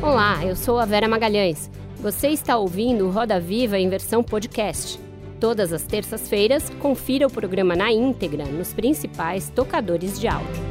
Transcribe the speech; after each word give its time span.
Olá, 0.00 0.44
eu 0.44 0.54
sou 0.54 0.78
a 0.78 0.84
Vera 0.84 1.08
Magalhães. 1.08 1.68
Você 1.96 2.28
está 2.28 2.56
ouvindo 2.56 3.10
Roda 3.10 3.40
Viva 3.40 3.76
em 3.80 3.88
versão 3.88 4.22
podcast. 4.22 4.96
Todas 5.40 5.72
as 5.72 5.82
terças-feiras, 5.82 6.70
confira 6.78 7.26
o 7.26 7.30
programa 7.30 7.74
na 7.74 7.92
íntegra 7.92 8.44
nos 8.44 8.72
principais 8.72 9.50
tocadores 9.50 10.18
de 10.20 10.28
áudio. 10.28 10.62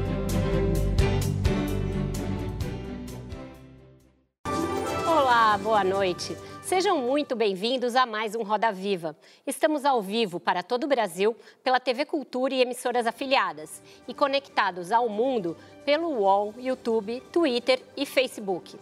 Olá, 5.06 5.58
boa 5.58 5.84
noite. 5.84 6.34
Sejam 6.62 7.02
muito 7.02 7.34
bem-vindos 7.34 7.96
a 7.96 8.06
mais 8.06 8.36
um 8.36 8.44
Roda 8.44 8.72
Viva. 8.72 9.16
Estamos 9.46 9.86
ao 9.86 10.02
vivo 10.02 10.38
para 10.38 10.62
todo 10.62 10.84
o 10.84 10.88
Brasil 10.88 11.34
pela 11.64 11.80
TV 11.80 12.04
Cultura 12.06 12.54
e 12.54 12.62
emissoras 12.62 13.08
afiliadas 13.08 13.82
e 14.06 14.14
conectados 14.14 14.92
ao 14.92 15.08
mundo 15.08 15.56
pelo 15.86 16.10
UOL, 16.10 16.54
YouTube, 16.58 17.22
Twitter 17.32 17.82
e 17.96 18.06
Facebook. 18.06 18.78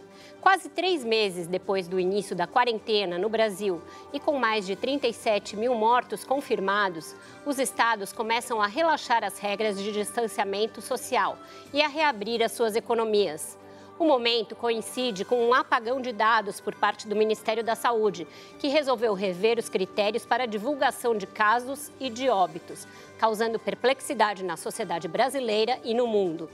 Quase 0.45 0.69
três 0.69 1.03
meses 1.03 1.47
depois 1.47 1.87
do 1.87 1.99
início 1.99 2.35
da 2.35 2.45
quarentena 2.45 3.17
no 3.17 3.27
Brasil 3.27 3.81
e 4.13 4.19
com 4.19 4.37
mais 4.37 4.63
de 4.63 4.75
37 4.75 5.57
mil 5.57 5.73
mortos 5.73 6.23
confirmados, 6.23 7.15
os 7.47 7.57
estados 7.57 8.13
começam 8.13 8.61
a 8.61 8.67
relaxar 8.67 9.23
as 9.23 9.39
regras 9.39 9.81
de 9.81 9.91
distanciamento 9.91 10.83
social 10.83 11.35
e 11.73 11.81
a 11.81 11.87
reabrir 11.87 12.43
as 12.43 12.51
suas 12.51 12.75
economias. 12.75 13.57
O 13.97 14.05
momento 14.05 14.55
coincide 14.55 15.25
com 15.25 15.47
um 15.47 15.51
apagão 15.51 15.99
de 15.99 16.13
dados 16.13 16.61
por 16.61 16.75
parte 16.75 17.07
do 17.07 17.15
Ministério 17.15 17.63
da 17.63 17.73
Saúde, 17.73 18.27
que 18.59 18.67
resolveu 18.67 19.15
rever 19.15 19.57
os 19.57 19.67
critérios 19.67 20.27
para 20.27 20.45
divulgação 20.45 21.17
de 21.17 21.25
casos 21.25 21.89
e 21.99 22.07
de 22.07 22.29
óbitos, 22.29 22.87
causando 23.17 23.57
perplexidade 23.57 24.43
na 24.43 24.57
sociedade 24.57 25.07
brasileira 25.07 25.79
e 25.83 25.95
no 25.95 26.05
mundo. 26.05 26.47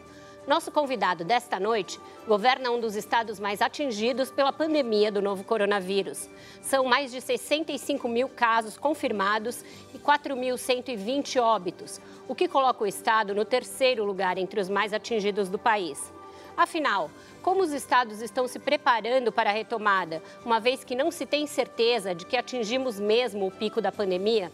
Nosso 0.48 0.72
convidado 0.72 1.24
desta 1.24 1.60
noite 1.60 2.00
governa 2.28 2.72
um 2.72 2.80
dos 2.80 2.96
estados 2.96 3.40
mais 3.40 3.62
atingidos 3.62 4.32
pela 4.32 4.52
pandemia 4.52 5.12
do 5.12 5.22
novo 5.22 5.44
coronavírus. 5.44 6.28
São 6.64 6.84
mais 6.84 7.12
de 7.12 7.22
65 7.22 8.08
mil 8.10 8.28
casos 8.28 8.76
confirmados 8.76 9.64
e 9.94 10.00
4.120 10.00 11.40
óbitos, 11.40 12.02
o 12.28 12.34
que 12.34 12.48
coloca 12.48 12.84
o 12.84 12.88
estado 12.88 13.36
no 13.36 13.46
terceiro 13.46 14.04
lugar 14.04 14.40
entre 14.40 14.60
os 14.60 14.68
mais 14.68 14.94
atingidos 14.94 15.48
do 15.48 15.60
país. 15.60 16.12
Afinal, 16.58 17.12
como 17.44 17.62
os 17.62 17.72
estados 17.72 18.20
estão 18.20 18.48
se 18.48 18.58
preparando 18.58 19.32
para 19.32 19.52
a 19.52 19.54
retomada, 19.54 20.24
uma 20.44 20.60
vez 20.60 20.84
que 20.84 20.96
não 20.96 21.12
se 21.12 21.26
tem 21.26 21.46
certeza 21.46 22.16
de 22.16 22.26
que 22.26 22.36
atingimos 22.36 23.00
mesmo 23.00 23.46
o 23.46 23.52
pico 23.52 23.80
da 23.80 23.92
pandemia? 23.92 24.52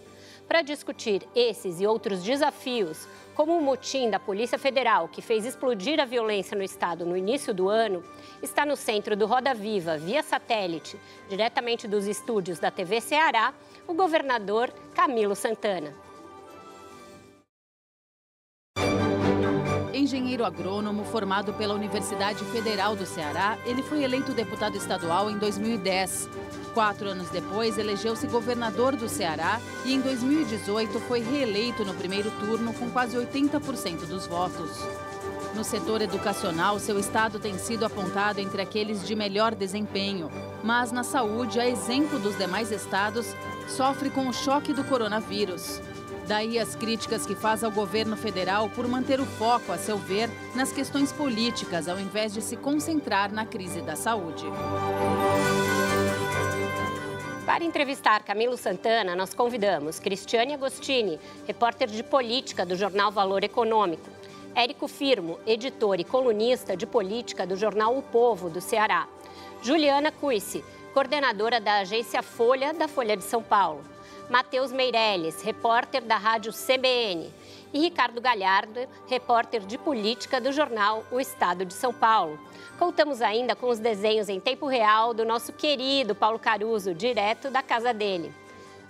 Para 0.48 0.62
discutir 0.62 1.28
esses 1.36 1.82
e 1.82 1.86
outros 1.86 2.24
desafios, 2.24 3.06
como 3.36 3.58
o 3.58 3.62
motim 3.62 4.10
da 4.10 4.18
Polícia 4.18 4.58
Federal, 4.58 5.10
que 5.10 5.22
fez 5.22 5.46
explodir 5.46 6.00
a 6.00 6.06
violência 6.06 6.58
no 6.58 6.64
estado 6.64 7.06
no 7.06 7.18
início 7.18 7.54
do 7.54 7.68
ano, 7.68 8.02
está 8.42 8.66
no 8.66 8.78
centro 8.78 9.16
do 9.18 9.26
Roda 9.26 9.54
Viva, 9.54 9.98
via 9.98 10.24
satélite, 10.24 10.98
diretamente 11.30 11.86
dos 11.86 12.08
estúdios 12.08 12.60
da 12.60 12.72
TV 12.72 13.02
Ceará, 13.02 13.54
o 13.86 13.94
governador 13.94 14.74
Camilo 14.96 15.36
Santana. 15.36 16.07
Engenheiro 19.98 20.46
agrônomo 20.46 21.04
formado 21.06 21.54
pela 21.54 21.74
Universidade 21.74 22.44
Federal 22.46 22.96
do 22.96 23.06
Ceará, 23.06 23.58
ele 23.66 23.82
foi 23.82 24.04
eleito 24.04 24.32
deputado 24.34 24.78
estadual 24.78 25.30
em 25.30 25.38
2010. 25.38 26.30
Quatro 26.74 27.10
anos 27.10 27.30
depois, 27.30 27.78
elegeu-se 27.78 28.28
governador 28.28 28.96
do 28.96 29.10
Ceará 29.10 29.60
e 29.84 29.94
em 29.94 30.00
2018 30.00 31.00
foi 31.02 31.22
reeleito 31.22 31.84
no 31.84 31.94
primeiro 31.94 32.30
turno 32.40 32.74
com 32.74 32.90
quase 32.92 33.18
80% 33.18 34.06
dos 34.06 34.28
votos. 34.28 34.86
No 35.56 35.64
setor 35.64 36.02
educacional, 36.02 36.78
seu 36.78 37.00
estado 37.00 37.40
tem 37.40 37.58
sido 37.58 37.84
apontado 37.84 38.40
entre 38.40 38.62
aqueles 38.62 39.06
de 39.08 39.16
melhor 39.16 39.56
desempenho, 39.56 40.30
mas 40.64 40.92
na 40.92 41.04
saúde, 41.04 41.60
a 41.60 41.68
exemplo 41.68 42.20
dos 42.20 42.38
demais 42.38 42.72
estados, 42.72 43.26
sofre 43.68 44.12
com 44.12 44.28
o 44.28 44.34
choque 44.34 44.72
do 44.72 44.84
coronavírus. 44.84 45.82
Daí 46.28 46.60
as 46.60 46.76
críticas 46.76 47.26
que 47.26 47.34
faz 47.34 47.64
ao 47.64 47.72
governo 47.72 48.18
federal 48.18 48.70
por 48.70 48.86
manter 48.86 49.22
o 49.22 49.26
foco, 49.26 49.72
a 49.72 49.78
seu 49.78 49.98
ver, 49.98 50.30
nas 50.54 50.74
questões 50.74 51.10
políticas, 51.14 51.88
ao 51.88 51.98
invés 51.98 52.34
de 52.34 52.42
se 52.42 52.58
concentrar 52.58 53.32
na 53.32 53.46
crise 53.46 53.82
da 53.82 53.96
saúde. 53.96 54.44
Para 57.46 57.64
entrevistar 57.64 58.24
Camilo 58.24 58.58
Santana, 58.58 59.16
nós 59.16 59.34
convidamos 59.34 60.00
Cristiane 60.00 60.54
Agostini, 60.54 61.18
repórter 61.48 61.88
de 61.88 62.04
política 62.04 62.66
do 62.66 62.76
jornal 62.76 63.10
Valor 63.10 63.46
Econômico, 63.46 64.10
Érico 64.54 64.90
Firmo, 64.90 65.40
editor 65.48 65.98
e 65.98 66.04
colunista 66.04 66.76
de 66.76 66.86
política 66.86 67.48
do 67.48 67.56
jornal 67.56 67.98
O 67.98 68.02
Povo 68.02 68.50
do 68.50 68.60
Ceará, 68.60 69.08
Juliana 69.62 70.12
Cuisse, 70.12 70.62
coordenadora 70.94 71.62
da 71.62 71.80
agência 71.80 72.22
Folha 72.22 72.74
da 72.74 72.90
Folha 72.90 73.16
de 73.16 73.24
São 73.24 73.42
Paulo, 73.42 73.82
Matheus 74.30 74.72
Meirelles, 74.74 75.42
repórter 75.42 76.04
da 76.04 76.18
rádio 76.18 76.52
CBN, 76.52 77.32
e 77.74 77.80
Ricardo 77.80 78.20
Galhardo, 78.20 78.82
repórter 79.08 79.66
de 79.66 79.78
política 79.78 80.42
do 80.42 80.52
jornal 80.52 81.06
O 81.12 81.20
Estado 81.20 81.66
de 81.66 81.74
São 81.74 81.94
Paulo. 81.94 82.40
Contamos 82.78 83.22
ainda 83.22 83.56
com 83.56 83.70
os 83.70 83.80
desenhos 83.80 84.30
em 84.30 84.40
tempo 84.40 84.68
real 84.68 85.14
do 85.14 85.24
nosso 85.26 85.54
querido 85.54 86.14
Paulo 86.14 86.38
Caruso, 86.38 86.94
direto 86.94 87.50
da 87.50 87.64
casa 87.64 87.94
dele. 87.94 88.34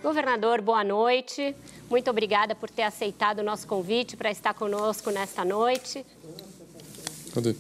Governador, 0.02 0.62
boa 0.62 0.84
noite. 0.84 1.56
Muito 1.90 2.10
obrigada 2.10 2.56
por 2.56 2.70
ter 2.70 2.84
aceitado 2.84 3.40
o 3.40 3.44
nosso 3.44 3.68
convite 3.68 4.18
para 4.18 4.32
estar 4.32 4.54
conosco 4.54 5.10
nesta 5.12 5.46
noite. 5.46 6.06
Cadê? 7.34 7.56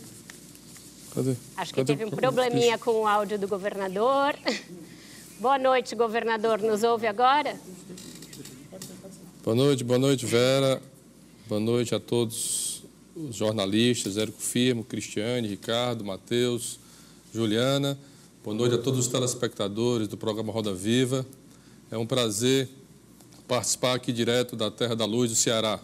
Cadê? 1.13 1.35
Acho 1.55 1.73
que 1.73 1.81
Cadê? 1.81 1.95
teve 1.95 2.05
um 2.05 2.11
probleminha 2.11 2.77
com 2.77 2.91
o 3.01 3.07
áudio 3.07 3.38
do 3.38 3.47
governador. 3.47 4.35
Boa 5.39 5.59
noite, 5.59 5.93
governador. 5.95 6.59
Nos 6.59 6.81
ouve 6.81 7.05
agora? 7.05 7.55
Boa 9.43 9.55
noite, 9.55 9.83
boa 9.83 9.99
noite, 9.99 10.25
Vera. 10.25 10.81
Boa 11.47 11.61
noite 11.61 11.93
a 11.93 11.99
todos 11.99 12.83
os 13.15 13.35
jornalistas, 13.35 14.17
Érico 14.17 14.41
Firmo, 14.41 14.83
Cristiane, 14.83 15.47
Ricardo, 15.47 16.03
Matheus, 16.03 16.79
Juliana. 17.31 17.99
Boa 18.43 18.55
noite 18.55 18.73
a 18.73 18.77
todos 18.79 18.99
os 18.99 19.07
telespectadores 19.07 20.07
do 20.07 20.17
programa 20.17 20.51
Roda 20.51 20.73
Viva. 20.73 21.23
É 21.91 21.97
um 21.99 22.05
prazer 22.07 22.67
participar 23.47 23.93
aqui 23.93 24.11
direto 24.11 24.55
da 24.55 24.71
Terra 24.71 24.95
da 24.95 25.05
Luz 25.05 25.29
do 25.29 25.35
Ceará. 25.35 25.79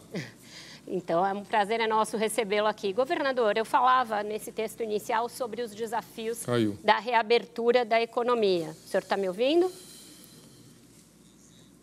Então, 0.86 1.26
é 1.26 1.34
um 1.34 1.44
prazer 1.44 1.80
é 1.80 1.88
nosso 1.88 2.18
recebê-lo 2.18 2.68
aqui. 2.68 2.92
Governador, 2.92 3.58
eu 3.58 3.64
falava 3.64 4.22
nesse 4.22 4.52
texto 4.52 4.84
inicial 4.84 5.30
sobre 5.30 5.62
os 5.62 5.74
desafios 5.74 6.46
Caiu. 6.46 6.78
da 6.84 7.00
reabertura 7.00 7.86
da 7.86 8.02
economia. 8.02 8.72
O 8.72 8.88
senhor 8.88 9.02
está 9.02 9.16
me 9.16 9.28
ouvindo? 9.28 9.72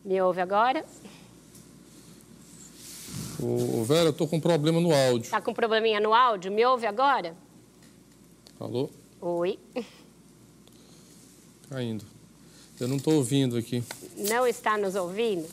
Me 0.05 0.21
ouve 0.21 0.41
agora? 0.41 0.85
Ô, 3.43 3.83
Vera, 3.85 4.05
eu 4.05 4.11
estou 4.11 4.29
com 4.29 4.37
um 4.37 4.41
problema 4.41 4.81
no 4.81 4.95
áudio. 4.95 5.25
Está 5.25 5.41
com 5.41 5.55
probleminha 5.55 5.99
no 5.99 6.13
áudio? 6.13 6.53
Me 6.53 6.65
ouve 6.65 6.87
agora? 6.87 7.35
Alô? 8.59 8.91
Oi. 9.21 9.59
Caindo. 11.71 12.05
Eu 12.79 12.89
não 12.89 12.97
estou 12.97 13.15
ouvindo 13.15 13.57
aqui. 13.57 13.83
Não 14.29 14.47
está 14.47 14.77
nos 14.77 14.95
ouvindo? 14.95 15.49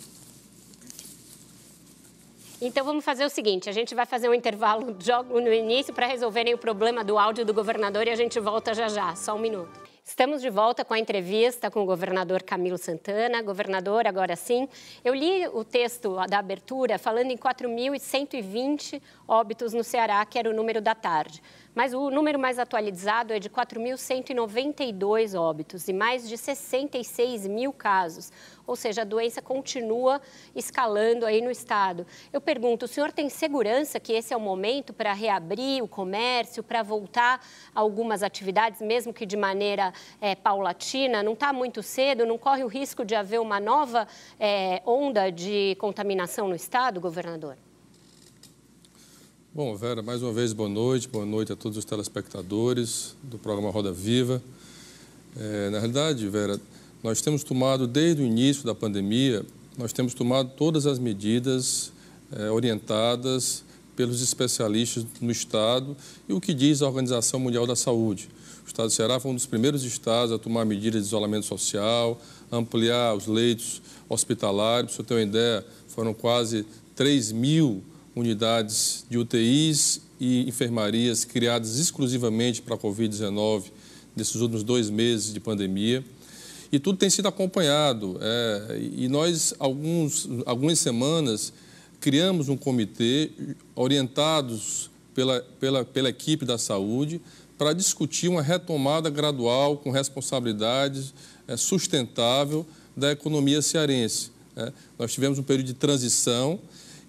Então 2.60 2.84
vamos 2.84 3.06
fazer 3.06 3.24
o 3.24 3.30
seguinte: 3.30 3.70
a 3.70 3.72
gente 3.72 3.94
vai 3.94 4.06
fazer 4.06 4.28
um 4.30 4.34
intervalo 4.34 4.96
jogo 5.00 5.40
no 5.40 5.54
início 5.54 5.94
para 5.94 6.08
resolverem 6.08 6.56
o 6.56 6.58
problema 6.58 7.04
do 7.04 7.18
áudio 7.18 7.46
do 7.46 7.54
governador 7.54 8.08
e 8.08 8.10
a 8.10 8.16
gente 8.16 8.40
volta 8.40 8.74
já 8.74 8.88
já. 8.88 9.16
Só 9.16 9.36
um 9.36 9.40
minuto. 9.40 9.88
Estamos 10.04 10.42
de 10.42 10.50
volta 10.50 10.86
com 10.86 10.94
a 10.94 11.00
entrevista 11.00 11.70
com 11.70 11.84
o 11.84 11.86
governador 11.86 12.42
Camilo 12.42 12.78
Santana. 12.78 13.44
Governador, 13.44 14.08
agora 14.08 14.36
sim. 14.36 14.68
Eu 15.04 15.14
li 15.14 15.46
o 15.50 15.64
texto 15.64 16.16
da 16.30 16.40
abertura 16.40 16.98
falando 16.98 17.30
em 17.30 17.38
4.120 17.38 19.02
óbitos 19.28 19.74
no 19.74 19.84
Ceará, 19.84 20.26
que 20.26 20.40
era 20.40 20.50
o 20.50 20.54
número 20.54 20.82
da 20.82 20.96
tarde. 20.96 21.44
Mas 21.78 21.94
o 21.94 22.10
número 22.10 22.40
mais 22.40 22.58
atualizado 22.58 23.32
é 23.32 23.38
de 23.38 23.52
4.192 23.52 25.40
óbitos 25.40 25.88
e 25.88 25.94
mais 25.94 26.28
de 26.28 26.36
66 26.36 27.46
mil 27.46 27.72
casos. 27.72 28.32
Ou 28.66 28.76
seja, 28.76 29.04
a 29.04 29.06
doença 29.06 29.44
continua 29.44 30.20
escalando 30.56 31.24
aí 31.24 31.40
no 31.40 31.52
estado. 31.52 32.04
Eu 32.34 32.42
pergunto, 32.42 32.86
o 32.86 32.88
senhor 32.88 33.12
tem 33.12 33.30
segurança 33.30 34.00
que 34.00 34.12
esse 34.12 34.34
é 34.34 34.38
o 34.38 34.40
momento 34.40 34.92
para 34.92 35.14
reabrir 35.14 35.84
o 35.84 35.88
comércio, 35.88 36.64
para 36.64 36.82
voltar 36.82 37.46
a 37.76 37.80
algumas 37.80 38.24
atividades, 38.24 38.82
mesmo 38.82 39.14
que 39.14 39.24
de 39.24 39.38
maneira 39.38 39.94
é, 40.20 40.34
paulatina? 40.34 41.22
Não 41.22 41.34
está 41.34 41.54
muito 41.54 41.84
cedo? 41.84 42.26
Não 42.26 42.40
corre 42.40 42.64
o 42.64 42.68
risco 42.68 43.06
de 43.06 43.14
haver 43.14 43.40
uma 43.40 43.60
nova 43.60 44.08
é, 44.40 44.82
onda 44.84 45.30
de 45.32 45.78
contaminação 45.80 46.48
no 46.48 46.56
estado, 46.56 47.00
governador? 47.00 47.56
Bom, 49.58 49.76
Vera, 49.76 50.04
mais 50.04 50.22
uma 50.22 50.32
vez, 50.32 50.54
boa 50.54 50.70
noite. 50.70 51.08
Boa 51.08 51.26
noite 51.26 51.52
a 51.52 51.56
todos 51.56 51.80
os 51.80 51.84
telespectadores 51.84 53.16
do 53.24 53.40
programa 53.40 53.72
Roda 53.72 53.92
Viva. 53.92 54.40
É, 55.36 55.72
na 55.72 55.80
realidade, 55.80 56.30
Vera, 56.30 56.62
nós 57.04 57.22
temos 57.22 57.44
tomado, 57.44 57.88
desde 57.88 58.22
o 58.22 58.26
início 58.28 58.64
da 58.64 58.76
pandemia, 58.76 59.44
nós 59.76 59.92
temos 59.92 60.14
tomado 60.14 60.52
todas 60.56 60.86
as 60.86 61.00
medidas 61.00 61.92
é, 62.32 62.52
orientadas 62.52 63.64
pelos 63.96 64.22
especialistas 64.22 65.08
no 65.20 65.32
Estado 65.32 65.98
e 66.30 66.34
o 66.34 66.40
que 66.40 66.54
diz 66.54 66.84
a 66.84 66.88
Organização 66.88 67.40
Mundial 67.40 67.66
da 67.66 67.76
Saúde. 67.76 68.30
O 68.64 68.68
Estado 68.68 68.90
do 68.90 68.94
Ceará 68.94 69.20
foi 69.20 69.32
um 69.32 69.36
dos 69.36 69.48
primeiros 69.48 69.84
estados 69.84 70.32
a 70.32 70.38
tomar 70.38 70.66
medidas 70.66 71.02
de 71.02 71.08
isolamento 71.08 71.48
social, 71.48 72.22
ampliar 72.52 73.16
os 73.16 73.26
leitos 73.26 73.82
hospitalares. 74.08 74.92
Para 74.92 74.98
você 74.98 75.04
ter 75.04 75.16
uma 75.16 75.24
ideia, 75.24 75.66
foram 75.88 76.14
quase 76.14 76.64
3 76.96 77.32
mil 77.32 77.82
unidades 78.18 79.06
de 79.10 79.18
UTIs 79.18 80.02
e 80.20 80.48
enfermarias 80.48 81.24
criadas 81.24 81.78
exclusivamente 81.78 82.62
para 82.62 82.76
a 82.76 82.78
Covid-19 82.78 83.66
nesses 84.16 84.36
últimos 84.36 84.64
dois 84.64 84.90
meses 84.90 85.32
de 85.32 85.40
pandemia. 85.40 86.04
E 86.72 86.80
tudo 86.80 86.98
tem 86.98 87.10
sido 87.10 87.28
acompanhado. 87.28 88.18
É, 88.20 88.80
e 88.98 89.08
nós, 89.08 89.54
alguns, 89.60 90.28
algumas 90.46 90.80
semanas, 90.80 91.54
criamos 92.00 92.50
um 92.50 92.58
comitê 92.58 93.32
orientados 93.76 94.90
pela, 95.14 95.40
pela, 95.60 95.86
pela 95.86 96.10
equipe 96.10 96.44
da 96.44 96.58
saúde 96.58 97.22
para 97.58 97.74
discutir 97.74 98.28
uma 98.28 98.42
retomada 98.42 99.10
gradual 99.10 99.78
com 99.78 99.92
responsabilidade 99.92 101.14
é, 101.48 101.56
sustentável 101.56 102.66
da 102.96 103.12
economia 103.12 103.62
cearense. 103.62 104.32
É. 104.56 104.74
Nós 104.98 105.14
tivemos 105.14 105.38
um 105.38 105.44
período 105.44 105.68
de 105.68 105.74
transição 105.76 106.60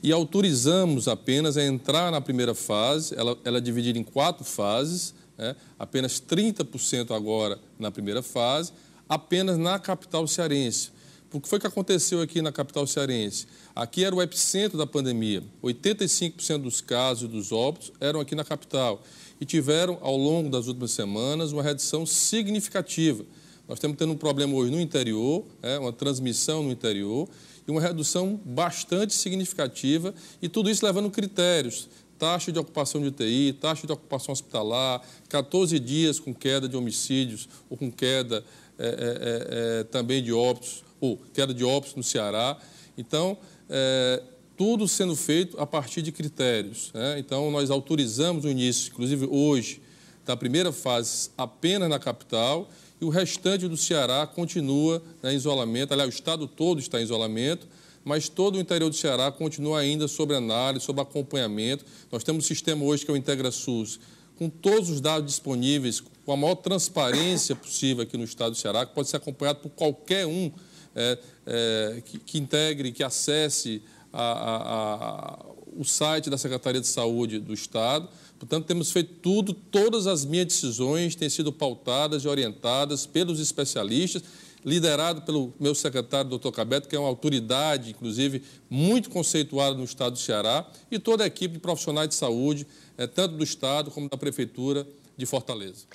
e 0.02 0.12
autorizamos 0.12 1.08
apenas 1.08 1.56
a 1.56 1.64
entrar 1.64 2.10
na 2.10 2.20
primeira 2.20 2.54
fase, 2.54 3.14
ela, 3.16 3.36
ela 3.44 3.58
é 3.58 3.60
dividida 3.60 3.98
em 3.98 4.04
quatro 4.04 4.44
fases, 4.44 5.14
é, 5.36 5.54
apenas 5.78 6.20
30% 6.20 7.14
agora 7.14 7.58
na 7.78 7.90
primeira 7.90 8.22
fase, 8.22 8.72
apenas 9.08 9.56
na 9.56 9.78
capital 9.78 10.26
cearense. 10.26 10.90
O 11.30 11.40
que 11.40 11.48
foi 11.48 11.60
que 11.60 11.66
aconteceu 11.66 12.22
aqui 12.22 12.40
na 12.40 12.50
capital 12.50 12.86
cearense? 12.86 13.46
Aqui 13.74 14.02
era 14.02 14.14
o 14.14 14.22
epicentro 14.22 14.78
da 14.78 14.86
pandemia. 14.86 15.42
85% 15.62 16.62
dos 16.62 16.80
casos 16.80 17.24
e 17.24 17.32
dos 17.32 17.52
óbitos 17.52 17.92
eram 18.00 18.18
aqui 18.18 18.34
na 18.34 18.44
capital 18.44 19.02
e 19.38 19.44
tiveram, 19.44 19.98
ao 20.00 20.16
longo 20.16 20.48
das 20.48 20.68
últimas 20.68 20.90
semanas, 20.92 21.52
uma 21.52 21.62
redução 21.62 22.06
significativa. 22.06 23.24
Nós 23.68 23.76
estamos 23.76 23.98
tendo 23.98 24.12
um 24.14 24.16
problema 24.16 24.54
hoje 24.54 24.70
no 24.70 24.80
interior, 24.80 25.44
é, 25.60 25.78
uma 25.78 25.92
transmissão 25.92 26.62
no 26.62 26.72
interior, 26.72 27.28
e 27.68 27.70
uma 27.70 27.82
redução 27.82 28.40
bastante 28.44 29.12
significativa, 29.12 30.14
e 30.40 30.48
tudo 30.48 30.70
isso 30.70 30.84
levando 30.84 31.10
critérios. 31.10 31.86
Taxa 32.18 32.50
de 32.50 32.58
ocupação 32.58 33.00
de 33.00 33.08
UTI, 33.08 33.52
taxa 33.52 33.86
de 33.86 33.92
ocupação 33.92 34.32
hospitalar, 34.32 35.02
14 35.28 35.78
dias 35.78 36.18
com 36.18 36.34
queda 36.34 36.66
de 36.68 36.76
homicídios 36.76 37.48
ou 37.70 37.76
com 37.76 37.92
queda 37.92 38.42
é, 38.78 38.86
é, 38.86 39.80
é, 39.80 39.84
também 39.84 40.22
de 40.22 40.32
óbitos, 40.32 40.82
ou 41.00 41.18
queda 41.32 41.54
de 41.54 41.62
óbitos 41.62 41.94
no 41.94 42.02
Ceará. 42.02 42.58
Então, 42.96 43.38
é, 43.68 44.22
tudo 44.56 44.88
sendo 44.88 45.14
feito 45.14 45.60
a 45.60 45.66
partir 45.66 46.02
de 46.02 46.10
critérios. 46.10 46.90
Né? 46.92 47.20
Então, 47.20 47.50
nós 47.50 47.70
autorizamos 47.70 48.44
o 48.44 48.48
início, 48.48 48.90
inclusive 48.90 49.28
hoje, 49.30 49.80
da 50.24 50.36
primeira 50.36 50.72
fase 50.72 51.30
apenas 51.36 51.88
na 51.88 51.98
capital 51.98 52.68
e 53.00 53.04
o 53.04 53.08
restante 53.08 53.68
do 53.68 53.76
Ceará 53.76 54.26
continua 54.26 55.02
né, 55.22 55.32
em 55.32 55.36
isolamento. 55.36 55.92
Aliás, 55.92 56.10
o 56.10 56.14
estado 56.14 56.46
todo 56.46 56.80
está 56.80 57.00
em 57.00 57.04
isolamento, 57.04 57.66
mas 58.04 58.28
todo 58.28 58.56
o 58.56 58.60
interior 58.60 58.88
do 58.88 58.96
Ceará 58.96 59.30
continua 59.30 59.80
ainda 59.80 60.08
sob 60.08 60.34
análise, 60.34 60.84
sob 60.84 61.00
acompanhamento. 61.00 61.84
Nós 62.10 62.24
temos 62.24 62.44
um 62.44 62.46
sistema 62.46 62.84
hoje 62.84 63.04
que 63.04 63.10
é 63.10 63.14
o 63.14 63.16
IntegraSUS, 63.16 64.00
com 64.36 64.48
todos 64.48 64.88
os 64.88 65.00
dados 65.00 65.26
disponíveis, 65.26 66.00
com 66.24 66.32
a 66.32 66.36
maior 66.36 66.54
transparência 66.54 67.56
possível 67.56 68.02
aqui 68.02 68.16
no 68.16 68.24
estado 68.24 68.52
do 68.52 68.56
Ceará, 68.56 68.86
que 68.86 68.94
pode 68.94 69.08
ser 69.08 69.16
acompanhado 69.16 69.60
por 69.60 69.70
qualquer 69.70 70.26
um 70.26 70.50
é, 70.94 71.18
é, 71.46 72.02
que, 72.04 72.18
que 72.18 72.38
integre, 72.38 72.92
que 72.92 73.02
acesse 73.02 73.82
a, 74.12 74.22
a, 74.22 74.94
a, 74.94 75.46
o 75.76 75.84
site 75.84 76.30
da 76.30 76.38
Secretaria 76.38 76.80
de 76.80 76.86
Saúde 76.86 77.38
do 77.38 77.52
Estado. 77.52 78.08
Portanto, 78.38 78.66
temos 78.66 78.92
feito 78.92 79.14
tudo, 79.14 79.52
todas 79.52 80.06
as 80.06 80.24
minhas 80.24 80.46
decisões 80.46 81.14
têm 81.14 81.28
sido 81.28 81.52
pautadas 81.52 82.24
e 82.24 82.28
orientadas 82.28 83.04
pelos 83.04 83.40
especialistas, 83.40 84.22
liderado 84.64 85.22
pelo 85.22 85.52
meu 85.58 85.74
secretário, 85.74 86.30
doutor 86.30 86.52
Cabeto, 86.52 86.88
que 86.88 86.94
é 86.94 86.98
uma 86.98 87.08
autoridade, 87.08 87.90
inclusive, 87.90 88.42
muito 88.70 89.10
conceituada 89.10 89.76
no 89.76 89.84
Estado 89.84 90.12
do 90.12 90.18
Ceará, 90.18 90.66
e 90.90 90.98
toda 90.98 91.24
a 91.24 91.26
equipe 91.26 91.54
de 91.54 91.60
profissionais 91.60 92.08
de 92.08 92.14
saúde, 92.14 92.66
é, 92.96 93.06
tanto 93.06 93.36
do 93.36 93.44
Estado 93.44 93.90
como 93.90 94.08
da 94.08 94.16
Prefeitura 94.16 94.86
de 95.16 95.26
Fortaleza. 95.26 95.86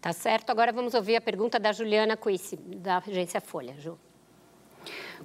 Tá 0.00 0.12
certo. 0.12 0.50
Agora 0.50 0.72
vamos 0.72 0.94
ouvir 0.94 1.14
a 1.14 1.20
pergunta 1.20 1.60
da 1.60 1.72
Juliana 1.72 2.16
Cuice, 2.16 2.56
da 2.56 2.98
agência 2.98 3.40
Folha. 3.40 3.76
Ju. 3.78 3.96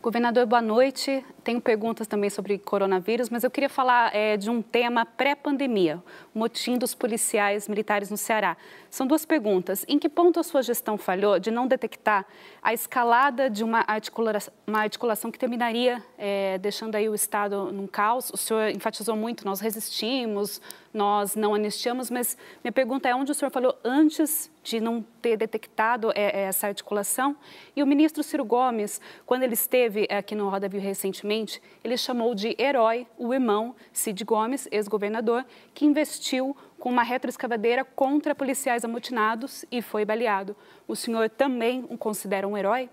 Governador, 0.01 0.45
boa 0.45 0.61
noite. 0.61 1.25
Tenho 1.43 1.59
perguntas 1.59 2.05
também 2.05 2.29
sobre 2.29 2.59
coronavírus, 2.59 3.29
mas 3.29 3.43
eu 3.43 3.49
queria 3.49 3.69
falar 3.69 4.13
é, 4.15 4.37
de 4.37 4.49
um 4.49 4.61
tema 4.61 5.05
pré-pandemia, 5.05 6.03
o 6.35 6.39
motim 6.39 6.77
dos 6.77 6.93
policiais 6.93 7.67
militares 7.67 8.11
no 8.11 8.17
Ceará. 8.17 8.55
São 8.91 9.07
duas 9.07 9.25
perguntas. 9.25 9.83
Em 9.87 9.97
que 9.97 10.07
ponto 10.07 10.39
a 10.39 10.43
sua 10.43 10.61
gestão 10.61 10.97
falhou 10.97 11.39
de 11.39 11.49
não 11.49 11.67
detectar 11.67 12.25
a 12.61 12.73
escalada 12.73 13.49
de 13.49 13.63
uma, 13.63 13.83
articula 13.87 14.37
uma 14.67 14.81
articulação 14.81 15.31
que 15.31 15.39
terminaria 15.39 16.03
é, 16.17 16.57
deixando 16.59 16.95
aí 16.95 17.09
o 17.09 17.15
Estado 17.15 17.71
num 17.71 17.87
caos? 17.87 18.29
O 18.29 18.37
senhor 18.37 18.69
enfatizou 18.69 19.15
muito, 19.15 19.45
nós 19.45 19.59
resistimos, 19.59 20.61
nós 20.93 21.35
não 21.35 21.55
anistiamos, 21.55 22.11
mas 22.11 22.37
minha 22.63 22.71
pergunta 22.71 23.09
é 23.09 23.15
onde 23.15 23.31
o 23.31 23.35
senhor 23.35 23.51
falou 23.51 23.75
antes 23.83 24.51
de 24.63 24.79
não 24.79 25.05
ter 25.21 25.37
detectado 25.37 26.11
é, 26.11 26.23
é, 26.23 26.41
essa 26.43 26.67
articulação? 26.67 27.35
E 27.75 27.81
o 27.81 27.87
ministro 27.87 28.23
Ciro 28.23 28.43
Gomes, 28.43 28.99
quando 29.25 29.43
ele 29.43 29.53
esteve 29.53 30.07
aqui 30.09 30.35
no 30.35 30.49
Roda 30.49 30.67
Viu 30.67 30.81
recentemente, 30.81 31.61
ele 31.83 31.97
chamou 31.97 32.35
de 32.35 32.55
herói 32.59 33.07
o 33.17 33.33
irmão 33.33 33.75
Cid 33.93 34.23
Gomes, 34.23 34.67
ex-governador, 34.71 35.45
que 35.73 35.85
investiu 35.85 36.55
com 36.79 36.89
uma 36.89 37.03
retroescavadeira 37.03 37.83
contra 37.83 38.35
policiais 38.35 38.85
amotinados 38.85 39.65
e 39.71 39.81
foi 39.81 40.05
baleado. 40.05 40.55
O 40.87 40.95
senhor 40.95 41.29
também 41.29 41.85
o 41.89 41.97
considera 41.97 42.47
um 42.47 42.57
herói? 42.57 42.89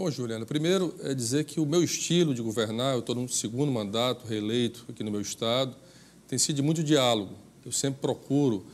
Bom, 0.00 0.10
Juliana, 0.10 0.46
primeiro 0.46 0.94
é 1.02 1.12
dizer 1.12 1.44
que 1.44 1.60
o 1.60 1.66
meu 1.66 1.84
estilo 1.84 2.32
de 2.32 2.40
governar, 2.40 2.94
eu 2.94 3.00
estou 3.00 3.14
no 3.14 3.28
segundo 3.28 3.70
mandato 3.70 4.26
reeleito 4.26 4.86
aqui 4.88 5.04
no 5.04 5.10
meu 5.10 5.20
estado, 5.20 5.76
tem 6.26 6.38
sido 6.38 6.62
muito 6.62 6.82
diálogo. 6.82 7.36
Eu 7.64 7.72
sempre 7.72 8.00
procuro 8.00 8.64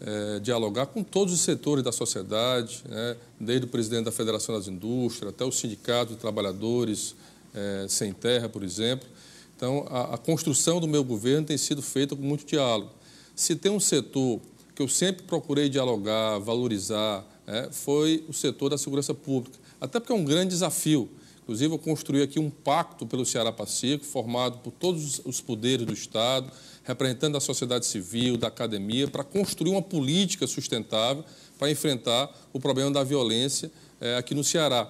é, 0.00 0.40
dialogar 0.40 0.86
com 0.86 1.02
todos 1.02 1.32
os 1.32 1.40
setores 1.40 1.84
da 1.84 1.92
sociedade, 1.92 2.82
né, 2.88 3.16
desde 3.38 3.66
o 3.66 3.68
presidente 3.68 4.04
da 4.04 4.12
Federação 4.12 4.54
das 4.54 4.68
Indústrias 4.68 5.32
até 5.32 5.44
o 5.44 5.52
Sindicato 5.52 6.12
de 6.12 6.18
Trabalhadores 6.18 7.14
é, 7.54 7.86
Sem 7.88 8.12
Terra, 8.12 8.48
por 8.48 8.62
exemplo. 8.62 9.08
Então, 9.56 9.86
a, 9.88 10.14
a 10.14 10.18
construção 10.18 10.80
do 10.80 10.88
meu 10.88 11.04
governo 11.04 11.46
tem 11.46 11.56
sido 11.56 11.82
feita 11.82 12.16
com 12.16 12.22
muito 12.22 12.44
diálogo. 12.44 12.90
Se 13.34 13.54
tem 13.54 13.70
um 13.70 13.80
setor 13.80 14.40
que 14.74 14.82
eu 14.82 14.88
sempre 14.88 15.22
procurei 15.22 15.68
dialogar, 15.68 16.38
valorizar, 16.38 17.24
é, 17.46 17.68
foi 17.70 18.24
o 18.28 18.32
setor 18.32 18.70
da 18.70 18.78
segurança 18.78 19.14
pública 19.14 19.62
até 19.82 19.98
porque 19.98 20.12
é 20.12 20.14
um 20.16 20.24
grande 20.24 20.50
desafio. 20.50 21.10
Inclusive, 21.42 21.74
eu 21.74 21.78
construí 21.78 22.22
aqui 22.22 22.38
um 22.38 22.48
pacto 22.48 23.04
pelo 23.04 23.26
Ceará 23.26 23.50
Pacífico, 23.50 24.04
formado 24.04 24.58
por 24.58 24.70
todos 24.70 25.20
os 25.24 25.40
poderes 25.40 25.84
do 25.84 25.92
Estado, 25.92 26.50
representando 26.84 27.36
a 27.36 27.40
sociedade 27.40 27.84
civil, 27.84 28.36
da 28.36 28.46
academia, 28.46 29.08
para 29.08 29.24
construir 29.24 29.72
uma 29.72 29.82
política 29.82 30.46
sustentável 30.46 31.24
para 31.58 31.70
enfrentar 31.70 32.30
o 32.52 32.60
problema 32.60 32.90
da 32.90 33.04
violência 33.04 33.70
é, 34.00 34.16
aqui 34.16 34.34
no 34.34 34.42
Ceará. 34.42 34.88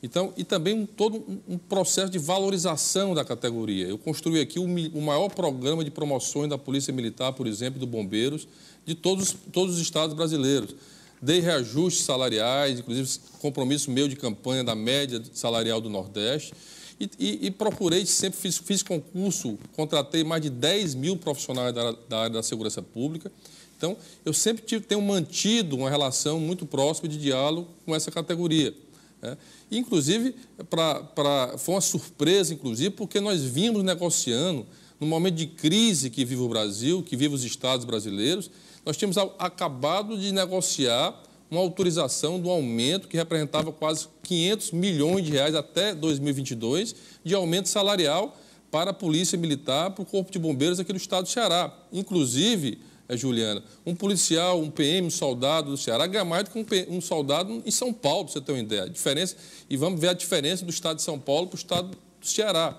Então, 0.00 0.32
e 0.36 0.44
também 0.44 0.74
um, 0.74 0.86
todo 0.86 1.24
um, 1.48 1.58
processo 1.58 2.10
de 2.10 2.18
valorização 2.18 3.14
da 3.14 3.24
categoria. 3.24 3.88
Eu 3.88 3.98
construí 3.98 4.40
aqui 4.40 4.60
o, 4.60 4.64
o, 4.64 5.02
maior 5.02 5.28
programa 5.28 5.84
de 5.84 5.90
promoções 5.90 6.48
da 6.48 6.56
Polícia 6.56 6.92
Militar, 6.92 7.32
por 7.32 7.48
exemplo, 7.48 7.80
do 7.80 7.86
Bombeiros, 7.86 8.46
de 8.86 8.94
todos, 8.94 9.34
todos 9.52 9.74
os 9.74 9.80
estados 9.80 10.14
brasileiros 10.14 10.74
dei 11.20 11.40
reajustes 11.40 12.04
salariais, 12.04 12.78
inclusive 12.78 13.08
compromisso 13.40 13.90
meu 13.90 14.08
de 14.08 14.16
campanha 14.16 14.62
da 14.62 14.74
média 14.74 15.22
salarial 15.32 15.80
do 15.80 15.88
Nordeste, 15.88 16.52
e, 17.00 17.10
e, 17.18 17.46
e 17.46 17.50
procurei, 17.50 18.04
sempre 18.06 18.40
fiz, 18.40 18.58
fiz, 18.58 18.82
concurso, 18.82 19.56
contratei 19.74 20.24
mais 20.24 20.42
de 20.42 20.50
10 20.50 20.94
mil 20.96 21.16
profissionais 21.16 21.72
da, 21.72 21.92
da 22.08 22.18
área 22.18 22.30
da 22.34 22.42
segurança 22.42 22.82
pública. 22.82 23.30
Então, 23.76 23.96
eu 24.24 24.32
sempre 24.32 24.64
tive, 24.64 24.84
tenho 24.84 25.00
mantido 25.00 25.76
uma 25.76 25.88
relação 25.88 26.40
muito 26.40 26.66
próxima 26.66 27.08
de 27.08 27.16
diálogo 27.16 27.68
com 27.86 27.94
essa 27.94 28.10
categoria. 28.10 28.74
Né? 29.22 29.36
Inclusive, 29.70 30.34
pra, 30.68 31.00
pra, 31.00 31.56
foi 31.56 31.76
uma 31.76 31.80
surpresa, 31.80 32.52
inclusive, 32.52 32.90
porque 32.90 33.20
nós 33.20 33.42
vimos 33.42 33.84
negociando, 33.84 34.66
no 34.98 35.06
momento 35.06 35.36
de 35.36 35.46
crise 35.46 36.10
que 36.10 36.24
vive 36.24 36.42
o 36.42 36.48
Brasil, 36.48 37.04
que 37.04 37.16
vive 37.16 37.32
os 37.32 37.44
estados 37.44 37.84
brasileiros, 37.84 38.50
nós 38.88 38.96
tínhamos 38.96 39.18
acabado 39.38 40.16
de 40.16 40.32
negociar 40.32 41.14
uma 41.50 41.60
autorização 41.60 42.40
do 42.40 42.48
aumento 42.48 43.06
que 43.06 43.18
representava 43.18 43.70
quase 43.70 44.08
500 44.22 44.70
milhões 44.72 45.26
de 45.26 45.32
reais 45.32 45.54
até 45.54 45.94
2022 45.94 46.94
de 47.22 47.34
aumento 47.34 47.68
salarial 47.68 48.34
para 48.70 48.92
a 48.92 48.94
Polícia 48.94 49.36
Militar, 49.36 49.90
para 49.90 50.00
o 50.00 50.06
Corpo 50.06 50.32
de 50.32 50.38
Bombeiros 50.38 50.80
aqui 50.80 50.90
do 50.90 50.96
Estado 50.96 51.24
do 51.24 51.28
Ceará. 51.28 51.70
Inclusive, 51.92 52.78
é, 53.06 53.14
Juliana, 53.14 53.62
um 53.84 53.94
policial, 53.94 54.58
um 54.58 54.70
PM, 54.70 55.08
um 55.08 55.10
soldado 55.10 55.70
do 55.70 55.76
Ceará 55.76 56.06
ganha 56.06 56.24
mais 56.24 56.44
do 56.44 56.50
que 56.50 56.58
um, 56.88 56.96
um 56.96 57.00
soldado 57.02 57.62
em 57.66 57.70
São 57.70 57.92
Paulo, 57.92 58.24
para 58.24 58.32
você 58.32 58.40
ter 58.40 58.52
uma 58.52 58.62
ideia. 58.62 58.84
A 58.84 58.88
diferença, 58.88 59.36
e 59.68 59.76
vamos 59.76 60.00
ver 60.00 60.08
a 60.08 60.14
diferença 60.14 60.64
do 60.64 60.70
Estado 60.70 60.96
de 60.96 61.02
São 61.02 61.20
Paulo 61.20 61.48
para 61.48 61.56
o 61.56 61.58
Estado 61.58 61.90
do 61.90 62.26
Ceará. 62.26 62.74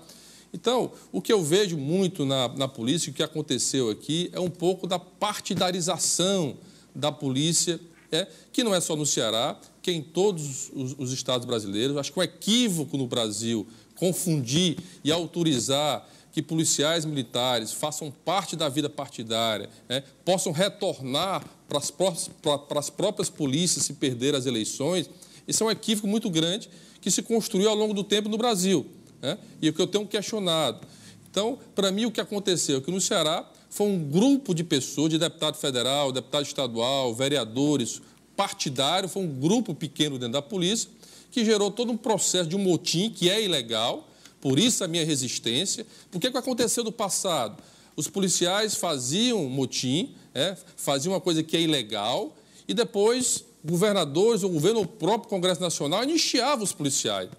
Então, 0.54 0.92
o 1.12 1.22
que 1.22 1.32
eu 1.32 1.44
vejo 1.44 1.78
muito 1.78 2.26
na, 2.26 2.48
na 2.50 2.68
polícia, 2.68 3.12
o 3.12 3.14
que 3.14 3.22
aconteceu 3.22 3.90
aqui, 3.90 4.30
é 4.34 4.40
um 4.40 4.50
pouco 4.50 4.88
da 4.88 4.98
partidarização 4.98 6.58
da 6.94 7.12
polícia, 7.12 7.80
é, 8.12 8.28
que 8.52 8.64
não 8.64 8.74
é 8.74 8.82
só 8.82 8.96
no 8.96 9.06
Ceará, 9.06 9.60
que 9.82 9.92
é 9.92 9.94
em 9.94 10.02
todos 10.02 10.72
os, 10.74 10.96
os 10.98 11.12
estados 11.12 11.46
brasileiros. 11.46 11.98
Acho 11.98 12.12
que 12.12 12.20
é 12.20 12.22
um 12.22 12.24
equívoco 12.24 12.98
no 12.98 13.08
Brasil 13.08 13.68
confundir 13.96 14.78
e 15.04 15.12
autorizar 15.12 16.08
que 16.32 16.42
policiais 16.42 17.06
militares 17.06 17.72
façam 17.72 18.12
parte 18.12 18.56
da 18.56 18.70
vida 18.70 18.90
partidária, 18.90 19.70
né, 19.88 20.04
possam 20.24 20.52
retornar 20.52 21.44
para 21.68 21.78
as, 21.78 21.92
para 21.92 22.80
as 22.80 22.90
próprias 22.90 23.30
polícias 23.30 23.86
se 23.86 23.94
perder 23.94 24.36
as 24.36 24.46
eleições, 24.46 25.10
isso 25.48 25.64
é 25.64 25.68
um 25.68 25.72
equívoco 25.72 26.08
muito 26.08 26.30
grande 26.30 26.70
que 27.02 27.10
se 27.10 27.22
construiu 27.24 27.70
ao 27.70 27.76
longo 27.76 27.94
do 27.94 28.04
tempo 28.04 28.30
no 28.30 28.38
Brasil. 28.38 28.86
Né, 29.22 29.38
e 29.62 29.70
o 29.70 29.74
que 29.74 29.82
eu 29.82 29.88
tenho 29.88 30.08
questionado. 30.08 30.88
Então, 31.30 31.60
para 31.76 31.92
mim, 31.92 32.06
o 32.06 32.12
que 32.12 32.22
aconteceu 32.22 32.78
é 32.78 32.82
que 32.82 32.92
no 32.92 33.00
Ceará 33.00 33.50
foi 33.70 33.88
um 33.88 34.00
grupo 34.00 34.54
de 34.54 34.64
pessoas, 34.64 35.10
de 35.10 35.18
deputado 35.18 35.56
federal, 35.56 36.12
deputado 36.12 36.44
estadual, 36.44 37.14
vereadores, 37.14 38.02
partidário, 38.36 39.10
foi 39.10 39.24
um 39.24 39.28
grupo 39.28 39.76
pequeno 39.76 40.18
dentro 40.18 40.34
da 40.34 40.42
polícia, 40.42 40.90
que 41.32 41.46
gerou 41.46 41.70
todo 41.70 41.92
um 41.92 41.98
processo 41.98 42.50
de 42.50 42.56
um 42.56 42.60
motim 42.60 43.10
que 43.10 43.30
é 43.30 43.44
ilegal, 43.44 44.10
por 44.42 44.58
isso 44.58 44.84
a 44.84 44.88
minha 44.88 45.06
resistência. 45.06 45.86
Por 46.10 46.20
que, 46.20 46.32
que 46.32 46.38
aconteceu 46.38 46.84
no 46.84 46.92
passado? 46.92 47.62
Os 47.96 48.08
policiais 48.08 48.76
faziam 48.76 49.44
motim, 49.50 50.16
é, 50.34 50.56
faziam 50.78 51.14
uma 51.14 51.20
coisa 51.20 51.44
que 51.44 51.58
é 51.58 51.62
ilegal, 51.62 52.36
e 52.68 52.74
depois 52.74 53.44
governadores, 53.64 54.42
o 54.42 54.50
governo, 54.50 54.82
o 54.82 54.88
próprio 54.88 55.30
Congresso 55.30 55.60
Nacional 55.60 56.02
anistiava 56.02 56.64
os 56.64 56.72
policiais. 56.72 57.30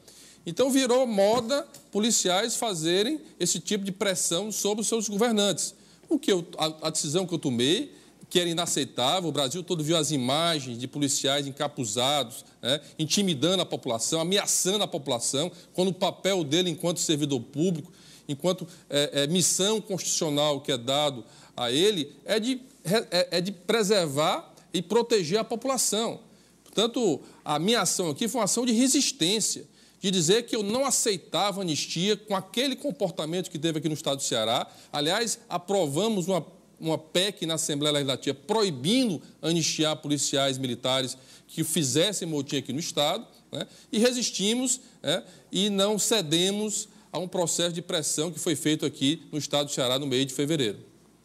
Então 0.46 0.70
virou 0.70 1.06
moda 1.06 1.66
policiais 1.92 2.56
fazerem 2.56 3.20
esse 3.38 3.60
tipo 3.60 3.84
de 3.84 3.92
pressão 3.92 4.50
sobre 4.50 4.80
os 4.82 4.88
seus 4.88 5.08
governantes. 5.08 5.74
O 6.08 6.18
que 6.18 6.32
eu, 6.32 6.46
a, 6.58 6.88
a 6.88 6.90
decisão 6.90 7.26
que 7.26 7.34
eu 7.34 7.38
tomei 7.38 7.92
que 8.30 8.38
era 8.38 8.48
inaceitável. 8.48 9.28
O 9.28 9.32
Brasil 9.32 9.62
todo 9.62 9.82
viu 9.82 9.96
as 9.96 10.12
imagens 10.12 10.78
de 10.78 10.86
policiais 10.86 11.46
encapuzados, 11.46 12.44
né, 12.62 12.80
intimidando 12.98 13.60
a 13.60 13.66
população, 13.66 14.20
ameaçando 14.20 14.84
a 14.84 14.86
população, 14.86 15.50
quando 15.74 15.88
o 15.88 15.92
papel 15.92 16.44
dele 16.44 16.70
enquanto 16.70 17.00
servidor 17.00 17.40
público, 17.40 17.92
enquanto 18.28 18.66
é, 18.88 19.24
é, 19.24 19.26
missão 19.26 19.80
constitucional 19.80 20.60
que 20.60 20.70
é 20.70 20.78
dado 20.78 21.24
a 21.56 21.72
ele, 21.72 22.12
é 22.24 22.38
de, 22.38 22.62
é, 22.84 23.38
é 23.38 23.40
de 23.40 23.50
preservar 23.50 24.54
e 24.72 24.80
proteger 24.80 25.40
a 25.40 25.44
população. 25.44 26.20
Portanto, 26.62 27.20
a 27.44 27.58
minha 27.58 27.80
ação 27.80 28.10
aqui 28.10 28.28
foi 28.28 28.38
uma 28.38 28.44
ação 28.44 28.64
de 28.64 28.72
resistência, 28.72 29.66
de 30.00 30.10
dizer 30.10 30.44
que 30.44 30.56
eu 30.56 30.62
não 30.62 30.84
aceitava 30.84 31.60
anistia 31.60 32.16
com 32.16 32.34
aquele 32.34 32.74
comportamento 32.74 33.50
que 33.50 33.58
teve 33.58 33.78
aqui 33.78 33.88
no 33.88 33.94
estado 33.94 34.16
do 34.16 34.22
Ceará. 34.22 34.66
Aliás, 34.92 35.38
aprovamos 35.48 36.26
uma 36.26 36.44
uma 36.80 36.96
PEC 36.96 37.44
na 37.44 37.54
Assembleia 37.54 37.92
Legislativa 37.92 38.36
proibindo 38.46 39.20
anistiar 39.42 39.94
policiais 39.96 40.56
militares 40.56 41.16
que 41.46 41.62
fizessem 41.62 42.26
motim 42.26 42.56
aqui 42.56 42.72
no 42.72 42.80
Estado, 42.80 43.26
né? 43.52 43.66
e 43.92 43.98
resistimos 43.98 44.80
né? 45.02 45.22
e 45.52 45.68
não 45.68 45.98
cedemos 45.98 46.88
a 47.12 47.18
um 47.18 47.28
processo 47.28 47.74
de 47.74 47.82
pressão 47.82 48.32
que 48.32 48.38
foi 48.38 48.56
feito 48.56 48.86
aqui 48.86 49.22
no 49.30 49.38
Estado 49.38 49.66
do 49.66 49.72
Ceará 49.72 49.98
no 49.98 50.06
mês 50.06 50.26
de 50.26 50.32
fevereiro. 50.32 50.78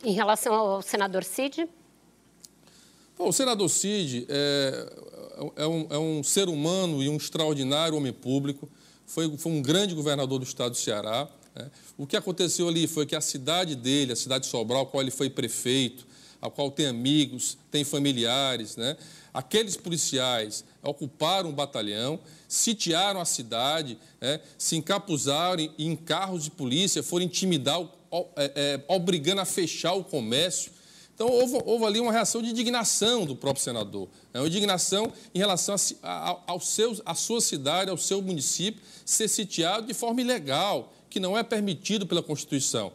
Em 0.03 0.11
relação 0.11 0.53
ao 0.53 0.81
senador 0.81 1.23
Cid? 1.23 1.67
Bom, 3.17 3.29
o 3.29 3.33
senador 3.33 3.69
Cid 3.69 4.25
é, 4.27 4.93
é, 5.55 5.67
um, 5.67 5.87
é, 5.89 5.97
um, 5.97 6.23
ser 6.23 6.49
humano 6.49 7.01
e 7.03 7.09
um 7.09 7.17
extraordinário 7.17 7.97
homem 7.97 8.13
público, 8.13 8.69
foi, 9.05 9.37
foi 9.37 9.51
um 9.51 9.61
grande 9.61 9.93
governador 9.93 10.39
do 10.39 10.45
Estado 10.45 10.71
do 10.71 10.77
Ceará, 10.77 11.29
né? 11.55 11.71
O 11.97 12.05
que 12.05 12.17
aconteceu 12.17 12.67
ali 12.67 12.85
foi 12.85 13.05
que 13.05 13.15
a 13.15 13.21
cidade 13.21 13.75
dele, 13.75 14.11
a 14.11 14.15
cidade 14.15 14.43
de 14.43 14.51
Sobral, 14.51 14.83
a 14.83 14.85
qual 14.85 15.01
ele 15.01 15.11
foi 15.11 15.29
prefeito, 15.29 16.05
a 16.41 16.49
qual 16.49 16.69
tem 16.69 16.87
amigos, 16.87 17.57
tem 17.71 17.83
familiares, 17.83 18.75
né? 18.75 18.97
aqueles 19.33 19.75
policiais 19.75 20.63
ocuparam 20.81 21.49
o 21.49 21.53
batalhão, 21.53 22.19
sitiaram 22.47 23.19
a 23.19 23.25
cidade, 23.25 23.97
né? 24.21 24.39
se 24.57 24.75
encapuzaram 24.75 25.61
em, 25.61 25.71
em 25.77 25.95
carros 25.95 26.43
de 26.43 26.51
polícia, 26.51 27.01
foram 27.01 27.25
intimidar, 27.25 27.81
é, 28.35 28.51
é, 28.55 28.83
obrigando 28.87 29.41
a 29.41 29.45
fechar 29.45 29.93
o 29.93 30.03
comércio. 30.03 30.71
Então, 31.15 31.27
houve, 31.29 31.57
houve, 31.63 31.85
ali 31.85 31.99
uma 32.01 32.11
reação 32.11 32.41
de 32.41 32.49
indignação 32.49 33.25
do 33.25 33.37
próprio 33.37 33.63
senador, 33.63 34.09
né? 34.33 34.41
uma 34.41 34.47
indignação 34.47 35.11
em 35.33 35.39
relação 35.39 35.73
a, 36.03 36.31
a, 36.31 36.37
ao 36.45 36.59
seu, 36.59 37.01
à 37.05 37.15
sua 37.15 37.39
cidade, 37.39 37.89
ao 37.89 37.97
seu 37.97 38.21
município, 38.21 38.81
ser 39.05 39.29
sitiado 39.29 39.87
de 39.87 39.93
forma 39.93 40.19
ilegal, 40.19 40.93
que 41.09 41.17
não 41.17 41.37
é 41.37 41.41
permitido 41.41 42.05
pela 42.05 42.21
Constituição. 42.21 42.91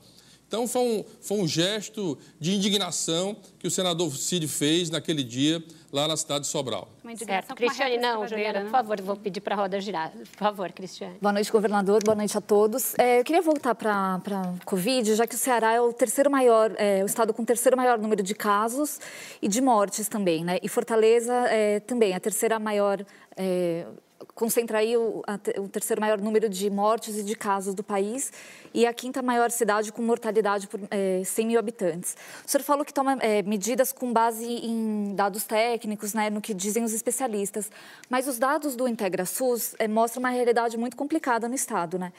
Então, 0.50 0.66
foi 0.66 0.82
um, 0.82 1.04
foi 1.20 1.38
um 1.38 1.46
gesto 1.46 2.18
de 2.40 2.50
indignação 2.56 3.36
que 3.56 3.68
o 3.68 3.70
senador 3.70 4.10
Cid 4.16 4.48
fez 4.48 4.90
naquele 4.90 5.22
dia 5.22 5.62
lá 5.92 6.08
na 6.08 6.16
cidade 6.16 6.40
de 6.40 6.50
Sobral. 6.50 6.88
Certo. 7.16 7.54
Cristiane, 7.54 7.98
não, 7.98 8.26
Juliana, 8.26 8.58
né? 8.58 8.64
por 8.64 8.72
favor, 8.72 9.00
vou 9.00 9.14
pedir 9.14 9.40
para 9.40 9.54
a 9.54 9.58
roda 9.58 9.80
girar. 9.80 10.10
Por 10.10 10.38
favor, 10.38 10.72
Cristiane. 10.72 11.18
Boa 11.22 11.32
noite, 11.32 11.52
governador. 11.52 12.02
Boa 12.02 12.16
noite 12.16 12.36
a 12.36 12.40
todos. 12.40 12.98
É, 12.98 13.20
eu 13.20 13.24
queria 13.24 13.40
voltar 13.40 13.76
para 13.76 14.16
a 14.16 14.64
Covid, 14.64 15.14
já 15.14 15.24
que 15.24 15.36
o 15.36 15.38
Ceará 15.38 15.72
é 15.72 15.80
o 15.80 15.92
terceiro 15.92 16.28
maior, 16.28 16.74
é, 16.78 17.04
o 17.04 17.06
estado 17.06 17.32
com 17.32 17.42
o 17.42 17.46
terceiro 17.46 17.76
maior 17.76 17.96
número 17.96 18.20
de 18.20 18.34
casos 18.34 18.98
e 19.40 19.46
de 19.46 19.60
mortes 19.60 20.08
também, 20.08 20.42
né? 20.44 20.58
E 20.64 20.68
Fortaleza 20.68 21.32
é, 21.48 21.78
também, 21.78 22.12
a 22.12 22.18
terceira 22.18 22.58
maior 22.58 23.06
é, 23.36 23.86
concentra 24.34 24.78
aí 24.78 24.96
o, 24.96 25.22
o, 25.58 25.68
terceiro 25.68 26.00
maior 26.00 26.20
número 26.20 26.48
de 26.48 26.70
mortes 26.70 27.16
e 27.18 27.22
de 27.22 27.34
casos 27.34 27.74
do 27.74 27.82
país 27.82 28.32
e 28.72 28.86
a 28.86 28.92
quinta 28.92 29.22
maior 29.22 29.50
cidade 29.50 29.92
com 29.92 30.02
mortalidade 30.02 30.66
por 30.66 30.80
é, 30.90 31.22
100 31.24 31.46
mil 31.46 31.58
habitantes. 31.58 32.16
O 32.46 32.50
senhor 32.50 32.62
falou 32.62 32.84
que 32.84 32.92
toma 32.92 33.18
é, 33.20 33.42
medidas 33.42 33.92
com 33.92 34.12
base 34.12 34.46
em 34.46 35.14
dados 35.14 35.44
técnicos, 35.44 36.14
né, 36.14 36.30
no 36.30 36.40
que 36.40 36.54
dizem 36.54 36.84
os 36.84 36.92
especialistas, 36.92 37.70
mas 38.08 38.26
os 38.28 38.38
dados 38.38 38.76
do 38.76 38.88
IntegraSUS 38.88 39.74
é, 39.78 39.88
mostram 39.88 40.20
uma 40.20 40.30
realidade 40.30 40.76
muito 40.76 40.96
complicada 40.96 41.48
no 41.48 41.54
Estado. 41.54 41.98
Né? 41.98 42.12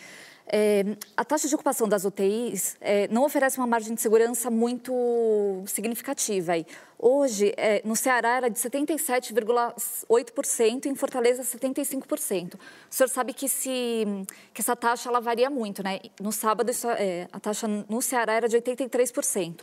É, 0.48 0.98
a 1.16 1.24
taxa 1.24 1.48
de 1.48 1.54
ocupação 1.56 1.88
das 1.88 2.04
UTIs 2.04 2.76
é, 2.82 3.08
não 3.08 3.24
oferece 3.24 3.58
uma 3.58 3.68
margem 3.68 3.96
de 3.96 4.02
segurança 4.02 4.50
muito 4.50 5.64
significativa. 5.66 6.52
Aí. 6.54 6.66
Hoje, 6.98 7.54
é, 7.58 7.82
no 7.86 7.96
Ceará, 7.96 8.38
era 8.38 8.50
de 8.50 8.58
77,8%, 8.60 10.86
em 10.86 10.96
Fortaleza, 10.96 11.44
75%. 11.44 12.56
O 12.56 12.60
senhor 12.90 13.10
sabe 13.10 13.34
que, 13.34 13.50
se, 13.50 14.06
que 14.54 14.62
essa 14.62 14.76
taxa 14.76 15.10
ela 15.10 15.20
varia 15.20 15.50
muito, 15.50 15.82
né? 15.82 16.00
No 16.20 16.32
sábado, 16.32 16.70
isso, 16.70 16.88
é, 16.90 17.28
a 17.32 17.40
taxa 17.40 17.68
no 17.68 18.00
Ceará 18.02 18.34
era 18.34 18.48
de 18.48 18.56
83%. 18.58 19.62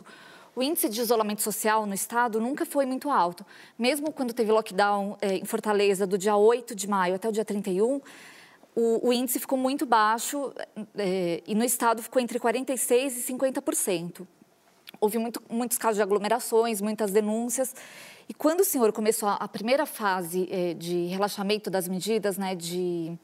O 0.55 0.63
índice 0.63 0.89
de 0.89 0.99
isolamento 0.99 1.41
social 1.41 1.85
no 1.85 1.93
estado 1.93 2.41
nunca 2.41 2.65
foi 2.65 2.85
muito 2.85 3.09
alto. 3.09 3.45
Mesmo 3.77 4.11
quando 4.11 4.33
teve 4.33 4.51
lockdown 4.51 5.17
é, 5.21 5.37
em 5.37 5.45
Fortaleza 5.45 6.05
do 6.05 6.17
dia 6.17 6.35
8 6.35 6.75
de 6.75 6.89
maio 6.89 7.15
até 7.15 7.29
o 7.29 7.31
dia 7.31 7.45
31, 7.45 8.01
o, 8.79 9.09
o 9.09 9.13
índice 9.13 9.39
ficou 9.39 9.57
muito 9.57 9.85
baixo 9.85 10.53
é, 10.97 11.43
e 11.45 11.53
no 11.53 11.65
estado 11.65 12.01
ficou 12.01 12.21
entre 12.21 12.39
46% 12.39 13.11
e 13.11 13.33
50%. 13.33 14.25
Houve 15.01 15.17
muito, 15.17 15.43
muitos 15.49 15.77
casos 15.77 15.97
de 15.97 16.01
aglomerações, 16.01 16.79
muitas 16.79 17.11
denúncias. 17.11 17.75
E 18.27 18.33
quando 18.33 18.61
o 18.61 18.63
senhor 18.63 18.93
começou 18.93 19.27
a, 19.27 19.35
a 19.35 19.47
primeira 19.49 19.85
fase 19.85 20.47
é, 20.49 20.73
de 20.73 21.07
relaxamento 21.07 21.69
das 21.69 21.89
medidas, 21.89 22.37
né, 22.37 22.55
de 22.55 23.17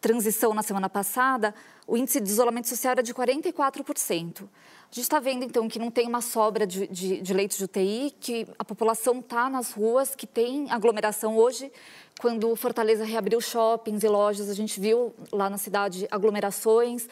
transição 0.00 0.54
na 0.54 0.62
semana 0.62 0.88
passada, 0.88 1.52
o 1.88 1.96
índice 1.96 2.20
de 2.20 2.30
isolamento 2.30 2.68
social 2.68 2.92
era 2.92 3.02
de 3.02 3.12
44%. 3.12 4.48
A 4.94 4.96
gente 4.96 5.06
está 5.06 5.18
vendo, 5.18 5.44
então, 5.44 5.66
que 5.68 5.76
não 5.76 5.90
tem 5.90 6.06
uma 6.06 6.20
sobra 6.20 6.64
de, 6.64 6.86
de, 6.86 7.20
de 7.20 7.34
leitos 7.34 7.58
de 7.58 7.64
UTI, 7.64 8.14
que 8.20 8.46
a 8.56 8.64
população 8.64 9.18
está 9.18 9.50
nas 9.50 9.72
ruas, 9.72 10.14
que 10.14 10.24
tem 10.24 10.70
aglomeração 10.70 11.36
hoje. 11.36 11.72
Quando 12.20 12.54
Fortaleza 12.54 13.04
reabriu 13.04 13.40
shoppings 13.40 14.04
e 14.04 14.08
lojas, 14.08 14.48
a 14.48 14.54
gente 14.54 14.78
viu 14.78 15.12
lá 15.32 15.50
na 15.50 15.58
cidade 15.58 16.06
aglomerações, 16.12 17.08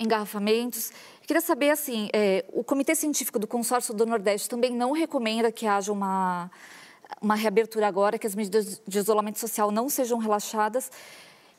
engarrafamentos. 0.00 0.90
Queria 1.26 1.42
saber, 1.42 1.68
assim, 1.68 2.08
é, 2.10 2.42
o 2.54 2.64
Comitê 2.64 2.94
Científico 2.94 3.38
do 3.38 3.46
Consórcio 3.46 3.92
do 3.92 4.06
Nordeste 4.06 4.48
também 4.48 4.70
não 4.70 4.92
recomenda 4.92 5.52
que 5.52 5.66
haja 5.66 5.92
uma, 5.92 6.50
uma 7.20 7.34
reabertura 7.34 7.86
agora, 7.86 8.18
que 8.18 8.26
as 8.26 8.34
medidas 8.34 8.80
de 8.88 8.98
isolamento 8.98 9.38
social 9.38 9.70
não 9.70 9.90
sejam 9.90 10.16
relaxadas. 10.16 10.90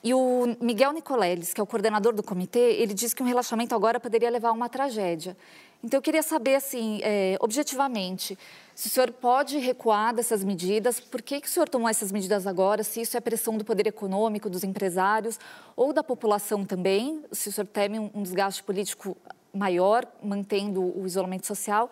E 0.04 0.14
o 0.14 0.56
Miguel 0.62 0.94
Nicoleles, 0.94 1.54
que 1.54 1.60
é 1.60 1.64
o 1.64 1.68
coordenador 1.68 2.14
do 2.14 2.24
comitê, 2.24 2.78
ele 2.80 2.94
diz 2.94 3.14
que 3.14 3.22
um 3.22 3.26
relaxamento 3.26 3.76
agora 3.76 4.00
poderia 4.00 4.30
levar 4.30 4.50
a 4.50 4.52
uma 4.54 4.70
tragédia. 4.70 5.36
Então, 5.84 6.00
eu 6.00 6.02
queria 6.02 6.24
saber, 6.24 6.56
assim, 6.56 7.00
é, 7.04 7.38
objetivamente, 7.40 8.38
se 8.74 8.88
o 8.88 8.90
senhor 8.90 9.12
pode 9.12 9.58
recuar 9.58 10.14
dessas 10.14 10.44
medidas, 10.44 11.00
por 11.00 11.22
que, 11.22 11.40
que 11.40 11.48
o 11.48 11.50
senhor 11.50 11.70
tomou 11.70 11.88
essas 11.88 12.12
medidas 12.12 12.48
agora, 12.48 12.84
se 12.84 13.02
isso 13.02 13.16
é 13.16 13.20
pressão 13.22 13.58
do 13.58 13.64
poder 13.64 13.88
econômico, 13.88 14.50
dos 14.50 14.64
empresários 14.64 15.40
ou 15.76 15.94
da 15.94 16.04
população 16.04 16.66
também, 16.66 17.24
se 17.32 17.50
o 17.50 17.52
senhor 17.52 17.68
teme 17.68 18.00
um, 18.00 18.10
um 18.14 18.24
desgaste 18.24 18.64
político 18.64 19.16
maior, 19.54 20.06
mantendo 20.22 20.82
o 21.00 21.06
isolamento 21.06 21.46
social, 21.46 21.90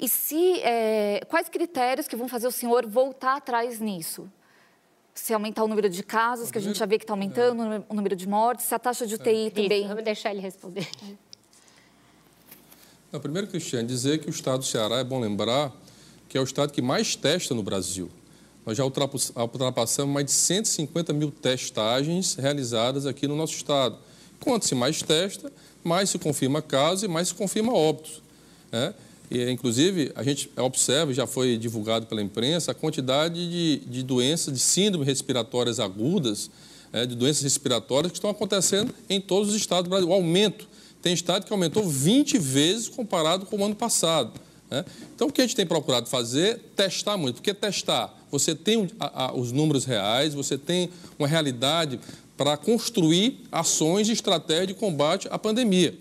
e 0.00 0.08
se 0.08 0.60
é, 0.60 1.22
quais 1.28 1.48
critérios 1.48 2.06
que 2.06 2.16
vão 2.16 2.28
fazer 2.28 2.46
o 2.46 2.52
senhor 2.52 2.86
voltar 2.86 3.36
atrás 3.36 3.80
nisso? 3.80 4.30
Se 5.14 5.32
aumentar 5.32 5.64
o 5.64 5.68
número 5.68 5.88
de 5.88 6.02
casos, 6.02 6.50
que 6.50 6.58
a 6.58 6.60
gente 6.60 6.78
já 6.78 6.84
vê 6.84 6.98
que 6.98 7.04
está 7.04 7.14
aumentando, 7.14 7.84
o 7.88 7.94
número 7.94 8.14
de 8.14 8.28
mortes, 8.28 8.66
se 8.66 8.74
a 8.74 8.78
taxa 8.78 9.06
de 9.06 9.14
UTI 9.14 9.46
é. 9.46 9.50
também... 9.50 9.80
Isso, 9.80 9.88
vamos 9.88 10.04
deixar 10.04 10.30
ele 10.30 10.40
responder. 10.40 10.86
Não, 13.16 13.20
primeiro, 13.22 13.46
Cristiano, 13.46 13.88
dizer 13.88 14.18
que 14.18 14.28
o 14.28 14.30
estado 14.30 14.58
do 14.58 14.66
Ceará, 14.66 14.98
é 14.98 15.04
bom 15.04 15.18
lembrar, 15.18 15.74
que 16.28 16.36
é 16.36 16.40
o 16.40 16.44
estado 16.44 16.70
que 16.70 16.82
mais 16.82 17.16
testa 17.16 17.54
no 17.54 17.62
Brasil. 17.62 18.10
Nós 18.66 18.76
já 18.76 18.84
ultrapassamos 18.84 20.12
mais 20.12 20.26
de 20.26 20.32
150 20.32 21.14
mil 21.14 21.30
testagens 21.30 22.34
realizadas 22.34 23.06
aqui 23.06 23.26
no 23.26 23.34
nosso 23.34 23.54
estado. 23.54 23.96
Quanto 24.38 24.66
se 24.66 24.74
mais 24.74 25.00
testa, 25.00 25.50
mais 25.82 26.10
se 26.10 26.18
confirma 26.18 26.60
casos 26.60 27.04
e 27.04 27.08
mais 27.08 27.28
se 27.28 27.34
confirma 27.34 27.72
óbitos. 27.72 28.20
Né? 28.70 28.92
E, 29.30 29.50
inclusive, 29.50 30.12
a 30.14 30.22
gente 30.22 30.50
observa, 30.54 31.14
já 31.14 31.26
foi 31.26 31.56
divulgado 31.56 32.04
pela 32.04 32.20
imprensa, 32.20 32.72
a 32.72 32.74
quantidade 32.74 33.48
de, 33.48 33.78
de 33.86 34.02
doenças, 34.02 34.52
de 34.52 34.60
síndromes 34.60 35.08
respiratórias 35.08 35.80
agudas, 35.80 36.50
é, 36.92 37.06
de 37.06 37.14
doenças 37.14 37.42
respiratórias 37.42 38.12
que 38.12 38.18
estão 38.18 38.28
acontecendo 38.28 38.94
em 39.08 39.22
todos 39.22 39.48
os 39.48 39.54
estados 39.54 39.84
do 39.84 39.88
Brasil. 39.88 40.06
O 40.06 40.12
aumento. 40.12 40.68
Tem 41.06 41.14
estado 41.14 41.46
que 41.46 41.52
aumentou 41.52 41.88
20 41.88 42.36
vezes 42.36 42.88
comparado 42.88 43.46
com 43.46 43.56
o 43.58 43.64
ano 43.64 43.76
passado. 43.76 44.32
Né? 44.68 44.84
Então, 45.14 45.28
o 45.28 45.32
que 45.32 45.40
a 45.40 45.44
gente 45.44 45.54
tem 45.54 45.64
procurado 45.64 46.08
fazer? 46.08 46.58
Testar 46.74 47.16
muito. 47.16 47.36
Porque 47.36 47.54
testar, 47.54 48.12
você 48.28 48.56
tem 48.56 48.90
a, 48.98 49.26
a, 49.26 49.32
os 49.32 49.52
números 49.52 49.84
reais, 49.84 50.34
você 50.34 50.58
tem 50.58 50.90
uma 51.16 51.28
realidade 51.28 52.00
para 52.36 52.56
construir 52.56 53.40
ações 53.52 54.08
e 54.08 54.12
estratégias 54.14 54.66
de 54.66 54.74
combate 54.74 55.28
à 55.30 55.38
pandemia. 55.38 55.96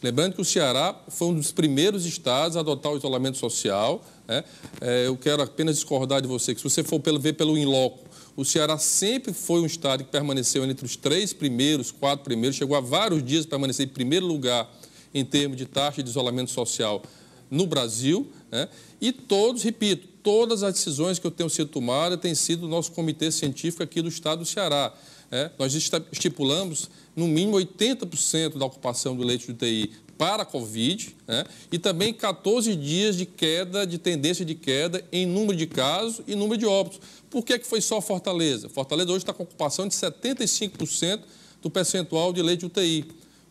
Lembrando 0.00 0.34
que 0.34 0.40
o 0.40 0.44
Ceará 0.44 0.94
foi 1.08 1.26
um 1.26 1.34
dos 1.34 1.50
primeiros 1.50 2.06
estados 2.06 2.56
a 2.56 2.60
adotar 2.60 2.92
o 2.92 2.96
isolamento 2.96 3.38
social. 3.38 4.04
Né? 4.28 4.44
É, 4.80 5.08
eu 5.08 5.16
quero 5.16 5.42
apenas 5.42 5.74
discordar 5.74 6.22
de 6.22 6.28
você, 6.28 6.54
que 6.54 6.60
se 6.60 6.70
você 6.70 6.84
for 6.84 7.00
pelo, 7.00 7.18
ver 7.18 7.32
pelo 7.32 7.58
in-loco, 7.58 8.03
o 8.36 8.44
Ceará 8.44 8.76
sempre 8.78 9.32
foi 9.32 9.60
um 9.60 9.66
estado 9.66 10.04
que 10.04 10.10
permaneceu 10.10 10.64
entre 10.64 10.84
os 10.84 10.96
três 10.96 11.32
primeiros, 11.32 11.90
quatro 11.90 12.24
primeiros, 12.24 12.56
chegou 12.56 12.76
a 12.76 12.80
vários 12.80 13.22
dias 13.22 13.46
permanecer 13.46 13.86
em 13.86 13.90
primeiro 13.90 14.26
lugar 14.26 14.68
em 15.12 15.24
termos 15.24 15.56
de 15.56 15.66
taxa 15.66 16.02
de 16.02 16.10
isolamento 16.10 16.50
social 16.50 17.02
no 17.50 17.66
Brasil. 17.66 18.28
Né? 18.50 18.68
E 19.00 19.12
todos, 19.12 19.62
repito, 19.62 20.08
todas 20.22 20.62
as 20.64 20.74
decisões 20.74 21.18
que 21.18 21.26
eu 21.26 21.30
tenho 21.30 21.48
sido 21.48 21.68
tomadas 21.68 22.18
têm 22.18 22.34
sido 22.34 22.62
do 22.62 22.68
nosso 22.68 22.90
comitê 22.92 23.30
científico 23.30 23.82
aqui 23.82 24.02
do 24.02 24.08
estado 24.08 24.40
do 24.40 24.44
Ceará. 24.44 24.92
É, 25.34 25.50
nós 25.58 25.74
estipulamos 25.74 26.88
no 27.16 27.26
mínimo 27.26 27.56
80% 27.56 28.56
da 28.56 28.66
ocupação 28.66 29.16
do 29.16 29.24
leite 29.24 29.46
de 29.46 29.50
UTI 29.50 29.90
para 30.16 30.44
a 30.44 30.46
Covid 30.46 31.12
né, 31.26 31.44
e 31.72 31.76
também 31.76 32.14
14 32.14 32.76
dias 32.76 33.16
de 33.16 33.26
queda, 33.26 33.84
de 33.84 33.98
tendência 33.98 34.44
de 34.44 34.54
queda 34.54 35.04
em 35.10 35.26
número 35.26 35.58
de 35.58 35.66
casos 35.66 36.22
e 36.28 36.36
número 36.36 36.56
de 36.56 36.64
óbitos. 36.64 37.00
Por 37.28 37.44
que, 37.44 37.58
que 37.58 37.66
foi 37.66 37.80
só 37.80 38.00
Fortaleza? 38.00 38.68
Fortaleza 38.68 39.10
hoje 39.10 39.24
está 39.24 39.32
com 39.32 39.42
ocupação 39.42 39.88
de 39.88 39.94
75% 39.96 41.22
do 41.60 41.68
percentual 41.68 42.32
de 42.32 42.40
leite 42.40 42.60
de 42.60 42.66
UTI, 42.66 43.04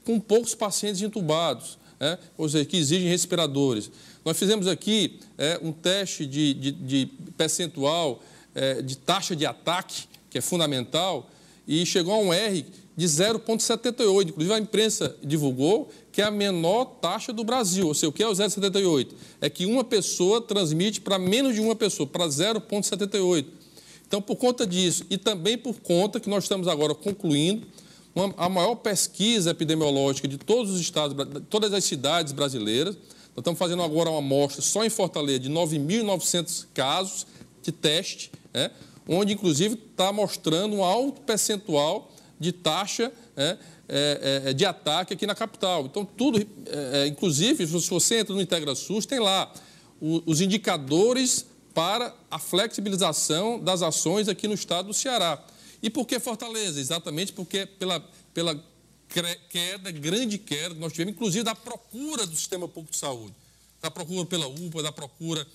com 0.06 0.22
poucos 0.22 0.56
pacientes 0.56 1.02
entubados, 1.02 1.78
né, 2.00 2.18
ou 2.38 2.48
seja, 2.48 2.64
que 2.64 2.78
exigem 2.78 3.10
respiradores. 3.10 3.92
Nós 4.24 4.40
fizemos 4.40 4.68
aqui 4.68 5.20
é, 5.38 5.60
um 5.62 5.74
teste 5.74 6.26
de, 6.26 6.54
de, 6.54 6.72
de 6.72 7.06
percentual 7.36 8.24
é, 8.56 8.82
de 8.82 8.96
taxa 8.96 9.36
de 9.36 9.46
ataque, 9.46 10.06
que 10.30 10.38
é 10.38 10.42
fundamental, 10.42 11.30
e 11.68 11.86
chegou 11.86 12.14
a 12.14 12.18
um 12.18 12.34
R 12.34 12.66
de 12.96 13.06
0,78. 13.06 14.30
Inclusive, 14.30 14.54
a 14.54 14.60
imprensa 14.60 15.16
divulgou 15.24 15.90
que 16.12 16.22
é 16.22 16.26
a 16.26 16.32
menor 16.32 16.86
taxa 17.02 17.34
do 17.34 17.44
Brasil. 17.44 17.88
Ou 17.88 17.94
seja, 17.94 18.10
o 18.10 18.12
que 18.12 18.22
é 18.22 18.28
o 18.28 18.32
0,78? 18.32 19.08
É 19.42 19.50
que 19.50 19.66
uma 19.66 19.84
pessoa 19.84 20.42
transmite 20.42 21.02
para 21.02 21.18
menos 21.18 21.56
de 21.56 21.62
uma 21.62 21.76
pessoa, 21.76 22.06
para 22.06 22.28
0,78. 22.28 23.46
Então, 24.08 24.22
por 24.22 24.36
conta 24.36 24.68
disso, 24.68 25.06
e 25.10 25.18
também 25.18 25.58
por 25.58 25.80
conta 25.80 26.20
que 26.20 26.30
nós 26.30 26.44
estamos 26.44 26.68
agora 26.68 26.94
concluindo 26.94 27.66
uma, 28.14 28.32
a 28.38 28.48
maior 28.48 28.76
pesquisa 28.76 29.50
epidemiológica 29.50 30.28
de 30.28 30.38
todos 30.38 30.72
os 30.72 30.80
estados, 30.80 31.18
todas 31.50 31.74
as 31.74 31.84
cidades 31.84 32.32
brasileiras. 32.32 32.96
Nós 32.96 33.40
estamos 33.40 33.58
fazendo 33.58 33.82
agora 33.82 34.12
uma 34.12 34.20
amostra 34.20 34.62
só 34.62 34.86
em 34.86 34.90
Fortaleza 34.90 35.40
de 35.40 35.50
9.900 35.50 36.68
casos 36.76 37.26
de 37.64 37.72
teste, 37.72 38.32
né? 38.54 38.70
Onde 39.08 39.34
inclusive 39.34 39.76
está 39.76 40.12
mostrando 40.12 40.76
um 40.76 40.84
alto 40.84 41.22
percentual 41.22 42.12
de 42.40 42.52
taxa 42.52 43.12
é, 43.36 43.58
é, 43.88 44.42
é, 44.46 44.54
de 44.54 44.66
ataque 44.66 45.14
aqui 45.14 45.26
na 45.26 45.36
capital. 45.36 45.86
Então, 45.86 46.06
tudo, 46.06 46.40
é, 46.40 46.46
é, 47.04 47.08
inclusive, 47.08 47.66
se 47.66 47.90
você 47.90 48.20
entra 48.20 48.34
no 48.34 48.42
IntegraSUS, 48.42 49.06
tem 49.06 49.20
lá 49.20 49.52
os 50.02 50.42
indicadores 50.42 51.46
para 51.74 52.14
a 52.30 52.38
flexibilização 52.38 53.60
das 53.60 53.82
ações 53.82 54.28
aqui 54.28 54.48
no 54.48 54.54
estado 54.54 54.88
do 54.88 54.94
Ceará. 54.94 55.42
E 55.82 55.90
por 55.90 56.06
que 56.06 56.20
Fortaleza? 56.20 56.80
Exatamente 56.80 57.32
porque 57.32 57.66
pela, 57.66 58.00
pela 58.34 58.62
queda, 59.50 59.92
grande 59.92 60.38
queda 60.38 60.76
que 60.76 60.82
nós 60.82 60.92
tivemos, 60.92 61.14
inclusive 61.14 61.44
da 61.44 61.56
procura 61.56 62.26
do 62.26 62.36
sistema 62.36 62.68
público 62.68 62.92
de 62.92 62.98
saúde 62.98 63.34
da 63.84 63.92
procura 63.92 64.26
pela 64.26 64.48
UPA, 64.48 64.82
da 64.82 64.94
procura, 64.94 65.46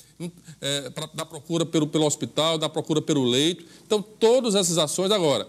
é, 0.60 0.90
pra, 0.90 1.06
da 1.14 1.24
procura 1.24 1.64
pelo, 1.64 1.86
pelo 1.86 2.04
hospital, 2.04 2.58
da 2.58 2.68
procura 2.68 3.00
pelo 3.00 3.24
leito. 3.24 3.64
Então, 3.86 4.02
todas 4.02 4.54
essas 4.54 4.76
ações. 4.76 5.10
Agora, 5.10 5.48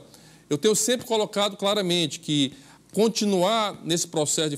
eu 0.50 0.58
tenho 0.58 0.74
sempre 0.74 1.06
colocado 1.06 1.58
claramente 1.58 2.22
que 2.22 2.54
continuar 2.94 3.82
nesse 3.84 4.08
processo 4.08 4.50
de 4.50 4.58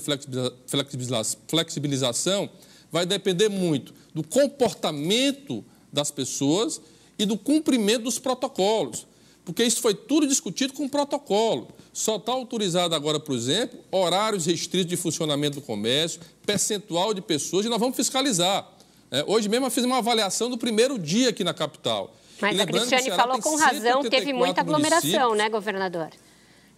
flexibilização 1.48 2.48
vai 2.92 3.04
depender 3.04 3.48
muito 3.48 3.92
do 4.14 4.22
comportamento 4.22 5.64
das 5.92 6.12
pessoas 6.12 6.80
e 7.18 7.26
do 7.26 7.36
cumprimento 7.36 8.04
dos 8.04 8.20
protocolos, 8.20 9.04
porque 9.44 9.64
isso 9.64 9.80
foi 9.80 9.94
tudo 9.94 10.26
discutido 10.26 10.72
com 10.72 10.88
protocolo. 10.88 11.68
Só 11.92 12.16
está 12.16 12.32
autorizado 12.32 12.94
agora, 12.94 13.18
por 13.18 13.34
exemplo, 13.34 13.78
horários 13.90 14.46
restritos 14.46 14.88
de 14.88 14.96
funcionamento 14.96 15.60
do 15.60 15.62
comércio, 15.62 16.20
percentual 16.46 17.12
de 17.12 17.20
pessoas, 17.20 17.66
e 17.66 17.68
nós 17.68 17.78
vamos 17.80 17.96
fiscalizar. 17.96 18.68
É, 19.10 19.24
hoje 19.26 19.48
mesmo 19.48 19.66
eu 19.66 19.70
fiz 19.70 19.84
uma 19.84 19.98
avaliação 19.98 20.48
do 20.48 20.56
primeiro 20.56 20.98
dia 20.98 21.30
aqui 21.30 21.44
na 21.44 21.52
capital. 21.52 22.14
Mas 22.40 22.58
a 22.58 22.66
Cristiane 22.66 23.10
falou 23.10 23.40
com 23.40 23.56
razão, 23.56 24.02
teve 24.02 24.32
muita 24.32 24.62
aglomeração, 24.62 25.34
né, 25.34 25.48
governador? 25.48 26.08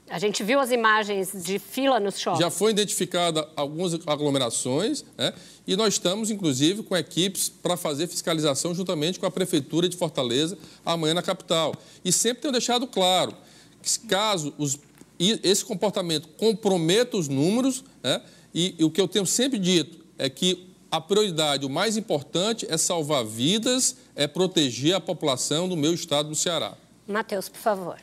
A 0.09 0.19
gente 0.19 0.45
viu 0.45 0.61
as 0.61 0.71
imagens 0.71 1.33
de 1.33 1.59
fila 1.59 1.99
nos 1.99 2.19
shoppings. 2.19 2.45
Já 2.45 2.51
foi 2.51 2.73
identificada 2.73 3.49
algumas 3.57 3.95
aglomerações, 4.07 5.05
né? 5.17 5.33
e 5.67 5.75
nós 5.77 5.95
estamos, 5.95 6.31
inclusive, 6.31 6.83
com 6.83 6.95
equipes 6.95 7.49
para 7.49 7.77
fazer 7.77 8.07
fiscalização 8.07 8.75
juntamente 8.75 9.19
com 9.19 9.25
a 9.25 9.31
Prefeitura 9.31 9.89
de 9.89 9.97
Fortaleza 9.97 10.59
amanhã 10.85 11.15
na 11.15 11.23
capital. 11.23 11.75
E 12.05 12.13
sempre 12.13 12.43
tenho 12.43 12.53
deixado 12.53 12.87
claro 12.87 13.35
que, 13.83 13.99
caso 14.07 14.53
os 14.59 14.79
esse 15.19 15.65
comportamento 15.65 16.29
comprometa 16.37 17.17
os 17.17 17.29
números, 17.29 17.85
né? 18.03 18.21
e, 18.53 18.75
e 18.79 18.85
o 18.85 18.91
que 18.91 19.01
eu 19.01 19.07
tenho 19.07 19.25
sempre 19.25 19.59
dito 19.59 20.05
é 20.19 20.29
que 20.29 20.75
a 20.91 21.01
prioridade, 21.01 21.65
o 21.65 21.71
mais 21.71 21.97
importante 21.97 22.67
é 22.69 22.77
salvar 22.77 23.25
vidas, 23.25 23.97
é 24.15 24.27
proteger 24.27 24.95
a 24.95 25.01
população 25.01 25.69
do 25.69 25.77
meu 25.77 25.95
estado 25.95 26.29
do 26.29 26.35
Ceará. 26.35 26.77
Matheus, 27.07 27.49
por 27.49 27.59
favor. 27.59 27.97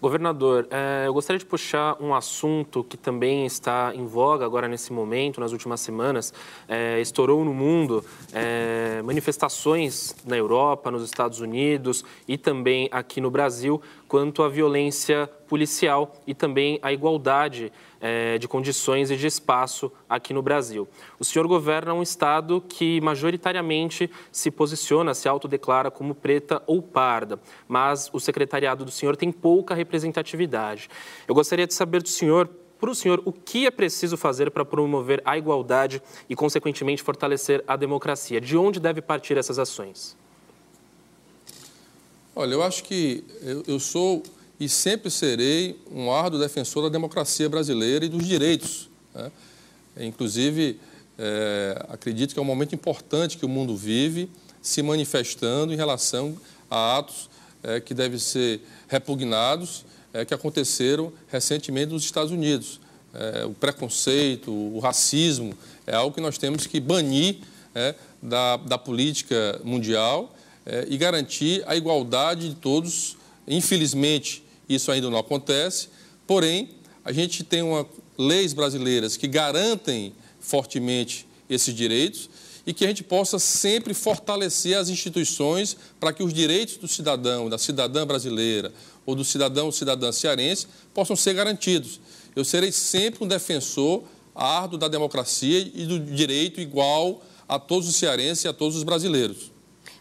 Governador, 0.00 0.68
é, 0.70 1.08
eu 1.08 1.12
gostaria 1.12 1.40
de 1.40 1.44
puxar 1.44 1.96
um 2.00 2.14
assunto 2.14 2.84
que 2.84 2.96
também 2.96 3.44
está 3.44 3.92
em 3.92 4.06
voga 4.06 4.44
agora 4.44 4.68
nesse 4.68 4.92
momento, 4.92 5.40
nas 5.40 5.50
últimas 5.50 5.80
semanas. 5.80 6.32
É, 6.68 7.00
estourou 7.00 7.44
no 7.44 7.52
mundo 7.52 8.04
é, 8.32 9.02
manifestações 9.02 10.14
na 10.24 10.36
Europa, 10.36 10.88
nos 10.88 11.02
Estados 11.02 11.40
Unidos 11.40 12.04
e 12.28 12.38
também 12.38 12.88
aqui 12.92 13.20
no 13.20 13.28
Brasil 13.28 13.82
quanto 14.06 14.44
à 14.44 14.48
violência 14.48 15.28
policial 15.48 16.14
e 16.24 16.32
também 16.32 16.78
à 16.80 16.92
igualdade 16.92 17.72
de 18.38 18.46
condições 18.46 19.10
e 19.10 19.16
de 19.16 19.26
espaço 19.26 19.90
aqui 20.08 20.32
no 20.32 20.40
Brasil. 20.40 20.88
O 21.18 21.24
senhor 21.24 21.46
governa 21.48 21.92
um 21.92 22.02
Estado 22.02 22.62
que 22.68 23.00
majoritariamente 23.00 24.10
se 24.30 24.50
posiciona, 24.50 25.14
se 25.14 25.28
autodeclara 25.28 25.90
como 25.90 26.14
preta 26.14 26.62
ou 26.66 26.80
parda, 26.80 27.40
mas 27.66 28.08
o 28.12 28.20
secretariado 28.20 28.84
do 28.84 28.90
senhor 28.90 29.16
tem 29.16 29.32
pouca 29.32 29.74
representatividade. 29.74 30.88
Eu 31.26 31.34
gostaria 31.34 31.66
de 31.66 31.74
saber 31.74 32.02
do 32.02 32.08
senhor 32.08 32.48
para 32.78 32.90
o 32.90 32.94
senhor, 32.94 33.20
o 33.24 33.32
que 33.32 33.66
é 33.66 33.70
preciso 33.70 34.16
fazer 34.16 34.50
para 34.52 34.64
promover 34.64 35.20
a 35.24 35.36
igualdade 35.36 36.00
e, 36.28 36.36
consequentemente, 36.36 37.02
fortalecer 37.02 37.64
a 37.66 37.74
democracia? 37.74 38.40
De 38.40 38.56
onde 38.56 38.78
deve 38.78 39.02
partir 39.02 39.36
essas 39.36 39.58
ações? 39.58 40.16
Olha, 42.36 42.54
eu 42.54 42.62
acho 42.62 42.84
que 42.84 43.24
eu, 43.42 43.64
eu 43.66 43.80
sou 43.80 44.22
e 44.60 44.68
sempre 44.68 45.10
serei 45.10 45.78
um 45.90 46.10
árduo 46.10 46.40
defensor 46.40 46.82
da 46.82 46.88
democracia 46.88 47.48
brasileira 47.48 48.04
e 48.04 48.08
dos 48.08 48.26
direitos. 48.26 48.88
Né? 49.14 49.30
Inclusive, 50.00 50.78
é, 51.18 51.84
acredito 51.88 52.32
que 52.32 52.38
é 52.38 52.42
um 52.42 52.46
momento 52.46 52.74
importante 52.74 53.36
que 53.36 53.44
o 53.44 53.48
mundo 53.48 53.76
vive 53.76 54.30
se 54.62 54.82
manifestando 54.82 55.72
em 55.72 55.76
relação 55.76 56.36
a 56.70 56.98
atos 56.98 57.28
é, 57.62 57.80
que 57.80 57.92
devem 57.92 58.18
ser 58.18 58.60
repugnados, 58.86 59.84
é, 60.12 60.24
que 60.24 60.32
aconteceram 60.32 61.12
recentemente 61.28 61.92
nos 61.92 62.04
Estados 62.04 62.32
Unidos. 62.32 62.80
O 63.48 63.54
preconceito, 63.54 64.52
o 64.52 64.78
racismo 64.78 65.54
é 65.86 65.94
algo 65.94 66.14
que 66.14 66.20
nós 66.20 66.36
temos 66.38 66.66
que 66.66 66.78
banir 66.78 67.38
é, 67.74 67.94
da, 68.22 68.58
da 68.58 68.78
política 68.78 69.60
mundial 69.64 70.36
e 70.88 70.96
garantir 70.98 71.64
a 71.66 71.74
igualdade 71.74 72.50
de 72.50 72.54
todos. 72.54 73.16
Infelizmente, 73.46 74.44
isso 74.68 74.90
ainda 74.90 75.08
não 75.08 75.18
acontece, 75.18 75.88
porém, 76.26 76.70
a 77.04 77.12
gente 77.12 77.42
tem 77.42 77.62
uma, 77.62 77.86
leis 78.18 78.52
brasileiras 78.52 79.16
que 79.16 79.26
garantem 79.26 80.12
fortemente 80.40 81.26
esses 81.48 81.74
direitos 81.74 82.28
e 82.66 82.74
que 82.74 82.84
a 82.84 82.88
gente 82.88 83.02
possa 83.02 83.38
sempre 83.38 83.94
fortalecer 83.94 84.76
as 84.76 84.88
instituições 84.88 85.76
para 85.98 86.12
que 86.12 86.22
os 86.22 86.34
direitos 86.34 86.76
do 86.76 86.86
cidadão, 86.86 87.48
da 87.48 87.56
cidadã 87.56 88.06
brasileira 88.06 88.72
ou 89.06 89.14
do 89.14 89.24
cidadão 89.24 89.66
ou 89.66 89.72
cidadã 89.72 90.12
cearense 90.12 90.66
possam 90.92 91.16
ser 91.16 91.32
garantidos. 91.32 91.98
Eu 92.36 92.44
serei 92.44 92.70
sempre 92.70 93.24
um 93.24 93.26
defensor 93.26 94.02
árduo 94.34 94.78
da 94.78 94.86
democracia 94.86 95.60
e 95.74 95.86
do 95.86 95.98
direito 95.98 96.60
igual 96.60 97.24
a 97.48 97.58
todos 97.58 97.88
os 97.88 97.96
cearenses 97.96 98.44
e 98.44 98.48
a 98.48 98.52
todos 98.52 98.76
os 98.76 98.82
brasileiros. 98.82 99.50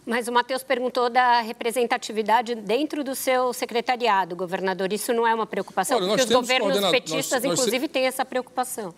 Mas 0.08 0.26
o 0.30 0.32
Matheus 0.32 0.64
perguntou 0.64 1.10
da 1.10 1.42
representatividade 1.42 2.56
dentro 2.56 3.04
do 3.04 3.14
seu 3.14 3.52
secretariado, 3.52 4.38
governador. 4.38 4.94
Isso 4.94 5.14
não 5.14 5.28
é 5.28 5.36
uma 5.36 5.46
preocupação? 5.46 5.98
Olha, 5.98 6.08
Porque 6.08 6.24
os 6.24 6.30
governos 6.30 6.80
petistas, 6.90 7.44
nós, 7.44 7.44
nós, 7.44 7.60
inclusive, 7.60 7.90
têm 7.90 8.06
essa 8.06 8.24
preocupação. 8.24 8.96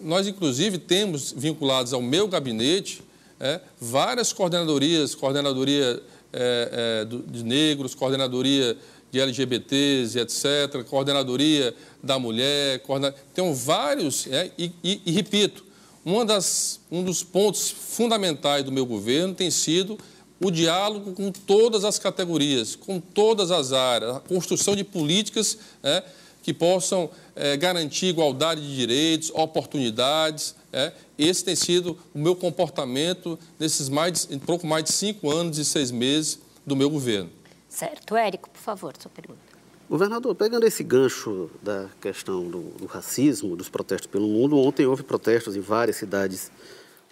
Nós, 0.00 0.26
inclusive, 0.26 0.78
temos 0.78 1.32
vinculados 1.32 1.92
ao 1.92 2.00
meu 2.00 2.26
gabinete 2.26 3.02
é, 3.38 3.60
várias 3.78 4.32
coordenadorias, 4.32 5.14
coordenadoria 5.14 6.02
é, 6.32 7.02
é, 7.02 7.04
de 7.04 7.44
negros, 7.44 7.94
coordenadoria 7.94 8.78
de 9.10 9.20
LGBTs 9.20 10.18
etc., 10.18 10.84
coordenadoria 10.88 11.74
da 12.02 12.18
mulher, 12.18 12.78
coordena... 12.80 13.14
tem 13.34 13.52
vários, 13.52 14.26
é, 14.26 14.50
e, 14.56 14.72
e, 14.82 15.02
e, 15.04 15.12
repito, 15.12 15.67
uma 16.08 16.24
das, 16.24 16.80
um 16.90 17.02
dos 17.04 17.22
pontos 17.22 17.70
fundamentais 17.70 18.64
do 18.64 18.72
meu 18.72 18.86
governo 18.86 19.34
tem 19.34 19.50
sido 19.50 19.98
o 20.40 20.50
diálogo 20.50 21.12
com 21.12 21.30
todas 21.30 21.84
as 21.84 21.98
categorias, 21.98 22.76
com 22.76 23.00
todas 23.00 23.50
as 23.50 23.72
áreas, 23.72 24.16
a 24.16 24.20
construção 24.20 24.74
de 24.74 24.84
políticas 24.84 25.58
é, 25.82 26.02
que 26.42 26.54
possam 26.54 27.10
é, 27.34 27.56
garantir 27.56 28.06
igualdade 28.06 28.62
de 28.62 28.74
direitos, 28.74 29.30
oportunidades. 29.34 30.54
É. 30.72 30.92
Esse 31.18 31.44
tem 31.44 31.56
sido 31.56 31.98
o 32.14 32.18
meu 32.18 32.36
comportamento 32.36 33.38
nesses 33.58 33.88
mais 33.88 34.26
de, 34.26 34.38
pouco 34.38 34.66
mais 34.66 34.84
de 34.84 34.92
cinco 34.92 35.30
anos 35.30 35.58
e 35.58 35.64
seis 35.64 35.90
meses 35.90 36.38
do 36.66 36.76
meu 36.76 36.88
governo. 36.88 37.30
Certo. 37.68 38.16
Érico, 38.16 38.48
por 38.48 38.60
favor, 38.60 38.94
sua 38.98 39.10
pergunta. 39.10 39.47
Governador, 39.88 40.34
pegando 40.34 40.66
esse 40.66 40.84
gancho 40.84 41.48
da 41.62 41.86
questão 41.98 42.44
do, 42.44 42.60
do, 42.78 42.84
racismo, 42.84 43.56
dos 43.56 43.70
protestos 43.70 44.06
pelo 44.06 44.28
mundo, 44.28 44.58
ontem 44.58 44.84
houve 44.84 45.02
protestos 45.02 45.56
em 45.56 45.60
várias 45.60 45.96
cidades 45.96 46.52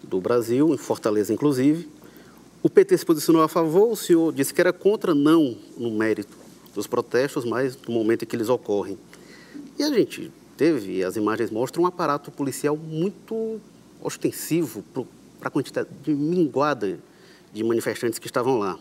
do 0.03 0.21
Brasil, 0.21 0.71
em 0.71 0.77
Fortaleza 0.77 1.33
inclusive. 1.33 1.89
O 2.61 2.69
PT 2.69 2.99
se 2.99 3.05
posicionou 3.05 3.41
a 3.41 3.47
favor, 3.47 3.91
o 3.91 3.95
senhor 3.95 4.31
disse 4.31 4.53
que 4.53 4.61
era 4.61 4.71
contra, 4.71 5.15
não 5.15 5.57
no 5.75 5.89
mérito 5.89 6.37
dos 6.75 6.85
protestos, 6.85 7.45
mas 7.45 7.75
no 7.87 7.95
momento 7.95 8.21
em 8.21 8.25
que 8.27 8.35
eles 8.35 8.47
ocorrem. 8.47 8.95
E 9.79 9.81
a 9.81 9.89
gente 9.89 10.31
teve, 10.55 11.03
as 11.03 11.15
imagens 11.15 11.49
mostram, 11.49 11.83
um 11.83 11.87
aparato 11.87 12.29
policial 12.29 12.77
muito 12.77 13.59
ostensivo 14.03 14.83
para 15.39 15.47
a 15.47 15.49
quantidade 15.49 15.89
de 16.03 16.13
minguada 16.13 16.99
de 17.51 17.63
manifestantes 17.63 18.19
que 18.19 18.27
estavam 18.27 18.59
lá. 18.59 18.77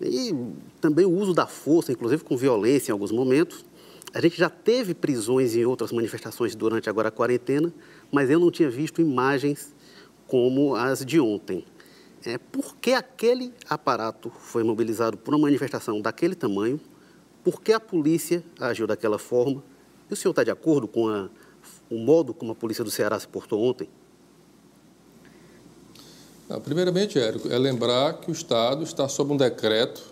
E 0.00 0.34
também 0.80 1.04
o 1.04 1.10
uso 1.10 1.34
da 1.34 1.46
força, 1.46 1.92
inclusive 1.92 2.24
com 2.24 2.36
violência 2.36 2.90
em 2.90 2.94
alguns 2.94 3.12
momentos. 3.12 3.64
A 4.12 4.20
gente 4.20 4.36
já 4.36 4.50
teve 4.50 4.94
prisões 4.94 5.54
em 5.54 5.64
outras 5.64 5.92
manifestações 5.92 6.54
durante 6.54 6.88
agora 6.88 7.08
a 7.08 7.12
quarentena, 7.12 7.72
mas 8.10 8.28
eu 8.28 8.40
não 8.40 8.50
tinha 8.50 8.68
visto 8.68 9.00
imagens 9.00 9.74
como 10.26 10.74
as 10.74 11.04
de 11.04 11.20
ontem. 11.20 11.64
É, 12.24 12.36
por 12.36 12.76
que 12.76 12.92
aquele 12.92 13.52
aparato 13.68 14.30
foi 14.30 14.62
mobilizado 14.62 15.16
por 15.16 15.34
uma 15.34 15.46
manifestação 15.46 16.00
daquele 16.00 16.34
tamanho? 16.34 16.80
Por 17.42 17.62
que 17.62 17.72
a 17.72 17.80
polícia 17.80 18.44
agiu 18.58 18.86
daquela 18.86 19.18
forma? 19.18 19.62
E 20.10 20.12
o 20.12 20.16
senhor 20.16 20.32
está 20.32 20.44
de 20.44 20.50
acordo 20.50 20.88
com 20.88 21.08
a, 21.08 21.30
o 21.88 21.98
modo 21.98 22.34
como 22.34 22.52
a 22.52 22.54
polícia 22.54 22.84
do 22.84 22.90
Ceará 22.90 23.18
se 23.18 23.28
portou 23.28 23.62
ontem? 23.62 23.88
Não, 26.50 26.60
primeiramente, 26.60 27.16
Érico, 27.16 27.48
é 27.48 27.56
lembrar 27.56 28.14
que 28.14 28.28
o 28.28 28.32
Estado 28.32 28.82
está 28.82 29.08
sob 29.08 29.32
um 29.32 29.36
decreto 29.36 30.02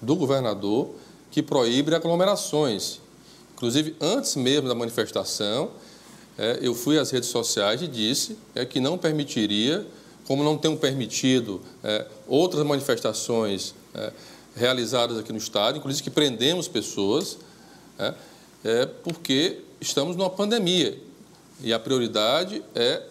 do 0.00 0.14
governador 0.14 0.90
que 1.28 1.42
proíbe 1.42 1.92
aglomerações. 1.92 3.00
Inclusive, 3.56 3.96
antes 4.00 4.36
mesmo 4.36 4.68
da 4.68 4.76
manifestação, 4.76 5.72
é, 6.38 6.60
eu 6.62 6.72
fui 6.72 7.00
às 7.00 7.10
redes 7.10 7.30
sociais 7.30 7.82
e 7.82 7.88
disse 7.88 8.38
é, 8.54 8.64
que 8.64 8.78
não 8.78 8.96
permitiria, 8.96 9.84
como 10.24 10.44
não 10.44 10.56
tem 10.56 10.76
permitido 10.76 11.60
é, 11.82 12.06
outras 12.28 12.64
manifestações 12.64 13.74
é, 13.92 14.12
realizadas 14.54 15.18
aqui 15.18 15.32
no 15.32 15.38
Estado, 15.38 15.78
inclusive 15.78 16.04
que 16.04 16.10
prendemos 16.10 16.68
pessoas, 16.68 17.38
é, 17.98 18.14
é 18.62 18.86
porque 18.86 19.62
estamos 19.80 20.14
numa 20.14 20.30
pandemia 20.30 20.96
e 21.60 21.72
a 21.72 21.78
prioridade 21.80 22.62
é 22.72 23.02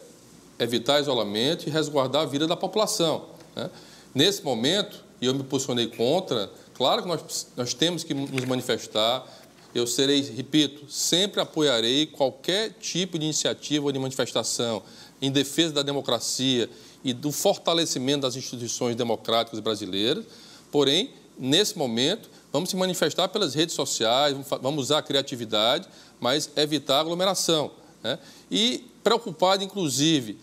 evitar 0.60 1.00
isolamento 1.00 1.68
e 1.68 1.70
resguardar 1.70 2.24
a 2.24 2.26
vida 2.26 2.48
da 2.48 2.56
população. 2.56 3.26
Né? 3.56 3.70
Nesse 4.14 4.44
momento, 4.44 5.04
e 5.22 5.26
eu 5.26 5.34
me 5.34 5.44
posicionei 5.44 5.88
contra, 5.88 6.52
claro 6.74 7.02
que 7.02 7.08
nós, 7.08 7.48
nós 7.56 7.74
temos 7.74 8.04
que 8.04 8.14
nos 8.14 8.46
manifestar. 8.46 9.26
Eu 9.74 9.86
serei, 9.86 10.22
repito, 10.22 10.90
sempre 10.90 11.42
apoiarei 11.42 12.06
qualquer 12.06 12.72
tipo 12.80 13.18
de 13.18 13.26
iniciativa 13.26 13.86
ou 13.86 13.92
de 13.92 14.00
manifestação 14.00 14.82
em 15.22 15.32
defesa 15.32 15.74
da 15.74 15.84
democracia 15.84 16.70
e 17.04 17.14
do 17.14 17.32
fortalecimento 17.32 18.22
das 18.22 18.36
instituições 18.36 18.96
democráticas 18.96 19.60
brasileiras. 19.60 20.26
Porém, 20.72 21.12
nesse 21.38 21.78
momento, 21.78 22.30
vamos 22.52 22.70
se 22.70 22.76
manifestar 22.76 23.28
pelas 23.28 23.54
redes 23.54 23.76
sociais, 23.76 24.36
vamos 24.62 24.86
usar 24.86 25.00
a 25.00 25.02
criatividade, 25.02 25.88
mas 26.20 26.50
evitar 26.56 27.00
aglomeração. 27.00 27.72
Né? 28.04 28.20
E 28.52 28.86
preocupado, 29.08 29.64
inclusive, 29.64 30.38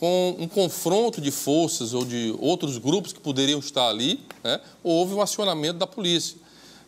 com 0.00 0.34
um 0.40 0.48
confronto 0.48 1.20
de 1.20 1.30
forças 1.30 1.94
ou 1.94 2.04
de 2.04 2.34
outros 2.40 2.76
grupos 2.76 3.12
que 3.12 3.20
poderiam 3.20 3.60
estar 3.60 3.88
ali, 3.88 4.20
né? 4.42 4.60
houve 4.82 5.14
um 5.14 5.22
acionamento 5.22 5.78
da 5.78 5.86
polícia. 5.86 6.36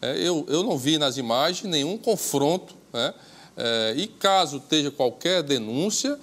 É, 0.02 0.18
eu, 0.18 0.44
eu 0.48 0.64
não 0.64 0.76
vi 0.76 0.98
nas 0.98 1.16
imagens 1.16 1.70
nenhum 1.70 1.96
confronto, 1.96 2.74
né? 2.92 3.14
É, 3.56 3.94
e 3.96 4.08
caso 4.08 4.56
esteja 4.56 4.90
qualquer 4.90 5.42
denúncia, 5.44 6.18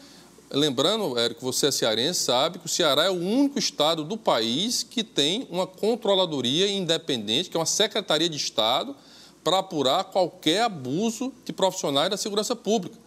lembrando, 0.51 1.17
Érico, 1.17 1.41
você 1.41 1.67
é 1.67 1.71
cearense, 1.71 2.25
sabe 2.25 2.59
que 2.59 2.65
o 2.65 2.69
Ceará 2.69 3.05
é 3.05 3.09
o 3.09 3.13
único 3.13 3.57
estado 3.57 4.03
do 4.03 4.17
país 4.17 4.83
que 4.83 5.05
tem 5.05 5.47
uma 5.49 5.67
controladoria 5.67 6.69
independente, 6.69 7.49
que 7.49 7.55
é 7.55 7.59
uma 7.59 7.65
secretaria 7.65 8.27
de 8.27 8.35
Estado, 8.35 8.93
para 9.41 9.59
apurar 9.59 10.05
qualquer 10.05 10.63
abuso 10.63 11.31
de 11.45 11.53
profissionais 11.53 12.09
da 12.09 12.17
segurança 12.17 12.55
pública. 12.55 13.06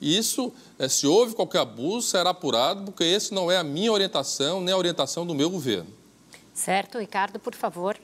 Isso, 0.00 0.52
eh, 0.78 0.88
se 0.88 1.06
houve 1.06 1.34
qualquer 1.34 1.58
abuso, 1.58 2.08
será 2.08 2.30
apurado, 2.30 2.84
porque 2.84 3.04
esse 3.04 3.34
não 3.34 3.50
é 3.50 3.58
a 3.58 3.64
minha 3.64 3.92
orientação, 3.92 4.60
nem 4.60 4.72
a 4.72 4.78
orientação 4.78 5.26
do 5.26 5.34
meu 5.34 5.50
governo. 5.50 5.90
Certo, 6.54 6.98
Ricardo, 6.98 7.38
por 7.38 7.54
favor. 7.54 7.98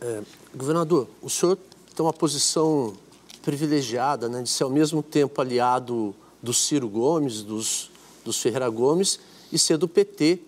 É, 0.00 0.22
governador, 0.54 1.08
o 1.20 1.28
senhor 1.28 1.58
tem 1.94 2.04
uma 2.04 2.12
posição 2.12 2.96
privilegiada 3.42 4.28
né, 4.28 4.42
de 4.42 4.48
ser 4.48 4.64
ao 4.64 4.70
mesmo 4.70 5.02
tempo 5.02 5.40
aliado 5.40 6.14
do 6.42 6.54
Ciro 6.54 6.88
Gomes, 6.88 7.42
dos, 7.42 7.90
dos 8.24 8.40
Ferreira 8.40 8.68
Gomes, 8.68 9.18
e 9.52 9.58
ser 9.58 9.76
do 9.76 9.88
PT, 9.88 10.40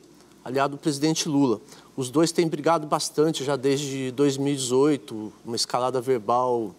aliado 0.44 0.76
do 0.76 0.80
presidente 0.80 1.28
Lula. 1.28 1.60
Os 1.96 2.08
dois 2.08 2.32
têm 2.32 2.48
brigado 2.48 2.86
bastante 2.86 3.44
já 3.44 3.56
desde 3.56 4.10
2018, 4.12 5.32
uma 5.44 5.56
escalada 5.56 6.00
verbal 6.00 6.74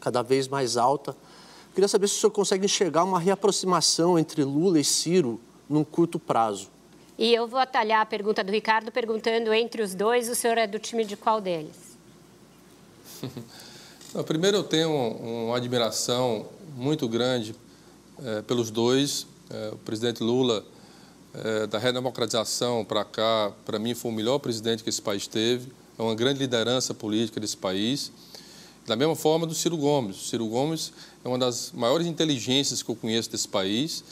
cada 0.00 0.22
vez 0.22 0.48
mais 0.48 0.76
alta. 0.76 1.14
Queria 1.80 1.88
saber 1.88 2.08
se 2.08 2.16
o 2.16 2.20
senhor 2.20 2.30
consegue 2.32 2.66
enxergar 2.66 3.04
uma 3.04 3.18
reaproximação 3.18 4.18
entre 4.18 4.44
Lula 4.44 4.78
e 4.78 4.84
Ciro 4.84 5.40
num 5.66 5.82
curto 5.82 6.18
prazo. 6.18 6.68
E 7.16 7.32
eu 7.32 7.48
vou 7.48 7.58
atalhar 7.58 8.02
a 8.02 8.04
pergunta 8.04 8.44
do 8.44 8.52
Ricardo 8.52 8.92
perguntando 8.92 9.50
entre 9.54 9.80
os 9.80 9.94
dois, 9.94 10.28
o 10.28 10.34
senhor 10.34 10.58
é 10.58 10.66
do 10.66 10.78
time 10.78 11.06
de 11.06 11.16
qual 11.16 11.40
deles? 11.40 11.96
Não, 14.12 14.22
primeiro, 14.22 14.58
eu 14.58 14.62
tenho 14.62 14.90
uma 14.90 15.56
admiração 15.56 16.46
muito 16.76 17.08
grande 17.08 17.54
é, 18.22 18.42
pelos 18.42 18.70
dois. 18.70 19.26
É, 19.48 19.70
o 19.72 19.78
presidente 19.78 20.22
Lula, 20.22 20.62
é, 21.32 21.66
da 21.66 21.78
redemocratização 21.78 22.84
para 22.84 23.06
cá, 23.06 23.52
para 23.64 23.78
mim, 23.78 23.94
foi 23.94 24.10
o 24.10 24.14
melhor 24.14 24.38
presidente 24.38 24.84
que 24.84 24.90
esse 24.90 25.00
país 25.00 25.26
teve. 25.26 25.72
É 25.98 26.02
uma 26.02 26.14
grande 26.14 26.40
liderança 26.40 26.92
política 26.92 27.40
desse 27.40 27.56
país. 27.56 28.12
Da 28.86 28.96
mesma 28.96 29.16
forma 29.16 29.46
do 29.46 29.54
Ciro 29.54 29.78
Gomes. 29.78 30.16
O 30.16 30.24
Ciro 30.28 30.46
Gomes 30.46 30.92
é 31.24 31.28
uma 31.28 31.38
das 31.38 31.72
maiores 31.72 32.06
inteligências 32.06 32.82
que 32.82 32.90
eu 32.90 32.96
conheço 32.96 33.30
desse 33.30 33.48
país 33.48 34.02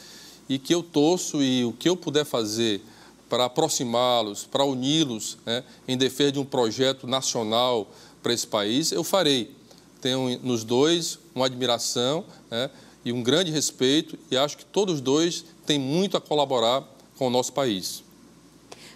e 0.48 0.58
que 0.58 0.74
eu 0.74 0.82
torço 0.82 1.42
e 1.42 1.64
o 1.64 1.72
que 1.72 1.88
eu 1.88 1.96
puder 1.96 2.24
fazer 2.24 2.82
para 3.28 3.44
aproximá-los, 3.44 4.44
para 4.44 4.64
uni-los 4.64 5.38
né, 5.44 5.62
em 5.86 5.96
defesa 5.96 6.32
de 6.32 6.38
um 6.38 6.44
projeto 6.44 7.06
nacional 7.06 7.90
para 8.22 8.32
esse 8.32 8.46
país, 8.46 8.90
eu 8.90 9.04
farei. 9.04 9.54
Tenho 10.00 10.38
nos 10.42 10.64
dois 10.64 11.18
uma 11.34 11.46
admiração 11.46 12.24
né, 12.50 12.70
e 13.04 13.12
um 13.12 13.22
grande 13.22 13.50
respeito 13.50 14.18
e 14.30 14.36
acho 14.36 14.56
que 14.56 14.64
todos 14.64 15.00
dois 15.00 15.44
têm 15.66 15.78
muito 15.78 16.16
a 16.16 16.20
colaborar 16.20 16.82
com 17.16 17.26
o 17.26 17.30
nosso 17.30 17.52
país. 17.52 18.02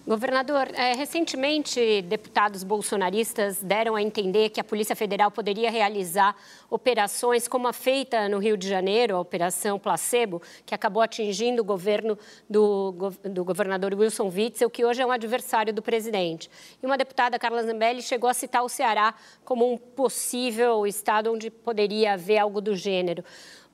Governador, 0.04 0.68
é, 0.74 0.94
recentemente 0.94 2.02
deputados 2.02 2.64
bolsonaristas 2.64 3.62
deram 3.62 3.94
a 3.94 4.02
entender 4.02 4.50
que 4.50 4.60
a 4.60 4.64
Polícia 4.64 4.96
Federal 4.96 5.30
poderia 5.30 5.70
realizar 5.70 6.34
operações 6.68 7.46
como 7.46 7.68
a 7.68 7.72
feita 7.72 8.28
no 8.28 8.38
Rio 8.38 8.56
de 8.56 8.68
Janeiro, 8.68 9.14
a 9.14 9.20
Operação 9.20 9.78
Placebo, 9.78 10.42
que 10.66 10.74
acabou 10.74 11.04
atingindo 11.04 11.62
o 11.62 11.64
governo 11.64 12.18
do, 12.50 13.12
do 13.22 13.44
governador 13.44 13.94
Wilson 13.94 14.28
Witzel, 14.28 14.68
que 14.68 14.84
hoje 14.84 15.00
é 15.00 15.06
um 15.06 15.12
adversário 15.12 15.72
do 15.72 15.80
presidente. 15.80 16.50
E 16.82 16.84
uma 16.84 16.98
deputada, 16.98 17.38
Carla 17.38 17.62
Zambelli, 17.62 18.02
chegou 18.02 18.28
a 18.28 18.34
citar 18.34 18.64
o 18.64 18.68
Ceará 18.68 19.14
como 19.44 19.72
um 19.72 19.78
possível 19.78 20.84
estado 20.84 21.32
onde 21.32 21.48
poderia 21.48 22.14
haver 22.14 22.38
algo 22.38 22.60
do 22.60 22.74
gênero. 22.74 23.22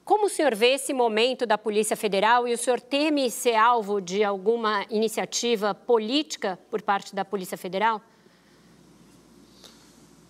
Como 0.09 0.25
o 0.25 0.31
senhor 0.31 0.55
vê 0.55 0.69
esse 0.69 0.95
momento 0.95 1.45
da 1.45 1.59
Polícia 1.59 1.95
Federal 1.95 2.49
e 2.49 2.55
o 2.55 2.57
senhor 2.57 2.81
teme 2.81 3.31
ser 3.31 3.57
alvo 3.57 4.01
de 4.01 4.25
alguma 4.25 4.87
iniciativa 4.89 5.75
política 5.75 6.59
por 6.71 6.81
parte 6.81 7.15
da 7.15 7.27
Polícia 7.27 7.59
Federal? 7.59 8.01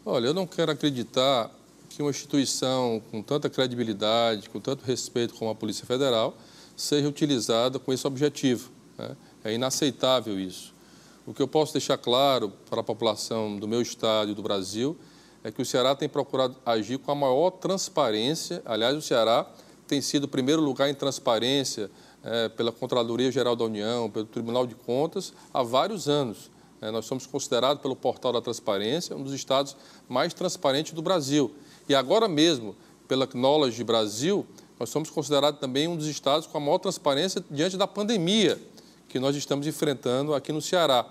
Olha, 0.05 0.27
eu 0.27 0.35
não 0.35 0.49
quero 0.49 0.73
acreditar 0.73 1.49
que 1.91 2.03
uma 2.03 2.11
instituição 2.11 3.01
com 3.13 3.23
tanta 3.23 3.49
credibilidade, 3.49 4.51
com 4.51 4.59
tanto 4.59 4.85
respeito 4.85 5.35
como 5.35 5.49
a 5.49 5.55
Polícia 5.55 5.87
Federal, 5.87 6.37
seja 6.77 7.07
utilizada 7.07 7.79
com 7.79 7.93
esse 7.93 8.05
objetivo. 8.05 8.73
Né? 8.99 9.17
É 9.45 9.55
inaceitável 9.55 10.41
isso. 10.41 10.75
O 11.25 11.33
que 11.33 11.41
eu 11.41 11.47
posso 11.47 11.73
deixar 11.73 11.99
claro 11.99 12.53
para 12.69 12.81
a 12.81 12.85
população 12.85 13.57
do 13.57 13.69
meu 13.69 13.81
estado 13.81 14.33
e 14.33 14.35
do 14.35 14.43
Brasil 14.43 14.99
é 15.45 15.53
que 15.53 15.63
o 15.63 15.65
Ceará 15.65 15.95
tem 15.95 16.09
procurado 16.09 16.57
agir 16.67 16.99
com 16.99 17.13
a 17.13 17.15
maior 17.15 17.53
transparência. 17.53 18.61
Aliás, 18.67 18.97
o 18.97 19.01
Ceará 19.01 19.47
tem 19.89 20.03
sido 20.03 20.25
o 20.25 20.29
primeiro 20.29 20.61
lugar 20.61 20.89
em 20.89 20.95
transparência 20.95 21.91
é, 22.23 22.49
pela 22.51 22.71
Contradoria 22.71 23.33
Geral 23.33 23.57
da 23.57 23.65
União, 23.65 24.11
pelo 24.11 24.27
Tribunal 24.27 24.67
de 24.67 24.75
Contas, 24.75 25.33
há 25.53 25.63
vários 25.63 26.09
anos. 26.09 26.51
É, 26.81 26.91
nós 26.91 27.07
somos 27.07 27.27
considerados 27.27 27.83
pelo 27.83 27.97
Portal 27.97 28.33
da 28.33 28.41
Transparência 28.41 29.17
um 29.17 29.23
dos 29.23 29.33
estados 29.33 29.75
mais 30.09 30.33
transparentes 30.35 30.93
do 30.93 31.03
Brasil. 31.03 31.53
E 31.89 31.95
agora 31.95 32.29
mesmo, 32.29 32.77
pela 33.09 33.27
Knowledge 33.27 33.83
Brasil, 33.83 34.47
nós 34.79 34.91
somos 34.91 35.11
considerados 35.11 35.59
também 35.59 35.89
um 35.89 35.97
dos 35.97 36.07
estados 36.07 36.47
com 36.47 36.59
a 36.59 36.61
maior 36.61 36.79
transparência 36.79 37.43
diante 37.51 37.77
da 37.77 37.87
pandemia 37.87 38.61
que 39.09 39.19
nós 39.19 39.35
estamos 39.35 39.67
enfrentando 39.67 40.35
aqui 40.35 40.53
no 40.53 40.61
Ceará. 40.61 41.07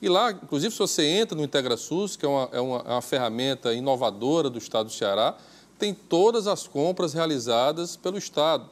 E 0.00 0.08
lá, 0.08 0.32
inclusive, 0.32 0.72
se 0.72 0.78
você 0.78 1.04
entra 1.04 1.36
no 1.36 1.44
IntegraSUS, 1.44 2.16
que 2.16 2.24
é 2.24 2.28
uma, 2.28 2.48
é 2.52 2.60
uma, 2.60 2.78
é 2.78 2.90
uma 2.90 3.02
ferramenta 3.02 3.72
inovadora 3.72 4.50
do 4.50 4.58
estado 4.58 4.86
do 4.86 4.92
Ceará, 4.92 5.36
tem 5.84 5.92
todas 5.92 6.46
as 6.46 6.66
compras 6.66 7.12
realizadas 7.12 7.94
pelo 7.94 8.16
Estado. 8.16 8.64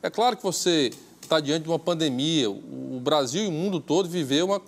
É 0.00 0.08
claro 0.08 0.36
que 0.36 0.44
você 0.44 0.92
está 1.20 1.40
diante 1.40 1.64
de 1.64 1.68
uma 1.68 1.78
pandemia. 1.78 2.48
O 2.48 3.00
Brasil 3.02 3.42
e 3.42 3.48
o 3.48 3.50
mundo 3.50 3.80
todo 3.80 4.08
viveu 4.08 4.46
uma, 4.46 4.60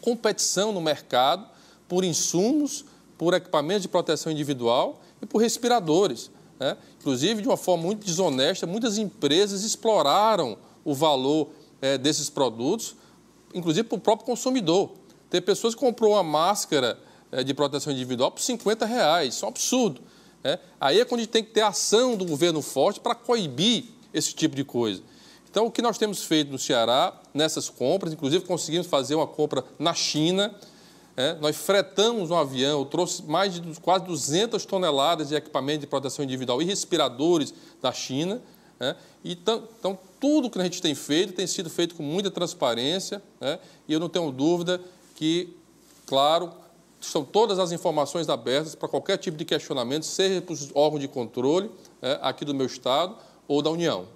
competição 0.00 0.72
no 0.72 0.80
mercado 0.80 1.46
por 1.88 2.02
insumos, 2.02 2.84
por 3.16 3.32
equipamentos 3.32 3.82
de 3.82 3.88
proteção 3.88 4.32
individual 4.32 5.00
e 5.22 5.26
por 5.26 5.38
respiradores. 5.38 6.32
Né? 6.58 6.76
Inclusive, 6.98 7.42
de 7.42 7.46
uma 7.46 7.56
forma 7.56 7.84
muito 7.84 8.04
desonesta, 8.04 8.66
muitas 8.66 8.98
empresas 8.98 9.62
exploraram 9.62 10.58
o 10.84 10.94
valor 10.94 11.50
é, 11.80 11.96
desses 11.96 12.28
produtos, 12.28 12.96
inclusive 13.54 13.86
para 13.86 13.98
o 13.98 14.00
próprio 14.00 14.26
consumidor. 14.26 14.90
Tem 15.30 15.40
pessoas 15.40 15.76
que 15.76 15.80
comprou 15.80 16.14
uma 16.14 16.24
máscara 16.24 16.98
é, 17.30 17.44
de 17.44 17.54
proteção 17.54 17.92
individual 17.92 18.32
por 18.32 18.42
50 18.42 18.84
reais. 18.84 19.34
Isso 19.34 19.44
é 19.44 19.46
um 19.46 19.50
absurdo. 19.50 20.00
É? 20.44 20.58
Aí 20.78 21.00
é 21.00 21.04
quando 21.06 21.20
a 21.20 21.22
gente 21.22 21.32
tem 21.32 21.42
que 21.42 21.50
ter 21.50 21.62
ação 21.62 22.16
do 22.16 22.26
governo 22.26 22.60
forte 22.60 23.00
para 23.00 23.14
coibir 23.14 23.86
esse 24.12 24.34
tipo 24.34 24.54
de 24.54 24.62
coisa. 24.62 25.02
Então, 25.50 25.66
o 25.66 25.70
que 25.70 25.80
nós 25.80 25.96
temos 25.96 26.22
feito 26.22 26.52
no 26.52 26.58
Ceará, 26.58 27.18
nessas 27.32 27.70
compras, 27.70 28.12
inclusive 28.12 28.44
conseguimos 28.44 28.86
fazer 28.86 29.14
uma 29.14 29.26
compra 29.26 29.64
na 29.78 29.94
China, 29.94 30.54
é? 31.16 31.34
nós 31.34 31.56
fretamos 31.56 32.30
um 32.30 32.36
avião, 32.36 32.80
eu 32.80 32.84
trouxe 32.84 33.22
mais 33.22 33.54
de 33.54 33.80
quase 33.80 34.04
200 34.04 34.66
toneladas 34.66 35.28
de 35.28 35.36
equipamento 35.36 35.80
de 35.80 35.86
proteção 35.86 36.24
individual 36.24 36.60
e 36.60 36.64
respiradores 36.64 37.54
da 37.80 37.92
China. 37.92 38.42
É? 38.80 38.96
Então, 39.24 39.62
então, 39.78 39.98
tudo 40.20 40.50
que 40.50 40.58
a 40.58 40.64
gente 40.64 40.82
tem 40.82 40.94
feito 40.94 41.32
tem 41.32 41.46
sido 41.46 41.70
feito 41.70 41.94
com 41.94 42.02
muita 42.02 42.30
transparência, 42.30 43.22
é? 43.40 43.58
e 43.86 43.92
eu 43.92 44.00
não 44.00 44.08
tenho 44.08 44.32
dúvida 44.32 44.80
que, 45.14 45.56
claro, 46.04 46.52
estão 47.06 47.24
todas 47.24 47.58
as 47.58 47.72
informações 47.72 48.28
abertas 48.28 48.74
para 48.74 48.88
qualquer 48.88 49.16
tipo 49.18 49.36
de 49.36 49.44
questionamento, 49.44 50.04
seja 50.04 50.40
para 50.40 50.52
os 50.52 50.70
órgãos 50.74 51.00
de 51.00 51.08
controle 51.08 51.70
é, 52.02 52.18
aqui 52.22 52.44
do 52.44 52.54
meu 52.54 52.66
Estado 52.66 53.16
ou 53.46 53.62
da 53.62 53.70
União. 53.70 54.06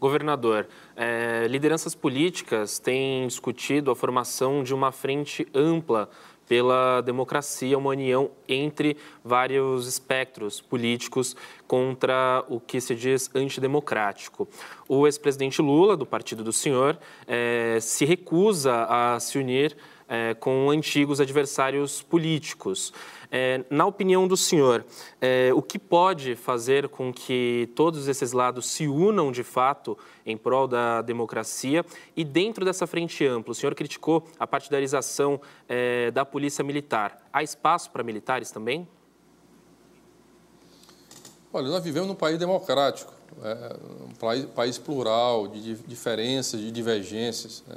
Governador, 0.00 0.66
é, 0.96 1.46
lideranças 1.46 1.94
políticas 1.94 2.78
têm 2.78 3.26
discutido 3.26 3.90
a 3.90 3.96
formação 3.96 4.62
de 4.62 4.72
uma 4.72 4.90
frente 4.90 5.46
ampla 5.54 6.08
pela 6.50 7.00
democracia, 7.00 7.78
uma 7.78 7.90
união 7.90 8.30
entre 8.48 8.96
vários 9.22 9.86
espectros 9.86 10.60
políticos 10.60 11.36
contra 11.64 12.44
o 12.48 12.58
que 12.58 12.80
se 12.80 12.92
diz 12.92 13.30
antidemocrático. 13.32 14.48
O 14.88 15.06
ex-presidente 15.06 15.62
Lula, 15.62 15.96
do 15.96 16.04
partido 16.04 16.42
do 16.42 16.52
senhor, 16.52 16.98
é, 17.24 17.78
se 17.80 18.04
recusa 18.04 18.84
a 18.88 19.20
se 19.20 19.38
unir 19.38 19.76
é, 20.10 20.34
com 20.34 20.68
antigos 20.68 21.20
adversários 21.20 22.02
políticos. 22.02 22.92
É, 23.30 23.64
na 23.70 23.86
opinião 23.86 24.26
do 24.26 24.36
senhor, 24.36 24.84
é, 25.20 25.52
o 25.54 25.62
que 25.62 25.78
pode 25.78 26.34
fazer 26.34 26.88
com 26.88 27.12
que 27.12 27.70
todos 27.76 28.08
esses 28.08 28.32
lados 28.32 28.66
se 28.66 28.88
unam 28.88 29.30
de 29.30 29.44
fato 29.44 29.96
em 30.26 30.36
prol 30.36 30.66
da 30.66 31.00
democracia 31.00 31.86
e 32.16 32.24
dentro 32.24 32.64
dessa 32.64 32.88
frente 32.88 33.24
ampla? 33.24 33.52
O 33.52 33.54
senhor 33.54 33.72
criticou 33.76 34.26
a 34.36 34.48
partidarização 34.48 35.40
é, 35.68 36.10
da 36.10 36.24
polícia 36.24 36.64
militar. 36.64 37.24
Há 37.32 37.44
espaço 37.44 37.88
para 37.92 38.02
militares 38.02 38.50
também? 38.50 38.88
Olha, 41.52 41.68
nós 41.68 41.84
vivemos 41.84 42.08
num 42.08 42.16
país 42.16 42.36
democrático, 42.36 43.12
é, 43.44 43.76
um 44.08 44.14
país, 44.14 44.44
país, 44.46 44.78
plural, 44.78 45.46
de, 45.46 45.74
diferenças, 45.74 46.60
de 46.60 46.70
divergências. 46.72 47.62
Né? 47.68 47.76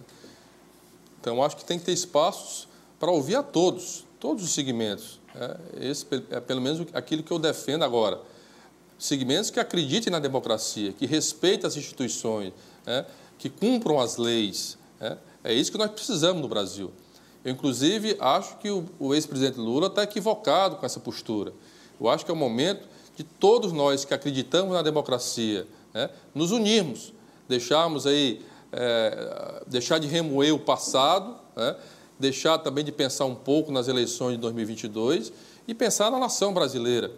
Então, 1.23 1.41
acho 1.41 1.55
que 1.55 1.63
tem 1.63 1.79
que 1.79 1.86
ter 1.86 1.93
espaços 1.93 2.67
para 2.99 3.09
ouvir 3.09 3.38
a 3.38 3.41
todos, 3.41 4.03
todos 4.19 4.43
os 4.43 4.51
segmentos. 4.51 5.21
É, 5.33 5.89
esse 5.89 6.05
é 6.29 6.41
pelo 6.41 6.59
menos 6.59 6.86
aquilo 6.91 7.23
que 7.23 7.31
eu 7.31 7.39
defendo 7.39 7.83
agora. 7.83 8.19
Segmentos 8.99 9.49
que 9.49 9.57
acreditem 9.57 10.12
na 10.12 10.19
democracia, 10.19 10.91
que 10.91 11.05
respeitem 11.05 11.65
as 11.65 11.77
instituições, 11.77 12.51
é, 12.86 13.05
que 13.38 13.49
cumpram 13.49 14.01
as 14.01 14.17
leis. 14.17 14.77
É, 14.99 15.15
é, 15.45 15.53
isso 15.53 15.71
que 15.71 15.77
nós 15.77 15.91
precisamos 15.91 16.41
no 16.41 16.49
Brasil. 16.49 16.91
Eu, 17.45 17.53
inclusive, 17.53 18.17
acho 18.19 18.57
que 18.57 18.69
o, 18.69 18.83
o 18.99 19.13
ex-presidente 19.13 19.57
Lula 19.57 19.88
está 19.88 20.03
equivocado 20.03 20.75
com 20.75 20.86
essa 20.86 20.99
postura. 20.99 21.53
Eu 22.01 22.09
acho 22.09 22.25
que 22.25 22.31
é 22.31 22.33
o 22.33 22.38
momento 22.38 22.86
de 23.15 23.23
todos 23.23 23.71
nós 23.71 24.03
que 24.03 24.13
acreditamos 24.13 24.73
na 24.73 24.81
democracia 24.81 25.65
né, 25.93 26.09
nos 26.36 26.51
unirmos, 26.51 27.13
deixarmos 27.47 28.05
aí 28.05 28.41
é, 28.73 29.63
deixar 29.67 29.99
de 29.99 30.07
remoer 30.07 30.53
o 30.53 30.59
passado, 30.59 31.36
né? 31.55 31.75
deixar 32.19 32.57
também 32.57 32.83
de 32.83 32.91
pensar 32.91 33.25
um 33.25 33.36
pouco 33.36 33.71
nas 33.71 33.88
eleições 33.88 34.33
de 34.33 34.39
2022 34.39 35.31
e 35.67 35.73
pensar 35.73 36.09
na 36.09 36.17
nação 36.17 36.53
brasileira. 36.53 37.12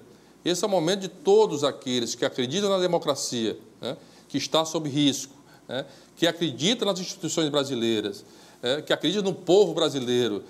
Esse 0.43 0.63
é 0.63 0.67
o 0.67 0.69
momento 0.69 1.01
de 1.01 1.07
todos 1.07 1.63
aqueles 1.63 2.13
que 2.13 2.25
acreditam 2.25 2.69
na 2.69 2.77
democracia, 2.77 3.57
né? 3.81 3.95
que 4.27 4.37
está 4.37 4.65
sob 4.65 4.89
risco, 4.89 5.33
né? 5.67 5.85
que 6.15 6.27
acreditam 6.27 6.87
nas 6.87 6.99
instituições 6.99 7.49
brasileiras, 7.49 8.25
é, 8.61 8.81
que 8.81 8.91
acreditam 8.91 9.23
no 9.23 9.33
povo 9.33 9.73
brasileiro. 9.73 10.43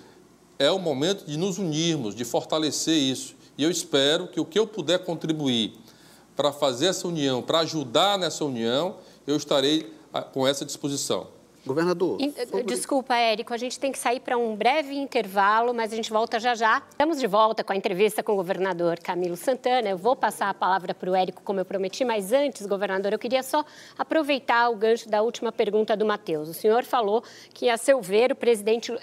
É 0.58 0.72
o 0.72 0.80
momento 0.80 1.26
de 1.26 1.38
nos 1.38 1.60
unirmos, 1.60 2.15
de 2.15 2.26
fortalecer 2.26 2.96
isso. 2.96 3.36
E 3.58 3.63
eu 3.63 3.70
espero 3.70 4.28
que 4.28 4.39
o 4.39 4.46
que 4.46 4.58
eu 4.58 4.65
puder 4.65 5.00
contribuir 5.00 5.74
para 6.36 6.52
fazer 6.52 6.88
essa 6.88 7.08
união, 7.08 7.41
para 7.41 7.60
ajudar 7.60 8.18
nessa 8.18 8.44
união, 8.44 8.98
eu 9.26 9.38
estarei 9.38 9.95
com 10.21 10.47
essa 10.47 10.65
disposição. 10.65 11.28
Governador. 11.65 12.19
Desculpa, 12.65 13.15
Érico, 13.15 13.54
a 13.54 13.58
gente 13.58 13.80
tem 13.80 13.91
que 13.91 13.97
sair 13.97 14.19
para 14.19 14.38
um 14.38 14.56
breve 14.56 14.95
intervalo, 14.95 15.73
mas 15.73 15.91
a 15.91 15.95
gente 15.95 16.12
volta 16.12 16.39
já 16.39 16.54
já. 16.54 16.84
Estamos 16.89 17.19
de 17.19 17.25
volta 17.25 17.63
com 17.63 17.73
a 17.73 17.75
entrevista 17.75 18.21
com 18.21 18.34
o 18.34 18.36
governador 18.36 18.99
Camilo 18.99 19.36
Santana. 19.36 19.89
Eu 19.89 19.97
vou 19.97 20.15
passar 20.15 20.49
a 20.49 20.54
palavra 20.54 20.93
para 20.93 21.10
o 21.10 21.15
Érico, 21.15 21.41
como 21.41 21.60
eu 21.60 21.65
prometi, 21.65 22.06
mas 22.06 22.32
antes, 22.32 22.67
governador, 22.67 23.13
eu 23.13 23.19
queria 23.19 23.41
só 23.41 23.65
aproveitar 23.97 24.69
o 24.69 24.75
gancho 24.75 25.10
da 25.10 25.21
última 25.21 25.51
pergunta 25.51 25.97
do 25.97 26.06
Matheus. 26.06 26.49
O 26.49 26.54
senhor 26.54 26.84
falou 26.84 27.23
que, 27.54 27.69
a 27.69 27.78
seu 27.78 28.01
ver, 28.01 28.32
o 28.32 28.38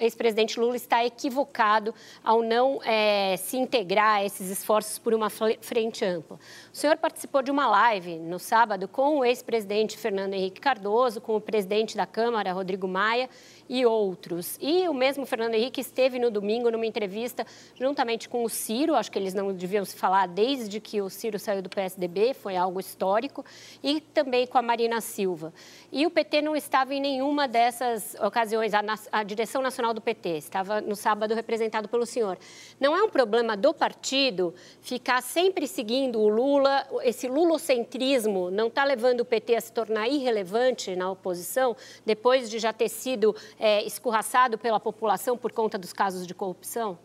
ex-presidente 0.00 0.60
Lula 0.60 0.76
está 0.76 1.04
equivocado 1.04 1.92
ao 2.22 2.42
não 2.42 2.80
é, 2.84 3.36
se 3.38 3.56
integrar 3.56 4.18
a 4.18 4.24
esses 4.24 4.50
esforços 4.50 4.98
por 4.98 5.12
uma 5.12 5.30
frente 5.30 6.04
ampla. 6.04 6.38
O 6.72 6.76
senhor 6.76 6.96
participou 6.96 7.42
de 7.42 7.50
uma 7.50 7.66
live 7.66 8.18
no 8.18 8.38
sábado 8.38 8.86
com 8.86 9.18
o 9.18 9.24
ex-presidente 9.24 9.98
Fernando 9.98 10.34
Henrique 10.34 10.60
Cardoso, 10.60 11.20
com 11.20 11.36
o 11.36 11.40
presidente 11.40 11.96
da 11.96 12.06
Câmara, 12.06 12.51
Rodrigo 12.52 12.86
Maia, 12.86 13.28
e 13.68 13.86
outros. 13.86 14.58
E 14.60 14.88
o 14.88 14.94
mesmo 14.94 15.26
Fernando 15.26 15.54
Henrique 15.54 15.80
esteve 15.80 16.18
no 16.18 16.30
domingo 16.30 16.70
numa 16.70 16.86
entrevista 16.86 17.46
juntamente 17.74 18.28
com 18.28 18.44
o 18.44 18.48
Ciro, 18.48 18.94
acho 18.94 19.10
que 19.10 19.18
eles 19.18 19.34
não 19.34 19.52
deviam 19.52 19.84
se 19.84 19.96
falar 19.96 20.26
desde 20.26 20.80
que 20.80 21.00
o 21.00 21.08
Ciro 21.08 21.38
saiu 21.38 21.62
do 21.62 21.68
PSDB, 21.68 22.34
foi 22.34 22.56
algo 22.56 22.80
histórico, 22.80 23.44
e 23.82 24.00
também 24.00 24.46
com 24.46 24.58
a 24.58 24.62
Marina 24.62 25.00
Silva. 25.00 25.52
E 25.90 26.06
o 26.06 26.10
PT 26.10 26.42
não 26.42 26.56
estava 26.56 26.94
em 26.94 27.00
nenhuma 27.00 27.48
dessas 27.48 28.14
ocasiões, 28.20 28.74
a, 28.74 28.82
a 29.10 29.22
direção 29.22 29.62
nacional 29.62 29.94
do 29.94 30.00
PT 30.00 30.36
estava 30.38 30.80
no 30.80 30.96
sábado 30.96 31.34
representado 31.34 31.88
pelo 31.88 32.06
senhor. 32.06 32.38
Não 32.80 32.96
é 32.96 33.02
um 33.02 33.08
problema 33.08 33.56
do 33.56 33.72
partido 33.72 34.54
ficar 34.80 35.22
sempre 35.22 35.66
seguindo 35.66 36.20
o 36.20 36.28
Lula, 36.28 36.86
esse 37.02 37.28
lulocentrismo 37.28 38.50
não 38.50 38.68
está 38.68 38.84
levando 38.84 39.20
o 39.20 39.24
PT 39.24 39.56
a 39.56 39.60
se 39.60 39.72
tornar 39.72 40.08
irrelevante 40.08 40.94
na 40.96 41.10
oposição, 41.10 41.76
depois 42.04 42.50
de 42.50 42.58
já 42.58 42.72
ter 42.72 42.88
sido 42.88 43.34
é, 43.58 43.84
escorraçado 43.84 44.58
pela 44.58 44.80
população 44.80 45.36
por 45.36 45.52
conta 45.52 45.78
dos 45.78 45.92
casos 45.92 46.26
de 46.26 46.34
corrupção? 46.34 46.98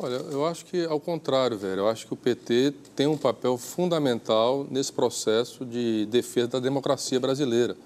Olha, 0.00 0.14
eu 0.14 0.46
acho 0.46 0.64
que 0.64 0.84
ao 0.84 1.00
contrário, 1.00 1.58
velho. 1.58 1.80
Eu 1.80 1.88
acho 1.88 2.06
que 2.06 2.14
o 2.14 2.16
PT 2.16 2.72
tem 2.94 3.08
um 3.08 3.16
papel 3.16 3.58
fundamental 3.58 4.64
nesse 4.70 4.92
processo 4.92 5.64
de 5.64 6.06
defesa 6.06 6.46
da 6.46 6.60
democracia 6.60 7.18
brasileira. 7.18 7.76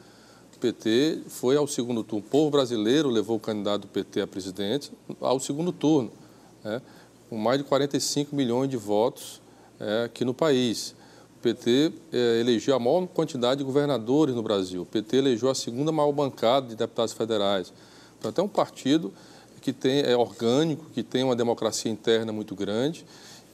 O 0.55 0.59
PT 0.59 1.23
foi 1.29 1.57
ao 1.57 1.67
segundo 1.67 2.05
turno. 2.05 2.23
O 2.27 2.31
povo 2.31 2.51
brasileiro 2.51 3.09
levou 3.09 3.39
o 3.39 3.41
candidato 3.41 3.83
do 3.83 3.89
PT 3.89 4.21
a 4.21 4.27
presidente 4.27 4.93
ao 5.23 5.41
segundo 5.41 5.73
turno, 5.73 6.13
né, 6.63 6.83
com 7.31 7.39
mais 7.39 7.57
de 7.57 7.65
45 7.65 8.37
milhões 8.37 8.69
de 8.69 8.77
votos 8.77 9.41
é, 9.81 10.05
aqui 10.05 10.23
no 10.23 10.35
país. 10.35 10.95
PT 11.43 11.93
é, 12.13 12.41
elegeu 12.41 12.75
a 12.75 12.79
maior 12.79 13.07
quantidade 13.09 13.59
de 13.59 13.65
governadores 13.65 14.35
no 14.35 14.43
Brasil. 14.43 14.83
O 14.83 14.87
PT 14.87 15.17
elegeu 15.17 15.51
a 15.51 15.55
segunda 15.55 15.91
maior 15.91 16.13
bancada 16.13 16.69
de 16.69 16.77
deputados 16.77 17.13
federais. 17.13 17.73
Então, 18.19 18.45
é 18.45 18.47
um 18.47 18.49
partido 18.49 19.13
que 19.61 19.73
tem, 19.73 20.01
é 20.01 20.17
orgânico, 20.17 20.87
que 20.95 21.03
tem 21.03 21.25
uma 21.25 21.37
democracia 21.37 21.91
interna 21.91 22.33
muito 22.33 22.55
grande, 22.55 23.05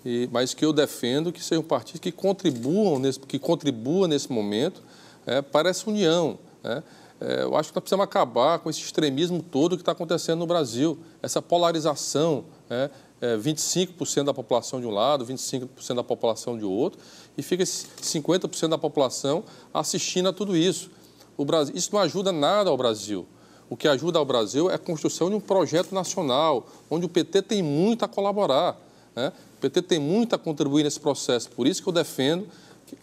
e, 0.04 0.28
mas 0.30 0.54
que 0.54 0.64
eu 0.64 0.72
defendo 0.72 1.32
que 1.32 1.42
seja 1.42 1.60
um 1.60 1.64
partido 1.64 2.00
que 2.00 2.12
contribuam 2.12 2.98
nesse, 2.98 3.18
que 3.20 3.38
contribua 3.38 4.06
nesse 4.06 4.30
momento 4.30 4.82
é, 5.26 5.42
para 5.42 5.70
essa 5.70 5.88
união. 5.88 6.38
Né? 6.62 6.82
É, 7.20 7.42
eu 7.42 7.56
acho 7.56 7.70
que 7.70 7.76
nós 7.76 7.82
precisamos 7.82 8.04
acabar 8.04 8.58
com 8.58 8.70
esse 8.70 8.80
extremismo 8.80 9.42
todo 9.42 9.76
que 9.76 9.82
está 9.82 9.92
acontecendo 9.92 10.38
no 10.38 10.46
Brasil, 10.46 10.98
essa 11.22 11.42
polarização. 11.42 12.44
Né? 12.68 12.90
É, 13.20 13.36
25% 13.36 14.24
da 14.24 14.34
população 14.34 14.80
de 14.80 14.86
um 14.86 14.90
lado, 14.90 15.24
25% 15.26 15.94
da 15.94 16.04
população 16.04 16.56
de 16.56 16.64
outro, 16.64 17.00
e 17.36 17.42
fica 17.42 17.64
50% 17.64 18.68
da 18.68 18.78
população 18.78 19.44
assistindo 19.72 20.28
a 20.28 20.32
tudo 20.32 20.56
isso. 20.56 20.90
O 21.36 21.44
Brasil, 21.44 21.74
isso 21.76 21.90
não 21.92 22.00
ajuda 22.00 22.32
nada 22.32 22.70
ao 22.70 22.76
Brasil. 22.76 23.26
O 23.70 23.76
que 23.76 23.86
ajuda 23.86 24.18
ao 24.18 24.24
Brasil 24.24 24.70
é 24.70 24.74
a 24.74 24.78
construção 24.78 25.28
de 25.28 25.36
um 25.36 25.40
projeto 25.40 25.94
nacional, 25.94 26.66
onde 26.90 27.04
o 27.06 27.08
PT 27.08 27.42
tem 27.42 27.62
muito 27.62 28.04
a 28.04 28.08
colaborar. 28.08 28.80
Né? 29.14 29.32
O 29.56 29.60
PT 29.60 29.82
tem 29.82 29.98
muito 29.98 30.34
a 30.34 30.38
contribuir 30.38 30.84
nesse 30.84 30.98
processo. 30.98 31.50
Por 31.50 31.66
isso 31.66 31.82
que 31.82 31.88
eu 31.88 31.92
defendo 31.92 32.46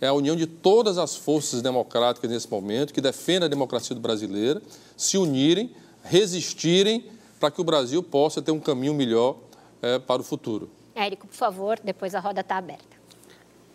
é 0.02 0.08
a 0.08 0.14
união 0.14 0.36
de 0.36 0.48
todas 0.48 0.98
as 0.98 1.16
forças 1.16 1.62
democráticas 1.62 2.30
nesse 2.30 2.50
momento, 2.50 2.92
que 2.92 3.02
defendem 3.02 3.46
a 3.46 3.48
democracia 3.48 3.96
brasileira, 3.96 4.62
se 4.98 5.18
unirem, 5.18 5.72
resistirem, 6.04 7.06
para 7.40 7.52
que 7.52 7.62
o 7.62 7.64
Brasil 7.64 8.02
possa 8.02 8.42
ter 8.42 8.52
um 8.52 8.60
caminho 8.60 8.94
melhor 8.94 9.38
é, 9.86 10.00
para 10.00 10.20
o 10.20 10.24
futuro. 10.24 10.68
Érico, 10.96 11.28
por 11.28 11.36
favor, 11.36 11.80
depois 11.84 12.16
a 12.16 12.20
roda 12.20 12.42
está 12.42 12.58
aberta. 12.58 12.96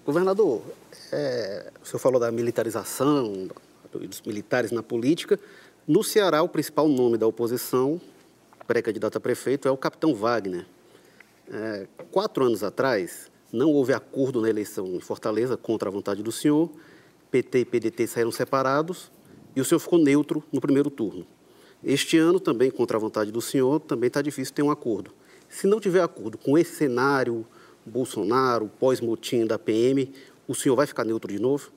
Governador, 0.05 0.61
é, 1.13 1.71
o 1.81 1.87
senhor 1.87 2.01
falou 2.01 2.19
da 2.19 2.33
militarização 2.33 3.49
dos 3.93 4.21
militares 4.23 4.73
na 4.73 4.83
política. 4.83 5.39
No 5.87 6.03
Ceará, 6.03 6.43
o 6.43 6.49
principal 6.49 6.89
nome 6.89 7.17
da 7.17 7.29
oposição, 7.29 8.01
pré-candidato 8.67 9.19
a 9.19 9.21
prefeito, 9.21 9.69
é 9.69 9.71
o 9.71 9.77
capitão 9.77 10.13
Wagner. 10.13 10.67
É, 11.49 11.87
quatro 12.11 12.45
anos 12.45 12.65
atrás, 12.65 13.31
não 13.53 13.71
houve 13.71 13.93
acordo 13.93 14.41
na 14.41 14.51
eleição 14.51 14.87
em 14.89 15.01
Fortaleza 15.01 15.57
contra 15.57 15.89
a 15.89 15.93
vontade 15.93 16.25
do 16.25 16.33
senhor. 16.33 16.69
PT 17.31 17.61
e 17.61 17.65
PDT 17.65 18.07
saíram 18.09 18.33
separados 18.33 19.13
e 19.55 19.61
o 19.61 19.65
senhor 19.65 19.79
ficou 19.79 19.99
neutro 19.99 20.43
no 20.53 20.61
primeiro 20.61 20.91
turno. 20.91 21.25
Este 21.85 22.19
ano, 22.19 22.41
também 22.41 22.69
contra 22.69 22.97
a 22.97 23.01
vontade 23.01 23.31
do 23.31 23.41
senhor, 23.41 23.79
também 23.81 24.09
está 24.09 24.21
difícil 24.21 24.53
ter 24.53 24.63
um 24.63 24.71
acordo. 24.73 25.13
Se 25.51 25.67
não 25.67 25.81
tiver 25.81 26.01
acordo 26.01 26.39
com 26.39 26.57
esse 26.57 26.77
cenário, 26.77 27.45
Bolsonaro, 27.85 28.71
pós-motim 28.79 29.45
da 29.45 29.59
PM, 29.59 30.11
o 30.47 30.55
senhor 30.55 30.77
vai 30.77 30.87
ficar 30.87 31.05
neutro 31.05 31.31
de 31.31 31.41
novo? 31.41 31.73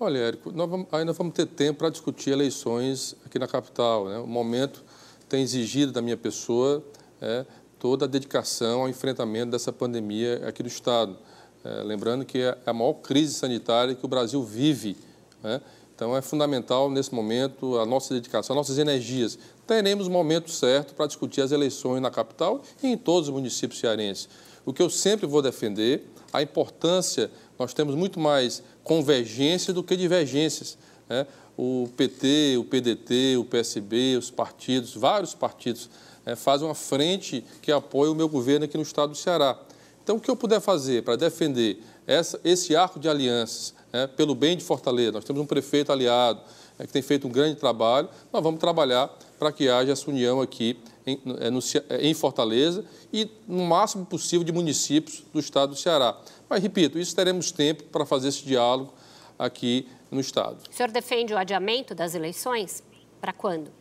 Olha, 0.00 0.18
Érico, 0.18 0.50
nós 0.50 0.68
vamos, 0.68 0.88
ainda 0.90 1.12
vamos 1.12 1.32
ter 1.32 1.46
tempo 1.46 1.78
para 1.78 1.88
discutir 1.88 2.30
eleições 2.30 3.14
aqui 3.24 3.38
na 3.38 3.46
capital. 3.46 4.08
Né? 4.08 4.18
O 4.18 4.26
momento 4.26 4.82
tem 5.28 5.42
exigido 5.42 5.92
da 5.92 6.02
minha 6.02 6.16
pessoa 6.16 6.84
é, 7.20 7.46
toda 7.78 8.04
a 8.04 8.08
dedicação 8.08 8.80
ao 8.80 8.88
enfrentamento 8.88 9.52
dessa 9.52 9.72
pandemia 9.72 10.42
aqui 10.44 10.60
do 10.60 10.68
Estado. 10.68 11.16
É, 11.64 11.84
lembrando 11.84 12.24
que 12.24 12.38
é 12.38 12.58
a 12.66 12.72
maior 12.72 12.94
crise 12.94 13.34
sanitária 13.34 13.94
que 13.94 14.04
o 14.04 14.08
Brasil 14.08 14.42
vive. 14.42 14.96
Né? 15.40 15.60
Então, 15.94 16.16
é 16.16 16.20
fundamental, 16.20 16.90
nesse 16.90 17.14
momento, 17.14 17.78
a 17.78 17.86
nossa 17.86 18.12
dedicação, 18.12 18.54
as 18.54 18.56
nossas 18.56 18.78
energias. 18.78 19.38
Teremos 19.66 20.06
o 20.06 20.10
momento 20.10 20.50
certo 20.50 20.94
para 20.94 21.06
discutir 21.06 21.40
as 21.40 21.52
eleições 21.52 22.00
na 22.00 22.10
capital 22.10 22.62
e 22.82 22.88
em 22.88 22.96
todos 22.96 23.28
os 23.28 23.34
municípios 23.34 23.80
cearenses. 23.80 24.28
O 24.64 24.72
que 24.72 24.82
eu 24.82 24.90
sempre 24.90 25.26
vou 25.26 25.42
defender, 25.42 26.08
a 26.32 26.42
importância, 26.42 27.30
nós 27.58 27.72
temos 27.72 27.94
muito 27.94 28.18
mais 28.18 28.62
convergência 28.82 29.72
do 29.72 29.82
que 29.82 29.96
divergências. 29.96 30.76
Né? 31.08 31.26
O 31.56 31.88
PT, 31.96 32.56
o 32.58 32.64
PDT, 32.64 33.36
o 33.36 33.44
PSB, 33.44 34.16
os 34.16 34.30
partidos, 34.30 34.94
vários 34.94 35.34
partidos, 35.34 35.90
né, 36.24 36.34
fazem 36.34 36.66
uma 36.66 36.74
frente 36.74 37.44
que 37.60 37.70
apoia 37.70 38.10
o 38.10 38.14
meu 38.14 38.28
governo 38.28 38.64
aqui 38.64 38.76
no 38.76 38.82
estado 38.82 39.10
do 39.10 39.16
Ceará. 39.16 39.58
Então, 40.02 40.16
o 40.16 40.20
que 40.20 40.30
eu 40.30 40.36
puder 40.36 40.60
fazer 40.60 41.02
para 41.02 41.14
defender 41.14 41.80
essa, 42.06 42.40
esse 42.44 42.74
arco 42.74 42.98
de 42.98 43.08
alianças, 43.08 43.74
é, 43.92 44.06
pelo 44.06 44.34
bem 44.34 44.56
de 44.56 44.64
Fortaleza. 44.64 45.12
Nós 45.12 45.24
temos 45.24 45.42
um 45.42 45.46
prefeito 45.46 45.92
aliado 45.92 46.40
é, 46.78 46.86
que 46.86 46.92
tem 46.92 47.02
feito 47.02 47.28
um 47.28 47.30
grande 47.30 47.56
trabalho. 47.56 48.08
Nós 48.32 48.42
vamos 48.42 48.58
trabalhar 48.58 49.14
para 49.42 49.50
que 49.50 49.68
haja 49.68 49.90
essa 49.90 50.08
união 50.08 50.40
aqui 50.40 50.78
em, 51.04 51.20
é, 51.40 51.96
é, 51.96 52.06
em, 52.06 52.14
Fortaleza 52.14 52.84
e 53.12 53.28
no 53.48 53.64
máximo 53.64 54.06
possível 54.06 54.44
de 54.44 54.52
municípios 54.52 55.24
do 55.32 55.40
estado 55.40 55.70
do 55.70 55.76
Ceará. 55.76 56.16
Mas, 56.48 56.62
repito, 56.62 56.96
isso 56.96 57.16
teremos 57.16 57.50
tempo 57.50 57.82
para 57.90 58.06
fazer 58.06 58.28
esse 58.28 58.44
diálogo 58.44 58.94
aqui 59.36 59.88
no 60.12 60.20
estado. 60.20 60.58
O 60.70 60.72
senhor 60.72 60.92
defende 60.92 61.34
o 61.34 61.38
adiamento 61.38 61.92
das 61.92 62.14
eleições? 62.14 62.84
Para 63.20 63.32
quando? 63.32 63.72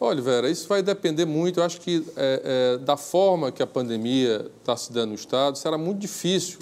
Olha, 0.00 0.22
Vera, 0.22 0.48
isso 0.48 0.66
vai 0.66 0.82
depender 0.82 1.26
muito. 1.26 1.60
Eu 1.60 1.64
acho 1.64 1.78
que 1.78 2.02
é, 2.16 2.76
é, 2.76 2.78
da 2.78 2.96
forma 2.96 3.52
que 3.52 3.62
a 3.62 3.66
pandemia 3.66 4.50
está 4.58 4.74
se 4.74 4.90
dando 4.90 5.10
no 5.10 5.16
Estado, 5.16 5.58
será 5.58 5.76
muito 5.76 5.98
difícil 5.98 6.60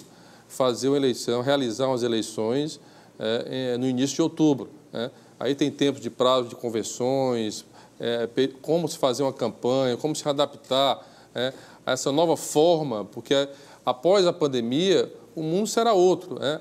fazer 0.48 0.88
uma 0.88 0.96
eleição, 0.96 1.42
realizar 1.42 1.86
umas 1.86 2.02
eleições 2.02 2.80
é, 3.20 3.78
no 3.78 3.86
início 3.86 4.16
de 4.16 4.22
outubro. 4.22 4.68
Né? 4.92 5.12
Aí 5.40 5.54
tem 5.54 5.70
tempo 5.70 5.98
de 5.98 6.10
prazo 6.10 6.50
de 6.50 6.54
convenções, 6.54 7.64
é, 7.98 8.28
como 8.60 8.86
se 8.86 8.98
fazer 8.98 9.22
uma 9.22 9.32
campanha, 9.32 9.96
como 9.96 10.14
se 10.14 10.28
adaptar 10.28 11.02
é, 11.34 11.54
a 11.86 11.92
essa 11.92 12.12
nova 12.12 12.36
forma, 12.36 13.06
porque 13.06 13.48
após 13.84 14.26
a 14.26 14.34
pandemia 14.34 15.10
o 15.34 15.42
mundo 15.42 15.66
será 15.66 15.94
outro. 15.94 16.38
Né? 16.38 16.60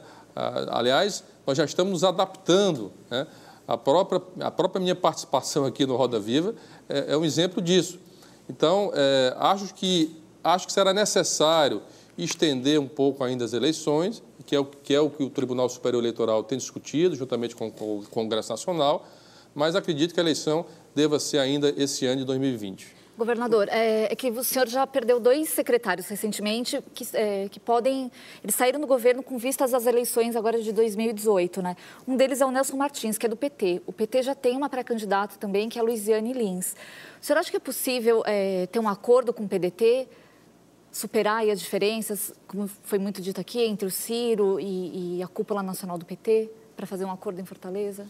Aliás, 0.69 1.25
nós 1.45 1.57
já 1.57 1.65
estamos 1.65 1.91
nos 1.91 2.03
adaptando. 2.05 2.91
Né? 3.09 3.27
A, 3.67 3.77
própria, 3.77 4.21
a 4.39 4.49
própria 4.49 4.81
minha 4.81 4.95
participação 4.95 5.65
aqui 5.65 5.85
no 5.85 5.97
Roda 5.97 6.17
Viva 6.17 6.55
é, 6.87 7.13
é 7.13 7.17
um 7.17 7.25
exemplo 7.25 7.61
disso. 7.61 7.99
Então, 8.49 8.91
é, 8.95 9.35
acho, 9.37 9.73
que, 9.73 10.15
acho 10.41 10.67
que 10.67 10.73
será 10.73 10.93
necessário 10.93 11.81
estender 12.17 12.79
um 12.79 12.87
pouco 12.87 13.23
ainda 13.23 13.43
as 13.43 13.51
eleições, 13.51 14.23
que 14.49 14.55
é 14.55 14.59
o 14.59 14.65
que, 14.65 14.95
é 14.95 14.99
o, 14.99 15.11
que 15.11 15.21
o 15.21 15.29
Tribunal 15.29 15.69
Superior 15.69 16.01
Eleitoral 16.01 16.43
tem 16.43 16.57
discutido, 16.57 17.15
juntamente 17.15 17.55
com, 17.55 17.69
com 17.69 17.99
o 17.99 18.03
Congresso 18.07 18.49
Nacional, 18.49 19.05
mas 19.53 19.75
acredito 19.75 20.11
que 20.11 20.19
a 20.19 20.23
eleição 20.23 20.65
deva 20.95 21.19
ser 21.19 21.37
ainda 21.37 21.71
esse 21.77 22.07
ano 22.07 22.21
de 22.21 22.25
2020. 22.25 22.97
Governador, 23.15 23.67
é, 23.69 24.11
é, 24.11 24.15
que 24.15 24.31
o 24.31 24.43
senhor 24.43 24.67
já 24.67 24.87
perdeu 24.87 25.19
dois 25.19 25.49
secretários 25.49 26.07
recentemente 26.07 26.81
que, 26.95 27.05
é, 27.13 27.47
que 27.47 27.59
podem. 27.59 28.11
Eles 28.43 28.55
saíram 28.55 28.79
do 28.79 28.87
governo 28.87 29.21
com 29.21 29.37
vistas 29.37 29.71
às 29.71 29.85
eleições 29.85 30.35
agora 30.35 30.59
de 30.59 30.71
2018, 30.71 31.61
né? 31.61 31.75
Um 32.07 32.15
deles 32.15 32.41
é 32.41 32.45
o 32.45 32.49
Nelson 32.49 32.77
Martins, 32.77 33.19
que 33.19 33.27
é 33.27 33.29
do 33.29 33.35
PT. 33.35 33.83
O 33.85 33.93
PT 33.93 34.23
já 34.23 34.33
tem 34.33 34.57
uma 34.57 34.67
pré-candidata 34.67 35.35
também, 35.37 35.69
que 35.69 35.77
é 35.77 35.81
a 35.81 35.83
Luiziane 35.83 36.33
Lins. 36.33 36.75
O 37.21 37.25
senhor 37.25 37.37
acha 37.37 37.51
que 37.51 37.57
é 37.57 37.59
possível 37.59 38.23
é, 38.25 38.65
ter 38.67 38.79
um 38.79 38.89
acordo 38.89 39.31
com 39.31 39.43
o 39.43 39.47
PDT 39.47 40.07
superar 40.91 41.47
as 41.47 41.59
diferenças, 41.59 42.33
como 42.47 42.69
foi 42.83 42.99
muito 42.99 43.21
dito 43.21 43.39
aqui, 43.39 43.61
entre 43.61 43.87
o 43.87 43.91
Ciro 43.91 44.59
e, 44.59 45.17
e 45.17 45.23
a 45.23 45.27
cúpula 45.27 45.61
nacional 45.61 45.97
do 45.97 46.05
PT, 46.05 46.49
para 46.75 46.85
fazer 46.85 47.05
um 47.05 47.11
acordo 47.11 47.39
em 47.39 47.45
Fortaleza? 47.45 48.05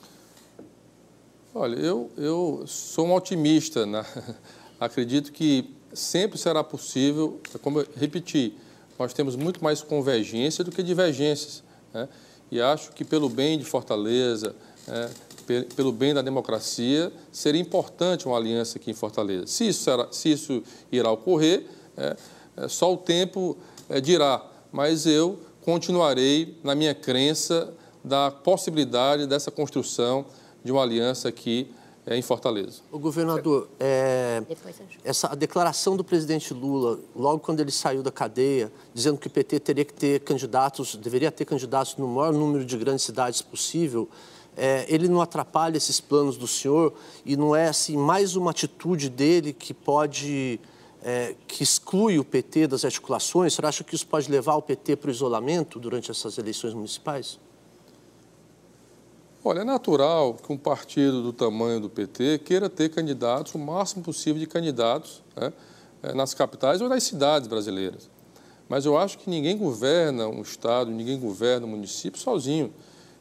Olha, 1.54 1.76
eu, 1.76 2.10
eu 2.18 2.64
sou 2.68 3.08
um 3.08 3.14
otimista. 3.14 3.86
Né? 3.86 4.06
Acredito 4.80 5.32
que 5.32 5.74
sempre 5.94 6.38
será 6.38 6.64
possível, 6.64 7.42
como 7.62 7.80
eu 7.80 7.88
repeti, 7.96 8.54
nós 8.98 9.14
temos 9.14 9.36
muito 9.36 9.64
mais 9.64 9.82
convergência 9.82 10.64
do 10.64 10.72
que 10.72 10.84
divergências. 10.84 11.64
Né? 11.94 12.08
e 12.52 12.62
acho 12.62 12.92
que 12.92 13.06
pelo 13.06 13.30
bem 13.30 13.58
de 13.58 13.66
Fortaleza, 13.66 14.56
é, 14.88 15.10
pelo 15.76 15.92
bem 15.92 16.14
da 16.14 16.22
democracia, 16.22 17.12
seria 17.32 17.62
importante 17.62 18.28
uma 18.28 18.38
aliança 18.38 18.78
aqui 18.78 18.92
em 18.92 18.94
Fortaleza. 18.94 19.48
Se 19.48 19.68
isso, 19.68 19.84
será, 19.84 20.08
se 20.12 20.32
isso 20.32 20.64
irá 20.92 21.12
ocorrer, 21.12 21.66
é, 21.98 22.16
só 22.68 22.94
o 22.94 22.98
tempo 22.98 23.58
é, 23.88 24.02
dirá, 24.02 24.46
mas 24.72 25.06
eu 25.06 25.40
continuarei 25.62 26.58
na 26.64 26.76
minha 26.76 26.94
crença 26.94 27.74
da 28.04 28.32
possibilidade 28.32 29.28
dessa 29.28 29.52
construção 29.52 30.26
de 30.64 30.72
uma 30.72 30.82
aliança 30.82 31.30
aqui 31.30 31.72
é, 32.06 32.18
em 32.18 32.22
Fortaleza. 32.22 32.82
O 32.92 32.98
governador, 32.98 33.70
é, 33.80 34.42
essa 35.04 35.32
a 35.32 35.36
declaração 35.36 35.96
do 35.96 36.04
presidente 36.04 36.54
Lula, 36.54 37.00
logo 37.16 37.40
quando 37.40 37.60
ele 37.60 37.72
saiu 37.72 38.02
da 38.02 38.12
cadeia, 38.12 38.72
dizendo 38.94 39.18
que 39.18 39.28
o 39.28 39.30
PT 39.30 39.60
teria 39.60 39.86
que 39.86 39.94
ter 39.94 40.20
candidatos, 40.22 40.96
deveria 40.96 41.32
ter 41.32 41.46
candidatos 41.46 41.98
no 41.98 42.08
maior 42.08 42.34
número 42.34 42.66
de 42.66 42.78
grandes 42.78 43.06
cidades 43.06 43.42
possível, 43.42 44.10
é, 44.58 44.86
ele 44.90 45.08
não 45.08 45.22
atrapalha 45.22 45.78
esses 45.78 46.02
planos 46.02 46.36
do 46.36 46.48
senhor 46.48 46.94
e 47.26 47.38
não 47.38 47.56
é 47.56 47.68
assim 47.68 47.96
mais 47.96 48.36
uma 48.36 48.52
atitude 48.52 49.10
dele 49.10 49.54
que 49.54 49.74
pode 49.74 50.60
é, 51.04 51.36
que 51.48 51.64
exclui 51.64 52.20
o 52.20 52.26
PT 52.26 52.68
das 52.68 52.84
articulações? 52.84 53.54
Você 53.54 53.66
acha 53.66 53.84
que 53.84 53.96
isso 53.96 54.08
pode 54.08 54.30
levar 54.30 54.56
o 54.56 54.62
PT 54.62 54.96
para 54.96 55.08
o 55.08 55.12
isolamento 55.12 55.80
durante 55.80 56.12
essas 56.12 56.38
eleições 56.38 56.74
municipais? 56.74 57.40
Olha, 59.44 59.62
é 59.62 59.64
natural 59.64 60.34
que 60.34 60.52
um 60.52 60.58
partido 60.58 61.24
do 61.24 61.32
tamanho 61.32 61.80
do 61.80 61.90
PT 61.90 62.40
queira 62.40 62.70
ter 62.70 62.90
candidatos, 62.90 63.56
o 63.56 63.60
máximo 63.60 64.04
possível 64.04 64.38
de 64.38 64.46
candidatos, 64.46 65.24
né, 65.36 65.54
é, 66.04 66.14
nas 66.14 66.34
capitais 66.34 66.82
ou 66.82 66.90
nas 66.90 67.04
cidades 67.04 67.48
brasileiras. 67.48 68.10
Mas 68.68 68.86
eu 68.86 68.98
acho 68.98 69.18
que 69.18 69.30
ninguém 69.30 69.58
governa 69.58 70.28
um 70.28 70.42
Estado, 70.42 70.92
ninguém 70.92 71.18
governa 71.18 71.66
um 71.66 71.70
município 71.70 72.20
sozinho. 72.20 72.72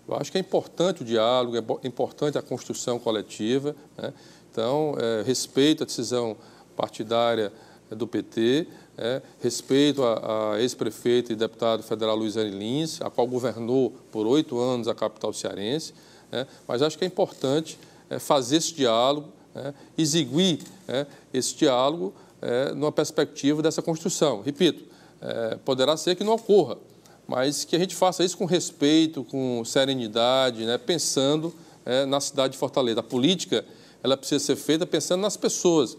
Eu 0.07 0.16
acho 0.16 0.33
que 0.33 0.39
é 0.39 0.41
importante 0.41 1.03
o 1.03 1.05
diálogo, 1.05 1.57
é 1.83 1.87
importante 1.87 2.37
a 2.37 2.43
construção 2.43 2.99
coletiva. 2.99 3.74
Né? 3.97 4.12
Então, 4.51 4.95
é, 4.99 5.22
respeito 5.22 5.85
a 5.85 5.87
decisão 5.87 6.37
partidária 6.76 7.53
do 7.91 8.07
PT, 8.07 8.66
é, 8.97 9.22
respeito 9.41 10.03
a, 10.03 10.55
a 10.55 10.61
ex-prefeito 10.61 11.32
e 11.32 11.36
deputado 11.36 11.82
federal 11.82 12.16
Luiziane 12.16 12.51
Lins, 12.51 13.01
a 13.01 13.09
qual 13.09 13.26
governou 13.26 13.95
por 14.11 14.26
oito 14.26 14.59
anos 14.59 14.89
a 14.89 14.95
capital 14.95 15.32
cearense, 15.32 15.95
é, 16.32 16.47
mas 16.66 16.82
acho 16.82 16.99
que 16.99 17.05
é 17.05 17.07
importante 17.07 17.78
é, 18.11 18.18
fazer 18.18 18.57
esse 18.57 18.74
diálogo, 18.74 19.28
é, 19.55 19.72
exiguir 19.97 20.61
é, 20.86 21.07
esse 21.32 21.55
diálogo 21.55 22.14
é, 22.41 22.72
numa 22.72 22.93
perspectiva 22.93 23.62
dessa 23.62 23.82
construção. 23.82 24.43
Repito, 24.43 24.86
poderá 25.64 25.97
ser 25.97 26.14
que 26.14 26.22
não 26.22 26.34
ocorra, 26.34 26.78
mas 27.26 27.64
que 27.64 27.74
a 27.74 27.78
gente 27.78 27.97
faça 27.97 28.22
isso 28.22 28.39
com 28.39 28.45
respeito, 28.45 29.24
com 29.24 29.64
serenidade, 29.64 30.64
né, 30.64 30.78
pensando 30.78 31.53
na 32.07 32.20
cidade 32.20 32.53
de 32.53 32.59
Fortaleza. 32.59 33.01
A 33.01 33.03
política 33.03 33.64
ela 34.01 34.16
precisa 34.16 34.39
ser 34.45 34.55
feita 34.55 34.86
pensando 34.86 35.20
nas 35.20 35.36
pessoas 35.36 35.97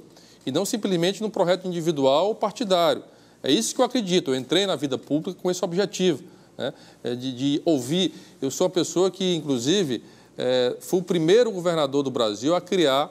e 0.50 0.52
não 0.52 0.66
simplesmente 0.66 1.22
no 1.22 1.30
projeto 1.30 1.68
individual 1.68 2.28
ou 2.28 2.36
partidário. 2.36 3.04
É 3.41 3.52
isso 3.52 3.74
que 3.74 3.80
eu 3.80 3.86
acredito. 3.86 4.32
Eu 4.32 4.36
entrei 4.36 4.66
na 4.66 4.76
vida 4.76 4.97
pública 4.97 5.39
com 5.41 5.50
esse 5.50 5.64
objetivo, 5.64 6.24
né? 6.58 6.74
É 7.04 7.16
de, 7.16 7.32
de, 7.32 7.62
ouvir. 7.64 8.14
Eu 8.41 8.52
sou 8.52 8.66
uma 8.66 8.72
pessoa 8.72 9.10
que, 9.10 9.36
inclusive, 9.36 10.04
é, 10.38 10.76
fui 10.80 11.00
o 11.00 11.04
primeiro 11.04 11.52
governador 11.52 12.04
do 12.04 12.12
Brasil 12.12 12.56
a 12.56 12.60
criar 12.60 13.10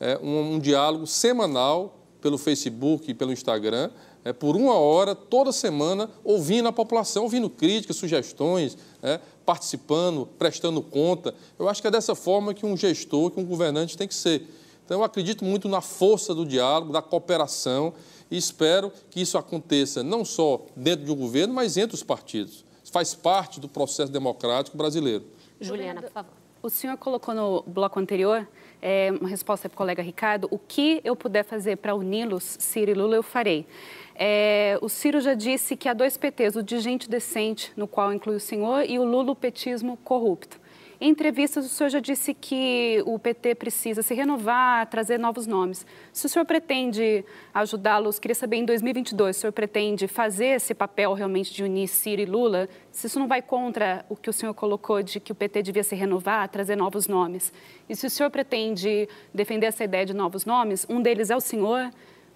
é, 0.00 0.18
um, 0.22 0.54
um, 0.54 0.58
diálogo 0.58 1.06
semanal 1.06 1.98
pelo 2.22 2.38
Facebook 2.38 3.10
e 3.10 3.14
pelo 3.14 3.32
Instagram, 3.32 3.90
é, 4.24 4.32
por 4.32 4.56
uma 4.56 4.74
hora, 4.74 5.14
toda 5.14 5.52
semana, 5.52 6.08
ouvindo 6.24 6.68
a 6.68 6.72
população, 6.72 7.24
ouvindo 7.24 7.50
críticas, 7.50 7.96
sugestões, 7.96 8.78
é, 9.02 9.20
participando, 9.44 10.26
prestando 10.38 10.80
conta. 10.80 11.34
Eu 11.58 11.68
acho 11.68 11.80
que 11.80 11.88
é 11.88 11.90
dessa 11.90 12.14
forma 12.14 12.54
que 12.54 12.64
um 12.64 12.76
gestor, 12.76 13.30
que 13.30 13.40
um 13.40 13.44
governante 13.44 13.96
tem 13.96 14.08
que 14.08 14.14
ser. 14.14 14.48
Então, 14.86 15.00
eu 15.00 15.04
acredito 15.04 15.44
muito 15.44 15.68
na 15.68 15.80
força 15.80 16.32
do 16.32 16.46
diálogo, 16.46 16.92
da 16.92 17.02
cooperação 17.02 17.92
e 18.30 18.36
espero 18.36 18.92
que 19.10 19.20
isso 19.20 19.36
aconteça 19.36 20.04
não 20.04 20.24
só 20.24 20.64
dentro 20.76 21.04
de 21.04 21.10
um 21.10 21.16
governo, 21.16 21.52
mas 21.52 21.76
entre 21.76 21.96
os 21.96 22.04
partidos. 22.04 22.64
Isso 22.84 22.92
faz 22.92 23.12
parte 23.12 23.58
do 23.58 23.68
processo 23.68 24.12
democrático 24.12 24.76
brasileiro. 24.76 25.24
Juliana, 25.60 26.02
por 26.02 26.10
favor. 26.10 26.32
O 26.62 26.70
senhor 26.70 26.96
colocou 26.98 27.34
no 27.34 27.64
bloco 27.66 27.98
anterior 27.98 28.46
é, 28.80 29.12
uma 29.20 29.28
resposta 29.28 29.68
para 29.68 29.74
o 29.74 29.76
colega 29.76 30.02
Ricardo. 30.02 30.46
O 30.52 30.58
que 30.58 31.00
eu 31.04 31.16
puder 31.16 31.44
fazer 31.44 31.76
para 31.76 31.92
uni-los, 31.94 32.56
Ciro 32.60 32.92
e 32.92 32.94
Lula, 32.94 33.16
eu 33.16 33.24
farei. 33.24 33.66
É, 34.14 34.78
o 34.80 34.88
Ciro 34.88 35.20
já 35.20 35.34
disse 35.34 35.76
que 35.76 35.88
há 35.88 35.94
dois 35.94 36.16
PTs, 36.16 36.56
o 36.56 36.62
de 36.62 36.78
gente 36.78 37.10
decente, 37.10 37.72
no 37.76 37.88
qual 37.88 38.12
inclui 38.12 38.36
o 38.36 38.40
senhor, 38.40 38.88
e 38.88 39.00
o 39.00 39.04
Lula, 39.04 39.32
o 39.32 39.36
petismo 39.36 39.96
corrupto. 40.04 40.60
Em 40.98 41.10
entrevistas, 41.10 41.66
o 41.66 41.68
senhor 41.68 41.90
já 41.90 42.00
disse 42.00 42.32
que 42.32 43.02
o 43.04 43.18
PT 43.18 43.54
precisa 43.56 44.02
se 44.02 44.14
renovar, 44.14 44.86
trazer 44.86 45.18
novos 45.18 45.46
nomes. 45.46 45.86
Se 46.10 46.24
o 46.24 46.28
senhor 46.28 46.46
pretende 46.46 47.22
ajudá-los, 47.52 48.18
queria 48.18 48.34
saber, 48.34 48.56
em 48.56 48.64
2022, 48.64 49.36
o 49.36 49.40
senhor 49.40 49.52
pretende 49.52 50.08
fazer 50.08 50.56
esse 50.56 50.74
papel 50.74 51.12
realmente 51.12 51.52
de 51.52 51.62
unir 51.62 51.86
Ciro 51.88 52.22
e 52.22 52.24
Lula? 52.24 52.66
Se 52.90 53.08
isso 53.08 53.18
não 53.18 53.28
vai 53.28 53.42
contra 53.42 54.06
o 54.08 54.16
que 54.16 54.30
o 54.30 54.32
senhor 54.32 54.54
colocou 54.54 55.02
de 55.02 55.20
que 55.20 55.32
o 55.32 55.34
PT 55.34 55.64
devia 55.64 55.82
se 55.82 55.94
renovar, 55.94 56.48
trazer 56.48 56.76
novos 56.76 57.06
nomes? 57.06 57.52
E 57.86 57.94
se 57.94 58.06
o 58.06 58.10
senhor 58.10 58.30
pretende 58.30 59.06
defender 59.34 59.66
essa 59.66 59.84
ideia 59.84 60.06
de 60.06 60.14
novos 60.14 60.46
nomes, 60.46 60.86
um 60.88 61.02
deles 61.02 61.28
é 61.28 61.36
o 61.36 61.40
senhor, 61.40 61.90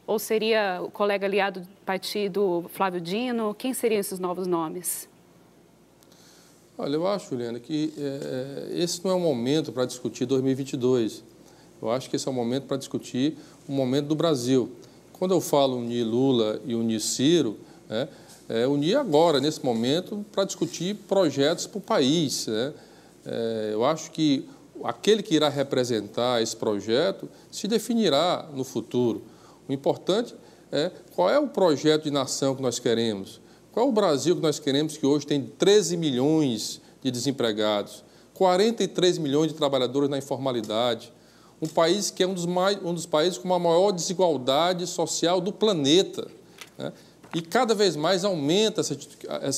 ou 0.07 0.19
seria 0.19 0.81
o 0.83 0.91
colega 0.91 1.27
aliado 1.27 1.61
do 1.61 1.69
partido 1.87 2.67
Flávio 2.69 3.01
Dino? 3.01 3.55
Quem 3.55 3.73
seriam 3.73 4.01
esses 4.01 4.19
novos 4.19 4.47
nomes? 4.47 5.10
Olha, 6.83 6.95
eu 6.95 7.07
acho, 7.07 7.29
Juliana, 7.29 7.61
que 7.61 7.93
é, 7.99 8.71
esse 8.73 9.05
não 9.05 9.11
é 9.11 9.15
o 9.15 9.21
momento 9.21 9.71
para 9.71 9.85
discutir 9.85 10.25
2022. 10.25 11.23
Eu 11.83 11.91
acho 11.91 12.09
que 12.09 12.17
esse 12.17 12.27
é 12.27 12.31
o 12.31 12.35
momento 12.35 12.65
para 12.65 12.79
discutir 12.79 13.37
o 13.69 13.73
momento 13.73 14.07
do 14.07 14.15
Brasil. 14.15 14.73
Quando 15.13 15.35
eu 15.35 15.43
falo 15.43 15.77
unir 15.77 16.05
Lula 16.05 16.59
e 16.65 16.75
unir 16.75 16.99
Ciro, 17.03 17.59
né, 17.87 18.09
é 18.49 18.67
unir 18.67 18.97
agora, 18.97 19.41
nesse 19.41 19.63
momento, 19.63 20.25
para 20.33 20.45
discutir 20.45 20.97
projetos 21.07 21.67
para 21.67 21.77
o 21.77 21.83
país. 21.83 22.47
Né? 22.47 22.73
É, 23.27 23.71
eu 23.75 23.85
acho 23.85 24.11
que 24.11 24.49
aquele 24.83 25.23
que 25.23 25.35
irá 25.35 25.51
representar 25.51 26.41
esse 26.41 26.57
projeto 26.57 27.29
se 27.51 27.69
definirá 27.69 28.49
no 28.55 28.65
futuro. 28.65 29.23
O 29.69 29.73
importante 29.75 30.35
é 30.73 30.91
qual 31.15 31.29
é 31.29 31.39
o 31.39 31.47
projeto 31.47 32.05
de 32.05 32.11
nação 32.11 32.57
que 32.57 32.63
nós 32.63 32.79
queremos. 32.79 33.39
Qual 33.73 33.89
o 33.89 33.93
Brasil 33.93 34.35
que 34.35 34.43
nós 34.43 34.59
queremos 34.59 34.97
que 34.97 35.07
hoje 35.07 35.27
tem 35.27 35.43
13 35.43 35.97
milhões 35.97 36.81
de 37.03 37.11
desempregados, 37.11 38.05
43 38.35 39.19
milhões 39.19 39.53
de 39.53 39.55
trabalhadores 39.55 40.09
na 40.09 40.19
informalidade, 40.19 41.13
um 41.63 41.69
país 41.69 42.11
que 42.11 42.23
é 42.23 42.27
um 42.27 42.35
dos, 42.35 42.47
mais, 42.47 42.79
um 42.83 42.93
dos 42.93 43.07
países 43.07 43.39
com 43.39 43.53
a 43.53 43.59
maior 43.59 43.93
desigualdade 43.93 44.87
social 44.87 45.41
do 45.41 45.53
planeta. 45.53 46.27
Né? 46.77 46.93
E 47.35 47.43
cada 47.43 47.75
vez 47.75 47.95
mais 47.95 48.25
aumenta 48.25 48.81
essa, 48.81 48.97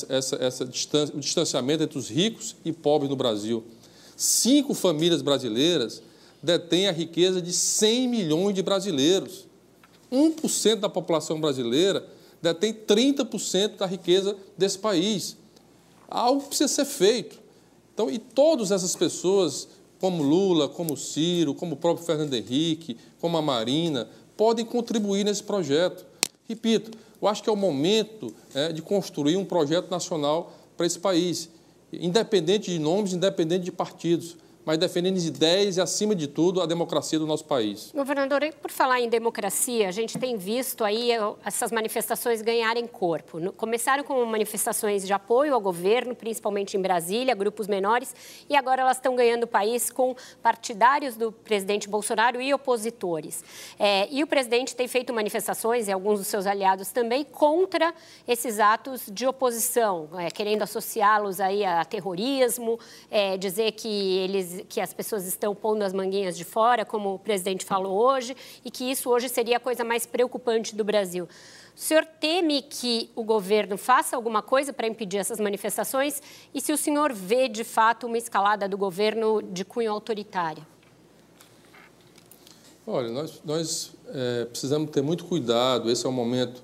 essa, 0.09 0.35
essa 0.35 0.65
distância, 0.65 1.15
o 1.15 1.19
distanciamento 1.19 1.81
entre 1.81 1.97
os 1.97 2.09
ricos 2.09 2.55
e 2.63 2.71
pobres 2.71 3.09
no 3.09 3.15
Brasil. 3.15 3.63
Cinco 4.15 4.75
famílias 4.75 5.21
brasileiras 5.23 6.03
detêm 6.41 6.87
a 6.87 6.91
riqueza 6.91 7.41
de 7.41 7.51
100 7.51 8.07
milhões 8.07 8.53
de 8.53 8.61
brasileiros. 8.61 9.47
1% 10.11 10.75
da 10.75 10.89
população 10.89 11.41
brasileira 11.41 12.05
detém 12.43 12.73
30% 12.73 13.77
da 13.77 13.85
riqueza 13.85 14.35
desse 14.57 14.77
país. 14.77 15.37
Algo 16.09 16.41
precisa 16.45 16.67
ser 16.67 16.83
feito. 16.83 17.39
Então, 17.93 18.11
e 18.11 18.19
todas 18.19 18.69
essas 18.69 18.95
pessoas, 18.97 19.69
como 19.97 20.21
Lula, 20.21 20.67
como 20.67 20.97
Ciro, 20.97 21.55
como 21.55 21.75
o 21.75 21.77
próprio 21.77 22.05
Fernando 22.05 22.33
Henrique, 22.33 22.97
como 23.21 23.37
a 23.37 23.41
Marina, 23.41 24.09
podem 24.35 24.65
contribuir 24.65 25.23
nesse 25.23 25.41
projeto. 25.41 26.05
Repito, 26.45 26.91
eu 27.21 27.29
acho 27.29 27.41
que 27.41 27.49
é 27.49 27.53
o 27.53 27.55
momento 27.55 28.33
é, 28.53 28.73
de 28.73 28.81
construir 28.81 29.37
um 29.37 29.45
projeto 29.45 29.89
nacional 29.89 30.51
para 30.75 30.85
esse 30.85 30.99
país, 30.99 31.49
independente 31.93 32.69
de 32.71 32.77
nomes, 32.77 33.13
independente 33.13 33.63
de 33.63 33.71
partidos 33.71 34.35
mas 34.65 34.77
defendendo 34.77 35.17
as 35.17 35.25
ideias 35.25 35.77
e, 35.77 35.81
acima 35.81 36.15
de 36.15 36.27
tudo, 36.27 36.61
a 36.61 36.65
democracia 36.65 37.19
do 37.19 37.27
nosso 37.27 37.45
país. 37.45 37.91
Governador, 37.93 38.41
por 38.61 38.71
falar 38.71 39.01
em 39.01 39.09
democracia, 39.09 39.87
a 39.87 39.91
gente 39.91 40.17
tem 40.17 40.37
visto 40.37 40.83
aí 40.83 41.11
eh, 41.11 41.19
essas 41.45 41.71
manifestações 41.71 42.41
ganharem 42.41 42.87
corpo. 42.87 43.51
Começaram 43.53 44.03
com 44.03 44.23
manifestações 44.25 45.05
de 45.05 45.13
apoio 45.13 45.53
ao 45.53 45.61
governo, 45.61 46.15
principalmente 46.15 46.77
em 46.77 46.81
Brasília, 46.81 47.35
grupos 47.35 47.67
menores, 47.67 48.15
e 48.49 48.55
agora 48.55 48.81
elas 48.81 48.97
estão 48.97 49.15
ganhando 49.15 49.43
o 49.43 49.47
país 49.47 49.89
com 49.89 50.15
partidários 50.41 51.15
do 51.15 51.31
presidente 51.31 51.89
Bolsonaro 51.89 52.41
e 52.41 52.53
opositores. 52.53 53.43
É, 53.77 54.07
e 54.09 54.23
o 54.23 54.27
presidente 54.27 54.75
tem 54.75 54.87
feito 54.87 55.13
manifestações, 55.13 55.87
e 55.87 55.91
alguns 55.91 56.19
dos 56.19 56.27
seus 56.27 56.45
aliados 56.45 56.91
também, 56.91 57.23
contra 57.23 57.93
esses 58.27 58.59
atos 58.59 59.03
de 59.11 59.25
oposição, 59.25 60.09
é, 60.17 60.29
querendo 60.29 60.61
associá-los 60.61 61.39
aí 61.39 61.65
a 61.65 61.83
terrorismo, 61.83 62.79
é, 63.09 63.37
dizer 63.37 63.71
que 63.73 64.17
eles 64.17 64.52
que, 64.69 64.81
as 64.81 64.93
pessoas 64.93 65.25
estão 65.25 65.53
pondo 65.55 65.83
as 65.83 65.93
manguinhas 65.93 66.37
de 66.37 66.43
fora, 66.43 66.85
como 66.85 67.15
o 67.15 67.19
presidente 67.19 67.65
falou 67.65 67.97
hoje, 67.97 68.35
e 68.63 68.71
que 68.71 68.89
isso 68.89 69.09
hoje 69.09 69.29
seria 69.29 69.57
a 69.57 69.59
coisa 69.59 69.83
mais 69.83 70.05
preocupante 70.05 70.75
do 70.75 70.83
Brasil. 70.83 71.27
O 71.75 71.79
senhor 71.79 72.05
teme 72.05 72.61
que 72.61 73.09
o 73.15 73.23
governo 73.23 73.77
faça 73.77 74.15
alguma 74.15 74.41
coisa 74.41 74.71
para 74.71 74.87
impedir 74.87 75.17
essas 75.17 75.39
manifestações? 75.39 76.21
E 76.53 76.61
se 76.61 76.71
o 76.71 76.77
senhor 76.77 77.11
vê, 77.11 77.47
de 77.47 77.63
fato, 77.63 78.05
uma 78.05 78.17
escalada 78.17 78.67
do 78.67 78.77
governo 78.77 79.41
de 79.41 79.65
cunho 79.65 79.91
autoritário? 79.91 80.65
Olha, 82.85 83.09
nós, 83.09 83.41
nós 83.45 83.91
é, 84.09 84.45
precisamos 84.45 84.91
ter 84.91 85.01
muito 85.01 85.25
cuidado. 85.25 85.89
Esse 85.89 86.05
é 86.05 86.09
o 86.09 86.11
momento, 86.11 86.61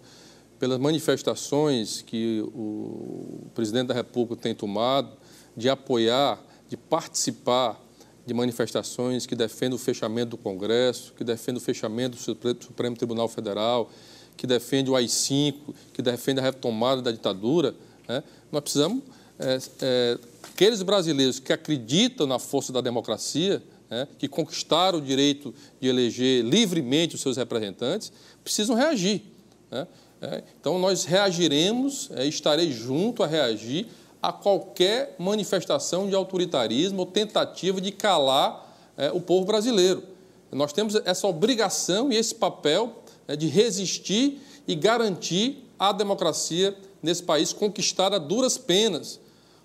pelas 0.59 0.77
manifestações 0.77 2.01
que 2.01 2.41
o 2.53 3.47
presidente 3.55 3.87
da 3.87 3.93
República 3.93 4.41
tem 4.41 4.53
tomado, 4.53 5.17
de 5.55 5.69
apoiar, 5.69 6.39
de 6.69 6.77
participar 6.77 7.83
de 8.25 8.33
manifestações 8.33 9.25
que 9.25 9.35
defendem 9.35 9.75
o 9.75 9.79
fechamento 9.79 10.31
do 10.31 10.37
Congresso, 10.37 11.13
que 11.17 11.23
defendem 11.23 11.59
o 11.59 11.63
fechamento 11.63 12.15
do 12.15 12.63
Supremo 12.63 12.95
Tribunal 12.95 13.27
Federal, 13.27 13.91
que 14.37 14.45
defende 14.45 14.89
o 14.89 14.95
AI-5, 14.95 15.55
que 15.91 16.01
defende 16.01 16.39
a 16.39 16.43
retomada 16.43 17.01
da 17.01 17.11
ditadura, 17.11 17.75
né? 18.07 18.23
nós 18.51 18.61
precisamos, 18.61 19.03
é, 19.39 19.59
é, 19.81 20.19
aqueles 20.43 20.81
brasileiros 20.83 21.39
que 21.39 21.51
acreditam 21.51 22.27
na 22.27 22.37
força 22.37 22.71
da 22.71 22.81
democracia, 22.81 23.61
né? 23.89 24.07
que 24.17 24.27
conquistaram 24.27 24.99
o 24.99 25.01
direito 25.01 25.53
de 25.81 25.87
eleger 25.87 26.45
livremente 26.45 27.15
os 27.15 27.21
seus 27.21 27.35
representantes, 27.35 28.13
precisam 28.43 28.75
reagir. 28.75 29.23
Né? 29.71 29.87
É, 30.21 30.43
então, 30.59 30.77
nós 30.77 31.03
reagiremos, 31.05 32.09
é, 32.13 32.25
estarei 32.25 32.71
junto 32.71 33.23
a 33.23 33.27
reagir 33.27 33.87
a 34.21 34.31
qualquer 34.33 35.15
manifestação 35.17 36.07
de 36.07 36.15
autoritarismo 36.15 36.99
ou 36.99 37.05
tentativa 37.05 37.79
de 37.79 37.91
calar 37.91 38.67
é, 38.97 39.11
o 39.11 39.21
povo 39.21 39.45
brasileiro. 39.45 40.03
Nós 40.51 40.73
temos 40.73 40.95
essa 41.05 41.27
obrigação 41.27 42.11
e 42.11 42.17
esse 42.17 42.35
papel 42.35 42.95
é, 43.27 43.35
de 43.35 43.47
resistir 43.47 44.41
e 44.67 44.75
garantir 44.75 45.63
a 45.77 45.91
democracia 45.91 46.75
nesse 47.01 47.23
país 47.23 47.53
conquistada 47.53 48.17
a 48.17 48.19
duras 48.19 48.57
penas. 48.57 49.19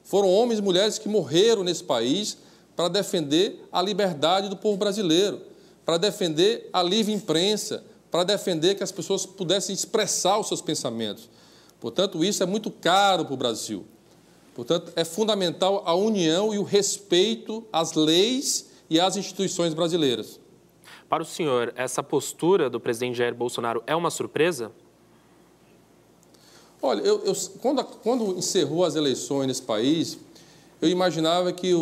Foram 0.04 0.30
homens 0.30 0.58
e 0.58 0.62
mulheres 0.62 0.98
que 0.98 1.08
morreram 1.08 1.64
nesse 1.64 1.82
país 1.82 2.36
para 2.76 2.88
defender 2.88 3.66
a 3.72 3.80
liberdade 3.82 4.48
do 4.48 4.56
povo 4.56 4.76
brasileiro, 4.76 5.40
para 5.84 5.96
defender 5.96 6.68
a 6.72 6.82
livre 6.82 7.12
imprensa, 7.12 7.82
para 8.10 8.22
defender 8.22 8.74
que 8.74 8.82
as 8.82 8.92
pessoas 8.92 9.26
pudessem 9.26 9.74
expressar 9.74 10.38
os 10.38 10.46
seus 10.46 10.60
pensamentos. 10.60 11.28
Portanto, 11.80 12.24
isso 12.24 12.42
é 12.42 12.46
muito 12.46 12.70
caro 12.70 13.24
para 13.24 13.34
o 13.34 13.36
Brasil. 13.36 13.84
Portanto, 14.54 14.92
é 14.94 15.04
fundamental 15.04 15.82
a 15.84 15.94
união 15.94 16.54
e 16.54 16.58
o 16.58 16.62
respeito 16.62 17.64
às 17.72 17.94
leis 17.94 18.70
e 18.88 19.00
às 19.00 19.16
instituições 19.16 19.74
brasileiras. 19.74 20.38
Para 21.08 21.22
o 21.22 21.26
senhor, 21.26 21.72
essa 21.76 22.02
postura 22.02 22.70
do 22.70 22.78
presidente 22.78 23.18
Jair 23.18 23.34
Bolsonaro 23.34 23.82
é 23.86 23.94
uma 23.94 24.10
surpresa? 24.10 24.70
Olha, 26.80 27.00
eu, 27.00 27.22
eu, 27.24 27.34
quando, 27.60 27.84
quando, 27.84 28.38
encerrou 28.38 28.84
as 28.84 28.94
eleições 28.94 29.46
nesse 29.46 29.62
país, 29.62 30.18
eu 30.80 30.88
imaginava 30.88 31.52
que 31.52 31.72
o, 31.72 31.80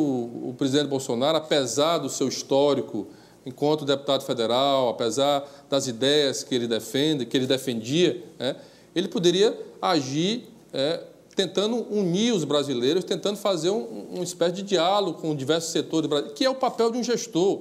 o, 0.51 0.55
presidente 0.57 0.87
Bolsonaro, 0.87 1.37
apesar 1.37 1.99
do 1.99 2.09
seu 2.09 2.29
histórico 2.29 3.09
enquanto 3.45 3.85
deputado 3.85 4.23
federal, 4.25 4.89
apesar 4.89 5.45
das 5.69 5.89
ideias 5.89 6.45
que 6.45 6.55
ele 6.55 6.69
defende, 6.69 7.27
que 7.27 7.37
ele 7.37 7.47
defendia, 7.47 8.23
né, 8.39 8.57
ele 8.95 9.09
poderia 9.09 9.59
agir 9.81 10.47
é, 10.73 11.03
tentando 11.35 11.87
unir 11.91 12.33
os 12.33 12.45
brasileiros, 12.45 13.05
tentando 13.05 13.37
fazer 13.37 13.71
um, 13.71 14.07
uma 14.13 14.25
espécie 14.25 14.57
de 14.57 14.63
diálogo 14.63 15.21
com 15.21 15.35
diversos 15.35 15.73
setores 15.73 16.11
que 16.35 16.45
é 16.45 16.51
o 16.51 16.55
papel 16.55 16.91
de 16.91 16.99
um 16.99 17.03
gestor. 17.03 17.61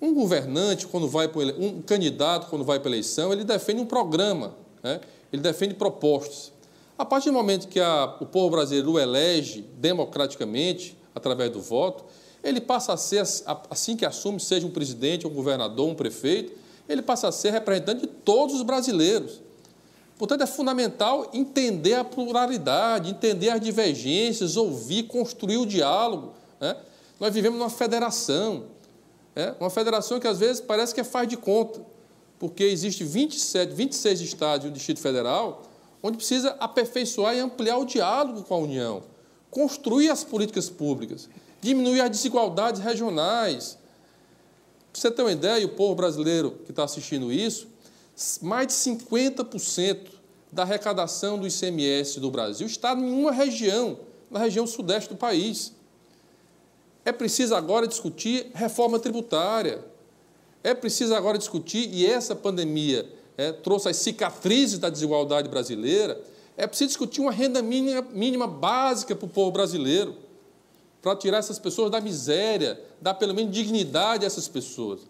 Um 0.00 0.14
governante, 0.14 0.86
quando 0.86 1.06
vai 1.08 1.28
para 1.28 1.42
um 1.58 1.82
candidato, 1.82 2.48
quando 2.48 2.64
vai 2.64 2.78
para 2.78 2.88
a 2.88 2.92
eleição, 2.92 3.32
ele 3.32 3.44
defende 3.44 3.82
um 3.82 3.86
programa, 3.86 4.54
né? 4.82 5.00
ele 5.32 5.42
defende 5.42 5.74
propostas. 5.74 6.52
A 6.96 7.04
partir 7.04 7.30
do 7.30 7.34
momento 7.34 7.68
que 7.68 7.80
a, 7.80 8.16
o 8.20 8.26
povo 8.26 8.50
brasileiro 8.50 8.92
o 8.92 8.98
elege 8.98 9.62
democraticamente, 9.78 10.96
através 11.14 11.50
do 11.50 11.60
voto, 11.60 12.04
ele 12.42 12.60
passa 12.60 12.94
a 12.94 12.96
ser, 12.96 13.22
assim 13.68 13.96
que 13.96 14.06
assume, 14.06 14.40
seja 14.40 14.66
um 14.66 14.70
presidente, 14.70 15.26
um 15.26 15.30
governador, 15.30 15.88
um 15.88 15.94
prefeito, 15.94 16.52
ele 16.88 17.02
passa 17.02 17.28
a 17.28 17.32
ser 17.32 17.50
representante 17.50 18.02
de 18.02 18.06
todos 18.06 18.54
os 18.54 18.62
brasileiros. 18.62 19.40
Portanto, 20.20 20.42
é 20.42 20.46
fundamental 20.46 21.30
entender 21.32 21.94
a 21.94 22.04
pluralidade, 22.04 23.08
entender 23.08 23.48
as 23.48 23.58
divergências, 23.58 24.54
ouvir, 24.54 25.04
construir 25.04 25.56
o 25.56 25.64
diálogo. 25.64 26.34
Né? 26.60 26.76
Nós 27.18 27.32
vivemos 27.32 27.58
numa 27.58 27.70
federação. 27.70 28.66
É 29.34 29.54
uma 29.58 29.70
federação 29.70 30.20
que 30.20 30.28
às 30.28 30.38
vezes 30.38 30.60
parece 30.60 30.94
que 30.94 31.00
é 31.00 31.04
faz 31.04 31.26
de 31.26 31.38
conta, 31.38 31.80
porque 32.38 32.64
existe 32.64 33.02
27, 33.02 33.72
26 33.72 34.20
estados 34.20 34.66
e 34.66 34.68
o 34.68 34.70
Distrito 34.70 35.00
Federal, 35.00 35.62
onde 36.02 36.18
precisa 36.18 36.50
aperfeiçoar 36.60 37.34
e 37.34 37.40
ampliar 37.40 37.78
o 37.78 37.86
diálogo 37.86 38.42
com 38.42 38.52
a 38.52 38.58
União, 38.58 39.02
construir 39.50 40.10
as 40.10 40.22
políticas 40.22 40.68
públicas, 40.68 41.30
diminuir 41.62 42.02
as 42.02 42.10
desigualdades 42.10 42.82
regionais. 42.82 43.78
Para 44.92 45.00
você 45.00 45.10
ter 45.10 45.22
uma 45.22 45.32
ideia, 45.32 45.64
o 45.64 45.70
povo 45.70 45.94
brasileiro 45.94 46.58
que 46.66 46.72
está 46.72 46.84
assistindo 46.84 47.32
isso, 47.32 47.69
mais 48.42 48.66
de 48.68 48.72
50% 48.74 50.08
da 50.52 50.62
arrecadação 50.62 51.38
do 51.38 51.46
ICMS 51.46 52.20
do 52.20 52.30
Brasil 52.30 52.66
está 52.66 52.92
em 52.92 53.12
uma 53.12 53.32
região, 53.32 53.98
na 54.30 54.38
região 54.38 54.66
sudeste 54.66 55.08
do 55.08 55.16
país. 55.16 55.72
É 57.04 57.12
preciso 57.12 57.54
agora 57.54 57.86
discutir 57.86 58.50
reforma 58.54 58.98
tributária. 58.98 59.84
É 60.62 60.74
preciso 60.74 61.14
agora 61.14 61.38
discutir, 61.38 61.88
e 61.92 62.04
essa 62.04 62.36
pandemia 62.36 63.10
é, 63.36 63.52
trouxe 63.52 63.88
as 63.88 63.96
cicatrizes 63.96 64.78
da 64.78 64.90
desigualdade 64.90 65.48
brasileira, 65.48 66.20
é 66.56 66.66
preciso 66.66 66.88
discutir 66.88 67.22
uma 67.22 67.32
renda 67.32 67.62
mínima, 67.62 68.02
mínima 68.12 68.46
básica 68.46 69.16
para 69.16 69.24
o 69.24 69.28
povo 69.28 69.50
brasileiro, 69.50 70.14
para 71.00 71.16
tirar 71.16 71.38
essas 71.38 71.58
pessoas 71.58 71.90
da 71.90 72.00
miséria, 72.02 72.78
dar 73.00 73.14
pelo 73.14 73.34
menos 73.34 73.54
dignidade 73.54 74.24
a 74.24 74.26
essas 74.26 74.46
pessoas. 74.46 75.00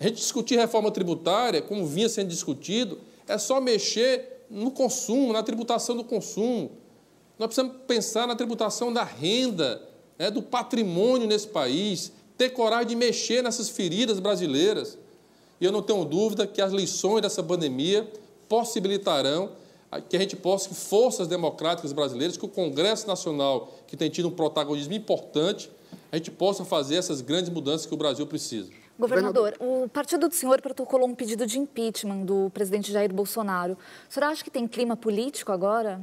A 0.00 0.04
gente 0.04 0.16
discutir 0.16 0.56
reforma 0.56 0.90
tributária, 0.90 1.60
como 1.60 1.86
vinha 1.86 2.08
sendo 2.08 2.28
discutido, 2.28 2.98
é 3.28 3.36
só 3.36 3.60
mexer 3.60 4.46
no 4.48 4.70
consumo, 4.70 5.30
na 5.30 5.42
tributação 5.42 5.94
do 5.94 6.02
consumo. 6.02 6.70
Nós 7.38 7.48
precisamos 7.48 7.76
pensar 7.86 8.26
na 8.26 8.34
tributação 8.34 8.90
da 8.90 9.04
renda, 9.04 9.86
né, 10.18 10.30
do 10.30 10.42
patrimônio 10.42 11.28
nesse 11.28 11.48
país, 11.48 12.12
ter 12.38 12.48
coragem 12.50 12.88
de 12.88 12.96
mexer 12.96 13.42
nessas 13.42 13.68
feridas 13.68 14.18
brasileiras. 14.18 14.96
E 15.60 15.66
eu 15.66 15.70
não 15.70 15.82
tenho 15.82 16.02
dúvida 16.06 16.46
que 16.46 16.62
as 16.62 16.72
lições 16.72 17.20
dessa 17.20 17.42
pandemia 17.42 18.10
possibilitarão 18.48 19.50
que 20.08 20.16
a 20.16 20.20
gente 20.20 20.36
possa, 20.36 20.68
que 20.68 20.74
forças 20.74 21.28
democráticas 21.28 21.92
brasileiras, 21.92 22.36
que 22.38 22.44
o 22.44 22.48
Congresso 22.48 23.06
Nacional, 23.06 23.74
que 23.86 23.96
tem 23.96 24.08
tido 24.08 24.28
um 24.28 24.30
protagonismo 24.30 24.94
importante, 24.94 25.70
a 26.10 26.16
gente 26.16 26.30
possa 26.30 26.64
fazer 26.64 26.96
essas 26.96 27.20
grandes 27.20 27.50
mudanças 27.50 27.86
que 27.86 27.92
o 27.92 27.96
Brasil 27.96 28.26
precisa. 28.26 28.79
Governador, 29.00 29.56
o 29.58 29.88
partido 29.88 30.28
do 30.28 30.34
senhor 30.34 30.60
protocolou 30.60 31.08
um 31.08 31.14
pedido 31.14 31.46
de 31.46 31.58
impeachment 31.58 32.24
do 32.24 32.50
presidente 32.50 32.92
Jair 32.92 33.12
Bolsonaro. 33.12 33.76
O 34.08 34.12
senhor 34.12 34.26
acha 34.26 34.44
que 34.44 34.50
tem 34.50 34.68
clima 34.68 34.96
político 34.96 35.50
agora? 35.52 36.00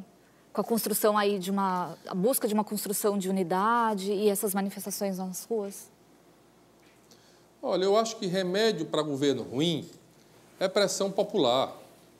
com 0.57 0.61
a 0.61 0.63
construção 0.63 1.15
aí 1.15 1.37
de 1.37 1.51
uma 1.51 1.95
a 2.07 2.15
busca 2.15 2.47
de 2.47 2.53
uma 2.55 2.63
construção 2.63 3.15
de 3.15 3.29
unidade 3.29 4.11
e 4.11 4.27
essas 4.27 4.55
manifestações 4.55 5.19
nas 5.19 5.45
ruas? 5.45 5.87
Olha, 7.61 7.83
eu 7.83 7.95
acho 7.95 8.15
que 8.15 8.25
remédio 8.25 8.87
para 8.87 9.03
governo 9.03 9.43
ruim 9.43 9.87
é 10.59 10.67
pressão 10.67 11.11
popular. 11.11 11.75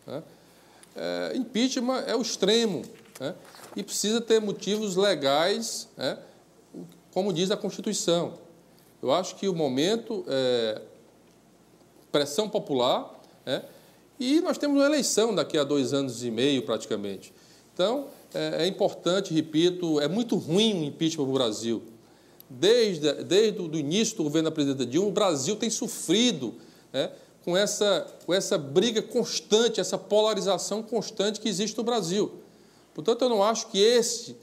Né? 0.06 0.22
É, 0.96 1.32
impeachment 1.36 2.04
é 2.06 2.16
o 2.16 2.22
extremo 2.22 2.84
né? 3.20 3.34
e 3.76 3.82
precisa 3.82 4.22
ter 4.22 4.40
motivos 4.40 4.96
legais, 4.96 5.88
né? 5.98 6.20
como 7.12 7.34
diz 7.34 7.50
a 7.50 7.58
Constituição. 7.58 8.38
Eu 9.08 9.14
acho 9.14 9.38
que 9.38 9.48
o 9.48 9.56
momento 9.56 10.26
é 10.28 10.82
pressão 12.12 12.50
popular 12.50 13.18
né? 13.46 13.64
e 14.20 14.42
nós 14.42 14.58
temos 14.58 14.76
uma 14.76 14.86
eleição 14.86 15.34
daqui 15.34 15.58
a 15.58 15.64
dois 15.64 15.94
anos 15.94 16.26
e 16.26 16.30
meio 16.30 16.64
praticamente. 16.64 17.34
Então, 17.74 18.08
é, 18.34 18.66
é 18.66 18.68
importante, 18.68 19.34
repito, 19.34 20.02
é 20.02 20.10
muito 20.10 20.36
ruim 20.36 20.82
o 20.82 20.84
impeachment 20.84 21.24
para 21.24 21.32
o 21.32 21.34
Brasil. 21.34 21.84
Desde, 22.50 23.24
desde 23.24 23.62
o 23.62 23.74
início 23.78 24.18
do 24.18 24.24
governo 24.24 24.50
da 24.50 24.54
presidenta 24.54 24.86
Dilma, 24.86 25.08
o 25.08 25.12
Brasil 25.14 25.56
tem 25.56 25.70
sofrido 25.70 26.56
né, 26.92 27.10
com, 27.46 27.56
essa, 27.56 28.14
com 28.26 28.34
essa 28.34 28.58
briga 28.58 29.02
constante, 29.02 29.80
essa 29.80 29.98
polarização 29.98 30.84
constante 30.84 31.40
que 31.40 31.48
existe 31.48 31.78
no 31.78 31.84
Brasil. 31.86 32.34
Portanto, 32.94 33.22
eu 33.22 33.30
não 33.30 33.42
acho 33.42 33.68
que 33.68 33.80
esse 33.80 34.36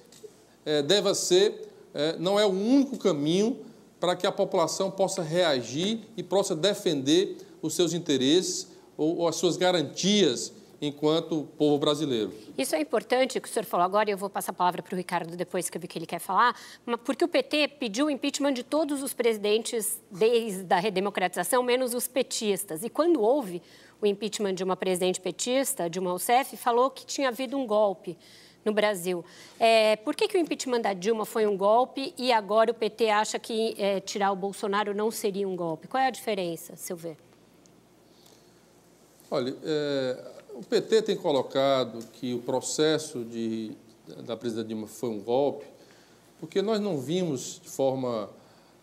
é, 0.65 0.81
deva 0.81 1.15
ser, 1.15 1.69
é, 1.93 2.17
não 2.17 2.41
é 2.41 2.47
o 2.47 2.51
único 2.51 2.97
caminho 2.97 3.59
para 4.05 4.15
que 4.15 4.27
a 4.27 4.33
população 4.33 4.91
possa 4.91 5.23
reagir 5.23 6.01
e 6.15 6.23
possa 6.23 6.55
defender 6.55 7.39
os 7.63 7.75
seus 7.75 7.95
interesses 7.95 8.71
ou, 8.99 9.21
ou 9.21 9.29
as 9.29 9.37
suas 9.37 9.57
garantias 9.57 10.53
enquanto 10.79 11.49
povo 11.57 11.79
brasileiro. 11.79 12.31
Isso 12.59 12.75
é 12.75 12.83
importante, 12.83 13.41
que 13.41 13.49
o 13.49 13.51
senhor 13.51 13.65
falou 13.65 13.87
agora, 13.87 14.11
e 14.11 14.13
eu 14.13 14.19
vou 14.19 14.29
passar 14.29 14.53
a 14.53 14.55
palavra 14.55 14.83
para 14.83 14.93
o 14.93 14.97
Ricardo 14.99 15.35
depois, 15.35 15.71
que 15.71 15.79
eu 15.79 15.81
vi 15.81 15.89
que 15.89 15.99
ele 15.99 16.05
quer 16.05 16.19
falar, 16.19 16.55
porque 17.03 17.25
o 17.25 17.29
PT 17.29 17.69
pediu 17.81 18.07
o 18.07 18.11
impeachment 18.11 18.53
de 18.53 18.63
todos 18.63 19.03
os 19.03 19.15
presidentes 19.15 19.99
desde 20.11 20.71
a 20.75 20.79
redemocratização, 20.79 21.63
menos 21.63 21.95
os 21.95 22.07
petistas. 22.07 22.85
E 22.85 22.91
quando 22.91 23.23
houve 23.23 23.63
o 24.03 24.07
impeachment 24.07 24.53
de 24.53 24.63
uma 24.63 24.77
presidente 24.77 25.19
petista, 25.19 25.89
Dilma 25.89 26.11
Rousseff, 26.11 26.59
falou 26.59 26.91
que 26.91 27.07
tinha 27.07 27.29
havido 27.29 27.57
um 27.57 27.67
golpe 27.67 28.19
no 28.65 28.73
Brasil. 28.73 29.25
É, 29.59 29.97
por 29.97 30.15
que, 30.15 30.27
que 30.27 30.37
o 30.37 30.41
impeachment 30.41 30.81
da 30.81 30.93
Dilma 30.93 31.25
foi 31.25 31.47
um 31.47 31.57
golpe 31.57 32.15
e 32.17 32.33
agora 32.33 32.71
o 32.71 32.75
PT 32.75 33.11
acha 33.11 33.39
que 33.39 33.75
é, 33.79 34.01
tirar 34.01 34.33
o 34.33 34.37
Bolsonaro 34.37 34.95
não 34.95 35.11
seria 35.11 35.47
um 35.47 35.55
golpe? 35.55 35.87
Qual 35.87 36.03
é 36.03 36.07
a 36.07 36.11
diferença, 36.11 36.75
ver? 36.97 37.17
Olha, 39.31 39.55
é, 39.65 40.25
o 40.55 40.63
PT 40.63 41.03
tem 41.03 41.17
colocado 41.17 41.99
que 42.13 42.35
o 42.35 42.39
processo 42.39 43.25
de, 43.25 43.73
da 44.25 44.37
presidente 44.37 44.69
Dilma 44.69 44.87
foi 44.87 45.09
um 45.09 45.21
golpe, 45.21 45.67
porque 46.39 46.63
nós 46.63 46.81
não 46.81 46.99
vimos 46.99 47.61
de 47.63 47.69
forma, 47.69 48.31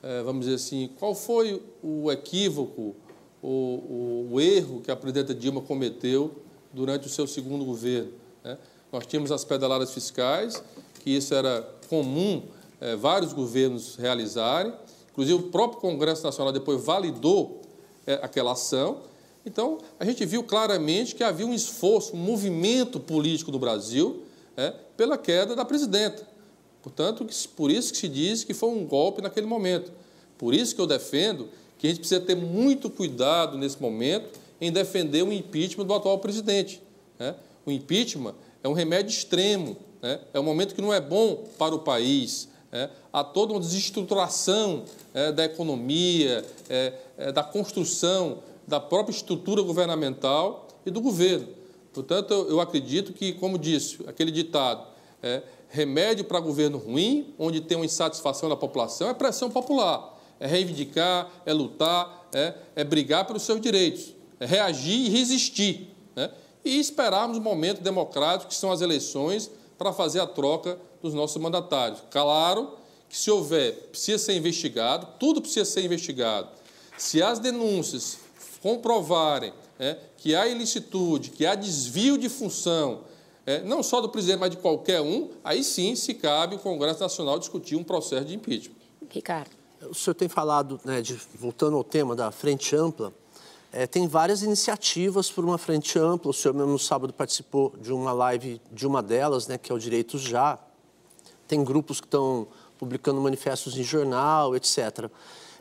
é, 0.03 0.21
vamos 0.23 0.45
dizer 0.45 0.55
assim, 0.55 0.89
qual 0.99 1.15
foi 1.15 1.61
o 1.81 2.11
equívoco, 2.11 2.95
o, 3.41 3.47
o, 3.47 4.29
o 4.33 4.41
erro 4.41 4.81
que 4.81 4.91
a 4.91 4.95
presidenta 4.95 5.33
Dilma 5.33 5.61
cometeu 5.61 6.31
durante 6.73 7.07
o 7.07 7.09
seu 7.09 7.25
segundo 7.25 7.63
governo. 7.65 8.11
Né? 8.43 8.57
Nós 8.91 9.05
tínhamos 9.05 9.31
as 9.31 9.45
pedaladas 9.45 9.91
fiscais, 9.91 10.61
que 11.03 11.11
isso 11.11 11.33
era 11.33 11.67
comum 11.87 12.43
é, 12.79 12.95
vários 12.95 13.31
governos 13.31 13.95
realizarem, 13.95 14.73
inclusive 15.11 15.39
o 15.39 15.43
próprio 15.43 15.79
Congresso 15.79 16.23
Nacional 16.23 16.51
depois 16.51 16.83
validou 16.83 17.61
é, 18.05 18.13
aquela 18.21 18.53
ação. 18.53 19.01
Então, 19.45 19.79
a 19.99 20.05
gente 20.05 20.25
viu 20.25 20.43
claramente 20.43 21.15
que 21.15 21.23
havia 21.23 21.45
um 21.45 21.53
esforço, 21.53 22.15
um 22.15 22.19
movimento 22.19 22.99
político 22.99 23.51
no 23.51 23.59
Brasil 23.59 24.23
é, 24.57 24.73
pela 24.97 25.17
queda 25.17 25.55
da 25.55 25.63
presidenta. 25.63 26.27
Portanto, 26.81 27.25
por 27.55 27.69
isso 27.69 27.91
que 27.91 27.97
se 27.97 28.07
diz 28.07 28.43
que 28.43 28.53
foi 28.53 28.69
um 28.69 28.85
golpe 28.85 29.21
naquele 29.21 29.45
momento. 29.45 29.91
Por 30.37 30.53
isso 30.53 30.75
que 30.75 30.81
eu 30.81 30.87
defendo 30.87 31.49
que 31.77 31.87
a 31.87 31.89
gente 31.89 31.99
precisa 31.99 32.21
ter 32.21 32.35
muito 32.35 32.89
cuidado 32.89 33.57
nesse 33.57 33.81
momento 33.81 34.39
em 34.59 34.71
defender 34.71 35.23
o 35.23 35.31
impeachment 35.31 35.85
do 35.85 35.93
atual 35.93 36.19
presidente. 36.19 36.81
Né? 37.17 37.35
O 37.65 37.71
impeachment 37.71 38.35
é 38.63 38.67
um 38.67 38.73
remédio 38.73 39.09
extremo, 39.09 39.77
né? 40.01 40.19
é 40.33 40.39
um 40.39 40.43
momento 40.43 40.75
que 40.75 40.81
não 40.81 40.93
é 40.93 40.99
bom 40.99 41.43
para 41.57 41.73
o 41.73 41.79
país. 41.79 42.49
É, 42.71 42.89
há 43.11 43.23
toda 43.23 43.53
uma 43.53 43.59
desestruturação 43.59 44.85
é, 45.13 45.31
da 45.31 45.43
economia, 45.43 46.45
é, 46.69 46.93
é, 47.17 47.31
da 47.31 47.43
construção 47.43 48.39
da 48.65 48.79
própria 48.79 49.13
estrutura 49.13 49.61
governamental 49.61 50.67
e 50.85 50.91
do 50.91 51.01
governo. 51.01 51.47
Portanto, 51.93 52.33
eu, 52.33 52.49
eu 52.49 52.61
acredito 52.61 53.11
que, 53.11 53.33
como 53.33 53.57
disse 53.57 53.99
aquele 54.07 54.31
ditado, 54.31 54.87
é, 55.21 55.43
remédio 55.69 56.23
para 56.25 56.39
governo 56.39 56.77
ruim, 56.77 57.33
onde 57.37 57.61
tem 57.61 57.77
uma 57.77 57.85
insatisfação 57.85 58.47
da 58.47 58.55
população, 58.55 59.09
é 59.09 59.13
pressão 59.13 59.49
popular, 59.49 60.17
é 60.39 60.47
reivindicar, 60.47 61.29
é 61.45 61.53
lutar, 61.53 62.29
é, 62.33 62.53
é 62.75 62.83
brigar 62.83 63.25
pelos 63.25 63.43
seus 63.43 63.59
direitos, 63.59 64.13
é 64.39 64.45
reagir 64.45 65.07
e 65.07 65.09
resistir. 65.09 65.89
Né? 66.15 66.29
E 66.63 66.79
esperarmos 66.79 67.37
o 67.37 67.41
momento 67.41 67.81
democrático, 67.81 68.49
que 68.49 68.55
são 68.55 68.71
as 68.71 68.81
eleições, 68.81 69.49
para 69.77 69.91
fazer 69.91 70.19
a 70.19 70.27
troca 70.27 70.77
dos 71.01 71.13
nossos 71.13 71.41
mandatários. 71.41 72.03
Claro 72.11 72.77
que, 73.09 73.17
se 73.17 73.31
houver, 73.31 73.73
precisa 73.89 74.17
ser 74.17 74.35
investigado, 74.35 75.07
tudo 75.19 75.41
precisa 75.41 75.65
ser 75.65 75.83
investigado. 75.83 76.49
Se 76.97 77.21
as 77.21 77.39
denúncias 77.39 78.19
comprovarem 78.61 79.53
é, 79.79 79.97
que 80.17 80.35
há 80.35 80.47
ilicitude, 80.47 81.31
que 81.31 81.45
há 81.45 81.55
desvio 81.55 82.17
de 82.17 82.29
função, 82.29 83.01
é, 83.45 83.61
não 83.61 83.81
só 83.81 83.99
do 83.99 84.09
presidente, 84.09 84.39
mas 84.39 84.51
de 84.51 84.57
qualquer 84.57 85.01
um, 85.01 85.29
aí 85.43 85.63
sim 85.63 85.95
se 85.95 86.13
cabe 86.13 86.55
o 86.55 86.59
Congresso 86.59 86.99
Nacional 86.99 87.39
discutir 87.39 87.75
um 87.75 87.83
processo 87.83 88.25
de 88.25 88.35
impeachment. 88.35 88.75
Ricardo. 89.09 89.49
O 89.89 89.95
senhor 89.95 90.13
tem 90.13 90.29
falado, 90.29 90.79
né, 90.85 91.01
de, 91.01 91.19
voltando 91.33 91.75
ao 91.75 91.83
tema 91.83 92.15
da 92.15 92.31
frente 92.31 92.75
ampla, 92.75 93.11
é, 93.71 93.87
tem 93.87 94.07
várias 94.07 94.43
iniciativas 94.43 95.31
por 95.31 95.45
uma 95.45 95.57
frente 95.57 95.97
ampla. 95.97 96.31
O 96.31 96.33
senhor 96.33 96.53
mesmo 96.53 96.73
no 96.73 96.79
sábado 96.79 97.13
participou 97.13 97.73
de 97.79 97.93
uma 97.93 98.11
live 98.11 98.61
de 98.71 98.85
uma 98.85 99.01
delas, 99.01 99.47
né, 99.47 99.57
que 99.57 99.71
é 99.71 99.75
o 99.75 99.79
Direitos 99.79 100.21
Já. 100.21 100.59
Tem 101.47 101.63
grupos 101.63 102.01
que 102.01 102.07
estão 102.07 102.47
publicando 102.77 103.21
manifestos 103.21 103.77
em 103.77 103.83
jornal, 103.83 104.55
etc. 104.55 105.09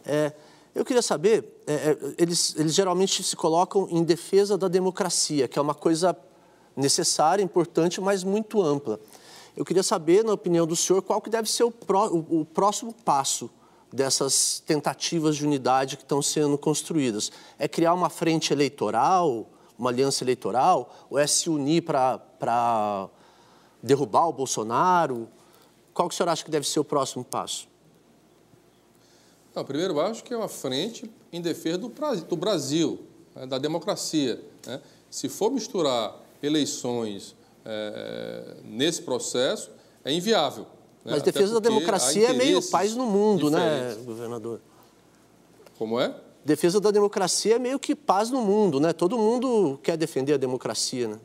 É, 0.05 0.33
eu 0.75 0.85
queria 0.85 1.03
saber, 1.03 1.63
é, 1.67 1.75
é, 1.75 1.99
eles, 2.19 2.55
eles 2.57 2.75
geralmente 2.75 3.23
se 3.23 3.37
colocam 3.37 3.87
em 3.91 4.03
defesa 4.03 4.59
da 4.59 4.69
democracia, 4.69 5.47
que 5.47 5.59
é 5.59 5.63
uma 5.63 5.75
coisa 5.75 6.17
necessária, 6.77 7.43
importante, 7.43 8.01
mas 8.01 8.25
muito 8.25 8.63
ampla. 8.63 8.99
Eu 9.57 9.65
queria 9.65 9.83
saber, 9.83 10.25
na 10.25 10.33
opinião 10.33 10.67
do 10.67 10.75
senhor, 10.75 11.03
qual 11.03 11.21
que 11.21 11.29
deve 11.29 11.51
ser 11.51 11.65
o, 11.65 11.71
pró, 11.71 12.09
o, 12.09 12.41
o 12.41 12.45
próximo 12.45 12.93
passo 13.05 13.51
dessas 13.93 14.63
tentativas 14.65 15.37
de 15.37 15.45
unidade 15.45 15.97
que 15.97 16.03
estão 16.03 16.23
sendo 16.23 16.57
construídas? 16.57 17.31
É 17.59 17.67
criar 17.67 17.95
uma 17.95 18.11
frente 18.11 18.53
eleitoral, 18.53 19.49
uma 19.79 19.91
aliança 19.91 20.23
eleitoral, 20.23 20.95
ou 21.09 21.19
é 21.19 21.27
se 21.27 21.49
unir 21.49 21.83
para 21.83 23.09
derrubar 23.83 24.29
o 24.29 24.33
Bolsonaro? 24.33 25.29
Qual 25.93 26.09
que 26.09 26.15
o 26.15 26.17
senhor 26.17 26.29
acha 26.29 26.45
que 26.45 26.51
deve 26.51 26.67
ser 26.67 26.81
o 26.81 26.85
próximo 26.85 27.25
passo? 27.25 27.69
Não, 29.55 29.65
primeiro, 29.65 29.95
eu 29.95 30.01
acho 30.01 30.23
que 30.23 30.33
é 30.33 30.37
uma 30.37 30.49
frente 30.49 31.11
em 31.33 31.41
defesa 31.41 31.79
do, 31.79 31.89
do 31.89 32.37
Brasil, 32.37 33.01
né, 33.35 33.47
da 33.47 33.59
democracia. 33.59 34.41
Né? 34.67 34.81
Se 35.11 35.29
for 35.29 35.51
misturar 35.51 36.17
eleições 36.43 37.35
é, 37.65 38.57
nesse 38.65 39.03
processo, 39.03 39.71
é 40.05 40.13
inviável. 40.13 40.67
Mas 41.05 41.23
defesa 41.23 41.55
da 41.55 41.61
democracia 41.61 42.29
é 42.29 42.33
meio 42.33 42.63
paz 42.63 42.95
no 42.95 43.07
mundo, 43.07 43.51
né, 43.51 43.59
diferentes. 43.59 43.97
né, 43.99 44.05
governador? 44.05 44.61
Como 45.79 45.99
é? 45.99 46.15
Defesa 46.45 46.81
da 46.81 46.91
democracia 46.91 47.57
é 47.57 47.59
meio 47.59 47.79
que 47.79 47.95
paz 47.95 48.31
no 48.31 48.43
mundo, 48.43 48.81
né? 48.81 48.93
Todo 48.93 49.19
mundo 49.19 49.79
quer 49.83 49.97
defender 49.97 50.35
a 50.35 50.37
democracia, 50.37 51.09
né? 51.09 51.19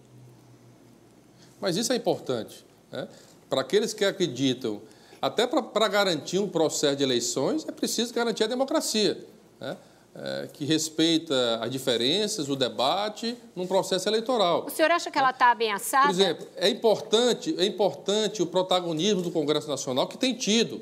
Mas 1.60 1.78
isso 1.78 1.92
é 1.92 1.96
importante, 1.96 2.66
né? 2.92 3.08
Para 3.50 3.62
aqueles 3.62 3.94
que 3.94 4.04
acreditam, 4.04 4.82
até 5.22 5.48
para 5.48 5.88
garantir 5.88 6.40
um 6.40 6.48
processo 6.48 6.96
de 6.98 7.04
eleições, 7.04 7.66
é 7.68 7.72
preciso 7.72 8.14
garantir 8.14 8.44
a 8.44 8.48
democracia, 8.48 9.26
né? 9.60 9.78
É, 10.16 10.47
que 10.53 10.63
respeita 10.63 11.59
as 11.61 11.70
diferenças, 11.70 12.47
o 12.47 12.55
debate 12.55 13.38
num 13.55 13.68
processo 13.68 14.07
eleitoral. 14.07 14.66
O 14.66 14.70
senhor 14.70 14.89
acha 14.89 15.11
que 15.11 15.18
ela 15.18 15.32
está 15.32 15.51
ameaçada? 15.51 16.05
Por 16.05 16.13
exemplo, 16.13 16.47
é 16.55 16.70
importante, 16.70 17.53
é 17.57 17.66
importante 17.66 18.41
o 18.41 18.45
protagonismo 18.45 19.22
do 19.22 19.30
Congresso 19.30 19.68
Nacional 19.68 20.07
que 20.07 20.18
tem 20.18 20.34
tido. 20.34 20.82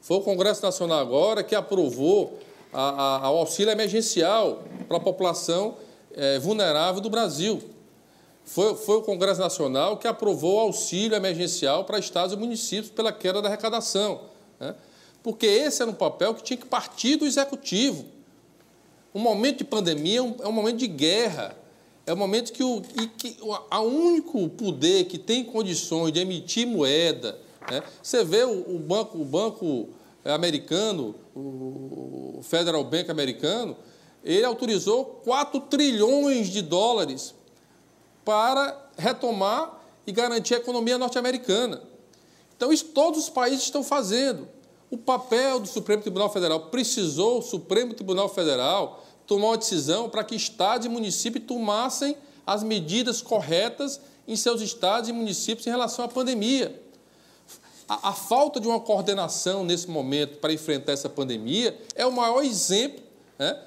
Foi 0.00 0.16
o 0.16 0.20
Congresso 0.20 0.62
Nacional 0.62 0.98
agora 0.98 1.44
que 1.44 1.54
aprovou 1.54 2.38
a, 2.72 3.26
a, 3.26 3.30
o 3.30 3.38
auxílio 3.38 3.70
emergencial 3.70 4.64
para 4.88 4.96
a 4.96 5.00
população 5.00 5.76
é, 6.14 6.40
vulnerável 6.40 7.00
do 7.00 7.08
Brasil. 7.08 7.62
Foi, 8.44 8.74
foi 8.74 8.96
o 8.96 9.02
Congresso 9.02 9.40
Nacional 9.40 9.96
que 9.96 10.08
aprovou 10.08 10.56
o 10.56 10.60
auxílio 10.60 11.14
emergencial 11.14 11.84
para 11.84 12.00
estados 12.00 12.34
e 12.34 12.36
municípios 12.36 12.90
pela 12.90 13.12
queda 13.12 13.40
da 13.40 13.46
arrecadação. 13.46 14.22
Né? 14.58 14.74
Porque 15.22 15.46
esse 15.46 15.82
era 15.82 15.90
um 15.90 15.94
papel 15.94 16.34
que 16.34 16.42
tinha 16.42 16.56
que 16.56 16.66
partir 16.66 17.14
do 17.14 17.24
Executivo. 17.24 18.04
Um 19.14 19.20
momento 19.20 19.58
de 19.58 19.64
pandemia 19.64 20.18
é 20.18 20.22
um, 20.22 20.36
é 20.42 20.48
um 20.48 20.52
momento 20.52 20.78
de 20.78 20.86
guerra. 20.86 21.56
É 22.06 22.12
um 22.12 22.16
momento 22.16 22.52
que 22.52 22.64
o, 22.64 22.82
que 23.16 23.36
o 23.40 23.80
único 23.80 24.48
poder 24.50 25.04
que 25.04 25.18
tem 25.18 25.44
condições 25.44 26.12
de 26.12 26.20
emitir 26.20 26.66
moeda. 26.66 27.38
Né? 27.70 27.82
Você 28.02 28.24
vê 28.24 28.44
o, 28.44 28.74
o, 28.74 28.78
banco, 28.78 29.18
o 29.18 29.24
banco 29.24 29.88
americano, 30.24 31.14
o 31.34 32.40
Federal 32.42 32.82
Bank 32.84 33.10
americano, 33.10 33.76
ele 34.24 34.44
autorizou 34.44 35.04
4 35.24 35.60
trilhões 35.62 36.48
de 36.48 36.62
dólares 36.62 37.34
para 38.24 38.90
retomar 38.96 39.80
e 40.06 40.12
garantir 40.12 40.54
a 40.54 40.58
economia 40.58 40.98
norte-americana. 40.98 41.82
Então, 42.56 42.72
isso 42.72 42.86
todos 42.86 43.20
os 43.20 43.30
países 43.30 43.64
estão 43.64 43.82
fazendo. 43.82 44.48
O 44.90 44.96
papel 44.96 45.58
do 45.58 45.66
Supremo 45.66 46.02
Tribunal 46.02 46.30
Federal 46.30 46.66
precisou 46.66 47.38
o 47.38 47.42
Supremo 47.42 47.94
Tribunal 47.94 48.28
Federal 48.28 49.01
tomar 49.32 49.48
uma 49.48 49.56
decisão 49.56 50.08
para 50.10 50.22
que 50.22 50.34
estados 50.34 50.86
e 50.86 50.90
municípios 50.90 51.44
tomassem 51.46 52.16
as 52.46 52.62
medidas 52.62 53.22
corretas 53.22 54.00
em 54.28 54.36
seus 54.36 54.60
estados 54.60 55.08
e 55.08 55.12
municípios 55.12 55.66
em 55.66 55.70
relação 55.70 56.04
à 56.04 56.08
pandemia. 56.08 56.80
A, 57.88 58.10
a, 58.10 58.12
falta 58.12 58.60
de 58.60 58.68
uma 58.68 58.78
coordenação 58.78 59.64
nesse 59.64 59.88
momento 59.88 60.38
para 60.38 60.52
enfrentar 60.52 60.92
essa 60.92 61.08
pandemia 61.08 61.78
é 61.94 62.06
o 62.06 62.12
maior 62.12 62.42
exemplo 62.42 63.02
né, 63.38 63.58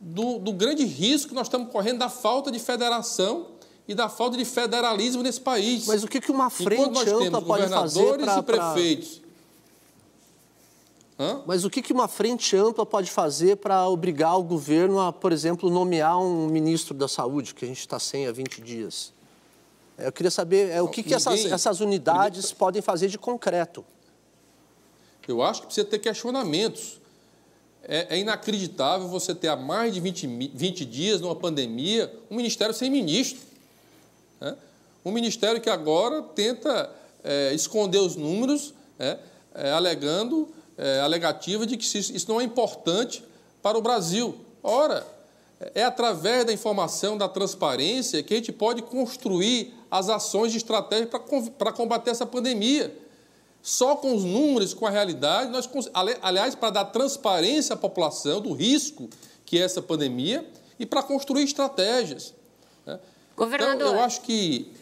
do, 0.00 0.38
do 0.38 0.52
grande 0.52 0.84
risco 0.84 1.28
que 1.28 1.34
nós 1.34 1.46
estamos 1.46 1.70
correndo 1.70 1.98
da 1.98 2.08
falta 2.08 2.50
de 2.50 2.58
federação 2.58 3.46
e 3.86 3.94
da 3.94 4.08
falta 4.08 4.36
de 4.36 4.44
federalismo 4.44 5.22
nesse 5.22 5.40
país. 5.40 5.86
Mas 5.86 6.04
o 6.04 6.08
que, 6.08 6.20
que 6.20 6.30
uma 6.30 6.50
frente 6.50 6.82
ampla 7.08 7.42
pode 7.42 7.68
fazer 7.68 8.18
para... 8.18 8.38
e 8.38 8.42
prefeitos 8.42 9.21
Hã? 11.22 11.40
Mas 11.46 11.64
o 11.64 11.70
que, 11.70 11.80
que 11.80 11.92
uma 11.92 12.08
frente 12.08 12.56
ampla 12.56 12.84
pode 12.84 13.08
fazer 13.08 13.56
para 13.58 13.88
obrigar 13.88 14.36
o 14.36 14.42
governo 14.42 14.98
a, 14.98 15.12
por 15.12 15.30
exemplo, 15.30 15.70
nomear 15.70 16.20
um 16.20 16.48
ministro 16.48 16.94
da 16.94 17.06
saúde, 17.06 17.54
que 17.54 17.64
a 17.64 17.68
gente 17.68 17.78
está 17.78 17.96
sem 18.00 18.26
há 18.26 18.32
20 18.32 18.60
dias? 18.60 19.12
Eu 19.96 20.10
queria 20.10 20.32
saber 20.32 20.70
é, 20.70 20.82
o 20.82 20.88
que, 20.88 21.00
que 21.00 21.14
essas, 21.14 21.44
essas 21.44 21.80
unidades 21.80 22.46
ninguém... 22.46 22.58
podem 22.58 22.82
fazer 22.82 23.06
de 23.06 23.18
concreto. 23.18 23.84
Eu 25.28 25.40
acho 25.42 25.60
que 25.60 25.66
precisa 25.66 25.86
ter 25.86 26.00
questionamentos. 26.00 27.00
É, 27.84 28.16
é, 28.16 28.18
inacreditável 28.18 29.06
você 29.06 29.32
ter 29.32 29.46
há 29.46 29.56
mais 29.56 29.94
de 29.94 30.00
20, 30.00 30.26
20 30.54 30.84
dias, 30.84 31.20
numa 31.20 31.36
pandemia, 31.36 32.12
um 32.28 32.34
ministério 32.34 32.74
sem 32.74 32.90
ministro. 32.90 33.40
Né? 34.40 34.56
Um 35.04 35.12
ministério 35.12 35.60
que 35.60 35.70
agora 35.70 36.20
tenta 36.22 36.90
é, 37.22 37.54
esconder 37.54 37.98
os 37.98 38.16
números, 38.16 38.74
é, 38.98 39.18
é 39.54 39.70
alegando 39.70 40.48
é, 40.76 41.00
alegativa 41.00 41.66
de 41.66 41.76
que 41.76 41.84
isso, 41.84 42.28
não 42.28 42.40
é 42.40 42.44
importante 42.44 43.24
para 43.62 43.76
o 43.76 43.82
Brasil. 43.82 44.34
Ora, 44.62 45.06
é 45.74 45.84
através 45.84 46.44
da 46.44 46.52
informação, 46.52 47.16
da 47.16 47.28
transparência, 47.28 48.22
que 48.22 48.34
a 48.34 48.36
gente 48.36 48.52
pode 48.52 48.82
construir 48.82 49.74
as 49.90 50.08
ações 50.08 50.50
de 50.52 50.58
estratégia 50.58 51.06
para 51.06 51.72
combater 51.72 52.10
essa 52.10 52.26
pandemia. 52.26 52.96
Só 53.62 53.94
com 53.94 54.14
os 54.14 54.24
números, 54.24 54.74
com 54.74 54.86
a 54.86 54.90
realidade, 54.90 55.50
nós, 55.52 55.68
aliás, 56.20 56.54
para 56.54 56.70
dar 56.70 56.84
transparência 56.86 57.74
à 57.74 57.76
população 57.76 58.40
do 58.40 58.52
risco 58.52 59.08
que 59.46 59.58
é 59.58 59.62
essa 59.62 59.80
pandemia 59.80 60.44
e 60.78 60.86
para 60.86 61.02
construir 61.02 61.44
estratégias. 61.44 62.34
Né? 62.84 62.98
Governador. 63.36 63.74
Então, 63.76 63.94
eu 63.94 64.00
acho 64.00 64.22
que 64.22 64.72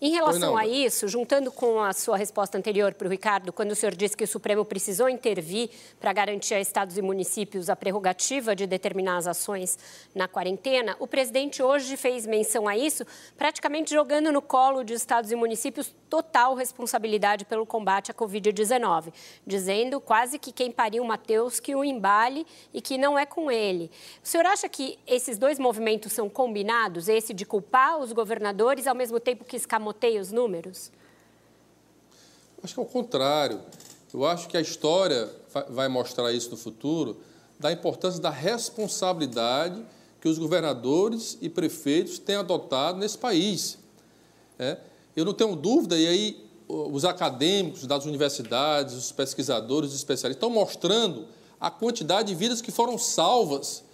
em 0.00 0.10
relação 0.10 0.56
a 0.56 0.66
isso, 0.66 1.08
juntando 1.08 1.50
com 1.50 1.80
a 1.80 1.92
sua 1.94 2.18
resposta 2.18 2.58
anterior 2.58 2.92
para 2.92 3.06
o 3.08 3.10
Ricardo, 3.10 3.50
quando 3.50 3.70
o 3.70 3.74
senhor 3.74 3.94
disse 3.94 4.14
que 4.14 4.24
o 4.24 4.28
Supremo 4.28 4.62
precisou 4.62 5.08
intervir 5.08 5.70
para 5.98 6.12
garantir 6.12 6.52
a 6.52 6.60
estados 6.60 6.98
e 6.98 7.02
municípios 7.02 7.70
a 7.70 7.76
prerrogativa 7.76 8.54
de 8.54 8.66
determinar 8.66 9.16
as 9.16 9.26
ações 9.26 9.78
na 10.14 10.28
quarentena, 10.28 10.94
o 11.00 11.06
presidente 11.06 11.62
hoje 11.62 11.96
fez 11.96 12.26
menção 12.26 12.68
a 12.68 12.76
isso, 12.76 13.06
praticamente 13.38 13.90
jogando 13.90 14.30
no 14.30 14.42
colo 14.42 14.84
de 14.84 14.92
estados 14.92 15.32
e 15.32 15.36
municípios 15.36 15.94
total 16.10 16.54
responsabilidade 16.54 17.46
pelo 17.46 17.64
combate 17.64 18.10
à 18.10 18.14
Covid-19, 18.14 19.12
dizendo 19.46 19.98
quase 19.98 20.38
que 20.38 20.52
quem 20.52 20.70
pariu 20.70 21.02
o 21.02 21.06
Mateus 21.06 21.58
que 21.58 21.74
o 21.74 21.82
embale 21.82 22.46
e 22.72 22.82
que 22.82 22.98
não 22.98 23.18
é 23.18 23.24
com 23.24 23.50
ele. 23.50 23.90
O 24.22 24.28
senhor 24.28 24.46
acha 24.46 24.68
que 24.68 24.98
esses 25.06 25.38
dois 25.38 25.58
movimentos 25.58 26.12
são 26.12 26.28
combinados, 26.28 27.08
esse 27.08 27.32
de 27.32 27.46
culpar 27.46 27.98
os 27.98 28.12
governadores 28.12 28.86
ao 28.86 28.94
mesmo 28.94 29.18
tempo 29.18 29.44
que 29.44 29.56
escamar 29.56 29.85
escamoteia 29.86 30.20
os 30.20 30.32
números? 30.32 30.90
Acho 32.62 32.74
que 32.74 32.80
é 32.80 32.82
o 32.82 32.86
contrário. 32.86 33.60
Eu 34.12 34.24
acho 34.24 34.48
que 34.48 34.56
a 34.56 34.60
história 34.60 35.30
vai 35.68 35.88
mostrar 35.88 36.32
isso 36.32 36.50
no 36.50 36.56
futuro, 36.56 37.18
da 37.58 37.70
importância 37.70 38.20
da 38.20 38.30
responsabilidade 38.30 39.84
que 40.20 40.28
os 40.28 40.38
governadores 40.38 41.38
e 41.40 41.48
prefeitos 41.48 42.18
têm 42.18 42.36
adotado 42.36 42.98
nesse 42.98 43.18
país. 43.18 43.78
É, 44.58 44.78
eu 45.14 45.24
não 45.24 45.34
tenho 45.34 45.54
dúvida, 45.54 45.96
e 45.96 46.06
aí 46.06 46.46
os 46.68 47.04
acadêmicos 47.04 47.86
das 47.86 48.06
universidades, 48.06 48.94
os 48.94 49.12
pesquisadores, 49.12 49.90
os 49.90 49.96
especialistas 49.96 50.36
estão 50.36 50.50
mostrando 50.50 51.26
a 51.60 51.70
quantidade 51.70 52.28
de 52.28 52.34
vidas 52.34 52.60
que 52.60 52.72
foram 52.72 52.98
salvas 52.98 53.84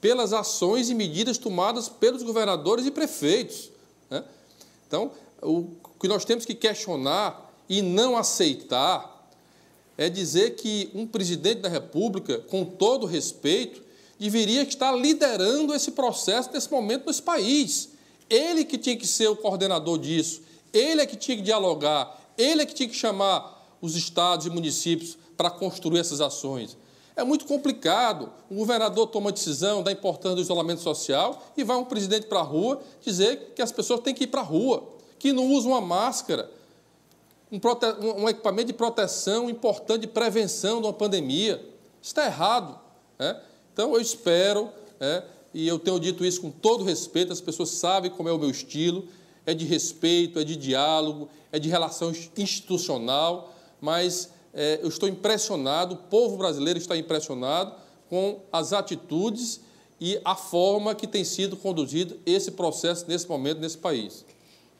pelas 0.00 0.32
ações 0.32 0.90
e 0.90 0.94
medidas 0.94 1.38
tomadas 1.38 1.88
pelos 1.88 2.22
governadores 2.22 2.86
e 2.86 2.90
prefeitos. 2.90 3.70
Né? 4.08 4.24
Então, 4.86 5.10
o 5.42 5.68
que 6.00 6.08
nós 6.08 6.24
temos 6.24 6.44
que 6.44 6.54
questionar 6.54 7.52
e 7.68 7.82
não 7.82 8.16
aceitar 8.16 9.28
é 9.98 10.08
dizer 10.08 10.56
que 10.56 10.90
um 10.94 11.06
presidente 11.06 11.60
da 11.60 11.68
República, 11.68 12.38
com 12.38 12.64
todo 12.64 13.06
respeito, 13.06 13.82
deveria 14.18 14.62
estar 14.62 14.92
liderando 14.92 15.74
esse 15.74 15.92
processo 15.92 16.50
nesse 16.52 16.70
momento 16.70 17.06
nesse 17.06 17.22
país. 17.22 17.90
Ele 18.30 18.64
que 18.64 18.78
tinha 18.78 18.96
que 18.96 19.06
ser 19.06 19.28
o 19.28 19.36
coordenador 19.36 19.98
disso, 19.98 20.42
ele 20.72 21.02
é 21.02 21.06
que 21.06 21.16
tinha 21.16 21.36
que 21.36 21.42
dialogar, 21.42 22.18
ele 22.38 22.62
é 22.62 22.66
que 22.66 22.74
tinha 22.74 22.88
que 22.88 22.94
chamar 22.94 23.76
os 23.80 23.96
estados 23.96 24.46
e 24.46 24.50
municípios 24.50 25.18
para 25.36 25.50
construir 25.50 25.98
essas 25.98 26.20
ações. 26.20 26.76
É 27.14 27.22
muito 27.24 27.44
complicado. 27.44 28.32
O 28.48 28.54
governador 28.54 29.08
toma 29.08 29.28
a 29.28 29.32
decisão 29.32 29.82
da 29.82 29.92
importância 29.92 30.36
do 30.36 30.40
isolamento 30.40 30.80
social 30.80 31.42
e 31.56 31.62
vai 31.62 31.76
um 31.76 31.84
presidente 31.84 32.26
para 32.26 32.40
a 32.40 32.44
rua 32.44 32.80
dizer 33.02 33.52
que 33.54 33.60
as 33.60 33.70
pessoas 33.70 34.00
têm 34.00 34.14
que 34.14 34.24
ir 34.24 34.28
para 34.28 34.40
a 34.40 34.44
rua 34.44 34.91
que 35.22 35.32
não 35.32 35.52
usa 35.52 35.68
uma 35.68 35.80
máscara, 35.80 36.50
um, 37.48 38.22
um, 38.24 38.28
equipamento 38.28 38.66
de 38.66 38.72
proteção 38.72 39.48
importante 39.48 40.00
de 40.00 40.06
prevenção 40.08 40.80
de 40.80 40.88
uma 40.88 40.92
pandemia. 40.92 41.64
Está 42.02 42.26
errado. 42.26 42.76
Né? 43.16 43.40
Então, 43.72 43.94
eu 43.94 44.00
espero, 44.00 44.68
né, 44.98 45.22
e 45.54 45.68
eu 45.68 45.78
tenho 45.78 46.00
dito 46.00 46.24
isso 46.24 46.40
com 46.40 46.50
todo 46.50 46.82
respeito, 46.82 47.32
as 47.32 47.40
pessoas 47.40 47.68
sabem 47.68 48.10
como 48.10 48.28
é 48.28 48.32
o 48.32 48.38
meu 48.38 48.50
estilo, 48.50 49.06
é 49.46 49.54
de 49.54 49.64
respeito, 49.64 50.40
é 50.40 50.44
de 50.44 50.56
diálogo, 50.56 51.28
é 51.52 51.58
de 51.60 51.68
relação 51.68 52.12
institucional, 52.36 53.54
mas 53.80 54.30
é, 54.52 54.80
eu 54.82 54.88
estou 54.88 55.08
impressionado, 55.08 55.94
o 55.94 55.98
povo 55.98 56.36
brasileiro 56.36 56.80
está 56.80 56.96
impressionado 56.96 57.76
com 58.10 58.40
as 58.52 58.72
atitudes 58.72 59.60
e 60.00 60.20
a 60.24 60.34
forma 60.34 60.96
que 60.96 61.06
tem 61.06 61.22
sido 61.22 61.56
conduzido 61.56 62.18
esse 62.26 62.50
processo 62.50 63.04
nesse 63.06 63.28
momento 63.28 63.60
nesse 63.60 63.78
país. 63.78 64.24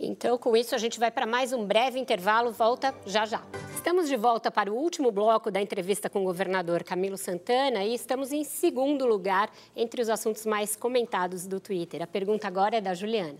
Então, 0.05 0.37
com 0.37 0.57
isso, 0.57 0.75
a 0.75 0.79
gente 0.79 0.99
vai 0.99 1.13
para 1.13 1.25
mais 1.25 1.53
um 1.53 1.65
breve 1.65 1.97
intervalo. 1.97 2.51
Volta 2.51 2.93
já 3.07 3.25
já. 3.25 3.41
Estamos 3.73 4.09
de 4.09 4.17
volta 4.17 4.51
para 4.51 4.69
o 4.69 4.75
último 4.75 5.13
bloco 5.13 5.49
da 5.49 5.63
entrevista 5.63 6.11
com 6.11 6.23
o 6.23 6.25
governador 6.25 6.83
Camilo 6.83 7.17
Santana 7.17 7.85
e 7.85 7.95
estamos 7.95 8.33
em 8.33 8.43
segundo 8.43 9.07
lugar 9.07 9.49
entre 9.77 10.03
os 10.03 10.09
assuntos 10.09 10.45
mais 10.45 10.75
comentados 10.75 11.47
do 11.47 11.61
Twitter. 11.61 12.03
A 12.03 12.07
pergunta 12.09 12.49
agora 12.49 12.79
é 12.79 12.81
da 12.81 12.95
Juliana. 12.95 13.39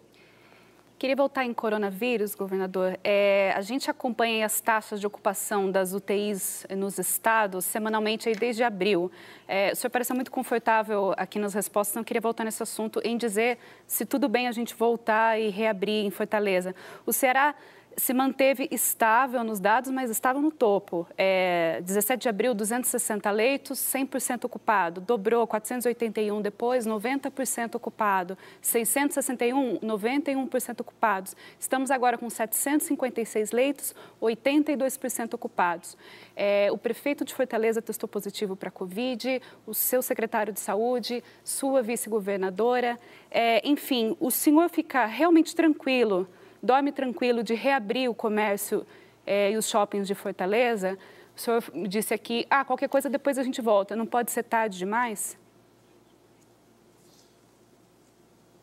Queria 1.03 1.17
voltar 1.17 1.45
em 1.45 1.53
coronavírus, 1.53 2.33
governador. 2.33 2.97
É, 3.03 3.53
a 3.57 3.61
gente 3.61 3.91
acompanha 3.91 4.47
as 4.47 4.61
taxas 4.61 5.01
de 5.01 5.07
ocupação 5.09 5.69
das 5.69 5.93
UTIs 5.93 6.65
nos 6.79 6.97
estados 6.97 7.65
semanalmente 7.65 8.29
aí 8.29 8.37
desde 8.37 8.63
abril. 8.63 9.11
É, 9.49 9.73
o 9.73 9.75
senhor 9.75 9.91
pareceu 9.91 10.15
muito 10.15 10.31
confortável 10.31 11.13
aqui 11.17 11.41
nas 11.41 11.55
respostas, 11.55 11.97
não 11.97 12.05
queria 12.05 12.21
voltar 12.21 12.45
nesse 12.45 12.63
assunto 12.63 13.01
em 13.03 13.17
dizer 13.17 13.59
se 13.85 14.07
tudo 14.07 14.29
bem 14.29 14.47
a 14.47 14.53
gente 14.53 14.77
voltar 14.77 15.41
e 15.41 15.49
reabrir 15.49 16.07
em 16.07 16.11
Fortaleza. 16.13 16.73
O 17.05 17.13
Ceará 17.13 17.53
se 17.97 18.13
manteve 18.13 18.69
estável 18.71 19.45
nos 19.45 19.61
dados, 19.61 19.91
mas 19.91 20.11
estava 20.11 20.41
no 20.41 20.51
topo. 20.51 21.07
É, 21.17 21.81
17 21.83 22.23
de 22.23 22.29
abril, 22.29 22.55
260 22.55 23.31
leitos, 23.31 23.79
100% 23.79 24.45
ocupado. 24.45 25.01
Dobrou, 25.01 25.47
481 25.47 26.41
depois, 26.41 26.87
90% 26.87 27.75
ocupado. 27.75 28.37
661, 28.61 29.79
91% 29.79 30.81
ocupados. 30.81 31.37
Estamos 31.59 31.91
agora 31.91 32.19
com 32.19 32.29
756 32.29 33.53
leitos, 33.53 33.95
82% 34.21 35.35
ocupados. 35.35 35.97
É, 36.35 36.69
o 36.73 36.79
prefeito 36.79 37.25
de 37.25 37.35
Fortaleza 37.35 37.83
testou 37.83 38.09
positivo 38.09 38.57
para 38.57 38.69
a 38.69 38.73
Covid, 38.73 39.41
o 39.67 39.75
seu 39.75 40.03
secretário 40.03 40.53
de 40.53 40.61
saúde, 40.61 41.23
sua 41.45 41.83
vice-governadora. 41.83 42.99
É, 43.31 43.67
enfim, 43.67 44.17
o 44.21 44.31
senhor 44.31 44.69
fica 44.69 45.07
realmente 45.07 45.55
tranquilo 45.55 46.29
dorme 46.63 46.93
tranquilo 46.93 47.43
de 47.43 47.55
reabrir 47.55 48.09
o 48.09 48.15
comércio 48.15 48.87
é, 49.27 49.51
e 49.51 49.57
os 49.57 49.69
shoppings 49.69 50.07
de 50.07 50.15
Fortaleza, 50.15 50.99
o 51.37 51.41
senhor 51.41 51.65
disse 51.89 52.13
aqui, 52.13 52.47
ah, 52.51 52.65
qualquer 52.65 52.89
coisa 52.89 53.09
depois 53.09 53.39
a 53.39 53.43
gente 53.43 53.61
volta, 53.61 53.97
não 53.97 54.07
pode 54.07 54.31
ser 54.31 54.43
tarde 54.43 54.79
demais? 54.79 55.37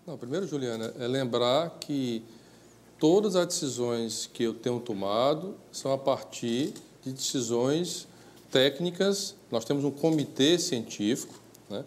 Não, 0.05 0.17
primeiro, 0.17 0.47
Juliana, 0.47 0.93
é 0.97 1.07
lembrar 1.07 1.77
que 1.79 2.23
todas 2.97 3.35
as 3.35 3.45
decisões 3.47 4.27
que 4.31 4.43
eu 4.43 4.53
tenho 4.53 4.79
tomado 4.79 5.55
são 5.71 5.91
a 5.93 5.97
partir 5.97 6.73
de 7.03 7.11
decisões 7.13 8.07
técnicas. 8.51 9.35
Nós 9.51 9.65
temos 9.65 9.83
um 9.83 9.91
comitê 9.91 10.57
científico, 10.57 11.39
né? 11.69 11.85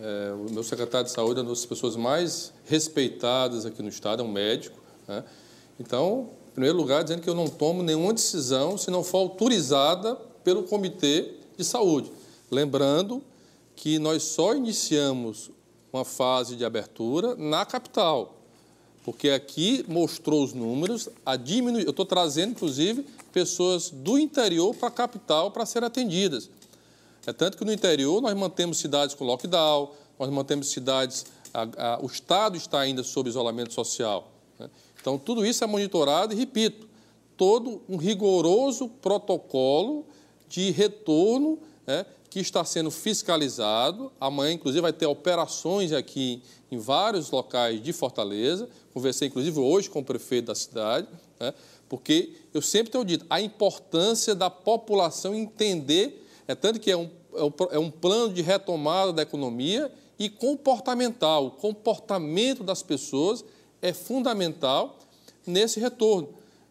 É, 0.00 0.32
o 0.32 0.50
meu 0.50 0.64
secretário 0.64 1.06
de 1.06 1.12
saúde 1.12 1.40
é 1.40 1.42
uma 1.42 1.50
das 1.50 1.66
pessoas 1.66 1.94
mais 1.94 2.52
respeitadas 2.64 3.66
aqui 3.66 3.82
no 3.82 3.88
Estado, 3.88 4.22
é 4.22 4.24
um 4.24 4.32
médico. 4.32 4.82
Né? 5.06 5.24
Então, 5.78 6.30
em 6.50 6.54
primeiro 6.54 6.76
lugar, 6.76 7.02
dizendo 7.02 7.22
que 7.22 7.28
eu 7.28 7.34
não 7.34 7.48
tomo 7.48 7.82
nenhuma 7.82 8.12
decisão 8.12 8.78
se 8.78 8.90
não 8.90 9.02
for 9.02 9.18
autorizada 9.18 10.14
pelo 10.44 10.62
Comitê 10.64 11.34
de 11.56 11.64
Saúde. 11.64 12.12
Lembrando 12.50 13.22
que 13.74 13.98
nós 13.98 14.22
só 14.22 14.54
iniciamos 14.54 15.50
uma 15.92 16.04
fase 16.04 16.56
de 16.56 16.64
abertura 16.64 17.34
na 17.36 17.64
capital, 17.64 18.34
porque 19.04 19.30
aqui 19.30 19.84
mostrou 19.88 20.42
os 20.42 20.52
números, 20.52 21.08
a 21.24 21.36
diminuir. 21.36 21.84
Eu 21.84 21.90
estou 21.90 22.06
trazendo, 22.06 22.52
inclusive, 22.52 23.04
pessoas 23.32 23.90
do 23.90 24.18
interior 24.18 24.74
para 24.74 24.88
a 24.88 24.90
capital 24.90 25.50
para 25.50 25.66
serem 25.66 25.86
atendidas. 25.86 26.48
É 27.26 27.32
tanto 27.32 27.56
que 27.56 27.64
no 27.64 27.72
interior 27.72 28.20
nós 28.20 28.34
mantemos 28.34 28.78
cidades 28.78 29.14
com 29.14 29.24
lockdown, 29.24 29.90
nós 30.18 30.30
mantemos 30.30 30.68
cidades. 30.68 31.26
A, 31.52 31.94
a, 31.94 31.98
o 32.02 32.06
Estado 32.06 32.56
está 32.56 32.80
ainda 32.80 33.02
sob 33.02 33.28
isolamento 33.28 33.72
social. 33.72 34.30
Né? 34.58 34.68
Então, 35.04 35.18
tudo 35.18 35.44
isso 35.44 35.62
é 35.62 35.66
monitorado 35.66 36.32
e, 36.32 36.36
repito, 36.36 36.88
todo 37.36 37.82
um 37.86 37.98
rigoroso 37.98 38.88
protocolo 38.88 40.06
de 40.48 40.70
retorno 40.70 41.58
né, 41.86 42.06
que 42.30 42.40
está 42.40 42.64
sendo 42.64 42.90
fiscalizado. 42.90 44.10
Amanhã, 44.18 44.54
inclusive, 44.54 44.80
vai 44.80 44.94
ter 44.94 45.04
operações 45.04 45.92
aqui 45.92 46.42
em 46.72 46.78
vários 46.78 47.30
locais 47.30 47.82
de 47.82 47.92
Fortaleza. 47.92 48.66
Conversei, 48.94 49.28
inclusive, 49.28 49.60
hoje 49.60 49.90
com 49.90 49.98
o 49.98 50.02
prefeito 50.02 50.46
da 50.46 50.54
cidade, 50.54 51.06
né? 51.38 51.52
porque 51.86 52.32
eu 52.54 52.62
sempre 52.62 52.90
tenho 52.90 53.04
dito 53.04 53.26
a 53.28 53.42
importância 53.42 54.34
da 54.34 54.48
população 54.48 55.34
entender, 55.34 56.26
é 56.48 56.54
tanto 56.54 56.80
que 56.80 56.90
é 56.90 56.96
um, 56.96 57.10
é 57.70 57.78
um 57.78 57.90
plano 57.90 58.32
de 58.32 58.40
retomada 58.40 59.12
da 59.12 59.20
economia 59.20 59.92
e 60.18 60.30
comportamental. 60.30 61.48
O 61.48 61.50
comportamento 61.50 62.64
das 62.64 62.82
pessoas 62.82 63.44
é 63.84 63.92
fundamental 63.92 64.98
nesse 65.46 65.78
retorno. 65.78 66.30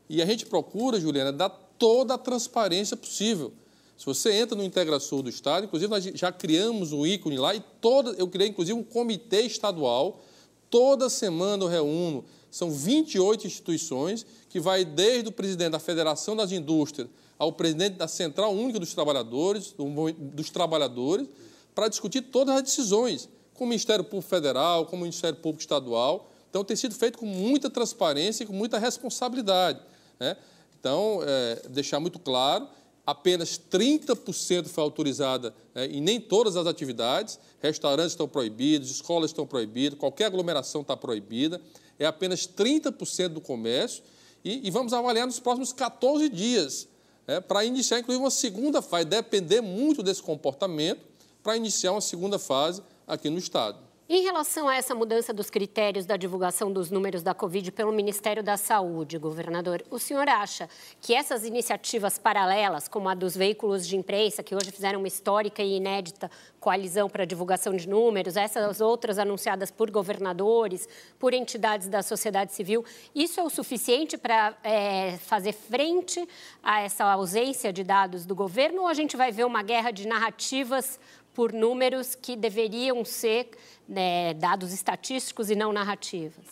E 0.10 0.20
a 0.20 0.26
gente 0.26 0.48
procura, 0.48 1.00
Juliana, 1.00 1.32
dar 1.32 1.50
toda 1.78 2.16
a 2.16 2.18
transparência 2.18 2.98
possível. 2.98 3.54
Se 3.96 4.04
você 4.04 4.34
entra 4.34 4.58
no 4.58 4.64
IntegraSul 4.64 5.22
do 5.22 5.30
Estado, 5.30 5.66
inclusive 5.66 5.92
nós 5.92 6.04
já 6.04 6.32
criamos 6.32 6.92
um 6.92 7.06
ícone 7.06 7.38
lá 7.38 7.54
e 7.54 7.64
toda, 7.80 8.12
eu 8.14 8.28
criei 8.28 8.50
inclusive 8.50 8.78
um 8.78 8.84
comitê 8.84 9.42
estadual, 9.42 10.24
toda 10.72 11.08
semana 11.08 11.64
eu 11.64 11.68
reúno, 11.68 12.26
são 12.50 12.72
28 12.72 13.46
instituições, 13.46 14.26
que 14.50 14.60
vai 14.60 14.84
desde 14.84 15.30
o 15.30 15.32
presidente 15.32 15.72
da 15.72 15.80
Federação 15.80 16.36
das 16.36 16.52
Indústrias 16.52 17.08
ao 17.38 17.52
presidente 17.54 17.96
da 17.96 18.08
Central 18.08 18.54
Única 18.54 18.80
dos 18.80 18.94
Trabalhadores, 18.94 19.76
dos 20.18 20.50
trabalhadores, 20.50 21.28
para 21.76 21.88
discutir 21.88 22.24
todas 22.24 22.56
as 22.56 22.64
decisões, 22.64 23.30
com 23.54 23.66
o 23.66 23.68
Ministério 23.68 24.04
Público 24.04 24.30
Federal, 24.30 24.88
com 24.88 24.96
o 24.96 25.00
Ministério 25.00 25.38
Público 25.38 25.62
Estadual. 25.62 26.33
Então, 26.54 26.64
tem 26.64 26.78
sido 26.78 26.94
feito 26.94 27.18
com 27.18 27.26
muita 27.26 27.68
transparência 27.68 28.44
e 28.44 28.46
com 28.46 28.54
muita 28.54 28.78
responsabilidade. 28.78 29.80
Né? 30.20 30.38
Então, 30.80 31.22
é, 31.26 31.64
deixar 31.68 32.00
muito 32.00 32.20
claro 32.20 32.68
apenas 33.04 33.60
30% 33.60 34.68
foi 34.68 34.84
autorizada 34.84 35.52
né, 35.74 35.88
em 35.88 36.00
nem 36.00 36.22
todas 36.22 36.56
as 36.56 36.68
atividades. 36.68 37.40
Restaurantes 37.60 38.12
estão 38.12 38.28
proibidos, 38.28 38.92
escolas 38.92 39.32
estão 39.32 39.48
proibidas, 39.48 39.98
qualquer 39.98 40.26
aglomeração 40.26 40.82
está 40.82 40.96
proibida. 40.96 41.60
É 41.98 42.06
apenas 42.06 42.48
30% 42.48 43.30
do 43.30 43.42
comércio. 43.42 44.04
E, 44.46 44.68
e, 44.68 44.70
vamos 44.70 44.94
avaliar 44.94 45.26
nos 45.26 45.40
próximos 45.40 45.74
14 45.74 46.30
dias, 46.30 46.88
né, 47.26 47.40
para 47.40 47.66
iniciar, 47.66 47.98
inclusive, 47.98 48.24
uma 48.24 48.30
segunda 48.30 48.80
fase. 48.80 49.06
Depender 49.06 49.60
muito 49.60 50.04
desse 50.04 50.22
comportamento 50.22 51.02
para 51.42 51.58
iniciar 51.58 51.94
uma 51.94 52.02
segunda 52.02 52.38
fase 52.38 52.84
aqui 53.08 53.28
no 53.28 53.40
Estado. 53.40 53.80
Em 54.10 54.22
relação 54.22 54.68
a 54.68 54.76
essa 54.76 54.94
mudança 54.94 55.34
dos 55.34 55.50
critérios 55.50 56.06
da 56.06 56.18
divulgação 56.18 56.70
dos 56.70 56.92
números 56.92 57.24
da 57.24 57.34
Covid 57.34 57.72
pelo 57.72 57.94
Ministério 57.94 58.44
da 58.44 58.58
Saúde, 58.58 59.18
governador, 59.18 59.82
o 59.90 59.98
senhor 59.98 60.28
acha 60.28 60.70
que 61.00 61.16
essas 61.16 61.46
iniciativas 61.46 62.18
paralelas, 62.18 62.90
como 62.90 63.08
a 63.08 63.14
dos 63.14 63.34
veículos 63.34 63.88
de 63.88 63.96
imprensa, 63.96 64.44
que 64.44 64.54
hoje 64.54 64.72
fizeram 64.72 65.00
uma 65.00 65.08
histórica 65.08 65.64
e 65.64 65.78
inédita 65.78 66.30
coalizão 66.60 67.10
para 67.10 67.24
a 67.24 67.26
divulgação 67.26 67.74
de 67.74 67.88
números, 67.88 68.36
essas 68.36 68.82
outras 68.82 69.18
anunciadas 69.18 69.72
por 69.72 69.90
governadores, 69.90 70.86
por 71.18 71.34
entidades 71.34 71.88
da 71.88 72.04
sociedade 72.04 72.52
civil, 72.52 72.84
isso 73.16 73.40
é 73.40 73.44
o 73.44 73.50
suficiente 73.50 74.18
para 74.18 74.54
é, 74.66 75.18
fazer 75.18 75.54
frente 75.54 76.28
a 76.62 76.82
essa 76.82 77.06
ausência 77.06 77.72
de 77.72 77.86
dados 77.86 78.26
do 78.26 78.36
governo 78.36 78.82
ou 78.82 78.88
a 78.88 78.94
gente 78.94 79.16
vai 79.16 79.32
ver 79.32 79.46
uma 79.46 79.64
guerra 79.64 79.92
de 79.92 80.06
narrativas 80.06 81.00
por 81.34 81.52
números 81.52 82.16
que 82.16 82.36
deveriam 82.36 83.04
ser 83.04 83.50
né, 83.88 84.34
dados 84.34 84.72
estatísticos 84.72 85.50
e 85.50 85.56
não 85.56 85.74
narrativas. 85.74 86.46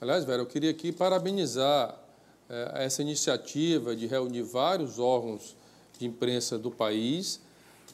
Aliás, 0.00 0.24
Vera, 0.24 0.42
eu 0.42 0.46
queria 0.46 0.70
aqui 0.70 0.90
parabenizar 0.90 1.96
é, 2.48 2.84
essa 2.84 3.02
iniciativa 3.02 3.94
de 3.94 4.06
reunir 4.06 4.42
vários 4.42 4.98
órgãos 4.98 5.56
de 5.98 6.06
imprensa 6.06 6.58
do 6.58 6.70
país 6.70 7.40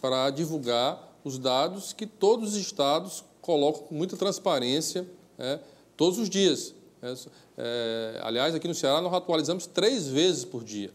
para 0.01 0.31
divulgar 0.31 1.07
os 1.23 1.39
dados 1.39 1.93
que 1.93 2.07
todos 2.07 2.55
os 2.55 2.57
estados 2.57 3.25
colocam 3.41 3.83
com 3.83 3.95
muita 3.95 4.17
transparência 4.17 5.07
é, 5.39 5.59
todos 5.97 6.19
os 6.19 6.31
dias. 6.31 6.75
É, 7.03 7.15
é 7.59 8.21
aliás, 8.23 8.55
aqui 8.55 8.67
no 8.67 8.75
Ceará 8.75 9.01
nós 9.01 9.13
atualizamos 9.13 9.67
três 9.67 10.09
vezes 10.09 10.45
por 10.45 10.65
dia. 10.65 10.91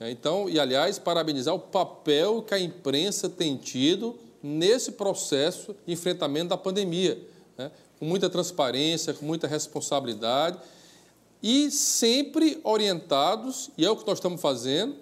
É, 0.00 0.10
então, 0.10 0.48
e 0.48 0.58
aliás, 0.58 0.98
parabenizar 0.98 1.54
o 1.54 1.58
papel 1.58 2.42
que 2.42 2.54
a 2.54 2.58
imprensa 2.58 3.28
tem 3.28 3.56
tido 3.56 4.18
nesse 4.42 4.92
processo 4.92 5.74
de 5.86 5.92
enfrentamento 5.92 6.48
da 6.48 6.56
pandemia, 6.56 7.18
né? 7.56 7.70
com 7.98 8.04
muita 8.04 8.28
transparência, 8.28 9.14
com 9.14 9.24
muita 9.24 9.46
responsabilidade 9.46 10.58
e 11.46 11.70
sempre 11.70 12.58
orientados, 12.64 13.70
e 13.76 13.84
é 13.84 13.90
o 13.90 13.96
que 13.96 14.06
nós 14.06 14.16
estamos 14.16 14.40
fazendo, 14.40 14.96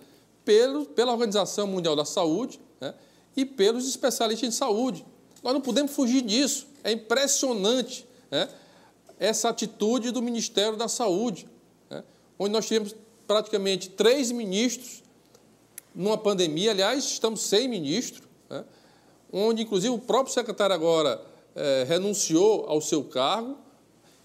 pelo, 0.45 0.85
pela 0.87 1.13
Organização 1.13 1.69
Mundial 1.69 1.95
da 1.95 2.05
Saúde 2.05 2.61
né? 2.81 2.95
e 3.37 3.45
pelos 3.45 3.89
especialistas 3.89 4.49
em 4.49 4.51
saúde. 4.51 5.07
Nós 5.41 5.55
não 5.55 5.61
podemos 5.61 5.93
fugir 5.93 6.21
disso. 6.21 6.67
É 6.83 6.91
impressionante 6.91 8.05
né? 8.29 8.49
essa 9.21 9.51
atitude 9.51 10.11
do 10.11 10.21
Ministério 10.21 10.77
da 10.77 10.89
Saúde, 10.89 11.49
né? 11.89 12.03
onde 12.37 12.53
nós 12.53 12.67
tivemos 12.67 12.93
praticamente 13.27 13.91
três 13.91 14.31
ministros 14.31 15.03
numa 15.95 16.17
pandemia, 16.17 16.71
aliás, 16.71 17.05
estamos 17.05 17.41
sem 17.43 17.69
ministro, 17.69 18.23
né? 18.49 18.65
onde 19.33 19.63
inclusive 19.63 19.93
o 19.93 19.99
próprio 19.99 20.33
secretário 20.33 20.75
agora 20.75 21.21
é, 21.55 21.85
renunciou 21.87 22.67
ao 22.67 22.81
seu 22.81 23.05
cargo. 23.05 23.57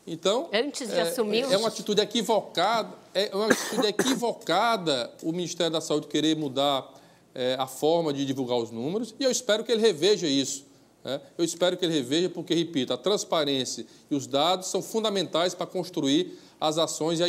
Então, 0.06 0.50
antes 0.54 0.88
de 0.88 0.96
é, 0.96 1.02
assumir, 1.02 1.44
é 1.52 1.58
uma 1.58 1.68
atitude 1.68 2.02
equivocada, 2.02 2.94
é 3.14 3.30
uma 3.34 3.48
atitude 3.48 3.88
equivocada 3.88 5.12
o 5.22 5.34
Ministério 5.34 5.74
da 5.74 5.82
Saúde 5.82 6.08
querer 6.08 6.36
mudar 6.38 6.90
é, 7.36 7.56
a 7.60 7.68
forma 7.68 8.14
de 8.14 8.26
divulgar 8.26 8.58
os 8.58 8.72
números, 8.72 9.14
e 9.20 9.24
eu 9.24 9.30
espero 9.30 9.64
que 9.64 9.72
ele 9.72 9.82
reveja 9.82 10.26
isso. 10.26 10.66
Né? 11.04 11.22
Eu 11.38 11.44
espero 11.44 11.76
que 11.76 11.86
ele 11.86 11.94
reveja, 11.94 12.30
porque, 12.30 12.56
repito, 12.56 12.94
a 12.94 12.98
transparência 12.98 13.86
e 14.10 14.16
os 14.16 14.26
dados 14.28 14.68
são 14.68 14.82
fundamentais 14.82 15.54
para 15.54 15.66
construir 15.66 16.40
as 16.60 16.78
ações 16.78 17.20
e 17.20 17.24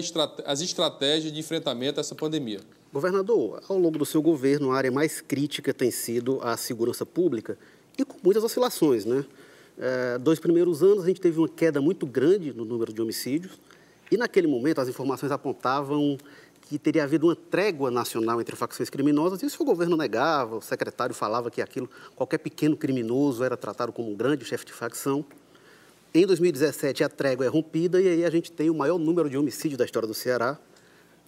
as 0.45 0.61
estratégias 0.61 1.33
de 1.33 1.39
enfrentamento 1.39 1.99
a 1.99 2.03
essa 2.03 2.15
pandemia. 2.15 2.61
Governador, 2.93 3.63
ao 3.69 3.79
longo 3.79 3.99
do 3.99 4.07
seu 4.07 4.23
governo, 4.23 4.73
a 4.73 4.77
área 4.77 4.91
mais 4.91 5.21
crítica 5.21 5.75
tem 5.75 5.91
sido 5.91 6.41
a 6.43 6.57
segurança 6.57 7.05
pública 7.05 7.59
e 7.99 8.05
com 8.05 8.17
muitas 8.23 8.43
oscilações, 8.43 9.05
né? 9.05 9.25
É, 9.81 10.19
dois 10.19 10.41
primeiros 10.41 10.83
anos 10.83 11.05
a 11.05 11.07
gente 11.07 11.21
teve 11.21 11.39
uma 11.39 11.49
queda 11.49 11.81
muito 11.81 12.05
grande 12.05 12.53
no 12.53 12.65
número 12.65 12.93
de 12.93 13.01
homicídios 13.01 13.61
e 14.11 14.17
naquele 14.17 14.49
momento 14.49 14.81
as 14.81 14.89
informações 14.89 15.31
apontavam 15.31 16.19
que 16.69 16.79
teria 16.79 17.05
havido 17.05 17.27
uma 17.27 17.37
trégua 17.37 17.91
nacional 17.91 18.41
entre 18.41 18.55
facções 18.55 18.91
criminosas, 18.91 19.41
e 19.43 19.47
o 19.47 19.65
governo 19.65 19.97
negava, 19.97 20.57
o 20.57 20.61
secretário 20.61 21.15
falava 21.15 21.51
que 21.51 21.63
aquilo, 21.63 21.89
qualquer 22.15 22.39
pequeno 22.39 22.77
criminoso 22.77 23.43
era 23.43 23.57
tratado 23.57 23.91
como 23.91 24.11
um 24.11 24.15
grande 24.15 24.45
chefe 24.45 24.67
de 24.67 24.73
facção. 24.73 25.25
Em 26.15 26.27
2017, 26.27 27.05
a 27.05 27.09
trégua 27.09 27.45
é 27.45 27.49
rompida 27.49 28.01
e 28.01 28.09
aí 28.09 28.25
a 28.25 28.31
gente 28.31 28.51
tem 28.51 28.71
o 28.71 28.75
maior 28.75 28.99
número 28.99 29.29
de 29.29 29.37
homicídios 29.37 29.77
da 29.77 29.85
história 29.85 30.09
do 30.09 30.15
Ceará. 30.15 30.59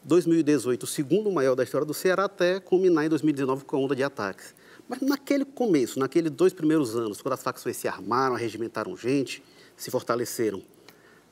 2018, 0.05 0.85
o 0.85 0.87
segundo 0.87 1.31
maior 1.31 1.55
da 1.55 1.63
história 1.63 1.87
do 1.87 1.93
Ceará, 1.93 2.25
até 2.25 2.59
culminar 2.59 3.05
em 3.05 3.09
2019 3.11 3.65
com 3.65 3.77
a 3.77 3.81
onda 3.81 3.95
de 3.95 4.03
ataques. 4.03 4.55
Mas 4.89 5.03
naquele 5.03 5.45
começo, 5.45 5.99
naqueles 5.99 6.31
dois 6.31 6.55
primeiros 6.55 6.97
anos, 6.97 7.21
quando 7.21 7.35
as 7.35 7.43
facções 7.43 7.77
se 7.77 7.87
armaram, 7.87 8.35
arregimentaram 8.35 8.97
gente, 8.97 9.43
se 9.77 9.91
fortaleceram, 9.91 10.63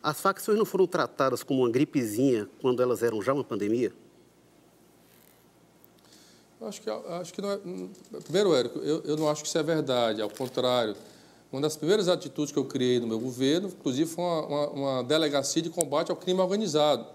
as 0.02 0.20
facções 0.20 0.58
não 0.58 0.66
foram 0.66 0.86
tratadas 0.86 1.42
como 1.42 1.62
uma 1.62 1.70
gripezinha 1.70 2.48
quando 2.60 2.82
elas 2.82 3.02
eram 3.02 3.20
já 3.22 3.32
uma 3.32 3.42
pandemia? 3.42 3.92
Acho 6.60 6.82
que, 6.82 6.90
acho 6.90 7.32
que 7.32 7.40
não 7.40 7.52
é. 7.52 7.58
Primeiro, 8.24 8.54
Érico, 8.54 8.78
eu, 8.80 9.02
eu 9.04 9.16
não 9.16 9.28
acho 9.28 9.42
que 9.42 9.48
isso 9.48 9.58
é 9.58 9.62
verdade. 9.62 10.20
Ao 10.20 10.28
contrário, 10.28 10.94
uma 11.50 11.62
das 11.62 11.76
primeiras 11.76 12.08
atitudes 12.08 12.52
que 12.52 12.58
eu 12.58 12.64
criei 12.64 13.00
no 13.00 13.06
meu 13.06 13.18
governo, 13.18 13.68
inclusive, 13.68 14.08
foi 14.08 14.22
uma, 14.22 14.46
uma, 14.46 14.68
uma, 14.68 15.04
delegacia 15.04 15.62
de 15.62 15.70
combate 15.70 16.10
ao 16.10 16.16
crime 16.16 16.40
organizado. 16.40 17.06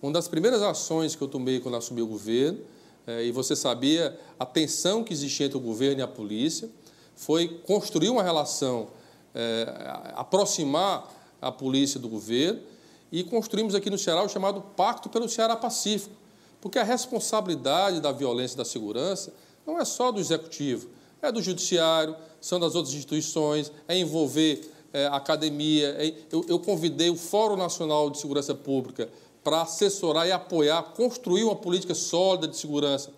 Uma 0.00 0.12
das 0.12 0.26
primeiras 0.26 0.62
ações 0.62 1.14
que 1.14 1.22
eu 1.22 1.28
tomei 1.28 1.60
quando 1.60 1.76
assumi 1.76 2.00
o 2.00 2.06
governo, 2.06 2.58
é, 3.06 3.24
e 3.24 3.30
você 3.30 3.54
sabia 3.54 4.18
a 4.40 4.46
tensão 4.46 5.04
que 5.04 5.12
existia 5.12 5.46
entre 5.46 5.58
o 5.58 5.60
governo 5.60 6.00
e 6.00 6.02
a 6.02 6.08
polícia, 6.08 6.70
foi 7.14 7.60
construir 7.66 8.08
uma 8.08 8.22
relação, 8.22 8.88
é, 9.34 9.66
aproximar 10.14 11.12
a 11.40 11.52
polícia 11.52 12.00
do 12.00 12.08
governo, 12.08 12.60
e 13.12 13.22
construímos 13.22 13.74
aqui 13.74 13.90
no 13.90 13.98
Ceará 13.98 14.22
o 14.22 14.28
chamado 14.28 14.60
Pacto 14.60 15.08
pelo 15.10 15.28
Ceará 15.28 15.54
Pacífico, 15.54 16.14
porque 16.60 16.78
a 16.78 16.82
responsabilidade 16.82 18.00
da 18.00 18.10
violência 18.10 18.54
e 18.54 18.58
da 18.58 18.64
segurança 18.64 19.32
não 19.66 19.78
é 19.78 19.84
só 19.84 20.10
do 20.10 20.18
executivo, 20.18 20.88
é 21.28 21.32
do 21.32 21.42
judiciário, 21.42 22.16
são 22.40 22.58
das 22.60 22.74
outras 22.74 22.94
instituições, 22.94 23.72
é 23.88 23.96
envolver 23.98 24.70
é, 24.92 25.06
a 25.06 25.16
academia. 25.16 25.96
É, 25.98 26.14
eu, 26.30 26.44
eu 26.48 26.58
convidei 26.58 27.10
o 27.10 27.16
Fórum 27.16 27.56
Nacional 27.56 28.10
de 28.10 28.18
Segurança 28.18 28.54
Pública 28.54 29.08
para 29.42 29.62
assessorar 29.62 30.26
e 30.26 30.32
apoiar, 30.32 30.82
construir 30.94 31.44
uma 31.44 31.54
política 31.54 31.94
sólida 31.94 32.48
de 32.48 32.56
segurança, 32.56 33.10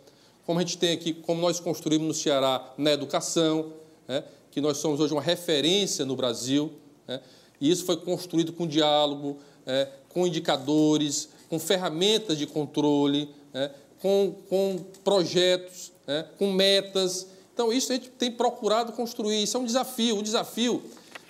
como 0.44 0.58
a 0.58 0.62
gente 0.62 0.76
tem 0.76 0.92
aqui, 0.92 1.14
como 1.14 1.40
nós 1.40 1.58
construímos 1.58 2.06
no 2.06 2.14
Ceará 2.14 2.74
na 2.76 2.92
educação, 2.92 3.72
né, 4.06 4.24
que 4.50 4.60
nós 4.60 4.76
somos 4.76 5.00
hoje 5.00 5.12
uma 5.12 5.22
referência 5.22 6.04
no 6.04 6.16
Brasil, 6.16 6.70
né, 7.06 7.20
e 7.60 7.70
isso 7.70 7.84
foi 7.84 7.96
construído 7.96 8.52
com 8.52 8.66
diálogo, 8.66 9.38
é, 9.66 9.88
com 10.08 10.26
indicadores, 10.26 11.30
com 11.48 11.58
ferramentas 11.58 12.36
de 12.36 12.46
controle, 12.46 13.30
né, 13.52 13.70
com, 14.00 14.34
com 14.48 14.84
projetos, 15.02 15.92
né, 16.06 16.26
com 16.38 16.52
metas. 16.52 17.26
Então, 17.58 17.72
isso 17.72 17.90
a 17.90 17.96
gente 17.96 18.10
tem 18.10 18.30
procurado 18.30 18.92
construir. 18.92 19.42
Isso 19.42 19.56
é 19.56 19.60
um 19.60 19.64
desafio, 19.64 20.14
um 20.14 20.22
desafio 20.22 20.80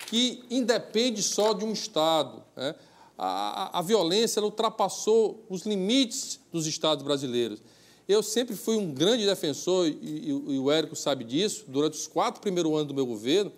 que 0.09 0.45
independe 0.51 1.23
só 1.23 1.55
de 1.55 1.65
um 1.65 1.73
Estado. 1.73 2.45
Né? 2.55 2.75
A, 3.17 3.79
a, 3.79 3.79
a 3.79 3.81
violência 3.83 4.43
ultrapassou 4.43 5.43
os 5.49 5.63
limites 5.63 6.39
dos 6.53 6.67
Estados 6.67 7.03
brasileiros. 7.03 7.63
Eu 8.07 8.23
sempre 8.23 8.55
fui 8.57 8.77
um 8.77 8.93
grande 8.93 9.25
defensor, 9.25 9.89
e, 9.89 9.93
e, 10.03 10.29
e 10.29 10.59
o 10.59 10.71
Érico 10.71 10.95
sabe 10.95 11.25
disso, 11.25 11.65
durante 11.67 11.95
os 11.95 12.07
quatro 12.07 12.43
primeiros 12.43 12.71
anos 12.75 12.89
do 12.89 12.95
meu 12.95 13.07
governo, 13.07 13.51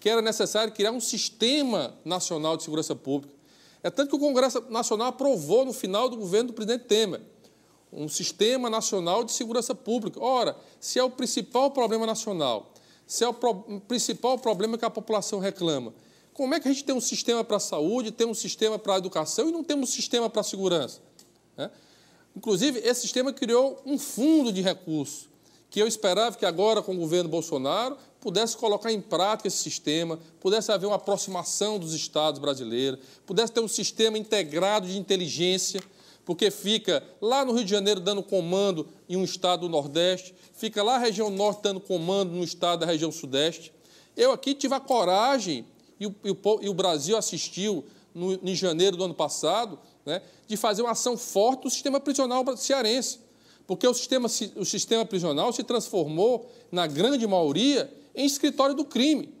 que 0.00 0.08
era 0.08 0.22
necessário 0.22 0.72
criar 0.72 0.92
um 0.92 1.00
sistema 1.00 1.94
nacional 2.06 2.56
de 2.56 2.62
segurança 2.62 2.96
pública. 2.96 3.34
É 3.82 3.90
tanto 3.90 4.08
que 4.08 4.16
o 4.16 4.18
Congresso 4.18 4.64
Nacional 4.70 5.08
aprovou 5.08 5.66
no 5.66 5.74
final 5.74 6.08
do 6.08 6.16
governo 6.16 6.46
do 6.46 6.52
presidente 6.54 6.86
Temer 6.86 7.20
um 7.94 8.08
sistema 8.08 8.68
nacional 8.68 9.24
de 9.24 9.32
segurança 9.32 9.74
pública. 9.74 10.22
Ora, 10.22 10.56
se 10.80 10.98
é 10.98 11.04
o 11.04 11.10
principal 11.10 11.70
problema 11.70 12.04
nacional, 12.04 12.72
se 13.06 13.24
é 13.24 13.28
o 13.28 13.34
pro, 13.34 13.54
principal 13.86 14.38
problema 14.38 14.76
que 14.76 14.84
a 14.84 14.90
população 14.90 15.38
reclama, 15.38 15.94
como 16.32 16.54
é 16.54 16.60
que 16.60 16.66
a 16.66 16.72
gente 16.72 16.84
tem 16.84 16.94
um 16.94 17.00
sistema 17.00 17.44
para 17.44 17.58
a 17.58 17.60
saúde, 17.60 18.10
tem 18.10 18.26
um 18.26 18.34
sistema 18.34 18.78
para 18.78 18.94
a 18.94 18.98
educação 18.98 19.48
e 19.48 19.52
não 19.52 19.62
temos 19.62 19.90
um 19.90 19.92
sistema 19.92 20.28
para 20.28 20.40
a 20.40 20.44
segurança? 20.44 21.00
Né? 21.56 21.70
Inclusive, 22.36 22.80
esse 22.80 23.02
sistema 23.02 23.32
criou 23.32 23.80
um 23.86 23.96
fundo 23.96 24.52
de 24.52 24.60
recursos, 24.60 25.28
que 25.70 25.80
eu 25.80 25.86
esperava 25.86 26.36
que 26.36 26.44
agora, 26.44 26.82
com 26.82 26.92
o 26.92 26.98
governo 26.98 27.28
Bolsonaro, 27.28 27.96
pudesse 28.20 28.56
colocar 28.56 28.90
em 28.90 29.00
prática 29.00 29.46
esse 29.46 29.58
sistema, 29.58 30.18
pudesse 30.40 30.72
haver 30.72 30.86
uma 30.86 30.96
aproximação 30.96 31.78
dos 31.78 31.94
estados 31.94 32.40
brasileiros, 32.40 32.98
pudesse 33.24 33.52
ter 33.52 33.60
um 33.60 33.68
sistema 33.68 34.18
integrado 34.18 34.88
de 34.88 34.98
inteligência, 34.98 35.80
porque 36.24 36.50
fica 36.50 37.02
lá 37.20 37.44
no 37.44 37.52
Rio 37.52 37.64
de 37.64 37.70
Janeiro 37.70 38.00
dando 38.00 38.22
comando 38.22 38.88
em 39.08 39.16
um 39.16 39.24
estado 39.24 39.60
do 39.60 39.68
Nordeste, 39.68 40.34
fica 40.52 40.82
lá 40.82 40.94
na 40.94 41.04
região 41.04 41.30
Norte 41.30 41.62
dando 41.62 41.80
comando 41.80 42.32
no 42.32 42.42
estado 42.42 42.80
da 42.80 42.86
região 42.86 43.12
Sudeste. 43.12 43.72
Eu 44.16 44.32
aqui 44.32 44.54
tive 44.54 44.74
a 44.74 44.80
coragem, 44.80 45.66
e 45.98 46.06
o, 46.06 46.14
e 46.24 46.30
o, 46.30 46.38
e 46.62 46.68
o 46.68 46.74
Brasil 46.74 47.16
assistiu 47.16 47.84
no, 48.14 48.32
em 48.42 48.54
janeiro 48.54 48.96
do 48.96 49.04
ano 49.04 49.14
passado, 49.14 49.78
né, 50.06 50.22
de 50.46 50.56
fazer 50.56 50.82
uma 50.82 50.92
ação 50.92 51.16
forte 51.16 51.64
do 51.64 51.70
sistema 51.70 52.00
prisional 52.00 52.44
cearense. 52.56 53.20
Porque 53.66 53.86
o 53.86 53.94
sistema, 53.94 54.28
o 54.56 54.64
sistema 54.64 55.04
prisional 55.04 55.52
se 55.52 55.62
transformou, 55.62 56.50
na 56.70 56.86
grande 56.86 57.26
maioria, 57.26 57.92
em 58.14 58.26
escritório 58.26 58.74
do 58.74 58.84
crime. 58.84 59.32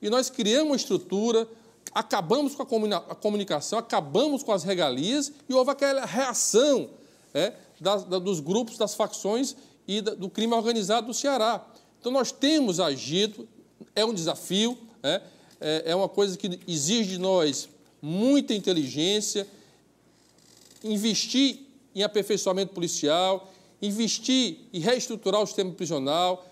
E 0.00 0.08
nós 0.08 0.30
criamos 0.30 0.68
uma 0.68 0.76
estrutura, 0.76 1.48
acabamos 1.96 2.54
com 2.54 2.62
a 2.62 3.14
comunicação, 3.14 3.78
acabamos 3.78 4.42
com 4.42 4.52
as 4.52 4.62
regalias 4.62 5.32
e 5.48 5.54
houve 5.54 5.70
aquela 5.70 6.04
reação 6.04 6.90
é, 7.32 7.54
da, 7.80 7.96
dos 7.96 8.38
grupos, 8.38 8.76
das 8.76 8.94
facções 8.94 9.56
e 9.88 10.02
da, 10.02 10.12
do 10.12 10.28
crime 10.28 10.52
organizado 10.52 11.06
do 11.06 11.14
Ceará. 11.14 11.66
Então 11.98 12.12
nós 12.12 12.30
temos 12.30 12.80
agido, 12.80 13.48
é 13.94 14.04
um 14.04 14.12
desafio, 14.12 14.76
é, 15.02 15.22
é, 15.58 15.82
é 15.86 15.96
uma 15.96 16.06
coisa 16.06 16.36
que 16.36 16.60
exige 16.68 17.12
de 17.12 17.18
nós 17.18 17.66
muita 18.02 18.52
inteligência, 18.52 19.48
investir 20.84 21.60
em 21.94 22.02
aperfeiçoamento 22.02 22.74
policial, 22.74 23.50
investir 23.80 24.58
e 24.70 24.80
reestruturar 24.80 25.40
o 25.40 25.46
sistema 25.46 25.72
prisional, 25.72 26.46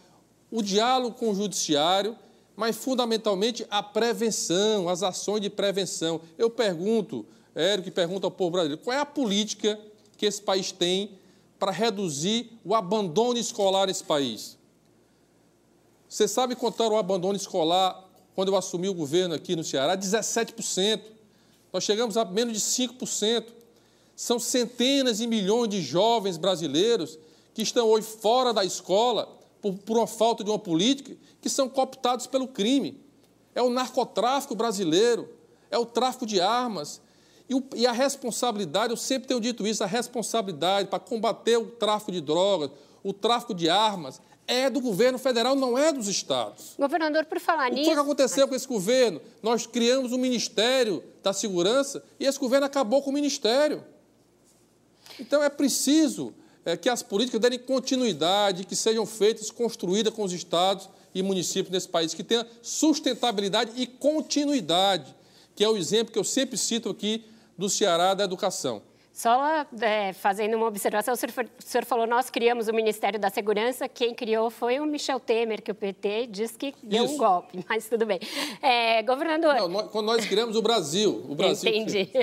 o 0.50 0.62
diálogo 0.62 1.18
com 1.18 1.28
o 1.28 1.34
judiciário, 1.34 2.16
mas 2.56 2.76
fundamentalmente 2.76 3.66
a 3.70 3.82
prevenção, 3.82 4.88
as 4.88 5.02
ações 5.02 5.40
de 5.40 5.50
prevenção. 5.50 6.20
Eu 6.38 6.48
pergunto, 6.48 7.26
Érico, 7.54 7.90
pergunta 7.90 8.26
ao 8.26 8.30
povo 8.30 8.52
brasileiro, 8.52 8.82
qual 8.82 8.96
é 8.96 9.00
a 9.00 9.06
política 9.06 9.78
que 10.16 10.26
esse 10.26 10.40
país 10.40 10.72
tem 10.72 11.18
para 11.58 11.72
reduzir 11.72 12.50
o 12.64 12.74
abandono 12.74 13.38
escolar 13.38 13.86
nesse 13.86 14.04
país? 14.04 14.56
Você 16.08 16.28
sabe 16.28 16.54
era 16.84 16.94
o 16.94 16.98
abandono 16.98 17.36
escolar 17.36 18.04
quando 18.34 18.48
eu 18.48 18.56
assumi 18.56 18.88
o 18.88 18.94
governo 18.94 19.34
aqui 19.34 19.56
no 19.56 19.64
Ceará? 19.64 19.96
17%. 19.96 21.00
Nós 21.72 21.82
chegamos 21.82 22.16
a 22.16 22.24
menos 22.24 22.54
de 22.54 22.60
5%. 22.60 23.46
São 24.14 24.38
centenas 24.38 25.18
e 25.18 25.26
milhões 25.26 25.68
de 25.68 25.82
jovens 25.82 26.36
brasileiros 26.36 27.18
que 27.52 27.62
estão 27.62 27.88
hoje 27.88 28.06
fora 28.06 28.52
da 28.52 28.64
escola 28.64 29.28
por, 29.64 29.72
por 29.78 29.96
uma 29.96 30.06
falta 30.06 30.44
de 30.44 30.50
uma 30.50 30.58
política, 30.58 31.16
que 31.40 31.48
são 31.48 31.70
cooptados 31.70 32.26
pelo 32.26 32.46
crime. 32.46 33.00
É 33.54 33.62
o 33.62 33.70
narcotráfico 33.70 34.54
brasileiro, 34.54 35.26
é 35.70 35.78
o 35.78 35.86
tráfico 35.86 36.26
de 36.26 36.38
armas. 36.38 37.00
E, 37.48 37.54
o, 37.54 37.64
e 37.74 37.86
a 37.86 37.92
responsabilidade, 37.92 38.92
eu 38.92 38.96
sempre 38.96 39.28
tenho 39.28 39.40
dito 39.40 39.66
isso, 39.66 39.82
a 39.82 39.86
responsabilidade 39.86 40.88
para 40.88 40.98
combater 40.98 41.56
o 41.56 41.64
tráfico 41.64 42.12
de 42.12 42.20
drogas, 42.20 42.70
o 43.02 43.14
tráfico 43.14 43.54
de 43.54 43.70
armas, 43.70 44.20
é 44.46 44.68
do 44.68 44.82
governo 44.82 45.18
federal, 45.18 45.56
não 45.56 45.78
é 45.78 45.90
dos 45.90 46.08
estados. 46.08 46.74
Governador, 46.78 47.24
por 47.24 47.40
falar 47.40 47.70
nisso. 47.70 47.90
O 47.90 47.94
que 47.94 47.98
aconteceu 47.98 48.46
com 48.46 48.54
esse 48.54 48.68
governo? 48.68 49.18
Nós 49.42 49.66
criamos 49.66 50.12
o 50.12 50.16
um 50.16 50.18
Ministério 50.18 51.02
da 51.22 51.32
Segurança 51.32 52.04
e 52.20 52.26
esse 52.26 52.38
governo 52.38 52.66
acabou 52.66 53.02
com 53.02 53.08
o 53.08 53.14
Ministério. 53.14 53.82
Então 55.18 55.42
é 55.42 55.48
preciso 55.48 56.34
é, 56.64 56.76
que 56.76 56.88
as 56.88 57.02
políticas 57.02 57.40
derem 57.40 57.58
continuidade, 57.58 58.64
que 58.64 58.74
sejam 58.74 59.04
feitas, 59.04 59.50
construídas 59.50 60.12
com 60.12 60.22
os 60.22 60.32
estados 60.32 60.88
e 61.14 61.22
municípios 61.22 61.70
nesse 61.70 61.88
país, 61.88 62.14
que 62.14 62.24
tenha 62.24 62.46
sustentabilidade 62.62 63.72
e 63.76 63.86
continuidade, 63.86 65.14
que 65.54 65.62
é 65.62 65.68
o 65.68 65.76
exemplo 65.76 66.12
que 66.12 66.18
eu 66.18 66.24
sempre 66.24 66.56
cito 66.56 66.88
aqui 66.88 67.24
do 67.56 67.68
Ceará 67.68 68.14
da 68.14 68.24
educação. 68.24 68.82
Só 69.14 69.64
é, 69.80 70.12
fazendo 70.12 70.56
uma 70.56 70.66
observação, 70.66 71.14
o 71.14 71.16
senhor, 71.16 71.32
o 71.56 71.62
senhor, 71.62 71.84
falou, 71.84 72.04
nós 72.04 72.30
criamos 72.30 72.66
o 72.66 72.72
Ministério 72.72 73.16
da 73.16 73.30
Segurança, 73.30 73.88
quem 73.88 74.12
criou 74.12 74.50
foi 74.50 74.80
o 74.80 74.86
Michel 74.86 75.20
Temer, 75.20 75.62
que 75.62 75.70
o 75.70 75.74
PT 75.74 76.26
disse 76.26 76.58
que 76.58 76.74
deu 76.82 77.04
Isso. 77.04 77.14
um 77.14 77.18
golpe, 77.18 77.64
mas 77.70 77.88
tudo 77.88 78.04
bem. 78.04 78.18
É, 78.60 79.04
governador... 79.04 79.54
Não, 79.54 79.68
nós, 79.68 79.90
quando 79.92 80.06
nós 80.06 80.26
criamos 80.26 80.56
o 80.56 80.62
Brasil, 80.62 81.24
o 81.28 81.34
Brasil... 81.36 81.70
Entendi. 81.72 82.10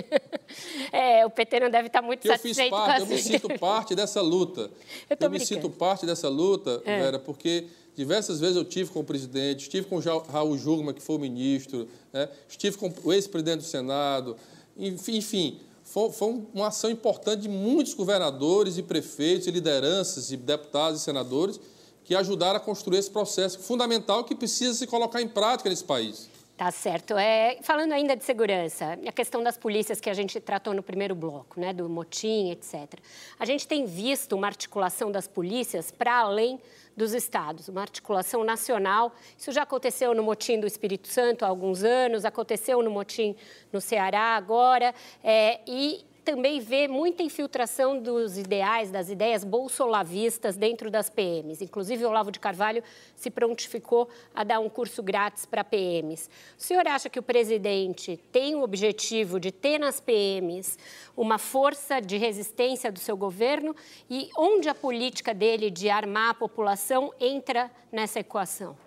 É, 0.92 1.26
o 1.26 1.30
PT 1.30 1.62
não 1.62 1.70
deve 1.70 1.88
estar 1.88 2.02
muito 2.02 2.24
que 2.24 2.28
satisfeito 2.28 2.76
eu 2.76 2.82
fiz 2.82 2.86
parte, 2.86 3.02
Eu 3.02 3.08
me 3.08 3.18
sinto 3.24 3.58
parte 3.58 3.96
dessa 3.96 4.20
luta. 4.20 4.70
Eu, 5.10 5.18
eu 5.18 5.32
me 5.32 5.40
sinto 5.40 5.70
parte 5.70 6.06
dessa 6.06 6.28
luta, 6.28 6.82
é. 6.84 7.00
Vera, 7.00 7.20
porque 7.20 7.68
diversas 7.96 8.42
vezes 8.42 8.58
eu 8.58 8.66
tive 8.66 8.92
com 8.92 9.00
o 9.00 9.04
presidente, 9.04 9.62
estive 9.62 9.88
com 9.88 9.96
o 9.96 10.00
Raul 10.00 10.58
Jugman, 10.58 10.94
que 10.94 11.02
foi 11.02 11.16
o 11.16 11.20
ministro, 11.20 11.88
né? 12.12 12.28
estive 12.50 12.78
com 12.78 12.94
o 13.06 13.14
ex-presidente 13.14 13.60
do 13.60 13.64
Senado, 13.64 14.36
enfim 14.78 15.62
foi, 15.92 16.10
foi 16.10 16.42
uma 16.54 16.68
ação 16.68 16.90
importante 16.90 17.42
de 17.42 17.50
muitos 17.50 17.94
governadores 17.94 18.78
e 18.78 18.84
prefeitos 18.84 19.48
e 19.48 19.52
lideranças 19.52 20.32
e 20.32 20.38
deputados 20.38 21.02
e 21.02 21.04
senadores 21.04 21.60
que 22.06 22.16
ajudaram 22.16 22.56
a 22.56 22.60
construir 22.62 22.98
esse 22.98 23.12
processo 23.12 23.60
fundamental 23.60 24.24
que 24.24 24.34
precisa 24.34 24.74
se 24.74 24.88
colocar 24.88 25.22
em 25.22 25.28
prática 25.28 25.70
nesse 25.70 25.84
país. 25.84 26.30
Tá 26.62 26.70
certo. 26.70 27.18
É, 27.18 27.58
falando 27.64 27.92
ainda 27.92 28.16
de 28.16 28.24
segurança, 28.24 28.96
a 29.08 29.12
questão 29.12 29.42
das 29.42 29.58
polícias 29.58 30.00
que 30.00 30.08
a 30.08 30.14
gente 30.14 30.40
tratou 30.40 30.76
no 30.76 30.84
primeiro 30.84 31.16
bloco, 31.16 31.60
né, 31.60 31.74
do 31.74 31.90
motim, 31.90 32.52
etc. 32.52 33.00
A 33.40 33.46
gente 33.46 33.68
tem 33.68 33.84
visto 33.84 34.34
uma 34.34 34.46
articulação 34.46 35.12
das 35.12 35.28
polícias 35.28 35.90
para 35.90 36.20
além 36.20 36.60
dos 36.96 37.14
estados, 37.14 37.68
uma 37.68 37.82
articulação 37.82 38.44
nacional. 38.44 39.12
Isso 39.36 39.52
já 39.52 39.64
aconteceu 39.64 40.14
no 40.14 40.22
motim 40.22 40.60
do 40.60 40.68
Espírito 40.68 41.08
Santo 41.08 41.44
há 41.44 41.48
alguns 41.48 41.84
anos, 41.84 42.26
aconteceu 42.26 42.84
no 42.84 42.92
motim 42.92 43.36
no 43.74 43.82
Ceará 43.82 44.36
agora, 44.36 44.94
é, 45.24 45.62
e 45.66 46.06
também 46.24 46.60
vê 46.60 46.88
muita 46.88 47.24
infiltração 47.24 48.00
dos 48.00 48.38
ideais, 48.38 48.92
das 48.92 49.10
ideias 49.10 49.44
bolsolavistas 49.44 50.56
dentro 50.56 50.92
das 50.92 51.10
PMs. 51.10 51.62
Inclusive, 51.62 52.06
o 52.06 52.10
Olavo 52.10 52.32
de 52.32 52.40
Carvalho 52.40 52.84
se 53.16 53.30
prontificou 53.30 54.08
a 54.34 54.44
dar 54.44 54.60
um 54.60 54.70
curso 54.70 55.02
grátis 55.02 55.46
para 55.46 55.64
PMs. 55.64 56.30
O 56.58 56.62
senhor 56.62 56.88
acha 56.88 57.10
que 57.10 57.20
o 57.20 57.24
presidente 57.24 58.20
tem 58.32 58.56
o 58.56 58.62
objetivo 58.62 59.40
de 59.40 59.52
ter 59.52 59.80
nas 59.80 60.00
PMs 60.00 60.78
uma 61.18 61.38
força 61.38 62.00
de 62.00 62.18
resistência 62.18 62.92
do 62.92 63.00
seu 63.00 63.18
governo 63.18 63.76
e 64.10 64.30
onde 64.38 64.70
a 64.70 64.76
política 64.76 65.34
dele 65.34 65.72
de 65.72 65.90
armar 65.90 66.30
a 66.30 66.34
população 66.34 67.12
entra 67.20 67.72
nessa 67.92 68.20
equação? 68.20 68.78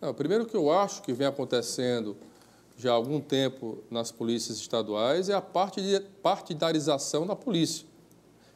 Não, 0.00 0.12
primeiro 0.12 0.46
que 0.46 0.56
eu 0.56 0.70
acho 0.70 1.02
que 1.02 1.12
vem 1.12 1.26
acontecendo 1.26 2.16
já 2.76 2.90
há 2.90 2.94
algum 2.94 3.20
tempo 3.20 3.78
nas 3.90 4.10
polícias 4.10 4.58
estaduais 4.58 5.28
é 5.28 5.34
a 5.34 5.42
partidarização 6.22 7.26
da 7.26 7.36
polícia. 7.36 7.86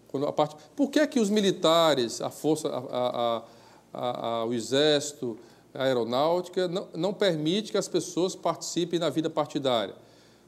Quando 0.09 0.27
a 0.27 0.33
parte, 0.33 0.57
por 0.75 0.91
que, 0.91 0.99
é 0.99 1.07
que 1.07 1.21
os 1.21 1.31
militares, 1.31 2.21
a 2.21 2.31
força, 2.31 2.69
a, 2.69 3.43
a, 3.93 4.45
o 4.45 4.55
exército, 4.55 5.39
a 5.75 5.85
aeronáutica 5.85 6.69
não, 6.69 6.89
não 6.95 7.15
permite 7.15 7.71
que 7.71 7.79
as 7.79 7.89
pessoas 7.89 8.35
participem 8.35 8.99
na 8.99 9.11
vida 9.11 9.29
partidária? 9.29 9.95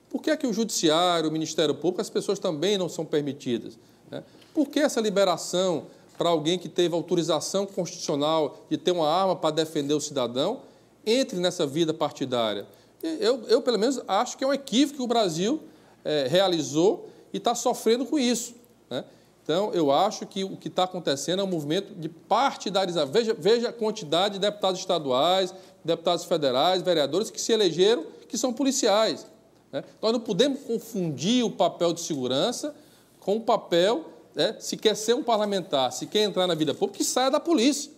Por 0.08 0.22
que, 0.22 0.30
é 0.30 0.36
que 0.36 0.46
o 0.46 0.52
judiciário, 0.52 1.28
o 1.28 1.32
Ministério 1.32 1.74
Público, 1.74 2.00
as 2.00 2.08
pessoas 2.08 2.38
também 2.38 2.78
não 2.78 2.88
são 2.88 3.04
permitidas? 3.04 3.78
Né? 4.10 4.22
Por 4.54 4.68
que 4.68 4.80
essa 4.80 5.00
liberação 5.00 5.86
para 6.16 6.30
alguém 6.30 6.58
que 6.58 6.68
teve 6.68 6.94
autorização 6.94 7.66
constitucional 7.66 8.64
de 8.70 8.76
ter 8.76 8.90
uma 8.90 9.08
arma 9.08 9.36
para 9.36 9.54
defender 9.54 9.94
o 9.94 10.00
cidadão 10.00 10.62
entre 11.04 11.38
nessa 11.38 11.66
vida 11.66 11.92
partidária? 11.92 12.66
Eu, 13.02 13.44
eu, 13.48 13.62
pelo 13.62 13.78
menos, 13.78 14.00
acho 14.08 14.36
que 14.36 14.44
é 14.44 14.46
um 14.46 14.52
equívoco 14.52 14.96
que 14.98 15.02
o 15.02 15.06
Brasil 15.06 15.62
é, 16.04 16.26
realizou 16.28 17.08
e 17.32 17.36
está 17.36 17.54
sofrendo 17.54 18.04
com 18.04 18.18
isso. 18.18 18.54
Né? 18.90 19.04
Então, 19.42 19.72
eu 19.72 19.90
acho 19.90 20.26
que 20.26 20.44
o 20.44 20.56
que 20.56 20.68
está 20.68 20.84
acontecendo 20.84 21.40
é 21.40 21.44
um 21.44 21.48
movimento 21.48 21.94
de 21.94 22.08
partidarização. 22.08 23.10
Veja, 23.10 23.34
veja 23.38 23.68
a 23.68 23.72
quantidade 23.72 24.34
de 24.34 24.40
deputados 24.40 24.80
estaduais, 24.80 25.54
deputados 25.84 26.24
federais, 26.24 26.82
vereadores 26.82 27.30
que 27.30 27.40
se 27.40 27.52
elegeram, 27.52 28.04
que 28.28 28.36
são 28.36 28.52
policiais. 28.52 29.26
Né? 29.72 29.84
Nós 30.02 30.12
não 30.12 30.20
podemos 30.20 30.60
confundir 30.60 31.44
o 31.44 31.50
papel 31.50 31.92
de 31.92 32.00
segurança 32.00 32.74
com 33.20 33.36
o 33.36 33.40
papel, 33.40 34.06
né, 34.34 34.56
se 34.58 34.76
quer 34.76 34.94
ser 34.94 35.14
um 35.14 35.22
parlamentar, 35.22 35.92
se 35.92 36.06
quer 36.06 36.22
entrar 36.22 36.46
na 36.46 36.54
vida 36.54 36.72
pública, 36.72 36.98
que 36.98 37.04
saia 37.04 37.30
da 37.30 37.40
polícia. 37.40 37.90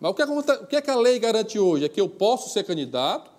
Mas 0.00 0.10
o 0.10 0.14
que, 0.14 0.22
é, 0.22 0.24
o 0.24 0.66
que, 0.66 0.76
é 0.76 0.80
que 0.80 0.90
a 0.90 0.96
lei 0.96 1.18
garante 1.18 1.58
hoje? 1.58 1.84
É 1.84 1.88
que 1.88 2.00
eu 2.00 2.08
posso 2.08 2.48
ser 2.48 2.64
candidato, 2.64 3.29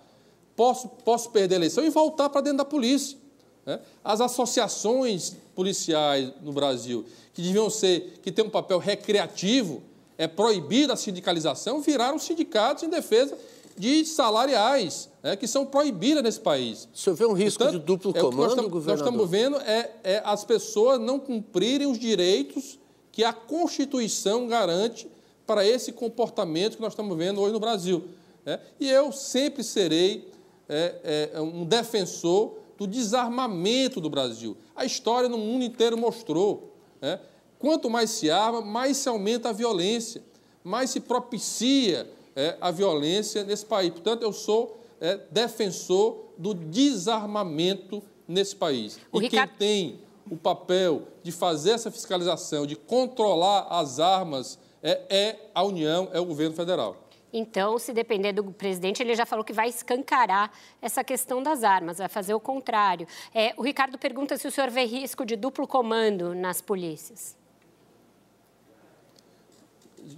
posso, 0.62 0.88
posso 1.04 1.30
perder 1.30 1.56
a 1.56 1.58
eleição 1.58 1.84
e 1.84 1.90
voltar 1.90 2.28
para 2.28 2.40
dentro 2.40 2.58
da 2.58 2.64
polícia. 2.64 3.18
Né? 3.66 3.80
As 4.04 4.20
associações 4.20 5.34
policiais 5.56 6.30
no 6.40 6.52
Brasil, 6.52 7.04
que 7.34 7.42
deviam 7.42 7.68
ser, 7.68 8.20
que 8.22 8.30
têm 8.30 8.44
um 8.44 8.50
papel 8.50 8.78
recreativo, 8.78 9.82
é 10.16 10.28
proibida 10.28 10.92
a 10.92 10.96
sindicalização, 10.96 11.80
viraram 11.80 12.16
sindicatos 12.16 12.84
em 12.84 12.88
defesa 12.88 13.36
de 13.76 14.04
salariais, 14.04 15.08
né, 15.20 15.34
que 15.34 15.48
são 15.48 15.66
proibidas 15.66 16.22
nesse 16.22 16.38
país. 16.38 16.88
O 16.94 16.96
senhor 16.96 17.16
vê 17.16 17.26
um 17.26 17.32
risco 17.32 17.58
Portanto, 17.58 17.80
de 17.80 17.84
duplo 17.84 18.12
é, 18.14 18.20
comando, 18.20 18.36
nós 18.36 18.50
estamos, 18.50 18.70
governador? 18.70 19.04
Nós 19.04 19.12
estamos 19.12 19.30
vendo 19.30 19.56
é, 19.68 19.90
é, 20.04 20.22
as 20.24 20.44
pessoas 20.44 21.00
não 21.00 21.18
cumprirem 21.18 21.88
os 21.88 21.98
direitos 21.98 22.78
que 23.10 23.24
a 23.24 23.32
Constituição 23.32 24.46
garante 24.46 25.10
para 25.44 25.66
esse 25.66 25.90
comportamento 25.90 26.76
que 26.76 26.82
nós 26.82 26.92
estamos 26.92 27.16
vendo 27.18 27.40
hoje 27.40 27.52
no 27.52 27.58
Brasil. 27.58 28.04
Né? 28.44 28.60
E 28.78 28.88
eu 28.88 29.10
sempre 29.10 29.64
serei 29.64 30.31
é, 30.72 31.30
é, 31.34 31.40
um 31.40 31.64
defensor 31.64 32.58
do 32.78 32.86
desarmamento 32.86 34.00
do 34.00 34.08
Brasil. 34.08 34.56
A 34.74 34.84
história 34.84 35.28
no 35.28 35.38
mundo 35.38 35.64
inteiro 35.64 35.96
mostrou. 35.98 36.74
Né? 37.00 37.20
Quanto 37.58 37.90
mais 37.90 38.10
se 38.10 38.30
arma, 38.30 38.60
mais 38.60 38.96
se 38.96 39.08
aumenta 39.08 39.50
a 39.50 39.52
violência, 39.52 40.22
mais 40.64 40.90
se 40.90 41.00
propicia 41.00 42.10
é, 42.34 42.56
a 42.60 42.70
violência 42.70 43.44
nesse 43.44 43.66
país. 43.66 43.90
Portanto, 43.90 44.22
eu 44.22 44.32
sou 44.32 44.80
é, 45.00 45.20
defensor 45.30 46.32
do 46.38 46.54
desarmamento 46.54 48.02
nesse 48.26 48.56
país. 48.56 48.98
O 49.12 49.18
e 49.18 49.24
Ricardo... 49.24 49.50
quem 49.50 49.58
tem 49.58 50.00
o 50.30 50.36
papel 50.36 51.02
de 51.22 51.30
fazer 51.30 51.72
essa 51.72 51.90
fiscalização, 51.90 52.66
de 52.66 52.76
controlar 52.76 53.66
as 53.70 54.00
armas, 54.00 54.58
é, 54.82 55.02
é 55.10 55.50
a 55.54 55.62
União, 55.62 56.08
é 56.12 56.20
o 56.20 56.24
governo 56.24 56.54
federal. 56.56 57.01
Então, 57.32 57.78
se 57.78 57.92
depender 57.92 58.32
do 58.32 58.44
presidente, 58.44 59.02
ele 59.02 59.14
já 59.14 59.24
falou 59.24 59.44
que 59.44 59.52
vai 59.52 59.68
escancarar 59.68 60.52
essa 60.82 61.02
questão 61.02 61.42
das 61.42 61.64
armas, 61.64 61.98
vai 61.98 62.08
fazer 62.08 62.34
o 62.34 62.40
contrário. 62.40 63.06
É, 63.34 63.54
o 63.56 63.62
Ricardo 63.62 63.96
pergunta 63.96 64.36
se 64.36 64.46
o 64.46 64.50
senhor 64.50 64.68
vê 64.68 64.84
risco 64.84 65.24
de 65.24 65.34
duplo 65.34 65.66
comando 65.66 66.34
nas 66.34 66.60
polícias. 66.60 67.36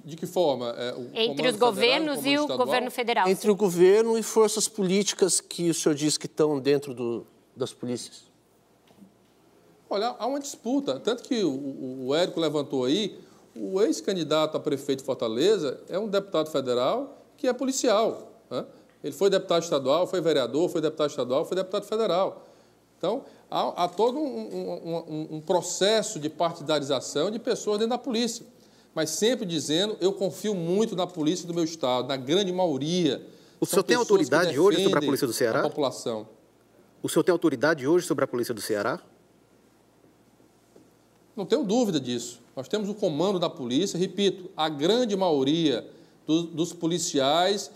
De 0.05 0.17
que 0.17 0.27
forma? 0.27 0.75
É, 0.77 1.25
Entre 1.27 1.47
os 1.47 1.57
governos 1.57 2.17
federal, 2.17 2.33
e 2.33 2.39
o 2.39 2.41
estadual? 2.41 2.67
governo 2.67 2.91
federal. 2.91 3.29
Entre 3.29 3.43
sim. 3.43 3.51
o 3.51 3.55
governo 3.55 4.19
e 4.19 4.23
forças 4.23 4.67
políticas 4.67 5.41
que 5.41 5.71
o 5.71 5.75
senhor 5.75 5.95
diz 5.95 6.17
que 6.17 6.27
estão 6.27 6.59
dentro 6.59 6.95
do, 6.95 7.27
das 7.55 7.73
polícias. 7.73 8.25
Olha, 9.89 10.17
há 10.19 10.27
uma 10.27 10.41
disputa. 10.41 10.99
Tanto 10.99 11.23
que 11.23 11.45
o, 11.45 12.07
o 12.07 12.15
Érico 12.15 12.41
levantou 12.41 12.85
aí, 12.85 13.19
o 13.57 13.81
ex-candidato 13.83 14.57
a 14.57 14.61
prefeito 14.61 15.01
de 15.01 15.05
Fortaleza 15.05 15.81
é 15.89 15.99
um 15.99 16.09
deputado 16.09 16.51
federal 16.51 17.19
que 17.37 17.47
é 17.47 17.53
policial. 17.53 18.33
Né? 18.51 18.65
Ele 19.03 19.15
foi 19.15 19.31
deputado 19.31 19.63
estadual, 19.63 20.07
foi 20.07 20.21
vereador, 20.21 20.69
foi 20.69 20.81
deputado 20.81 21.11
estadual, 21.11 21.45
foi 21.45 21.57
deputado 21.57 21.85
federal. 21.85 22.45
Então, 22.99 23.25
há, 23.51 23.85
há 23.85 23.89
todo 23.89 24.19
um, 24.19 24.23
um, 24.23 25.37
um 25.37 25.41
processo 25.41 26.19
de 26.19 26.31
partidarização 26.31 27.31
de 27.31 27.39
pessoas 27.39 27.79
dentro 27.79 27.91
da 27.91 27.99
polícia 27.99 28.47
mas 28.95 29.11
sempre 29.11 29.45
dizendo, 29.45 29.97
eu 30.01 30.13
confio 30.13 30.55
muito 30.55 30.95
na 30.95 31.07
polícia 31.07 31.47
do 31.47 31.53
meu 31.53 31.65
estado, 31.65 32.07
na 32.07 32.17
grande 32.17 32.53
maioria. 32.53 33.27
O 33.61 33.67
senhor 33.67 33.83
tem 33.83 33.97
autoridade 33.97 34.59
hoje 34.59 34.83
sobre 34.83 34.99
a 34.99 35.03
polícia 35.03 35.27
do 35.27 35.33
Ceará? 35.33 35.61
A 35.61 35.63
população. 35.63 36.29
O 37.03 37.09
senhor 37.09 37.25
tem 37.25 37.33
autoridade 37.33 37.87
hoje 37.87 38.07
sobre 38.07 38.25
a 38.25 38.29
polícia 38.29 38.55
do 38.55 38.61
Ceará? 38.61 39.01
Não 41.37 41.45
tenho 41.45 41.65
dúvida 41.65 41.99
disso. 41.99 42.41
Nós 42.57 42.69
temos 42.69 42.89
o 42.89 42.95
comando 42.95 43.39
da 43.39 43.51
polícia, 43.51 43.99
repito, 43.99 44.51
a 44.57 44.69
grande 44.69 45.17
maioria 45.17 45.87
do, 46.27 46.45
dos 46.45 46.73
policiais, 46.73 47.71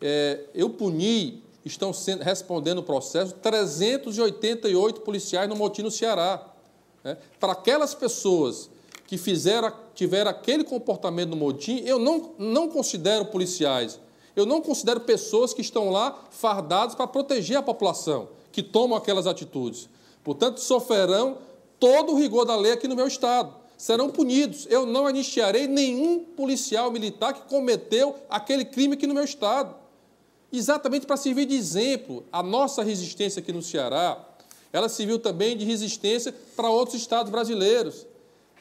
é, 0.00 0.40
eu 0.54 0.70
puni, 0.70 1.42
estão 1.64 1.92
sendo, 1.92 2.22
respondendo 2.22 2.78
o 2.78 2.82
processo, 2.82 3.34
388 3.34 5.02
policiais 5.02 5.48
no 5.48 5.54
motim 5.54 5.82
no 5.82 5.90
Ceará. 5.90 6.44
Né? 7.04 7.16
Para 7.38 7.52
aquelas 7.52 7.94
pessoas 7.94 8.70
que 9.06 9.18
fizeram, 9.18 9.72
tiveram 9.94 10.30
aquele 10.30 10.64
comportamento 10.64 11.30
no 11.30 11.36
motim, 11.36 11.82
eu 11.84 11.98
não, 11.98 12.30
não 12.38 12.68
considero 12.68 13.26
policiais. 13.26 14.00
Eu 14.34 14.46
não 14.46 14.62
considero 14.62 15.00
pessoas 15.00 15.52
que 15.52 15.60
estão 15.60 15.90
lá 15.90 16.18
fardadas 16.30 16.94
para 16.94 17.06
proteger 17.06 17.58
a 17.58 17.62
população, 17.62 18.30
que 18.50 18.62
tomam 18.62 18.96
aquelas 18.96 19.26
atitudes. 19.26 19.88
Portanto, 20.24 20.58
sofrerão 20.58 21.38
todo 21.78 22.12
o 22.12 22.16
rigor 22.18 22.46
da 22.46 22.56
lei 22.56 22.72
aqui 22.72 22.88
no 22.88 22.96
meu 22.96 23.06
Estado. 23.06 23.61
Serão 23.82 24.10
punidos. 24.10 24.64
Eu 24.70 24.86
não 24.86 25.08
anistiarei 25.08 25.66
nenhum 25.66 26.20
policial 26.20 26.88
militar 26.92 27.32
que 27.32 27.48
cometeu 27.48 28.14
aquele 28.30 28.64
crime 28.64 28.94
aqui 28.94 29.08
no 29.08 29.12
meu 29.12 29.24
Estado. 29.24 29.74
Exatamente 30.52 31.04
para 31.04 31.16
servir 31.16 31.46
de 31.46 31.56
exemplo. 31.56 32.24
A 32.30 32.44
nossa 32.44 32.84
resistência 32.84 33.40
aqui 33.40 33.52
no 33.52 33.60
Ceará, 33.60 34.24
ela 34.72 34.88
serviu 34.88 35.18
também 35.18 35.56
de 35.56 35.64
resistência 35.64 36.32
para 36.54 36.70
outros 36.70 37.00
estados 37.00 37.32
brasileiros 37.32 38.06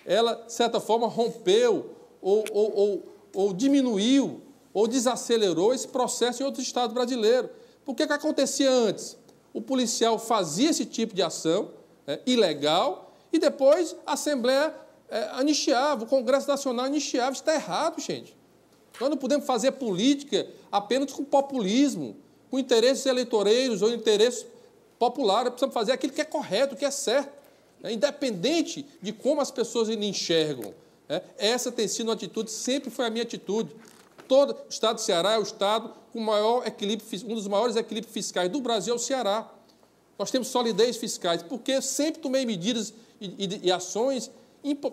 ela, 0.03 0.33
de 0.33 0.53
certa 0.53 0.79
forma, 0.79 1.05
rompeu 1.05 1.91
ou, 2.19 2.43
ou, 2.51 2.75
ou, 2.75 3.03
ou 3.35 3.53
diminuiu 3.53 4.41
ou 4.73 4.87
desacelerou 4.87 5.71
esse 5.71 5.87
processo 5.87 6.41
em 6.41 6.47
outros 6.47 6.65
estados 6.65 6.95
brasileiros. 6.95 7.51
Por 7.85 7.93
que, 7.93 8.07
que 8.07 8.13
acontecia 8.13 8.71
antes? 8.71 9.15
O 9.53 9.61
policial 9.61 10.17
fazia 10.17 10.71
esse 10.71 10.83
tipo 10.83 11.13
de 11.13 11.21
ação 11.21 11.69
é, 12.07 12.19
ilegal 12.25 13.13
e 13.31 13.37
depois 13.37 13.95
a 14.03 14.13
Assembleia 14.13 14.73
é, 15.11 15.29
anistiava, 15.33 16.05
o 16.05 16.07
Congresso 16.07 16.47
Nacional 16.47 16.85
anistiava. 16.85 17.33
Está 17.33 17.53
errado, 17.53 17.99
gente. 17.99 18.33
Nós 18.99 19.09
não 19.09 19.17
podemos 19.17 19.45
fazer 19.45 19.73
política 19.73 20.47
apenas 20.71 21.11
com 21.11 21.23
populismo, 21.23 22.15
com 22.49 22.57
interesses 22.57 23.05
eleitoreiros 23.05 23.81
ou 23.81 23.93
interesses 23.93 24.45
populares. 24.97 25.49
Precisamos 25.49 25.73
fazer 25.73 25.91
aquilo 25.91 26.13
que 26.13 26.21
é 26.21 26.25
correto, 26.25 26.77
que 26.77 26.85
é 26.85 26.91
certo. 26.91 27.29
É, 27.83 27.91
independente 27.91 28.85
de 29.01 29.11
como 29.11 29.41
as 29.41 29.51
pessoas 29.51 29.89
ele 29.89 30.05
enxergam. 30.05 30.73
É, 31.09 31.21
essa 31.37 31.71
tem 31.71 31.89
sido 31.89 32.07
uma 32.07 32.13
atitude, 32.13 32.49
sempre 32.49 32.89
foi 32.89 33.05
a 33.05 33.09
minha 33.09 33.23
atitude. 33.23 33.75
Todo 34.29 34.53
o 34.53 34.69
estado 34.69 34.95
do 34.95 35.01
Ceará 35.01 35.33
é 35.33 35.39
o 35.39 35.43
estado 35.43 35.93
com 36.13 36.21
maior 36.21 36.65
equilíbrio, 36.65 37.05
um 37.25 37.35
dos 37.35 37.47
maiores 37.47 37.75
equilíbrios 37.75 38.13
fiscais 38.13 38.49
do 38.49 38.61
Brasil 38.61 38.93
é 38.93 38.95
o 38.95 38.99
Ceará. 38.99 39.49
Nós 40.17 40.31
temos 40.31 40.47
solidez 40.47 40.95
fiscais, 40.95 41.41
porque 41.41 41.81
sempre 41.81 42.21
tomei 42.21 42.45
medidas 42.45 42.93
e, 43.19 43.45
e, 43.45 43.67
e 43.67 43.71
ações, 43.71 44.29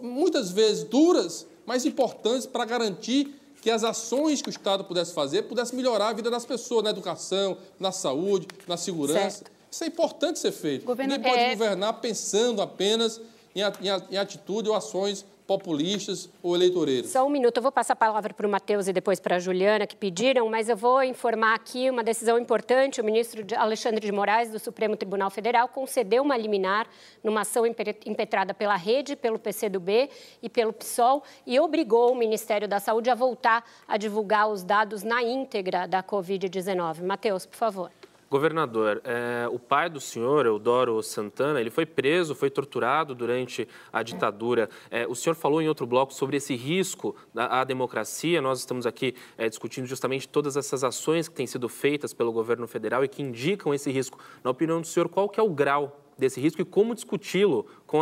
muitas 0.03 0.51
vezes 0.51 0.85
duras, 0.85 1.47
mas 1.67 1.85
importantes 1.85 2.47
para 2.47 2.65
garantir 2.65 3.35
que 3.61 3.71
as 3.71 3.85
ações 3.85 4.41
que 4.41 4.49
o 4.49 4.51
Estado 4.51 4.85
pudesse 4.85 5.13
fazer 5.13 5.43
pudesse 5.43 5.75
melhorar 5.75 6.09
a 6.09 6.13
vida 6.13 6.31
das 6.31 6.47
pessoas 6.47 6.85
na 6.85 6.91
educação, 6.91 7.59
na 7.79 7.93
saúde, 7.93 8.47
na 8.67 8.77
segurança. 8.77 9.31
Certo. 9.31 9.51
Isso 9.71 9.85
é 9.85 9.87
importante 9.89 10.39
ser 10.39 10.53
feito. 10.53 10.85
Governo, 10.85 11.17
Ninguém 11.17 11.31
pode 11.31 11.43
é... 11.43 11.51
governar 11.51 12.01
pensando 12.01 12.63
apenas 12.63 13.21
em, 13.55 13.61
em, 13.61 14.15
em 14.15 14.17
atitude 14.17 14.69
ou 14.69 14.75
ações 14.75 15.25
populistas 15.49 16.31
ou 16.43 16.55
eleitoreiros. 16.55 17.11
Só 17.11 17.27
um 17.27 17.31
minuto, 17.31 17.57
eu 17.57 17.63
vou 17.63 17.73
passar 17.73 17.95
a 17.95 17.97
palavra 17.97 18.35
para 18.35 18.47
o 18.47 18.51
Matheus 18.51 18.87
e 18.87 18.93
depois 18.93 19.19
para 19.19 19.37
a 19.37 19.39
Juliana, 19.39 19.87
que 19.87 19.97
pediram, 19.97 20.47
mas 20.51 20.69
eu 20.69 20.77
vou 20.77 21.03
informar 21.03 21.55
aqui 21.55 21.89
uma 21.89 22.05
decisão 22.05 22.39
importante. 22.39 23.01
O 23.01 23.05
ministro 23.05 23.43
Alexandre 23.57 24.05
de 24.05 24.13
Moraes, 24.13 24.51
do 24.51 24.59
Supremo 24.59 24.95
Tribunal 24.95 25.31
Federal, 25.31 25.67
concedeu 25.67 26.23
uma 26.23 26.37
liminar 26.37 26.87
numa 27.25 27.41
ação 27.41 27.65
impetrada 27.67 28.53
pela 28.53 28.77
Rede, 28.77 29.17
pelo 29.17 29.39
PCdoB 29.39 30.11
e 30.43 30.51
pelo 30.51 30.71
PSOL 30.71 31.23
e 31.47 31.59
obrigou 31.59 32.13
o 32.13 32.15
Ministério 32.15 32.69
da 32.69 32.79
Saúde 32.79 33.09
a 33.09 33.15
voltar 33.15 33.65
a 33.89 33.97
divulgar 33.97 34.51
os 34.51 34.63
dados 34.63 35.03
na 35.03 35.23
íntegra 35.23 35.89
da 35.89 36.03
Covid-19. 36.03 37.03
Matheus, 37.03 37.47
por 37.47 37.57
favor. 37.57 37.98
Governador, 38.31 39.01
é, 39.05 39.49
o 39.49 39.59
pai 39.59 39.89
do 39.89 39.99
senhor, 39.99 40.45
Eudoro 40.45 41.03
Santana, 41.03 41.61
ele 41.61 41.71
foi 41.71 41.87
preso, 41.87 42.35
foi 42.35 42.51
torturado 42.51 43.15
durante 43.15 43.67
a 43.91 44.03
ditadura. 44.03 44.69
É, 44.91 45.07
o 45.07 45.15
senhor 45.15 45.35
falou 45.35 45.63
em 45.63 45.69
outro 45.69 45.87
bloco 45.87 46.13
sobre 46.13 46.37
esse 46.37 46.55
risco 46.55 47.17
à 47.35 47.65
democracia. 47.65 48.43
Nós 48.43 48.59
estamos 48.59 48.85
aqui 48.87 49.15
é, 49.39 49.49
discutindo 49.49 49.87
justamente 49.87 50.29
todas 50.29 50.59
essas 50.59 50.85
ações 50.85 51.27
que 51.27 51.35
têm 51.35 51.47
sido 51.47 51.71
feitas 51.71 52.13
pelo 52.13 52.31
governo 52.31 52.69
federal 52.69 53.03
e 53.03 53.09
que 53.09 53.23
indicam 53.23 53.73
esse 53.73 53.91
risco. 53.91 54.19
Na 54.45 54.51
opinião 54.51 54.81
do 54.83 54.87
senhor, 54.87 55.09
qual 55.09 55.27
que 55.27 55.41
é 55.41 55.43
o 55.43 55.49
grau 55.49 55.99
desse 56.19 56.39
risco 56.39 56.61
e 56.61 56.67
como 56.67 56.95
discuti-lo 56.95 57.65
com, 57.87 58.01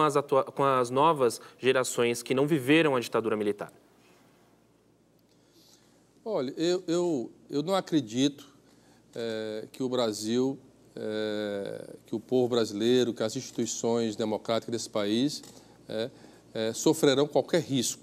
com 0.54 0.64
as 0.64 0.90
novas 0.90 1.40
gerações 1.56 2.20
que 2.20 2.34
não 2.34 2.48
viveram 2.48 2.96
a 2.96 3.00
ditadura 3.00 3.36
militar? 3.36 3.72
Olha, 6.24 6.52
eu, 6.56 6.82
eu, 6.88 7.32
eu 7.48 7.62
não 7.62 7.76
acredito 7.76 8.55
é, 9.16 9.66
que 9.72 9.82
o 9.82 9.88
Brasil, 9.88 10.58
é, 10.94 11.94
que 12.06 12.14
o 12.14 12.20
povo 12.20 12.48
brasileiro, 12.48 13.14
que 13.14 13.22
as 13.22 13.34
instituições 13.34 14.14
democráticas 14.14 14.70
desse 14.70 14.90
país 14.90 15.42
é, 15.88 16.10
é, 16.52 16.72
sofrerão 16.74 17.26
qualquer 17.26 17.62
risco. 17.62 18.02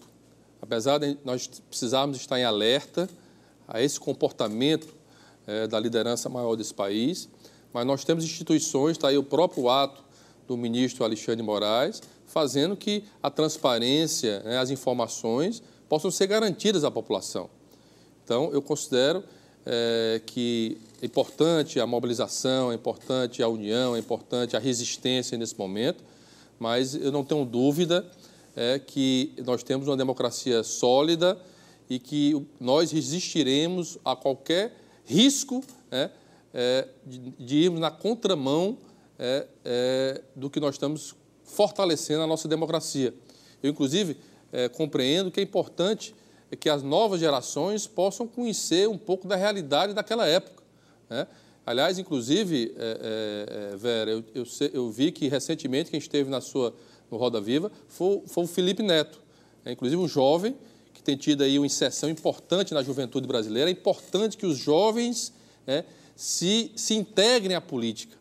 Apesar 0.59 0.97
de 0.97 1.15
nós 1.23 1.47
precisarmos 1.69 2.17
estar 2.17 2.39
em 2.39 2.43
alerta 2.43 3.07
a 3.67 3.81
esse 3.81 3.99
comportamento 3.99 4.87
é, 5.45 5.67
da 5.67 5.79
liderança 5.79 6.29
maior 6.29 6.55
desse 6.55 6.73
país, 6.73 7.29
mas 7.71 7.85
nós 7.85 8.03
temos 8.03 8.23
instituições, 8.23 8.97
está 8.97 9.09
aí 9.09 9.17
o 9.17 9.23
próprio 9.23 9.69
ato 9.69 10.03
do 10.47 10.57
ministro 10.57 11.03
Alexandre 11.03 11.43
Moraes, 11.43 12.01
fazendo 12.25 12.75
que 12.75 13.03
a 13.21 13.29
transparência, 13.29 14.39
né, 14.39 14.57
as 14.57 14.71
informações 14.71 15.61
possam 15.87 16.09
ser 16.09 16.25
garantidas 16.25 16.83
à 16.83 16.89
população. 16.89 17.49
Então, 18.23 18.49
eu 18.51 18.61
considero 18.61 19.23
é, 19.65 20.21
que 20.25 20.77
é 21.01 21.05
importante 21.05 21.79
a 21.79 21.87
mobilização, 21.87 22.71
é 22.71 22.75
importante 22.75 23.41
a 23.41 23.47
união, 23.47 23.95
é 23.95 23.99
importante 23.99 24.55
a 24.55 24.59
resistência 24.59 25.37
nesse 25.37 25.57
momento, 25.57 26.03
mas 26.59 26.95
eu 26.95 27.11
não 27.11 27.23
tenho 27.23 27.45
dúvida 27.45 28.05
é, 28.55 28.79
que 28.79 29.33
nós 29.45 29.63
temos 29.63 29.87
uma 29.87 29.97
democracia 29.97 30.63
sólida 30.63 31.37
e 31.89 31.99
que 31.99 32.45
nós 32.59 32.91
resistiremos 32.91 33.97
a 34.03 34.15
qualquer 34.15 34.75
risco 35.05 35.63
é, 35.91 36.09
é, 36.53 36.87
de, 37.05 37.19
de, 37.37 37.55
irmos 37.57 37.79
na 37.79 37.91
contramão 37.91 38.77
é, 39.17 39.47
é, 39.65 40.21
do 40.35 40.49
que 40.49 40.59
nós 40.59 40.75
estamos 40.75 41.15
fortalecendo 41.43 42.21
a 42.21 42.27
nossa 42.27 42.47
democracia. 42.47 43.13
Eu, 43.61 43.69
inclusive, 43.69 44.17
é, 44.51 44.69
compreendo 44.69 45.31
que 45.31 45.39
é 45.39 45.43
importante 45.43 46.15
que 46.59 46.69
as 46.69 46.83
novas 46.83 47.19
gerações 47.19 47.87
possam 47.87 48.27
conhecer 48.27 48.87
um 48.87 48.97
pouco 48.97 49.27
da 49.27 49.35
realidade 49.35 49.93
daquela 49.93 50.27
época. 50.27 50.63
Né? 51.09 51.27
Aliás, 51.65 51.97
inclusive, 51.97 52.73
é, 52.77 53.71
é, 53.73 53.77
Vera, 53.77 54.11
eu, 54.11 54.23
eu, 54.35 54.43
eu, 54.73 54.91
vi 54.91 55.11
que 55.11 55.27
recentemente 55.27 55.89
quem 55.89 55.97
esteve 55.97 56.29
na 56.29 56.41
sua, 56.41 56.75
no 57.09 57.17
Roda 57.17 57.39
Viva 57.39 57.71
foi, 57.87 58.21
foi 58.27 58.43
o 58.43 58.47
Felipe 58.47 58.83
Neto, 58.83 59.21
é, 59.63 59.71
inclusive 59.71 60.01
um 60.01 60.07
jovem 60.07 60.55
que 60.93 61.01
tem 61.01 61.15
tido 61.15 61.43
aí 61.43 61.57
uma 61.57 61.65
inserção 61.65 62.09
importante 62.09 62.73
na 62.73 62.83
juventude 62.83 63.27
brasileira. 63.27 63.69
É 63.69 63.73
importante 63.73 64.35
que 64.35 64.45
os 64.45 64.57
jovens 64.57 65.33
né, 65.65 65.85
se, 66.15 66.71
se 66.75 66.95
integrem 66.95 67.55
à 67.55 67.61
política. 67.61 68.17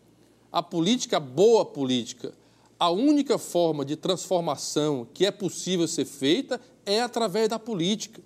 A 0.50 0.62
política, 0.62 1.16
a 1.16 1.20
boa 1.20 1.64
política, 1.64 2.32
a 2.78 2.90
única 2.90 3.38
forma 3.38 3.84
de 3.84 3.96
transformação 3.96 5.06
que 5.12 5.24
é 5.26 5.30
possível 5.30 5.86
ser 5.88 6.04
feita 6.04 6.60
é 6.86 7.00
através 7.00 7.48
da 7.48 7.58
política. 7.58 8.20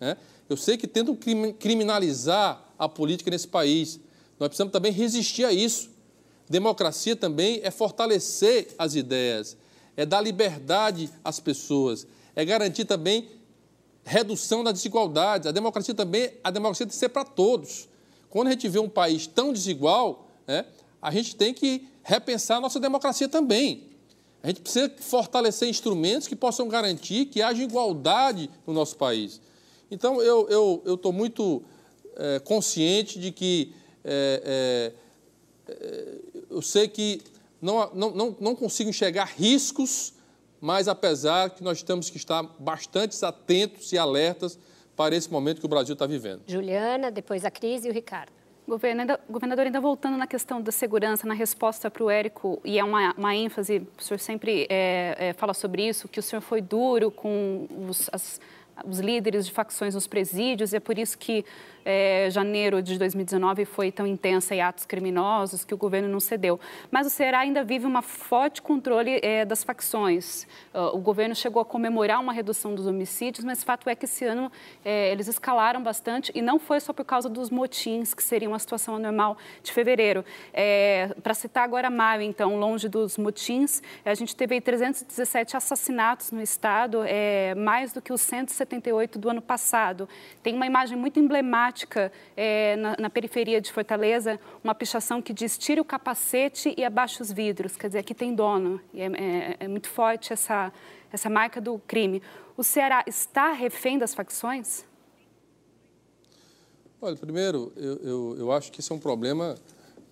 Né? 0.00 0.16
Eu 0.48 0.56
sei 0.56 0.76
que 0.76 0.86
tentam 0.86 1.16
criminalizar 1.58 2.62
a 2.78 2.88
política 2.88 3.30
nesse 3.30 3.48
país. 3.48 4.00
Nós 4.38 4.48
precisamos 4.48 4.72
também 4.72 4.92
resistir 4.92 5.44
a 5.44 5.52
isso. 5.52 5.90
Democracia 6.48 7.16
também 7.16 7.60
é 7.64 7.70
fortalecer 7.70 8.68
as 8.78 8.94
ideias, 8.94 9.56
é 9.96 10.06
dar 10.06 10.20
liberdade 10.20 11.10
às 11.24 11.40
pessoas, 11.40 12.06
é 12.36 12.44
garantir 12.44 12.84
também 12.84 13.28
redução 14.04 14.62
das 14.62 14.74
desigualdades. 14.74 15.48
A 15.48 15.52
democracia 15.52 15.92
também, 15.92 16.30
a 16.44 16.50
democracia 16.50 16.86
tem 16.86 16.90
que 16.90 16.96
ser 16.96 17.08
para 17.08 17.24
todos. 17.24 17.88
Quando 18.30 18.48
a 18.48 18.50
gente 18.52 18.68
vê 18.68 18.78
um 18.78 18.88
país 18.88 19.26
tão 19.26 19.52
desigual, 19.52 20.28
né, 20.46 20.64
a 21.02 21.10
gente 21.10 21.34
tem 21.34 21.52
que 21.52 21.88
repensar 22.02 22.58
a 22.58 22.60
nossa 22.60 22.78
democracia 22.78 23.28
também. 23.28 23.88
A 24.46 24.48
gente 24.50 24.60
precisa 24.60 24.88
fortalecer 25.00 25.68
instrumentos 25.68 26.28
que 26.28 26.36
possam 26.36 26.68
garantir 26.68 27.26
que 27.26 27.42
haja 27.42 27.60
igualdade 27.60 28.48
no 28.64 28.72
nosso 28.72 28.94
país. 28.94 29.40
Então, 29.90 30.22
eu 30.22 30.80
estou 30.86 31.12
muito 31.12 31.64
é, 32.14 32.38
consciente 32.38 33.18
de 33.18 33.32
que 33.32 33.74
é, 34.04 34.92
é, 35.68 36.14
eu 36.48 36.62
sei 36.62 36.86
que 36.86 37.20
não, 37.60 37.90
não, 37.92 38.10
não, 38.12 38.36
não 38.38 38.54
consigo 38.54 38.88
enxergar 38.88 39.24
riscos, 39.36 40.14
mas 40.60 40.86
apesar 40.86 41.50
que 41.50 41.64
nós 41.64 41.82
temos 41.82 42.08
que 42.08 42.16
estar 42.16 42.44
bastante 42.56 43.16
atentos 43.24 43.92
e 43.92 43.98
alertas 43.98 44.56
para 44.94 45.16
esse 45.16 45.28
momento 45.28 45.58
que 45.58 45.66
o 45.66 45.68
Brasil 45.68 45.94
está 45.94 46.06
vivendo. 46.06 46.42
Juliana, 46.46 47.10
depois 47.10 47.44
a 47.44 47.50
Cris 47.50 47.84
e 47.84 47.88
o 47.88 47.92
Ricardo. 47.92 48.35
Governador, 48.66 49.66
ainda 49.66 49.80
voltando 49.80 50.16
na 50.16 50.26
questão 50.26 50.60
da 50.60 50.72
segurança, 50.72 51.26
na 51.26 51.34
resposta 51.34 51.88
para 51.88 52.02
o 52.02 52.10
Érico, 52.10 52.60
e 52.64 52.78
é 52.78 52.84
uma, 52.84 53.14
uma 53.16 53.34
ênfase, 53.34 53.86
o 53.96 54.02
senhor 54.02 54.18
sempre 54.18 54.66
é, 54.68 55.28
é, 55.28 55.32
fala 55.34 55.54
sobre 55.54 55.86
isso, 55.86 56.08
que 56.08 56.18
o 56.18 56.22
senhor 56.22 56.42
foi 56.42 56.60
duro 56.60 57.10
com 57.10 57.68
os, 57.88 58.10
as, 58.12 58.40
os 58.84 58.98
líderes 58.98 59.46
de 59.46 59.52
facções 59.52 59.94
nos 59.94 60.08
presídios, 60.08 60.72
e 60.72 60.76
é 60.76 60.80
por 60.80 60.98
isso 60.98 61.16
que 61.16 61.44
é, 61.86 62.28
janeiro 62.30 62.82
de 62.82 62.98
2019 62.98 63.64
foi 63.64 63.92
tão 63.92 64.04
intensa 64.04 64.56
em 64.56 64.60
atos 64.60 64.84
criminosos 64.84 65.64
que 65.64 65.72
o 65.72 65.76
governo 65.76 66.08
não 66.08 66.18
cedeu. 66.18 66.58
Mas 66.90 67.06
o 67.06 67.10
Ceará 67.10 67.38
ainda 67.38 67.62
vive 67.62 67.86
um 67.86 68.02
forte 68.02 68.60
controle 68.60 69.20
é, 69.22 69.44
das 69.44 69.62
facções. 69.62 70.46
O 70.92 70.98
governo 70.98 71.34
chegou 71.34 71.62
a 71.62 71.64
comemorar 71.64 72.20
uma 72.20 72.32
redução 72.32 72.74
dos 72.74 72.86
homicídios, 72.86 73.44
mas 73.44 73.62
fato 73.62 73.88
é 73.88 73.94
que 73.94 74.04
esse 74.04 74.24
ano 74.24 74.50
é, 74.84 75.12
eles 75.12 75.28
escalaram 75.28 75.80
bastante 75.80 76.32
e 76.34 76.42
não 76.42 76.58
foi 76.58 76.80
só 76.80 76.92
por 76.92 77.04
causa 77.04 77.28
dos 77.28 77.50
motins, 77.50 78.12
que 78.12 78.22
seria 78.22 78.48
uma 78.48 78.58
situação 78.58 78.96
anormal 78.96 79.38
de 79.62 79.72
fevereiro. 79.72 80.24
É, 80.52 81.14
Para 81.22 81.34
citar 81.34 81.62
agora 81.62 81.88
maio, 81.88 82.22
então, 82.22 82.58
longe 82.58 82.88
dos 82.88 83.16
motins, 83.16 83.80
a 84.04 84.14
gente 84.14 84.34
teve 84.34 84.60
317 84.60 85.56
assassinatos 85.56 86.32
no 86.32 86.42
estado, 86.42 87.02
é, 87.04 87.54
mais 87.54 87.92
do 87.92 88.02
que 88.02 88.12
os 88.12 88.20
178 88.20 89.18
do 89.18 89.30
ano 89.30 89.40
passado. 89.40 90.08
Tem 90.42 90.54
uma 90.54 90.66
imagem 90.66 90.98
muito 90.98 91.20
emblemática 91.20 91.75
é, 92.36 92.76
na, 92.76 92.96
na, 92.98 93.10
periferia 93.10 93.60
de 93.60 93.70
Fortaleza, 93.70 94.40
uma 94.64 94.74
pichação 94.74 95.20
que 95.20 95.32
diz 95.32 95.58
tire 95.58 95.80
o 95.80 95.84
capacete 95.84 96.74
e 96.76 96.84
abaixe 96.84 97.20
os 97.20 97.30
vidros. 97.30 97.76
Quer 97.76 97.88
dizer, 97.88 97.98
aqui 97.98 98.14
tem 98.14 98.34
dono. 98.34 98.80
É, 98.94 99.04
é, 99.04 99.56
é, 99.60 99.68
muito 99.68 99.88
forte 99.88 100.32
essa, 100.32 100.72
essa 101.12 101.28
marca 101.28 101.60
do 101.60 101.78
crime. 101.80 102.22
O 102.56 102.62
Ceará 102.62 103.04
está 103.06 103.52
refém 103.52 103.98
das 103.98 104.14
facções? 104.14 104.84
Olha, 107.00 107.16
primeiro, 107.16 107.72
eu, 107.76 107.96
eu, 107.96 108.36
eu 108.38 108.52
acho 108.52 108.72
que 108.72 108.80
isso 108.80 108.92
é 108.92 108.96
um 108.96 109.00
problema 109.00 109.56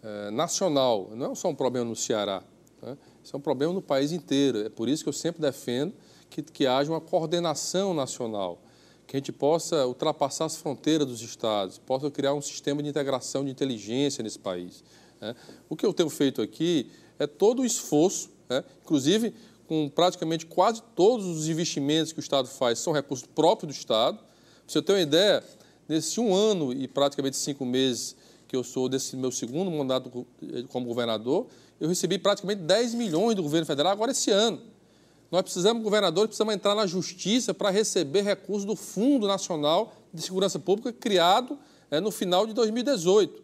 é, 0.02 0.30
nacional, 0.30 1.10
não 1.14 1.32
é 1.32 1.34
só 1.34 1.48
um 1.48 1.54
problema 1.54 1.88
no 1.88 1.96
Ceará. 1.96 2.42
Né? 2.82 2.98
Isso 3.22 3.34
é 3.34 3.38
um 3.38 3.42
problema 3.42 3.72
no 3.72 3.80
país 3.80 4.12
inteiro. 4.12 4.58
É 4.58 4.68
por 4.68 4.88
isso 4.88 5.02
que 5.02 5.08
eu 5.08 5.12
sempre 5.14 5.40
defendo 5.40 5.94
que, 6.28 6.42
que 6.42 6.66
haja 6.66 6.92
uma 6.92 7.00
coordenação 7.00 7.94
nacional 7.94 8.58
que 9.06 9.16
a 9.16 9.18
gente 9.18 9.32
possa 9.32 9.86
ultrapassar 9.86 10.46
as 10.46 10.56
fronteiras 10.56 11.06
dos 11.06 11.20
estados, 11.20 11.78
possa 11.78 12.10
criar 12.10 12.34
um 12.34 12.40
sistema 12.40 12.82
de 12.82 12.88
integração 12.88 13.44
de 13.44 13.50
inteligência 13.50 14.22
nesse 14.22 14.38
país. 14.38 14.82
Né? 15.20 15.34
O 15.68 15.76
que 15.76 15.84
eu 15.84 15.92
tenho 15.92 16.10
feito 16.10 16.40
aqui 16.42 16.90
é 17.18 17.26
todo 17.26 17.62
o 17.62 17.66
esforço, 17.66 18.30
né? 18.48 18.64
inclusive 18.82 19.34
com 19.66 19.88
praticamente 19.88 20.46
quase 20.46 20.82
todos 20.94 21.26
os 21.26 21.48
investimentos 21.48 22.12
que 22.12 22.18
o 22.18 22.20
Estado 22.20 22.48
faz 22.48 22.78
são 22.78 22.92
recursos 22.92 23.26
próprios 23.26 23.74
do 23.74 23.78
Estado. 23.78 24.18
Para 24.18 24.26
você 24.66 24.82
ter 24.82 24.92
uma 24.92 25.00
ideia, 25.00 25.42
nesse 25.88 26.20
um 26.20 26.34
ano 26.34 26.72
e 26.72 26.86
praticamente 26.88 27.36
cinco 27.36 27.64
meses 27.64 28.16
que 28.46 28.56
eu 28.56 28.62
sou 28.62 28.88
desse 28.88 29.16
meu 29.16 29.30
segundo 29.30 29.70
mandato 29.70 30.26
como 30.68 30.86
governador, 30.86 31.46
eu 31.80 31.88
recebi 31.88 32.18
praticamente 32.18 32.62
10 32.62 32.94
milhões 32.94 33.34
do 33.34 33.42
governo 33.42 33.66
federal 33.66 33.92
agora 33.92 34.12
esse 34.12 34.30
ano. 34.30 34.60
Nós 35.34 35.42
precisamos, 35.42 35.82
governador, 35.82 36.28
precisamos 36.28 36.54
entrar 36.54 36.76
na 36.76 36.86
justiça 36.86 37.52
para 37.52 37.68
receber 37.68 38.22
recursos 38.22 38.64
do 38.64 38.76
Fundo 38.76 39.26
Nacional 39.26 39.92
de 40.12 40.22
Segurança 40.22 40.60
Pública 40.60 40.92
criado 40.92 41.58
é, 41.90 41.98
no 41.98 42.12
final 42.12 42.46
de 42.46 42.52
2018. 42.52 43.42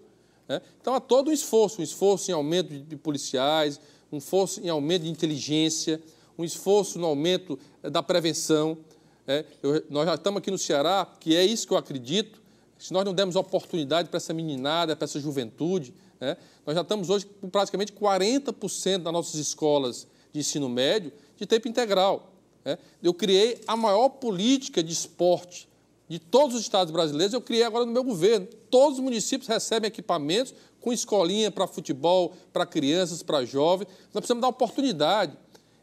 É. 0.48 0.62
Então, 0.80 0.94
há 0.94 1.00
todo 1.00 1.30
um 1.30 1.32
esforço, 1.32 1.80
um 1.80 1.82
esforço 1.82 2.30
em 2.30 2.34
aumento 2.34 2.72
de 2.72 2.94
policiais, 2.94 3.80
um 4.12 4.18
esforço 4.18 4.60
em 4.60 4.68
aumento 4.68 5.02
de 5.02 5.10
inteligência, 5.10 6.00
um 6.38 6.44
esforço 6.44 6.96
no 6.96 7.06
aumento 7.08 7.58
é, 7.82 7.90
da 7.90 8.04
prevenção. 8.04 8.78
É. 9.26 9.44
Eu, 9.60 9.82
nós 9.90 10.06
já 10.06 10.14
estamos 10.14 10.38
aqui 10.38 10.52
no 10.52 10.58
Ceará, 10.58 11.04
que 11.18 11.34
é 11.34 11.44
isso 11.44 11.66
que 11.66 11.72
eu 11.72 11.76
acredito, 11.76 12.40
se 12.78 12.92
nós 12.92 13.04
não 13.04 13.12
demos 13.12 13.34
oportunidade 13.34 14.10
para 14.10 14.18
essa 14.18 14.32
meninada, 14.32 14.94
para 14.94 15.06
essa 15.06 15.18
juventude, 15.18 15.92
né, 16.20 16.36
nós 16.64 16.76
já 16.76 16.82
estamos 16.82 17.10
hoje 17.10 17.26
com 17.40 17.50
praticamente 17.50 17.92
40% 17.92 18.98
das 18.98 19.12
nossas 19.12 19.34
escolas 19.34 20.06
de 20.32 20.40
ensino 20.40 20.68
médio 20.68 21.12
de 21.36 21.46
tempo 21.46 21.68
integral. 21.68 22.30
Né? 22.64 22.78
Eu 23.02 23.14
criei 23.14 23.60
a 23.66 23.76
maior 23.76 24.08
política 24.08 24.82
de 24.82 24.92
esporte 24.92 25.68
de 26.10 26.18
todos 26.18 26.56
os 26.56 26.62
estados 26.62 26.92
brasileiros, 26.92 27.32
eu 27.32 27.40
criei 27.40 27.62
agora 27.62 27.86
no 27.86 27.92
meu 27.92 28.02
governo. 28.02 28.44
Todos 28.68 28.98
os 28.98 29.04
municípios 29.04 29.46
recebem 29.46 29.86
equipamentos 29.86 30.52
com 30.80 30.92
escolinha 30.92 31.52
para 31.52 31.68
futebol, 31.68 32.32
para 32.52 32.66
crianças, 32.66 33.22
para 33.22 33.44
jovens. 33.44 33.86
Nós 34.12 34.22
precisamos 34.22 34.42
dar 34.42 34.48
oportunidade. 34.48 35.36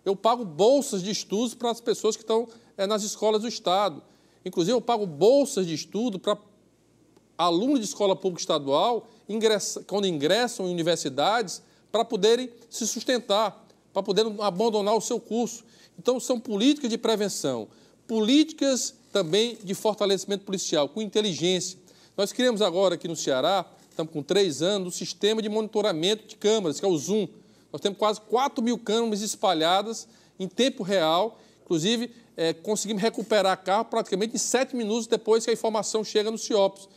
Eu 0.03 0.18
pago 0.18 0.44
bolsas 0.44 1.02
de 1.02 1.11
estudos 1.11 1.53
para 1.53 1.72
as 1.72 1.80
pessoas 1.80 2.18
que 2.18 2.24
estão 2.24 2.45
é, 2.76 2.86
nas 2.86 3.03
escolas 3.03 3.41
do 3.41 3.48
Estado. 3.48 4.03
Inclusive, 4.44 4.76
eu 4.76 4.82
pago 4.82 5.06
bolsas 5.06 5.65
de 5.65 5.74
estudo 5.74 6.19
para 6.19 6.38
alunos 7.38 7.80
de 7.80 7.86
escola 7.86 8.15
pública 8.15 8.41
estadual, 8.41 9.07
ingressa, 9.30 9.84
quando 9.84 10.07
ingressam 10.07 10.68
em 10.68 10.72
universidades, 10.72 11.61
para 11.90 12.03
poderem 12.03 12.49
se 12.69 12.86
sustentar 12.86 13.66
para 13.98 14.03
poder 14.03 14.28
abandonar 14.41 14.95
o 14.95 15.02
seu 15.02 15.19
curso. 15.19 15.64
Então, 15.98 16.19
são 16.19 16.40
políticas 16.40 16.88
de 16.88 16.99
prevenção, 16.99 17.68
políticas 18.06 18.94
também 19.11 19.57
de 19.64 19.74
fortalecimento 19.74 20.45
policial, 20.45 20.88
com 20.88 21.02
inteligência. 21.02 21.80
Nós 22.15 22.32
criamos 22.32 22.61
agora 22.61 22.94
aqui 22.94 23.07
no 23.07 23.15
Ceará, 23.15 23.65
estamos 23.90 24.14
com 24.14 24.22
três 24.22 24.61
anos, 24.61 24.94
o 24.94 24.98
sistema 24.98 25.41
de 25.41 25.49
monitoramento 25.49 26.28
de 26.28 26.36
câmeras, 26.36 26.80
que 26.80 26.86
é 26.86 26.88
o 26.88 26.95
Zoom. 26.95 27.28
Nós 27.74 27.82
temos 27.82 27.98
quase 27.98 28.22
4 28.22 28.64
mil 28.64 28.78
câmeras 28.78 29.24
espalhadas 29.24 30.07
em 30.40 30.48
tempo 30.48 30.84
real, 30.84 31.40
inclusive, 31.64 32.11
é, 32.36 32.53
conseguimos 32.53 33.02
recuperar 33.02 33.64
carro 33.64 33.86
praticamente 33.86 34.36
em 34.36 34.38
sete 34.38 34.76
minutos 34.76 35.07
depois 35.07 35.44
que 35.44 35.49
a 35.49 35.53
informação 35.53 36.03
chega 36.03 36.30
no 36.30 36.38
CIOPS. 36.38 36.88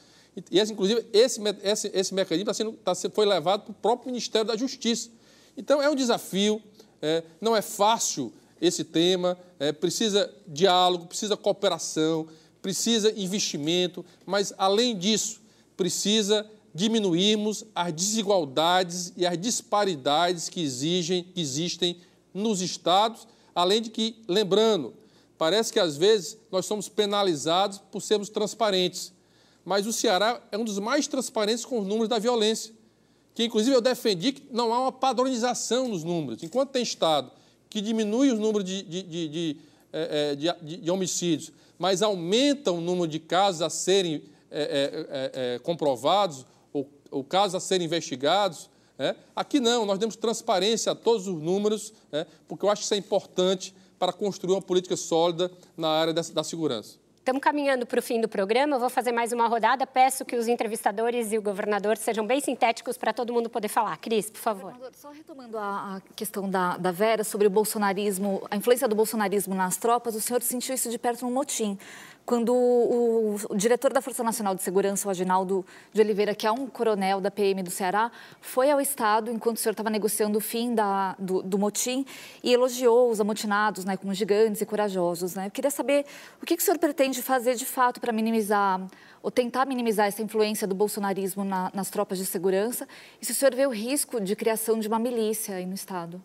E, 0.51 0.59
esse, 0.59 0.70
inclusive, 0.74 1.06
esse, 1.14 1.40
esse, 1.62 1.90
esse 1.94 2.14
mecanismo 2.14 2.44
tá 2.44 2.52
sendo, 2.52 2.72
tá, 2.72 2.94
foi 3.10 3.24
levado 3.24 3.62
para 3.62 3.70
o 3.70 3.74
próprio 3.74 4.09
Ministério 4.09 4.47
da 4.47 4.55
Justiça. 4.55 5.09
Então, 5.56 5.82
é 5.82 5.89
um 5.89 5.94
desafio, 5.94 6.62
é, 7.02 7.22
não 7.40 7.56
é 7.56 7.62
fácil 7.62 8.32
esse 8.60 8.85
tema, 8.85 9.39
é, 9.59 9.72
precisa 9.72 10.32
diálogo, 10.47 11.06
precisa 11.06 11.36
cooperação, 11.36 12.28
precisa 12.60 13.12
investimento, 13.18 14.05
mas, 14.27 14.52
além 14.59 14.97
disso, 14.97 15.40
precisa 15.77 16.47
diminuirmos 16.74 17.64
as 17.74 17.93
desigualdades 17.93 19.12
e 19.16 19.27
as 19.27 19.39
disparidades 19.39 20.48
que, 20.48 20.60
exigem, 20.60 21.24
que 21.24 21.40
existem 21.40 21.97
nos 22.32 22.60
estados, 22.60 23.27
além 23.55 23.82
de 23.82 23.90
que, 23.90 24.16
lembrando, 24.28 24.94
parece 25.36 25.72
que 25.72 25.81
às 25.81 25.97
vezes 25.97 26.36
nós 26.51 26.66
somos 26.66 26.89
penalizados 26.89 27.78
por 27.90 28.01
sermos 28.01 28.28
transparentes, 28.28 29.12
mas 29.64 29.86
o 29.86 29.93
Ceará 29.93 30.40
é 30.52 30.59
um 30.59 30.64
dos 30.64 30.78
mais 30.78 31.06
transparentes 31.06 31.64
com 31.64 31.81
os 31.81 31.86
números 31.86 32.09
da 32.09 32.18
violência, 32.18 32.72
que 33.40 33.46
inclusive 33.46 33.74
eu 33.74 33.80
defendi 33.80 34.32
que 34.32 34.42
não 34.50 34.70
há 34.70 34.80
uma 34.80 34.92
padronização 34.92 35.88
nos 35.88 36.04
números. 36.04 36.42
Enquanto 36.42 36.72
tem 36.72 36.82
estado 36.82 37.30
que 37.70 37.80
diminui 37.80 38.30
os 38.30 38.38
números 38.38 38.64
de, 38.68 38.82
de, 38.82 39.02
de, 39.02 39.56
é, 39.90 40.32
é, 40.32 40.34
de, 40.34 40.76
de 40.76 40.90
homicídios, 40.90 41.50
mas 41.78 42.02
aumenta 42.02 42.70
o 42.70 42.82
número 42.82 43.08
de 43.08 43.18
casos 43.18 43.62
a 43.62 43.70
serem 43.70 44.22
é, 44.50 45.30
é, 45.32 45.54
é, 45.54 45.58
comprovados 45.60 46.44
ou, 46.70 46.86
ou, 47.10 47.24
casos 47.24 47.54
a 47.54 47.60
serem 47.60 47.86
investigados. 47.86 48.68
É? 48.98 49.14
Aqui 49.34 49.58
não, 49.58 49.86
nós 49.86 49.98
demos 49.98 50.16
transparência 50.16 50.92
a 50.92 50.94
todos 50.94 51.26
os 51.26 51.40
números, 51.40 51.94
é, 52.12 52.26
porque 52.46 52.66
eu 52.66 52.68
acho 52.68 52.82
que 52.82 52.84
isso 52.84 52.94
é 52.94 52.98
importante 52.98 53.74
para 53.98 54.12
construir 54.12 54.52
uma 54.52 54.60
política 54.60 54.96
sólida 54.96 55.50
na 55.78 55.88
área 55.88 56.12
da, 56.12 56.20
da 56.20 56.44
segurança. 56.44 56.98
Estamos 57.20 57.42
caminhando 57.42 57.84
para 57.84 57.98
o 57.98 58.02
fim 58.02 58.18
do 58.18 58.26
programa. 58.26 58.76
Eu 58.76 58.80
vou 58.80 58.88
fazer 58.88 59.12
mais 59.12 59.30
uma 59.30 59.47
rodada. 59.47 59.86
Peço 59.86 60.24
que 60.24 60.34
os 60.34 60.48
entrevistadores 60.48 61.32
e 61.32 61.38
o 61.38 61.42
governador 61.42 61.98
sejam 61.98 62.26
bem 62.26 62.40
sintéticos 62.40 62.97
para 62.97 63.12
todo 63.12 63.30
mundo 63.30 63.51
poder 63.51 63.68
falar. 63.68 63.94
Cris, 63.98 64.30
por 64.30 64.40
favor. 64.40 64.74
Só 64.94 65.10
retomando 65.10 65.59
a, 65.59 66.01
questão 66.16 66.48
da, 66.48 66.78
da, 66.78 66.90
Vera 66.90 67.22
sobre 67.22 67.47
o 67.47 67.51
bolsonarismo, 67.51 68.42
a 68.51 68.56
influência 68.56 68.88
do 68.88 68.97
bolsonarismo 68.97 69.55
nas 69.55 69.76
tropas, 69.76 70.14
o 70.14 70.20
senhor 70.20 70.40
sentiu 70.42 70.74
isso 70.74 70.88
de 70.88 70.98
perto 70.98 71.26
no 71.26 71.30
motim 71.30 71.78
quando 72.24 72.55
o, 72.55 73.36
o, 73.51 73.56
diretor 73.56 73.92
da 73.92 74.01
Força 74.01 74.22
Nacional 74.22 74.55
de 74.55 74.62
Segurança, 74.62 75.09
o 75.09 75.10
Aginaldo 75.10 75.64
de 75.92 76.01
Oliveira, 76.01 76.34
que 76.34 76.47
é 76.47 76.52
um 76.52 76.66
coronel 76.66 77.20
da 77.20 77.30
PM 77.30 77.62
do 77.62 77.70
Ceará, 77.70 78.12
foi 78.40 78.70
ao 78.70 78.80
Estado 78.80 79.30
enquanto 79.30 79.56
o 79.56 79.60
senhor 79.60 79.72
estava 79.72 79.90
negociando 79.90 80.38
o 80.38 80.40
fim 80.40 80.74
da, 80.74 81.16
do, 81.18 81.42
do, 81.42 81.59
motim 81.59 82.06
e 82.42 82.52
elogiou 82.52 83.10
os 83.10 83.20
amotinados 83.20 83.84
né, 83.84 83.97
como 83.97 84.14
gigantes 84.14 84.60
e 84.60 84.66
corajosos. 84.66 85.34
Né? 85.34 85.47
Eu 85.47 85.51
queria 85.51 85.70
saber 85.70 86.06
o 86.40 86.47
que, 86.47 86.56
que 86.56 86.62
o 86.62 86.64
senhor 86.64 86.78
pretende 86.78 87.20
fazer 87.20 87.56
de 87.56 87.66
fato 87.66 88.01
para 88.01 88.12
minimizar 88.12 88.80
ou 89.22 89.30
tentar 89.30 89.66
minimizar 89.66 90.06
essa 90.06 90.22
influência 90.22 90.66
do 90.66 90.74
bolsonarismo 90.74 91.44
na, 91.44 91.70
nas 91.74 91.90
tropas 91.90 92.18
de 92.18 92.26
segurança 92.26 92.86
e 93.20 93.26
se 93.26 93.32
o 93.32 93.34
senhor 93.34 93.55
vê 93.55 93.66
o 93.66 93.70
risco 93.70 94.20
de 94.20 94.36
criação 94.36 94.78
de 94.78 94.88
uma 94.88 94.98
milícia 94.98 95.56
aí 95.56 95.66
no 95.66 95.74
Estado. 95.74 96.22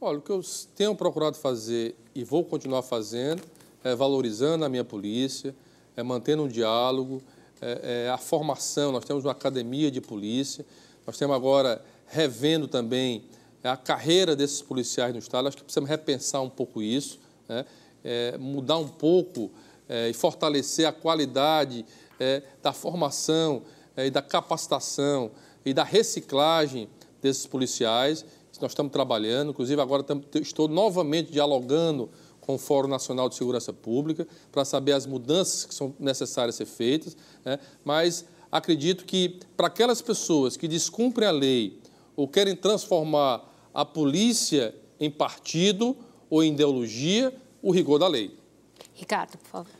Olha, 0.00 0.18
o 0.18 0.22
que 0.22 0.32
eu 0.32 0.40
tenho 0.74 0.96
procurado 0.96 1.36
fazer 1.36 1.94
e 2.14 2.24
vou 2.24 2.42
continuar 2.42 2.82
fazendo 2.82 3.42
é, 3.84 3.94
valorizando 3.94 4.64
a 4.64 4.68
minha 4.68 4.84
polícia, 4.84 5.54
é, 5.96 6.02
mantendo 6.02 6.44
um 6.44 6.48
diálogo, 6.48 7.22
é, 7.60 8.06
é, 8.06 8.10
a 8.10 8.18
formação. 8.18 8.92
Nós 8.92 9.04
temos 9.04 9.24
uma 9.24 9.32
academia 9.32 9.90
de 9.90 10.00
polícia, 10.00 10.64
nós 11.06 11.16
temos 11.16 11.34
agora 11.34 11.84
revendo 12.06 12.66
também 12.66 13.24
a 13.62 13.76
carreira 13.76 14.34
desses 14.34 14.60
policiais 14.60 15.12
no 15.12 15.18
Estado. 15.18 15.46
Acho 15.46 15.56
que 15.56 15.62
precisamos 15.62 15.88
repensar 15.88 16.42
um 16.42 16.50
pouco 16.50 16.82
isso, 16.82 17.20
né? 17.48 17.64
É, 18.04 18.36
mudar 18.36 18.78
um 18.78 18.88
pouco 18.88 19.48
é, 19.88 20.08
e 20.08 20.12
fortalecer 20.12 20.86
a 20.86 20.92
qualidade 20.92 21.84
da 22.62 22.72
formação 22.72 23.62
e 23.96 24.08
da 24.08 24.22
capacitação 24.22 25.32
e 25.64 25.74
da 25.74 25.82
reciclagem 25.82 26.88
desses 27.20 27.46
policiais. 27.46 28.24
Nós 28.60 28.70
estamos 28.70 28.92
trabalhando, 28.92 29.50
inclusive 29.50 29.80
agora 29.82 30.04
estou 30.34 30.68
novamente 30.68 31.32
dialogando 31.32 32.08
com 32.42 32.56
o 32.56 32.58
Fórum 32.58 32.88
Nacional 32.88 33.28
de 33.28 33.36
Segurança 33.36 33.72
Pública 33.72 34.26
para 34.50 34.64
saber 34.64 34.92
as 34.92 35.06
mudanças 35.06 35.64
que 35.64 35.74
são 35.74 35.94
necessárias 35.98 36.56
ser 36.56 36.66
feitas, 36.66 37.16
né? 37.44 37.58
mas 37.84 38.26
acredito 38.50 39.06
que 39.06 39.40
para 39.56 39.68
aquelas 39.68 40.02
pessoas 40.02 40.56
que 40.56 40.68
descumprem 40.68 41.26
a 41.26 41.30
lei 41.30 41.80
ou 42.14 42.28
querem 42.28 42.54
transformar 42.54 43.48
a 43.72 43.84
polícia 43.84 44.74
em 45.00 45.10
partido 45.10 45.96
ou 46.28 46.42
em 46.42 46.52
ideologia, 46.52 47.34
o 47.62 47.70
rigor 47.70 47.98
da 47.98 48.08
lei. 48.08 48.36
Ricardo, 48.94 49.38
por 49.38 49.48
favor. 49.48 49.72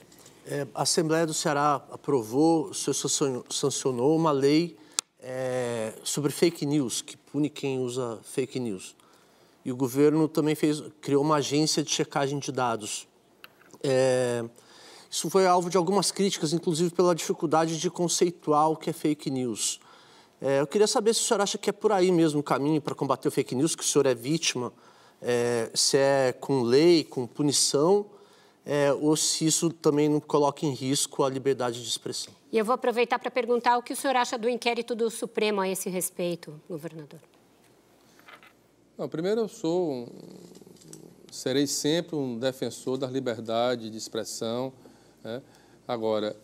É, 0.47 0.67
a 0.75 0.83
Assembleia 0.83 1.27
do 1.27 1.35
Ceará 1.35 1.85
aprovou, 1.91 2.73
sancionou 2.75 4.17
uma 4.17 4.33
lei 4.33 4.77
é, 5.21 5.93
sobre 6.03 6.33
fake 6.33 6.67
news, 6.67 7.01
que 7.01 7.17
pune 7.17 7.49
quem 7.49 7.79
usa 7.79 8.19
fake 8.23 8.59
news. 8.59 8.97
E 9.65 9.71
o 9.71 9.77
governo 9.77 10.27
também 10.29 10.55
fez, 10.55 10.83
criou 11.01 11.23
uma 11.23 11.37
agência 11.37 11.83
de 11.83 11.91
checagem 11.91 12.39
de 12.39 12.51
dados. 12.51 13.07
É, 13.83 14.45
isso 15.11 15.29
foi 15.29 15.47
alvo 15.47 15.69
de 15.69 15.77
algumas 15.77 16.11
críticas, 16.11 16.53
inclusive 16.53 16.91
pela 16.91 17.15
dificuldade 17.15 17.79
de 17.79 17.91
conceituar 17.91 18.71
o 18.71 18.77
que 18.77 18.91
é 18.91 18.93
fake 18.93 19.31
news. 19.31 19.79
É, 20.41 20.61
eu 20.61 20.67
queria 20.67 20.87
saber 20.87 21.15
se 21.15 21.21
o 21.21 21.25
senhor 21.25 21.41
acha 21.41 21.57
que 21.57 21.71
é 21.71 21.73
por 21.73 21.93
aí 21.93 22.11
mesmo 22.11 22.41
o 22.41 22.43
caminho 22.43 22.81
para 22.81 22.95
combater 22.95 23.29
o 23.29 23.31
fake 23.31 23.55
news, 23.55 23.77
que 23.77 23.83
o 23.83 23.87
senhor 23.87 24.07
é 24.07 24.15
vítima, 24.15 24.73
é, 25.21 25.71
se 25.75 25.97
é 25.97 26.33
com 26.33 26.63
lei, 26.63 27.05
com 27.05 27.27
punição, 27.27 28.07
é, 28.67 28.93
ou 28.93 29.17
se 29.17 29.47
isso 29.47 29.71
também 29.71 30.09
não 30.09 30.19
coloca 30.21 30.67
em 30.67 30.73
risco 30.73 31.23
a 31.23 31.29
liberdade 31.29 31.81
de 31.81 31.89
expressão. 31.89 32.33
E 32.51 32.59
eu 32.59 32.65
vou 32.65 32.75
aproveitar 32.75 33.19
para 33.19 33.31
perguntar 33.31 33.79
o 33.79 33.83
que 33.83 33.93
o 33.93 33.97
senhor 33.97 34.17
acha 34.17 34.37
do 34.37 34.49
inquérito 34.49 34.95
do 34.95 35.11
Supremo 35.11 35.61
a 35.61 35.69
esse 35.69 35.89
respeito, 35.89 36.61
governador. 36.69 37.21
Não, 39.03 39.09
primeiro, 39.09 39.41
eu 39.41 39.49
sou, 39.49 39.91
um, 39.91 40.07
serei 41.29 41.66
sempre 41.66 42.15
um 42.15 42.39
defensor 42.39 42.97
da 42.97 43.09
liberdade 43.09 43.91
de 43.91 43.99
expressão. 43.99 44.73
Né? 45.24 45.43
Agora, 45.89 46.37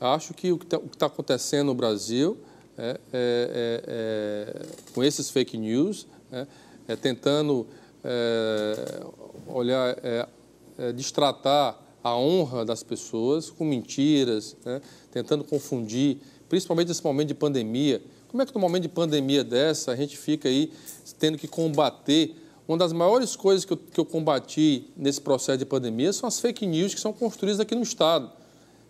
acho 0.00 0.34
que 0.34 0.50
o 0.50 0.58
que 0.58 0.64
está 0.64 0.80
tá 0.98 1.06
acontecendo 1.06 1.68
no 1.68 1.76
Brasil 1.76 2.38
é, 2.76 2.90
é, 2.90 2.98
é, 3.12 3.84
é, 3.86 4.66
com 4.92 5.04
esses 5.04 5.30
fake 5.30 5.56
news, 5.56 6.08
né? 6.28 6.48
é 6.88 6.96
tentando 6.96 7.68
é, 8.02 9.06
olhar, 9.46 9.96
é, 10.02 10.92
destratar 10.92 11.80
a 12.02 12.16
honra 12.16 12.64
das 12.64 12.82
pessoas 12.82 13.48
com 13.48 13.64
mentiras, 13.64 14.56
né? 14.64 14.82
tentando 15.12 15.44
confundir, 15.44 16.18
principalmente 16.48 16.88
nesse 16.88 17.04
momento 17.04 17.28
de 17.28 17.34
pandemia, 17.34 18.02
como 18.32 18.42
é 18.42 18.46
que 18.46 18.54
no 18.54 18.60
momento 18.60 18.84
de 18.84 18.88
pandemia 18.88 19.44
dessa 19.44 19.92
a 19.92 19.96
gente 19.96 20.16
fica 20.16 20.48
aí 20.48 20.72
tendo 21.18 21.36
que 21.36 21.46
combater? 21.46 22.34
Uma 22.66 22.78
das 22.78 22.90
maiores 22.90 23.36
coisas 23.36 23.62
que 23.66 23.74
eu, 23.74 23.76
que 23.76 24.00
eu 24.00 24.06
combati 24.06 24.90
nesse 24.96 25.20
processo 25.20 25.58
de 25.58 25.66
pandemia 25.66 26.10
são 26.14 26.26
as 26.26 26.40
fake 26.40 26.64
news 26.64 26.94
que 26.94 27.00
são 27.00 27.12
construídas 27.12 27.60
aqui 27.60 27.74
no 27.74 27.82
Estado. 27.82 28.30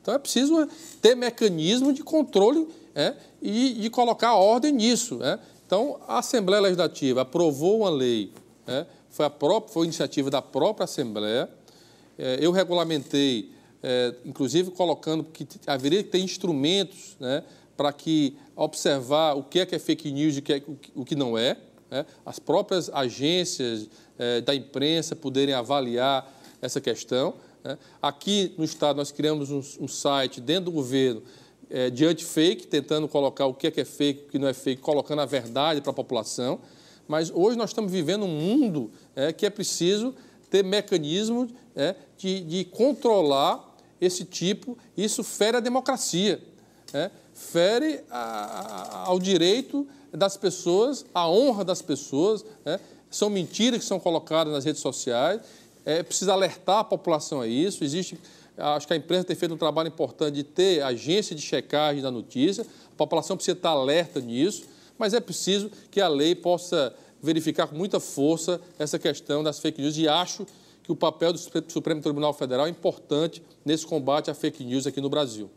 Então 0.01 0.15
é 0.15 0.19
preciso 0.19 0.69
ter 1.01 1.17
mecanismo 1.17 1.93
de 1.93 2.05
controle 2.05 2.69
é, 2.95 3.17
e 3.43 3.73
de 3.73 3.91
colocar 3.91 4.37
ordem 4.37 4.71
nisso. 4.71 5.19
É. 5.21 5.41
Então 5.67 5.99
a 6.07 6.21
Assembleia 6.21 6.63
Legislativa 6.63 7.23
aprovou 7.23 7.81
uma 7.81 7.91
lei, 7.91 8.33
é, 8.69 8.87
foi, 9.11 9.27
a 9.27 9.31
própria, 9.31 9.73
foi 9.73 9.83
a 9.83 9.87
iniciativa 9.87 10.31
da 10.31 10.41
própria 10.41 10.85
Assembleia. 10.85 11.51
É, 12.17 12.39
eu 12.41 12.53
regulamentei, 12.53 13.51
é, 13.83 14.15
inclusive 14.25 14.71
colocando 14.71 15.25
que 15.25 15.45
haveria 15.67 16.01
que 16.01 16.11
ter 16.11 16.21
instrumentos 16.21 17.17
né, 17.19 17.43
para 17.77 17.93
que 17.93 18.37
observar 18.57 19.35
o 19.35 19.43
que 19.43 19.61
é 19.61 19.67
que 19.67 19.75
é 19.75 19.79
fake 19.79 20.11
news 20.11 20.37
e 20.37 20.39
o 20.39 20.43
que, 20.43 20.53
é, 20.53 20.63
o 20.95 21.05
que 21.05 21.15
não 21.15 21.37
é, 21.37 21.57
né? 21.91 22.07
as 22.25 22.39
próprias 22.39 22.91
agências 22.91 23.89
é, 24.19 24.41
da 24.41 24.55
imprensa 24.55 25.17
poderem 25.17 25.55
avaliar 25.55 26.33
essa 26.61 26.81
questão. 26.81 27.35
Né? 27.65 27.79
Aqui 28.01 28.55
no 28.57 28.65
Estado 28.65 28.97
nós 28.97 29.13
criamos 29.13 29.51
um, 29.51 29.63
um 29.81 29.89
site 29.89 30.41
dentro 30.41 30.67
do 30.67 30.73
governo 30.73 31.23
é, 31.71 31.89
de 31.89 32.05
anti-fake, 32.05 32.67
tentando 32.67 33.09
colocar 33.09 33.47
o 33.47 33.55
que 33.55 33.67
é 33.67 33.71
que 33.71 33.81
é 33.81 33.85
fake, 33.85 34.25
o 34.25 34.29
que 34.29 34.39
não 34.39 34.49
é 34.49 34.55
fake, 34.55 34.83
colocando 34.83 35.21
a 35.21 35.27
verdade 35.27 35.81
para 35.81 35.91
a 35.91 35.95
população. 35.95 36.61
Mas 37.09 37.31
hoje 37.31 37.57
nós 37.57 37.71
estamos 37.71 37.91
vivendo 37.91 38.25
um 38.25 38.29
mundo 38.29 38.91
é, 39.17 39.33
que 39.33 39.47
é 39.47 39.51
preciso 39.51 40.15
ter 40.51 40.63
mecanismos 40.63 41.51
é, 41.75 41.95
de, 42.17 42.41
de 42.41 42.65
controlar 42.65 43.73
esse 44.01 44.25
tipo, 44.25 44.77
isso 44.97 45.25
fere 45.25 45.57
a 45.57 45.61
democracia. 45.61 46.43
É, 46.93 47.11
fere 47.35 48.01
a, 48.11 48.19
a, 48.19 49.07
ao 49.07 49.19
direito 49.19 49.87
das 50.13 50.37
pessoas, 50.37 51.05
à 51.15 51.29
honra 51.29 51.65
das 51.65 51.81
pessoas. 51.81 52.45
Né? 52.65 52.79
São 53.11 53.31
mentiras 53.31 53.81
que 53.81 53.87
são 53.87 53.99
colocadas 53.99 54.53
nas 54.53 54.65
redes 54.65 54.81
sociais. 54.81 55.41
É 55.85 56.03
precisa 56.03 56.33
alertar 56.33 56.79
a 56.79 56.85
população 56.85 57.41
a 57.41 57.47
isso. 57.47 57.83
Existe, 57.83 58.19
acho 58.57 58.87
que 58.87 58.93
a 58.93 58.97
imprensa 58.97 59.25
tem 59.25 59.37
feito 59.37 59.55
um 59.55 59.59
trabalho 59.59 59.89
importante 59.89 60.35
de 60.35 60.45
ter 60.45 60.83
agência 60.83 61.35
de 61.35 61.43
checagem 61.43 62.03
da 62.03 62.11
notícia. 62.11 62.65
A 62.93 62.97
população 62.97 63.37
precisa 63.37 63.57
estar 63.57 63.71
alerta 63.71 64.21
nisso, 64.21 64.65
mas 64.99 65.15
é 65.15 65.21
preciso 65.21 65.71
que 65.91 66.01
a 66.01 66.09
lei 66.09 66.35
possa 66.35 66.95
verificar 67.23 67.67
com 67.67 67.77
muita 67.77 68.01
força 68.01 68.61
essa 68.79 68.99
questão 68.99 69.43
das 69.43 69.59
fake 69.61 69.81
news 69.81 69.97
e 69.97 70.09
acho 70.09 70.47
que 70.83 70.91
o 70.91 70.97
papel 70.97 71.33
do 71.33 71.39
Supremo 71.69 72.01
Tribunal 72.01 72.35
Federal 72.35 72.67
é 72.67 72.71
importante 72.71 73.43
nesse 73.65 73.87
combate 73.87 74.31
à 74.31 74.35
fake 74.35 74.65
news 74.65 74.87
aqui 74.87 75.01
no 75.01 75.09
Brasil. 75.09 75.49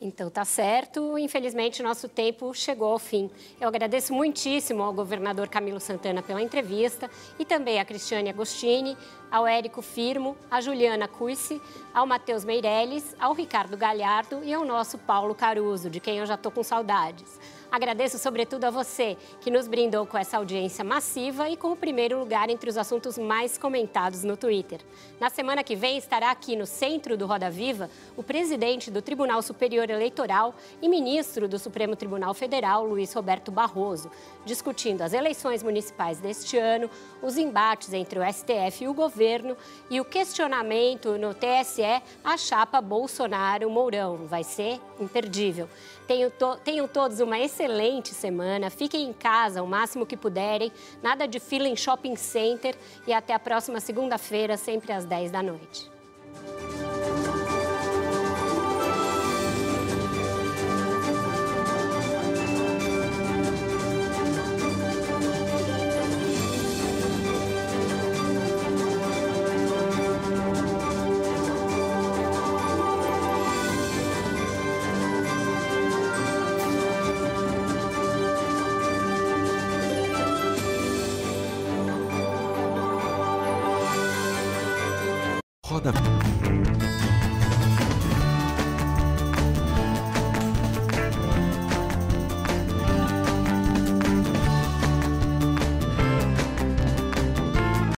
Então 0.00 0.30
tá 0.30 0.44
certo. 0.46 1.18
Infelizmente, 1.18 1.82
nosso 1.82 2.08
tempo 2.08 2.54
chegou 2.54 2.90
ao 2.90 2.98
fim. 2.98 3.30
Eu 3.60 3.68
agradeço 3.68 4.14
muitíssimo 4.14 4.82
ao 4.82 4.94
governador 4.94 5.48
Camilo 5.48 5.78
Santana 5.78 6.22
pela 6.22 6.40
entrevista 6.40 7.10
e 7.38 7.44
também 7.44 7.78
a 7.78 7.84
Cristiane 7.84 8.30
Agostini, 8.30 8.96
ao 9.30 9.46
Érico 9.46 9.82
Firmo, 9.82 10.36
a 10.50 10.60
Juliana 10.60 11.06
Cuisse, 11.06 11.60
ao 11.92 12.06
Matheus 12.06 12.44
Meirelles, 12.44 13.14
ao 13.20 13.34
Ricardo 13.34 13.76
Galhardo 13.76 14.42
e 14.42 14.54
ao 14.54 14.64
nosso 14.64 14.96
Paulo 14.96 15.34
Caruso, 15.34 15.90
de 15.90 16.00
quem 16.00 16.18
eu 16.18 16.26
já 16.26 16.34
estou 16.34 16.50
com 16.50 16.62
saudades. 16.62 17.38
Agradeço 17.70 18.18
sobretudo 18.18 18.64
a 18.64 18.70
você 18.70 19.16
que 19.40 19.50
nos 19.50 19.68
brindou 19.68 20.04
com 20.04 20.18
essa 20.18 20.38
audiência 20.38 20.84
massiva 20.84 21.48
e 21.48 21.56
com 21.56 21.70
o 21.70 21.76
primeiro 21.76 22.18
lugar 22.18 22.50
entre 22.50 22.68
os 22.68 22.76
assuntos 22.76 23.16
mais 23.16 23.56
comentados 23.56 24.24
no 24.24 24.36
Twitter. 24.36 24.80
Na 25.20 25.30
semana 25.30 25.62
que 25.62 25.76
vem 25.76 25.96
estará 25.96 26.32
aqui 26.32 26.56
no 26.56 26.66
centro 26.66 27.16
do 27.16 27.26
Roda 27.26 27.48
Viva 27.48 27.88
o 28.16 28.24
presidente 28.24 28.90
do 28.90 29.00
Tribunal 29.00 29.40
Superior 29.40 29.88
Eleitoral 29.88 30.52
e 30.82 30.88
ministro 30.88 31.46
do 31.46 31.60
Supremo 31.60 31.94
Tribunal 31.94 32.34
Federal, 32.34 32.84
Luiz 32.84 33.12
Roberto 33.12 33.52
Barroso, 33.52 34.10
discutindo 34.44 35.02
as 35.02 35.12
eleições 35.12 35.62
municipais 35.62 36.18
deste 36.18 36.58
ano, 36.58 36.90
os 37.22 37.38
embates 37.38 37.92
entre 37.92 38.18
o 38.18 38.32
STF 38.32 38.82
e 38.82 38.88
o 38.88 38.94
governo 38.94 39.56
e 39.88 40.00
o 40.00 40.04
questionamento 40.04 41.16
no 41.18 41.34
TSE 41.34 42.02
à 42.24 42.36
chapa 42.36 42.80
Bolsonaro-Mourão. 42.80 44.26
Vai 44.26 44.42
ser 44.42 44.80
imperdível. 44.98 45.68
Tenham, 46.10 46.28
to 46.28 46.56
tenham 46.64 46.88
todos 46.88 47.20
uma 47.20 47.38
excelente 47.38 48.12
semana. 48.12 48.68
Fiquem 48.68 49.08
em 49.08 49.12
casa 49.12 49.62
o 49.62 49.66
máximo 49.68 50.04
que 50.04 50.16
puderem. 50.16 50.72
Nada 51.00 51.28
de 51.28 51.38
fila 51.38 51.68
em 51.68 51.76
shopping 51.76 52.16
center. 52.16 52.74
E 53.06 53.12
até 53.12 53.32
a 53.32 53.38
próxima 53.38 53.78
segunda-feira, 53.78 54.56
sempre 54.56 54.90
às 54.90 55.04
10 55.04 55.30
da 55.30 55.40
noite. 55.40 55.88